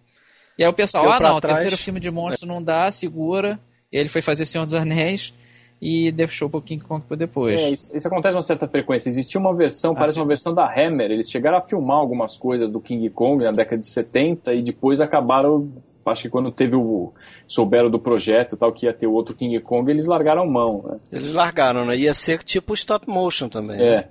E 0.57 0.65
aí 0.65 0.71
o 0.71 0.73
pessoal, 0.73 1.13
ah 1.13 1.21
não, 1.21 1.37
o 1.37 1.41
trás. 1.41 1.57
terceiro 1.59 1.77
filme 1.77 2.01
de 2.01 2.11
monstro 2.11 2.49
não 2.49 2.63
dá, 2.63 2.91
segura. 2.91 3.61
E 3.93 3.99
ele 3.99 4.09
foi 4.09 4.23
fazer 4.23 4.47
Senhor 4.47 4.65
dos 4.65 4.75
Anéis 4.75 5.35
e 5.81 6.13
deixou 6.13 6.51
o 6.53 6.61
King 6.61 6.85
Kong 6.85 7.03
pra 7.07 7.17
depois. 7.17 7.61
É, 7.61 7.71
isso, 7.71 7.97
isso 7.97 8.07
acontece 8.07 8.35
com 8.35 8.37
uma 8.37 8.43
certa 8.43 8.69
frequência. 8.69 9.09
Existia 9.09 9.41
uma 9.41 9.55
versão, 9.55 9.95
parece 9.95 10.19
uma 10.19 10.27
versão 10.27 10.53
da 10.53 10.67
Hammer. 10.67 11.11
Eles 11.11 11.31
chegaram 11.31 11.57
a 11.57 11.63
filmar 11.63 11.97
algumas 11.97 12.37
coisas 12.37 12.71
do 12.71 12.81
King 12.81 13.09
Kong 13.11 13.43
na 13.43 13.51
década 13.51 13.79
de 13.79 13.87
70 13.87 14.53
e 14.53 14.63
depois 14.63 15.01
acabaram. 15.01 15.73
Acho 16.05 16.23
que 16.23 16.29
quando 16.29 16.51
teve 16.51 16.75
o. 16.77 17.13
souberam 17.47 17.89
do 17.89 17.99
projeto 17.99 18.55
e 18.55 18.59
tal, 18.59 18.73
que 18.73 18.87
ia 18.87 18.93
ter 18.93 19.07
o 19.07 19.13
outro 19.13 19.35
King 19.37 19.59
Kong, 19.61 19.91
eles 19.91 20.07
largaram 20.07 20.47
mão. 20.47 20.85
Né? 20.85 20.99
Eles 21.13 21.33
largaram, 21.33 21.85
né? 21.87 21.97
Ia 21.97 22.13
ser 22.13 22.43
tipo 22.43 22.75
stop 22.75 23.09
motion 23.09 23.49
também. 23.49 23.79
né? 23.79 23.95
É. 23.95 24.09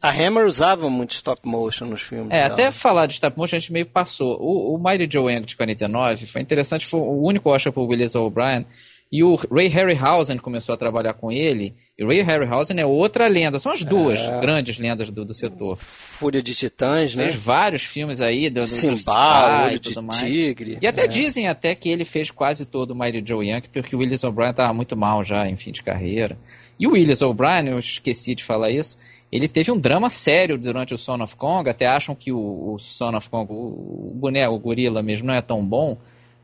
A 0.00 0.10
Hammer 0.10 0.46
usava 0.46 0.88
muito 0.88 1.12
stop 1.12 1.40
motion 1.44 1.86
nos 1.86 2.02
filmes. 2.02 2.30
É, 2.30 2.42
dela. 2.42 2.52
até 2.52 2.70
falar 2.70 3.06
de 3.06 3.14
stop 3.14 3.36
motion 3.36 3.56
a 3.56 3.58
gente 3.58 3.72
meio 3.72 3.86
passou. 3.86 4.36
O, 4.40 4.74
o 4.74 4.78
Mighty 4.82 5.08
Joe 5.10 5.32
Young 5.32 5.44
de 5.44 5.56
49 5.56 6.26
foi 6.26 6.40
interessante, 6.40 6.86
foi 6.86 7.00
o 7.00 7.22
único 7.22 7.50
Oscar 7.50 7.72
pro 7.72 7.84
Willis 7.84 8.14
O'Brien. 8.14 8.66
E 9.10 9.24
o 9.24 9.36
Ray 9.36 9.68
Harryhausen 9.68 10.36
começou 10.36 10.74
a 10.74 10.78
trabalhar 10.78 11.14
com 11.14 11.32
ele. 11.32 11.74
E 11.98 12.04
o 12.04 12.08
Ray 12.08 12.22
Harryhausen 12.22 12.78
é 12.78 12.84
outra 12.84 13.26
lenda. 13.26 13.58
São 13.58 13.72
as 13.72 13.82
duas 13.82 14.20
É. 14.20 14.40
grandes 14.40 14.78
lendas 14.78 15.10
do, 15.10 15.24
do 15.24 15.32
setor. 15.32 15.78
Fúria 15.78 16.42
de 16.42 16.54
Titãs, 16.54 17.14
né? 17.14 17.24
Fez 17.28 17.34
vários 17.42 17.82
filmes 17.84 18.20
aí. 18.20 18.50
Do, 18.50 18.60
do, 18.60 18.66
Simba, 18.66 19.64
Olho 19.66 19.78
de 19.80 20.00
mais. 20.02 20.20
Tigre. 20.20 20.78
E 20.82 20.86
até 20.86 21.04
É. 21.04 21.06
dizem 21.06 21.48
até 21.48 21.74
que 21.74 21.88
ele 21.88 22.04
fez 22.04 22.30
quase 22.30 22.66
todo 22.66 22.90
o 22.90 22.94
Mighty 22.94 23.22
Joe 23.26 23.48
Young, 23.48 23.62
porque 23.72 23.96
o 23.96 24.00
Willis 24.00 24.24
O'Brien 24.24 24.50
estava 24.50 24.74
muito 24.74 24.94
mal 24.94 25.24
já 25.24 25.48
em 25.48 25.56
fim 25.56 25.72
de 25.72 25.82
carreira. 25.82 26.36
E 26.78 26.86
o 26.86 26.92
Willis 26.92 27.22
O'Brien, 27.22 27.68
eu 27.68 27.78
esqueci 27.78 28.34
de 28.34 28.44
falar 28.44 28.70
isso, 28.70 28.98
ele 29.32 29.48
teve 29.48 29.72
um 29.72 29.78
drama 29.78 30.10
sério 30.10 30.58
durante 30.58 30.92
o 30.92 30.98
Son 30.98 31.22
of 31.22 31.34
Kong, 31.34 31.68
até 31.68 31.86
acham 31.86 32.14
que 32.14 32.30
o, 32.30 32.74
o 32.74 32.78
Son 32.78 33.16
of 33.16 33.28
Kong, 33.30 33.50
o, 33.50 34.08
o 34.10 34.14
boneco, 34.14 34.54
o 34.54 34.58
gorila 34.58 35.02
mesmo, 35.02 35.26
não 35.28 35.34
é 35.34 35.40
tão 35.42 35.64
bom, 35.64 35.96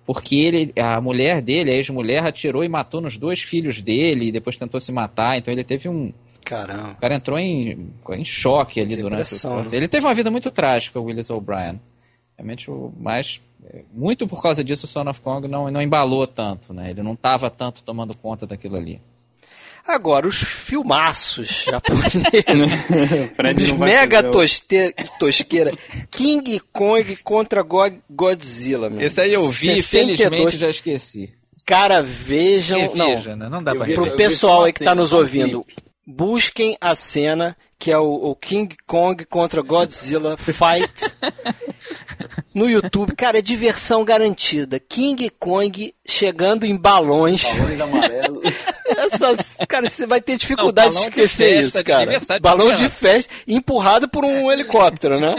porque 0.07 0.37
ele, 0.37 0.73
a 0.77 1.01
mulher 1.01 1.41
dele, 1.41 1.71
a 1.71 1.75
ex-mulher, 1.75 2.25
atirou 2.25 2.63
e 2.63 2.69
matou 2.69 3.01
nos 3.01 3.17
dois 3.17 3.41
filhos 3.41 3.81
dele, 3.81 4.27
e 4.27 4.33
depois 4.33 4.57
tentou 4.57 4.79
se 4.81 4.93
matar, 4.93 5.39
então 5.39 5.53
ele 5.53 5.65
teve 5.65 5.89
um... 5.89 6.13
Caramba. 6.45 6.91
O 6.91 6.97
cara 6.97 7.17
entrou 7.17 7.39
em, 7.39 7.91
em 8.11 8.25
choque 8.25 8.79
ali 8.79 8.97
Depressão, 8.97 9.53
durante 9.57 9.69
o 9.69 9.71
né? 9.71 9.77
Ele 9.79 9.89
teve 9.89 10.07
uma 10.07 10.13
vida 10.13 10.31
muito 10.31 10.51
trágica, 10.51 11.01
o 11.01 11.05
Willis 11.05 11.31
O'Brien. 11.31 11.81
Realmente, 12.37 12.71
o 12.71 12.93
mais... 13.01 13.41
é, 13.65 13.83
Muito 13.95 14.29
por 14.29 14.43
causa 14.43 14.63
disso, 14.63 14.85
o 14.85 14.89
Son 14.89 15.09
of 15.09 15.23
Kong 15.23 15.49
não, 15.49 15.71
não 15.71 15.81
embalou 15.81 16.27
tanto, 16.27 16.75
né? 16.75 16.91
Ele 16.91 17.03
não 17.03 17.15
estava 17.15 17.49
tanto 17.49 17.83
tomando 17.83 18.15
conta 18.17 18.47
daquilo 18.47 18.77
ali. 18.77 19.01
Agora, 19.87 20.27
os 20.27 20.37
filmaços 20.37 21.67
japoneses. 21.71 22.23
Os 23.73 23.79
mega 23.79 24.23
toste- 24.23 24.95
tosqueira. 25.19 25.73
King 26.11 26.61
Kong 26.73 27.17
contra 27.23 27.63
Go- 27.63 27.93
Godzilla, 28.09 28.89
meu. 28.89 29.07
Esse 29.07 29.21
aí 29.21 29.33
eu 29.35 29.47
vi, 29.49 29.77
62. 29.83 30.17
felizmente 30.19 30.59
já 30.59 30.69
esqueci. 30.69 31.31
Cara, 31.67 32.03
vejam. 32.03 32.79
Reveja, 32.81 33.31
não, 33.37 33.45
né? 33.45 33.49
Não 33.51 33.63
dá 33.63 33.75
pra 33.75 33.87
pro 33.87 34.17
pessoal 34.17 34.65
aí 34.65 34.73
que 34.73 34.83
tá 34.85 34.95
nos 34.95 35.13
ouvindo, 35.13 35.65
busquem 36.07 36.77
a 36.81 36.95
cena 36.95 37.57
que 37.79 37.91
é 37.91 37.99
o, 37.99 38.05
o 38.31 38.37
King 38.37 38.75
Kong 38.87 39.25
contra 39.27 39.61
Godzilla 39.63 40.37
Fight 40.37 40.93
no 42.55 42.69
YouTube. 42.69 43.15
Cara, 43.17 43.39
é 43.39 43.43
diversão 43.43 44.05
garantida. 44.05 44.79
King 44.79 45.29
Kong 45.39 45.95
chegando 46.07 46.65
em 46.65 46.77
balões. 46.77 47.43
Balões 47.45 47.81
amarelos. 47.81 48.45
Essas, 48.87 49.57
cara, 49.69 49.89
você 49.89 50.07
vai 50.07 50.21
ter 50.21 50.37
dificuldade 50.37 50.95
Não, 50.95 51.03
de 51.03 51.09
balão 51.09 51.11
de 51.15 51.21
esquecer 51.21 51.63
festa, 51.63 51.79
isso, 51.79 51.85
cara. 51.85 52.19
de 52.21 52.41
balão 52.41 52.73
de 52.73 52.89
festa 52.89 53.33
empurrado 53.49 54.09
por 54.09 54.25
um 54.25 54.53
helicóptero, 54.53 55.19
né? 55.19 55.37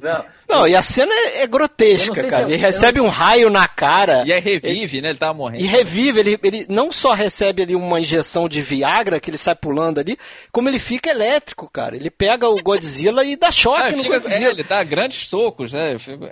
Não, 0.00 0.24
Não, 0.48 0.68
e 0.68 0.74
a 0.74 0.82
cena 0.82 1.12
é, 1.14 1.42
é 1.42 1.46
grotesca, 1.46 2.24
cara. 2.24 2.44
eu- 2.44 2.48
Ele 2.48 2.56
recebe 2.56 3.00
um 3.00 3.08
raio 3.08 3.50
na 3.50 3.68
cara. 3.68 4.24
E 4.26 4.32
aí 4.32 4.40
revive, 4.40 5.00
né? 5.00 5.10
Ele 5.10 5.18
tava 5.18 5.34
morrendo. 5.34 5.62
E 5.62 5.66
revive, 5.66 6.20
ele, 6.20 6.38
ele 6.42 6.66
não 6.68 6.90
só 6.90 7.12
recebe 7.12 7.62
ali 7.62 7.76
uma 7.76 8.00
injeção 8.00 8.48
de 8.48 8.60
Viagra, 8.62 9.20
que 9.20 9.30
ele 9.30 9.38
sai 9.38 9.54
pulando 9.54 9.98
ali, 10.00 10.18
como 10.50 10.68
ele 10.68 10.78
fica 10.78 11.10
elétrico, 11.10 11.61
cara. 11.68 11.96
Ele 11.96 12.10
pega 12.10 12.48
o 12.48 12.56
Godzilla 12.62 13.24
e 13.24 13.36
dá 13.36 13.50
choque 13.50 13.80
Ah, 13.82 13.90
no 13.92 13.98
fica- 14.02 14.16
é, 14.16 14.18
Godzilla. 14.20 14.50
ele 14.50 14.62
dá 14.62 14.82
grandes 14.84 15.26
socos, 15.26 15.72
né? 15.72 15.98
Fico- 15.98 16.28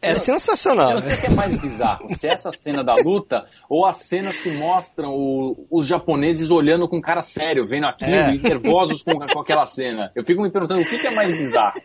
É 0.00 0.14
sensacional. 0.14 0.90
Eu 0.90 0.94
não 0.96 1.00
sei 1.02 1.14
o 1.14 1.20
que 1.20 1.26
é 1.26 1.30
mais 1.30 1.54
bizarro, 1.60 2.06
se 2.14 2.26
é 2.26 2.32
essa 2.32 2.52
cena 2.52 2.82
da 2.84 2.94
luta 2.94 3.46
ou 3.68 3.84
as 3.86 3.96
cenas 3.98 4.36
que 4.38 4.50
mostram 4.50 5.10
o- 5.14 5.66
os 5.70 5.86
japoneses 5.86 6.50
olhando 6.50 6.88
com 6.88 7.00
cara 7.00 7.22
sério, 7.22 7.66
vendo 7.66 7.86
aquilo 7.86 8.10
É. 8.14 8.34
e 8.34 8.38
nervosos 8.38 9.02
com, 9.02 9.18
com 9.18 9.40
aquela 9.40 9.66
cena. 9.66 10.10
Eu 10.14 10.24
fico 10.24 10.42
me 10.42 10.50
perguntando 10.50 10.80
o 10.80 10.84
que, 10.84 10.98
que 10.98 11.06
é 11.06 11.10
mais 11.10 11.34
bizarro. 11.34 11.80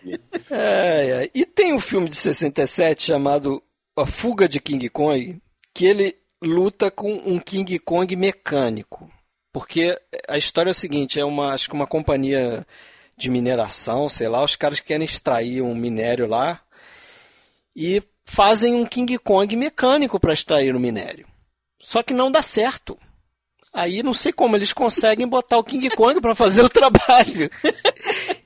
É, 0.50 1.24
é. 1.26 1.30
E 1.34 1.46
tem 1.46 1.74
um 1.74 1.80
filme 1.80 2.10
de 2.10 2.16
67 2.16 3.04
chamado 3.04 3.62
A 3.98 4.06
Fuga 4.06 4.48
de 4.48 4.60
King 4.60 4.90
Kong, 4.90 5.40
que 5.74 5.86
ele 5.86 6.16
luta 6.42 6.92
com 6.92 7.12
um 7.14 7.40
King 7.40 7.80
Kong 7.80 8.16
mecânico. 8.16 9.10
Porque 9.58 10.00
a 10.30 10.38
história 10.38 10.70
é 10.70 10.72
o 10.72 10.76
seguinte, 10.76 11.20
é 11.20 11.26
uma, 11.26 11.52
acho 11.52 11.68
que 11.68 11.74
uma 11.74 11.88
companhia 11.88 12.64
de 13.18 13.28
mineração, 13.28 14.08
sei 14.08 14.28
lá, 14.28 14.44
os 14.44 14.56
caras 14.56 14.80
querem 14.80 15.04
extrair 15.04 15.64
um 15.64 15.74
minério 15.74 16.28
lá 16.28 16.62
e 17.76 18.04
fazem 18.24 18.76
um 18.76 18.86
King 18.86 19.18
Kong 19.18 19.56
mecânico 19.56 20.20
para 20.20 20.32
extrair 20.32 20.76
o 20.76 20.80
minério. 20.80 21.28
Só 21.80 22.04
que 22.04 22.14
não 22.14 22.32
dá 22.32 22.44
certo. 22.44 23.00
Aí 23.78 24.02
não 24.02 24.12
sei 24.12 24.34
como 24.34 24.56
eles 24.56 24.74
conseguem 24.74 25.28
botar 25.28 25.60
o 25.60 25.64
King 25.64 25.88
Kong 25.92 26.20
para 26.20 26.34
fazer 26.34 26.64
o 26.64 26.70
trabalho. 26.70 27.48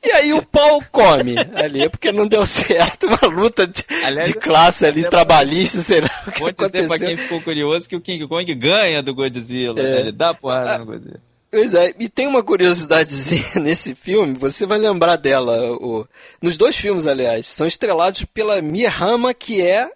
E 0.04 0.12
aí 0.12 0.34
o 0.34 0.46
pau 0.46 0.84
come 0.92 1.36
ali, 1.56 1.88
porque 1.88 2.12
não 2.12 2.28
deu 2.28 2.46
certo. 2.46 3.08
Uma 3.08 3.34
luta 3.34 3.66
de, 3.66 3.82
Aliás, 4.04 4.28
de 4.28 4.34
classe 4.34 4.86
ali, 4.86 5.10
trabalhista, 5.10 5.82
sei 5.82 6.02
lá 6.02 6.10
o 6.28 6.32
que 6.34 6.40
Vou 6.42 6.52
dizer 6.52 6.86
pra 6.86 6.96
aconteceu. 6.98 7.08
quem 7.08 7.16
ficou 7.16 7.42
curioso 7.42 7.88
que 7.88 7.96
o 7.96 8.02
King 8.02 8.28
Kong 8.28 8.54
ganha 8.56 9.02
do 9.02 9.16
Godzilla. 9.16 9.80
É. 9.80 9.84
né? 9.84 10.00
Ele 10.02 10.12
dá 10.12 10.34
porrada 10.34 10.80
no 10.80 10.86
Godzilla. 10.86 11.22
Pois 11.50 11.74
é, 11.76 11.94
e 11.98 12.10
tem 12.10 12.28
uma 12.28 12.44
curiosidadezinha 12.44 13.56
nesse 13.62 13.96
filme, 13.96 14.34
você 14.34 14.66
vai 14.66 14.78
lembrar 14.78 15.16
dela. 15.16 15.74
O, 15.74 16.06
nos 16.42 16.58
dois 16.58 16.76
filmes, 16.76 17.08
aliás, 17.08 17.46
são 17.48 17.66
estrelados 17.66 18.26
pela 18.26 18.62
Mia 18.62 18.90
Hama, 18.92 19.34
que 19.34 19.62
é. 19.62 19.90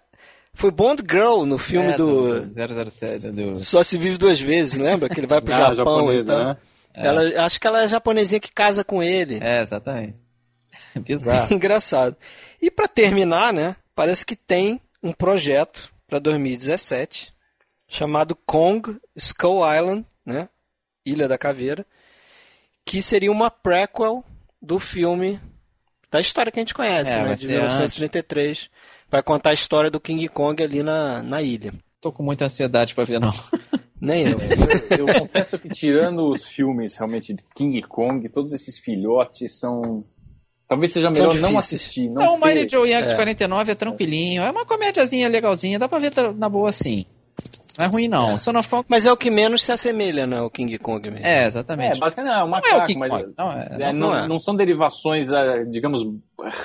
Foi 0.56 0.70
Bond 0.70 1.02
Girl 1.08 1.44
no 1.44 1.58
filme 1.58 1.88
É, 1.92 1.96
do. 1.96 2.50
007, 2.90 3.30
do... 3.30 3.54
Só 3.60 3.82
se 3.82 3.98
vive 3.98 4.16
duas 4.16 4.40
vezes, 4.40 4.78
lembra? 4.78 5.06
Que 5.08 5.20
ele 5.20 5.26
vai 5.26 5.40
pro 5.40 5.52
Ah, 5.54 5.74
Japão 5.74 5.74
japonesa, 6.06 6.32
e 6.32 6.36
tal. 6.36 6.44
né? 6.46 6.56
Ela, 6.94 7.44
acho 7.44 7.60
que 7.60 7.66
ela 7.66 7.82
é 7.82 7.84
a 7.84 7.88
japonesinha 7.88 8.40
que 8.40 8.50
casa 8.50 8.82
com 8.82 9.02
ele. 9.02 9.38
É, 9.42 9.60
exatamente. 9.62 10.18
Bizarro. 10.96 11.52
Engraçado. 11.54 12.16
E 12.60 12.70
para 12.70 12.88
terminar, 12.88 13.52
né? 13.52 13.76
Parece 13.94 14.24
que 14.24 14.34
tem 14.34 14.80
um 15.02 15.12
projeto 15.12 15.92
para 16.08 16.18
2017 16.18 17.34
chamado 17.86 18.34
Kong 18.34 18.96
Skull 19.14 19.60
Island, 19.76 20.06
né? 20.24 20.48
Ilha 21.04 21.28
da 21.28 21.36
Caveira, 21.36 21.84
que 22.84 23.02
seria 23.02 23.30
uma 23.30 23.50
prequel 23.50 24.24
do 24.60 24.80
filme 24.80 25.38
da 26.10 26.18
história 26.18 26.50
que 26.50 26.58
a 26.58 26.62
gente 26.62 26.72
conhece, 26.74 27.10
É, 27.12 27.22
né? 27.22 27.34
De 27.34 27.42
ser 27.42 27.48
1933. 27.52 28.70
Vai 29.10 29.22
contar 29.22 29.50
a 29.50 29.54
história 29.54 29.90
do 29.90 30.00
King 30.00 30.28
Kong 30.28 30.62
ali 30.62 30.82
na, 30.82 31.22
na 31.22 31.42
ilha. 31.42 31.72
Tô 32.00 32.12
com 32.12 32.22
muita 32.22 32.44
ansiedade 32.46 32.94
pra 32.94 33.04
ver, 33.04 33.20
não. 33.20 33.30
Nem 34.00 34.24
eu. 34.28 34.38
Eu, 34.98 35.08
eu 35.08 35.20
confesso 35.20 35.58
que 35.58 35.68
tirando 35.68 36.28
os 36.28 36.44
filmes 36.44 36.96
realmente 36.96 37.32
de 37.32 37.42
King 37.54 37.80
Kong, 37.82 38.28
todos 38.28 38.52
esses 38.52 38.78
filhotes 38.78 39.58
são. 39.58 40.04
Talvez 40.68 40.90
seja 40.92 41.10
melhor 41.10 41.34
não 41.36 41.56
assistir. 41.58 42.08
Não 42.08 42.22
Não, 42.22 42.36
o 42.36 42.40
ter- 42.40 42.54
Mighty 42.54 42.72
Joe 42.72 42.90
Young 42.90 43.06
de 43.06 43.12
é. 43.12 43.16
49 43.16 43.72
é 43.72 43.74
tranquilinho. 43.74 44.42
É 44.42 44.50
uma 44.50 44.66
comédiazinha 44.66 45.28
legalzinha. 45.28 45.78
Dá 45.78 45.88
pra 45.88 45.98
ver 46.00 46.12
na 46.36 46.48
boa 46.48 46.68
assim. 46.68 47.06
Não 47.78 47.86
é 47.86 47.88
ruim, 47.88 48.08
não. 48.08 48.30
É. 48.30 48.34
O 48.34 48.38
Son 48.38 48.56
of 48.58 48.68
Kong... 48.68 48.84
Mas 48.88 49.04
é 49.06 49.12
o 49.12 49.16
que 49.16 49.30
menos 49.30 49.62
se 49.62 49.70
assemelha, 49.72 50.26
né? 50.26 50.40
O 50.40 50.50
King 50.50 50.78
Kong 50.78 51.10
mesmo. 51.10 51.26
É, 51.26 51.44
É, 51.44 51.46
exatamente. 51.46 51.98
basicamente 51.98 52.32
não, 52.32 52.40
é 52.40 52.44
um 52.44 52.48
Não 52.48 52.56
é 52.56 52.60
o 52.60 52.62
macaco, 52.62 52.86
King 52.86 52.98
mas 53.00 53.10
Kong. 53.10 53.34
Não, 53.36 53.52
é- 53.52 53.68
é, 53.80 53.92
não 53.92 54.08
não, 54.10 54.16
é. 54.18 54.28
não 54.28 54.40
são 54.40 54.54
derivações, 54.56 55.28
eh, 55.30 55.64
digamos, 55.66 56.02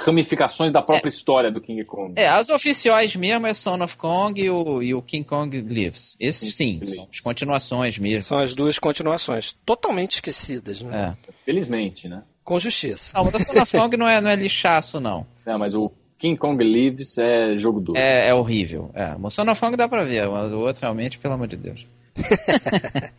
ramificações 0.05 0.71
da 0.71 0.81
própria 0.81 1.09
história 1.09 1.51
do 1.51 1.59
King 1.61 1.83
Kong. 1.85 2.13
É, 2.15 2.27
as 2.27 2.49
oficiais 2.49 3.15
mesmo 3.15 3.47
é 3.47 3.53
Son 3.53 3.81
of 3.83 3.95
Kong 3.97 4.39
e 4.41 4.49
o, 4.49 4.81
e 4.81 4.93
o 4.93 5.01
King 5.01 5.25
Kong 5.25 5.59
Lives. 5.61 6.15
Esses 6.19 6.55
sim, 6.55 6.73
Lives. 6.73 6.93
são 6.95 7.07
as 7.11 7.19
continuações 7.19 7.97
mesmo. 7.97 8.23
São 8.23 8.39
as 8.39 8.55
duas 8.55 8.79
continuações. 8.79 9.53
Totalmente 9.65 10.15
esquecidas, 10.15 10.81
né? 10.81 11.15
É. 11.27 11.33
Felizmente, 11.45 12.07
né? 12.07 12.23
Com 12.43 12.59
justiça. 12.59 13.11
Não, 13.15 13.27
o 13.27 13.31
da 13.31 13.39
Son 13.39 13.59
of 13.61 13.71
Kong 13.77 13.97
não 13.97 14.07
é, 14.07 14.19
não 14.19 14.29
é 14.29 14.35
lixaço, 14.35 14.99
não. 14.99 15.25
Não, 15.45 15.59
mas 15.59 15.73
o 15.75 15.91
King 16.21 16.37
Kong 16.37 16.63
Lives 16.63 17.17
é 17.17 17.55
jogo 17.55 17.79
duro. 17.79 17.97
É, 17.97 18.29
é 18.29 18.33
horrível. 18.33 18.91
É, 18.93 19.15
o 19.19 19.29
Son 19.31 19.49
of 19.49 19.59
Kong 19.59 19.75
dá 19.75 19.87
pra 19.87 20.03
ver, 20.03 20.29
mas 20.29 20.53
o 20.53 20.59
outro 20.59 20.79
realmente, 20.81 21.17
pelo 21.17 21.33
amor 21.33 21.47
de 21.47 21.57
Deus. 21.57 21.85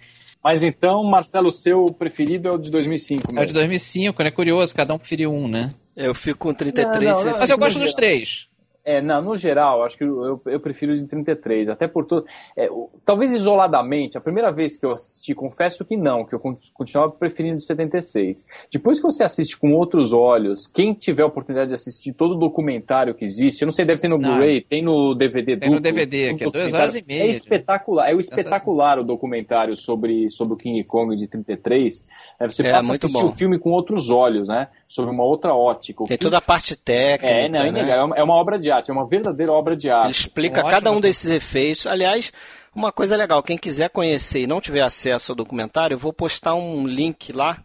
Mas 0.44 0.64
então, 0.64 1.04
Marcelo, 1.04 1.46
o 1.46 1.52
seu 1.52 1.86
preferido 1.86 2.48
é 2.48 2.52
o 2.52 2.58
de 2.58 2.68
2005 2.68 3.22
É 3.22 3.26
o 3.26 3.28
de 3.28 3.34
mesmo. 3.34 3.54
2005, 3.54 4.22
né? 4.24 4.30
Curioso, 4.32 4.74
cada 4.74 4.92
um 4.92 4.98
preferiu 4.98 5.32
um, 5.32 5.46
né? 5.46 5.68
Eu 5.96 6.12
fico 6.16 6.40
com 6.40 6.52
33. 6.52 7.12
Não, 7.12 7.24
não, 7.24 7.30
não, 7.30 7.38
Mas 7.38 7.48
eu 7.48 7.56
gosto 7.56 7.78
dos 7.78 7.94
três. 7.94 8.48
É, 8.84 9.00
não, 9.00 9.22
no 9.22 9.36
geral, 9.36 9.84
acho 9.84 9.96
que 9.96 10.02
eu, 10.02 10.40
eu 10.46 10.58
prefiro 10.58 10.92
o 10.92 10.96
de 10.96 11.06
33, 11.06 11.68
até 11.68 11.86
por 11.86 12.04
todo. 12.04 12.26
é, 12.56 12.68
talvez 13.04 13.32
isoladamente, 13.32 14.18
a 14.18 14.20
primeira 14.20 14.50
vez 14.50 14.76
que 14.76 14.84
eu 14.84 14.90
assisti, 14.92 15.34
confesso 15.34 15.84
que 15.84 15.96
não, 15.96 16.24
que 16.24 16.34
eu 16.34 16.40
con- 16.40 16.56
continuava 16.74 17.12
preferindo 17.12 17.54
o 17.54 17.58
de 17.58 17.64
76. 17.64 18.44
Depois 18.72 18.98
que 18.98 19.04
você 19.06 19.22
assiste 19.22 19.56
com 19.56 19.72
outros 19.74 20.12
olhos, 20.12 20.66
quem 20.66 20.94
tiver 20.94 21.22
a 21.22 21.26
oportunidade 21.26 21.68
de 21.68 21.74
assistir 21.74 22.12
todo 22.12 22.32
o 22.34 22.38
documentário 22.38 23.14
que 23.14 23.24
existe, 23.24 23.62
eu 23.62 23.66
não 23.66 23.72
sei, 23.72 23.84
deve 23.84 24.00
ter 24.00 24.08
no. 24.08 24.18
Blu-ray, 24.18 24.62
tem 24.62 24.82
no 24.82 25.14
DVD 25.14 25.56
Tem 25.56 25.70
no 25.70 25.78
DVD, 25.80 26.32
um 26.32 26.36
que 26.36 26.44
é 26.44 26.50
duas 26.50 26.74
horas 26.74 26.94
e 26.96 27.04
meia. 27.06 27.22
É 27.22 27.26
espetacular, 27.28 28.10
é 28.10 28.14
o 28.14 28.18
espetacular 28.18 28.98
o 28.98 29.04
documentário 29.04 29.76
sobre, 29.76 30.28
sobre 30.30 30.54
o 30.54 30.56
King 30.56 30.82
Kong 30.84 31.14
de 31.16 31.28
33. 31.28 32.06
É, 32.40 32.48
você 32.48 32.66
É, 32.66 32.72
passa 32.72 32.88
a 32.88 32.90
assistir 32.96 33.12
bom. 33.12 33.28
o 33.28 33.32
filme 33.32 33.58
com 33.58 33.70
outros 33.70 34.10
olhos, 34.10 34.48
né? 34.48 34.68
Sobre 34.88 35.12
uma 35.12 35.24
outra 35.24 35.54
ótica. 35.54 36.02
O 36.02 36.06
Tem 36.06 36.16
filme- 36.16 36.30
toda 36.30 36.38
a 36.38 36.40
parte 36.40 36.76
técnica. 36.76 37.32
É, 37.32 37.48
não, 37.48 37.60
é 37.60 37.70
né? 37.72 37.90
É 37.90 38.02
uma- 38.02 38.16
É 38.16 38.22
uma 38.22 38.34
obra 38.34 38.58
de 38.58 38.71
arte, 38.72 38.90
é 38.90 38.94
uma 38.94 39.06
verdadeira 39.06 39.52
obra 39.52 39.76
de 39.76 39.88
Ele 39.88 39.94
arte. 39.94 40.10
explica 40.10 40.60
Ótimo. 40.60 40.70
cada 40.70 40.90
um 40.90 41.00
desses 41.00 41.30
efeitos. 41.30 41.86
Aliás, 41.86 42.32
uma 42.74 42.90
coisa 42.90 43.16
legal, 43.16 43.42
quem 43.42 43.56
quiser 43.58 43.90
conhecer 43.90 44.40
e 44.40 44.46
não 44.46 44.60
tiver 44.60 44.80
acesso 44.80 45.32
ao 45.32 45.36
documentário, 45.36 45.94
eu 45.94 45.98
vou 45.98 46.12
postar 46.12 46.54
um 46.54 46.86
link 46.86 47.32
lá 47.32 47.62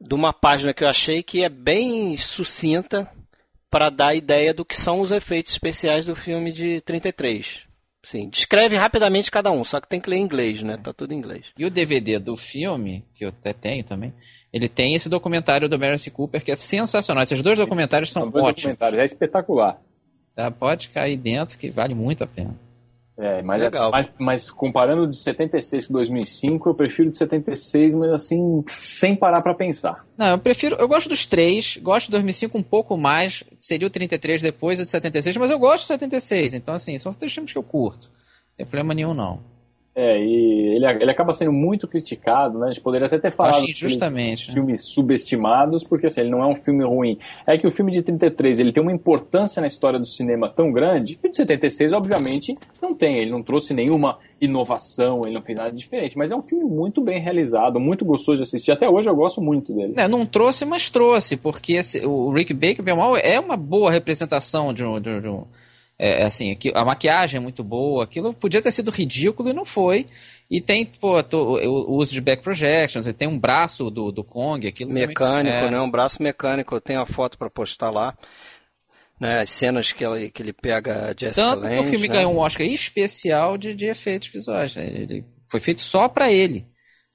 de 0.00 0.14
uma 0.14 0.32
página 0.32 0.72
que 0.74 0.82
eu 0.84 0.88
achei 0.88 1.22
que 1.22 1.42
é 1.44 1.48
bem 1.48 2.16
sucinta 2.16 3.08
para 3.70 3.90
dar 3.90 4.08
a 4.08 4.14
ideia 4.14 4.52
do 4.54 4.64
que 4.64 4.76
são 4.76 5.00
os 5.00 5.10
efeitos 5.10 5.52
especiais 5.52 6.04
do 6.06 6.14
filme 6.14 6.52
de 6.52 6.80
33. 6.82 7.62
Sim, 8.02 8.28
descreve 8.28 8.76
rapidamente 8.76 9.30
cada 9.30 9.50
um, 9.50 9.64
só 9.64 9.80
que 9.80 9.88
tem 9.88 9.98
que 9.98 10.10
ler 10.10 10.16
em 10.16 10.22
inglês, 10.22 10.62
né? 10.62 10.76
Tá 10.76 10.92
tudo 10.92 11.14
em 11.14 11.16
inglês. 11.16 11.46
E 11.58 11.64
o 11.64 11.70
DVD 11.70 12.18
do 12.18 12.36
filme, 12.36 13.02
que 13.14 13.24
eu 13.24 13.30
até 13.30 13.54
tenho 13.54 13.82
também, 13.82 14.12
ele 14.52 14.68
tem 14.68 14.94
esse 14.94 15.08
documentário 15.08 15.68
do 15.70 15.78
Mercy 15.78 16.10
Cooper 16.10 16.44
que 16.44 16.52
é 16.52 16.56
sensacional. 16.56 17.22
Esses 17.24 17.40
dois 17.40 17.58
documentários 17.58 18.12
são 18.12 18.22
São 18.22 18.30
dois 18.30 18.44
ótimos. 18.44 18.62
documentários, 18.62 19.00
é 19.00 19.04
espetacular. 19.04 19.80
Tá? 20.34 20.50
Pode 20.50 20.88
cair 20.88 21.16
dentro 21.16 21.56
que 21.58 21.70
vale 21.70 21.94
muito 21.94 22.24
a 22.24 22.26
pena. 22.26 22.54
É, 23.16 23.42
mas, 23.42 23.60
Legal. 23.60 23.92
mas, 23.92 24.14
mas 24.18 24.50
comparando 24.50 25.06
de 25.06 25.16
76 25.16 25.86
com 25.86 25.92
2005, 25.92 26.68
eu 26.68 26.74
prefiro 26.74 27.10
de 27.12 27.16
76, 27.16 27.94
mas 27.94 28.10
assim, 28.10 28.64
sem 28.66 29.14
parar 29.14 29.40
pra 29.40 29.54
pensar. 29.54 29.94
Não, 30.18 30.30
eu 30.30 30.38
prefiro. 30.38 30.74
Eu 30.80 30.88
gosto 30.88 31.08
dos 31.08 31.24
três, 31.24 31.76
gosto 31.76 32.06
de 32.06 32.12
2005 32.12 32.58
um 32.58 32.62
pouco 32.62 32.96
mais, 32.96 33.44
seria 33.60 33.86
o 33.86 33.90
33 33.90 34.42
depois 34.42 34.80
o 34.80 34.84
de 34.84 34.90
76, 34.90 35.36
mas 35.36 35.50
eu 35.50 35.60
gosto 35.60 35.82
de 35.82 35.88
76, 35.88 36.54
então 36.54 36.74
assim, 36.74 36.98
são 36.98 37.12
três 37.12 37.32
filmes 37.32 37.52
que 37.52 37.58
eu 37.58 37.62
curto. 37.62 38.08
Não 38.08 38.56
tem 38.56 38.66
problema 38.66 38.92
nenhum, 38.92 39.14
não. 39.14 39.53
É, 39.96 40.18
e 40.18 40.74
ele, 40.74 40.84
ele 40.86 41.10
acaba 41.10 41.32
sendo 41.32 41.52
muito 41.52 41.86
criticado, 41.86 42.58
né? 42.58 42.66
A 42.66 42.68
gente 42.72 42.80
poderia 42.82 43.06
até 43.06 43.16
ter 43.16 43.30
falado 43.30 43.54
Acho 43.56 43.70
injustamente. 43.70 44.46
de 44.48 44.52
filmes 44.52 44.84
subestimados, 44.86 45.84
porque 45.84 46.06
assim, 46.08 46.22
ele 46.22 46.30
não 46.30 46.42
é 46.42 46.46
um 46.46 46.56
filme 46.56 46.84
ruim. 46.84 47.16
É 47.46 47.56
que 47.56 47.64
o 47.66 47.70
filme 47.70 47.92
de 47.92 48.02
33, 48.02 48.58
ele 48.58 48.72
tem 48.72 48.82
uma 48.82 48.90
importância 48.92 49.60
na 49.60 49.68
história 49.68 49.98
do 49.98 50.06
cinema 50.06 50.48
tão 50.48 50.72
grande, 50.72 51.14
que 51.14 51.28
o 51.28 51.30
de 51.30 51.36
76, 51.36 51.92
obviamente, 51.92 52.54
não 52.82 52.92
tem. 52.92 53.18
Ele 53.18 53.30
não 53.30 53.40
trouxe 53.42 53.72
nenhuma 53.72 54.18
inovação, 54.40 55.22
ele 55.24 55.34
não 55.34 55.42
fez 55.42 55.58
nada 55.58 55.72
diferente, 55.72 56.18
mas 56.18 56.30
é 56.30 56.36
um 56.36 56.42
filme 56.42 56.64
muito 56.64 57.00
bem 57.00 57.20
realizado, 57.20 57.78
muito 57.80 58.04
gostoso 58.04 58.38
de 58.38 58.42
assistir. 58.42 58.72
Até 58.72 58.88
hoje 58.88 59.08
eu 59.08 59.14
gosto 59.14 59.40
muito 59.40 59.72
dele. 59.72 59.94
Não, 59.96 60.08
não 60.08 60.26
trouxe, 60.26 60.64
mas 60.64 60.88
trouxe, 60.90 61.36
porque 61.36 61.74
esse- 61.74 62.04
o 62.04 62.30
Rick 62.32 62.52
Baker, 62.52 62.82
bem 62.84 62.96
mal, 62.96 63.16
é 63.16 63.38
uma 63.38 63.56
boa 63.56 63.90
representação 63.90 64.72
de. 64.72 64.84
De 64.84 64.88
um- 64.88 65.00
de 65.20 65.28
um- 65.28 65.44
é, 65.98 66.22
é 66.22 66.26
assim, 66.26 66.50
aqui- 66.52 66.72
a 66.74 66.84
maquiagem 66.84 67.38
é 67.38 67.40
muito 67.40 67.62
boa, 67.64 68.04
aquilo 68.04 68.34
podia 68.34 68.60
ter 68.62 68.70
sido 68.72 68.90
ridículo 68.90 69.48
e 69.48 69.52
não 69.52 69.64
foi. 69.64 70.06
E 70.50 70.60
tem 70.60 70.84
pô, 70.84 71.18
o, 71.32 71.96
uso 71.96 72.12
de 72.12 72.20
back 72.20 72.42
projections, 72.42 73.06
e 73.06 73.12
tem 73.12 73.26
um 73.26 73.38
braço 73.38 73.90
do, 73.90 74.12
do 74.12 74.22
Kong, 74.22 74.66
aquilo 74.68 74.90
também- 74.90 75.06
Mecânico, 75.08 75.56
é, 75.56 75.70
né? 75.70 75.80
Um 75.80 75.90
braço 75.90 76.22
mecânico. 76.22 76.74
Eu 76.74 76.80
tenho 76.80 77.00
a 77.00 77.06
foto 77.06 77.38
pra 77.38 77.48
postar 77.48 77.90
lá. 77.90 78.16
Né? 79.18 79.40
As 79.40 79.50
cenas 79.50 79.92
que 79.92 80.04
ele, 80.04 80.30
que 80.30 80.42
ele 80.42 80.52
pega 80.52 81.14
Jessica 81.16 81.34
Tanto 81.56 81.68
que 81.68 81.78
o 81.78 81.84
filme 81.84 82.08
né? 82.08 82.14
ganhou 82.14 82.32
um 82.34 82.38
Oscar 82.38 82.66
especial 82.66 83.56
de, 83.56 83.74
de 83.74 83.86
efeitos 83.86 84.28
visuais. 84.28 84.74
né? 84.74 84.86
Ele 84.86 85.24
foi 85.50 85.60
feito 85.60 85.80
só 85.80 86.08
pra 86.08 86.30
ele. 86.30 86.66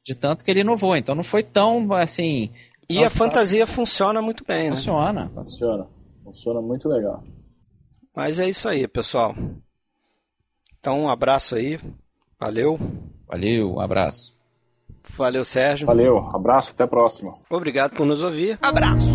De 0.03 0.15
tanto 0.15 0.43
que 0.43 0.49
ele 0.49 0.61
inovou. 0.61 0.95
Então 0.95 1.13
não 1.13 1.23
foi 1.23 1.43
tão 1.43 1.91
assim. 1.93 2.51
E 2.89 2.95
tão 2.95 3.03
a 3.03 3.09
fantasia 3.09 3.67
funciona 3.67 4.21
muito 4.21 4.43
bem, 4.45 4.69
né? 4.69 4.75
Funciona. 4.75 5.29
Funciona. 5.35 5.87
Funciona 6.23 6.61
muito 6.61 6.87
legal. 6.89 7.23
Mas 8.19 8.37
é 8.37 8.49
isso 8.49 8.67
aí, 8.67 8.85
pessoal. 8.85 9.33
Então, 10.77 11.03
um 11.03 11.09
abraço 11.09 11.55
aí. 11.55 11.79
Valeu. 12.37 12.77
Valeu, 13.25 13.75
um 13.75 13.79
abraço. 13.79 14.35
Valeu, 15.15 15.45
Sérgio. 15.45 15.87
Valeu, 15.87 16.27
abraço, 16.35 16.73
até 16.73 16.83
a 16.83 16.87
próxima. 16.87 17.33
Obrigado 17.49 17.95
por 17.95 18.05
nos 18.05 18.21
ouvir. 18.21 18.59
Abraço. 18.61 19.07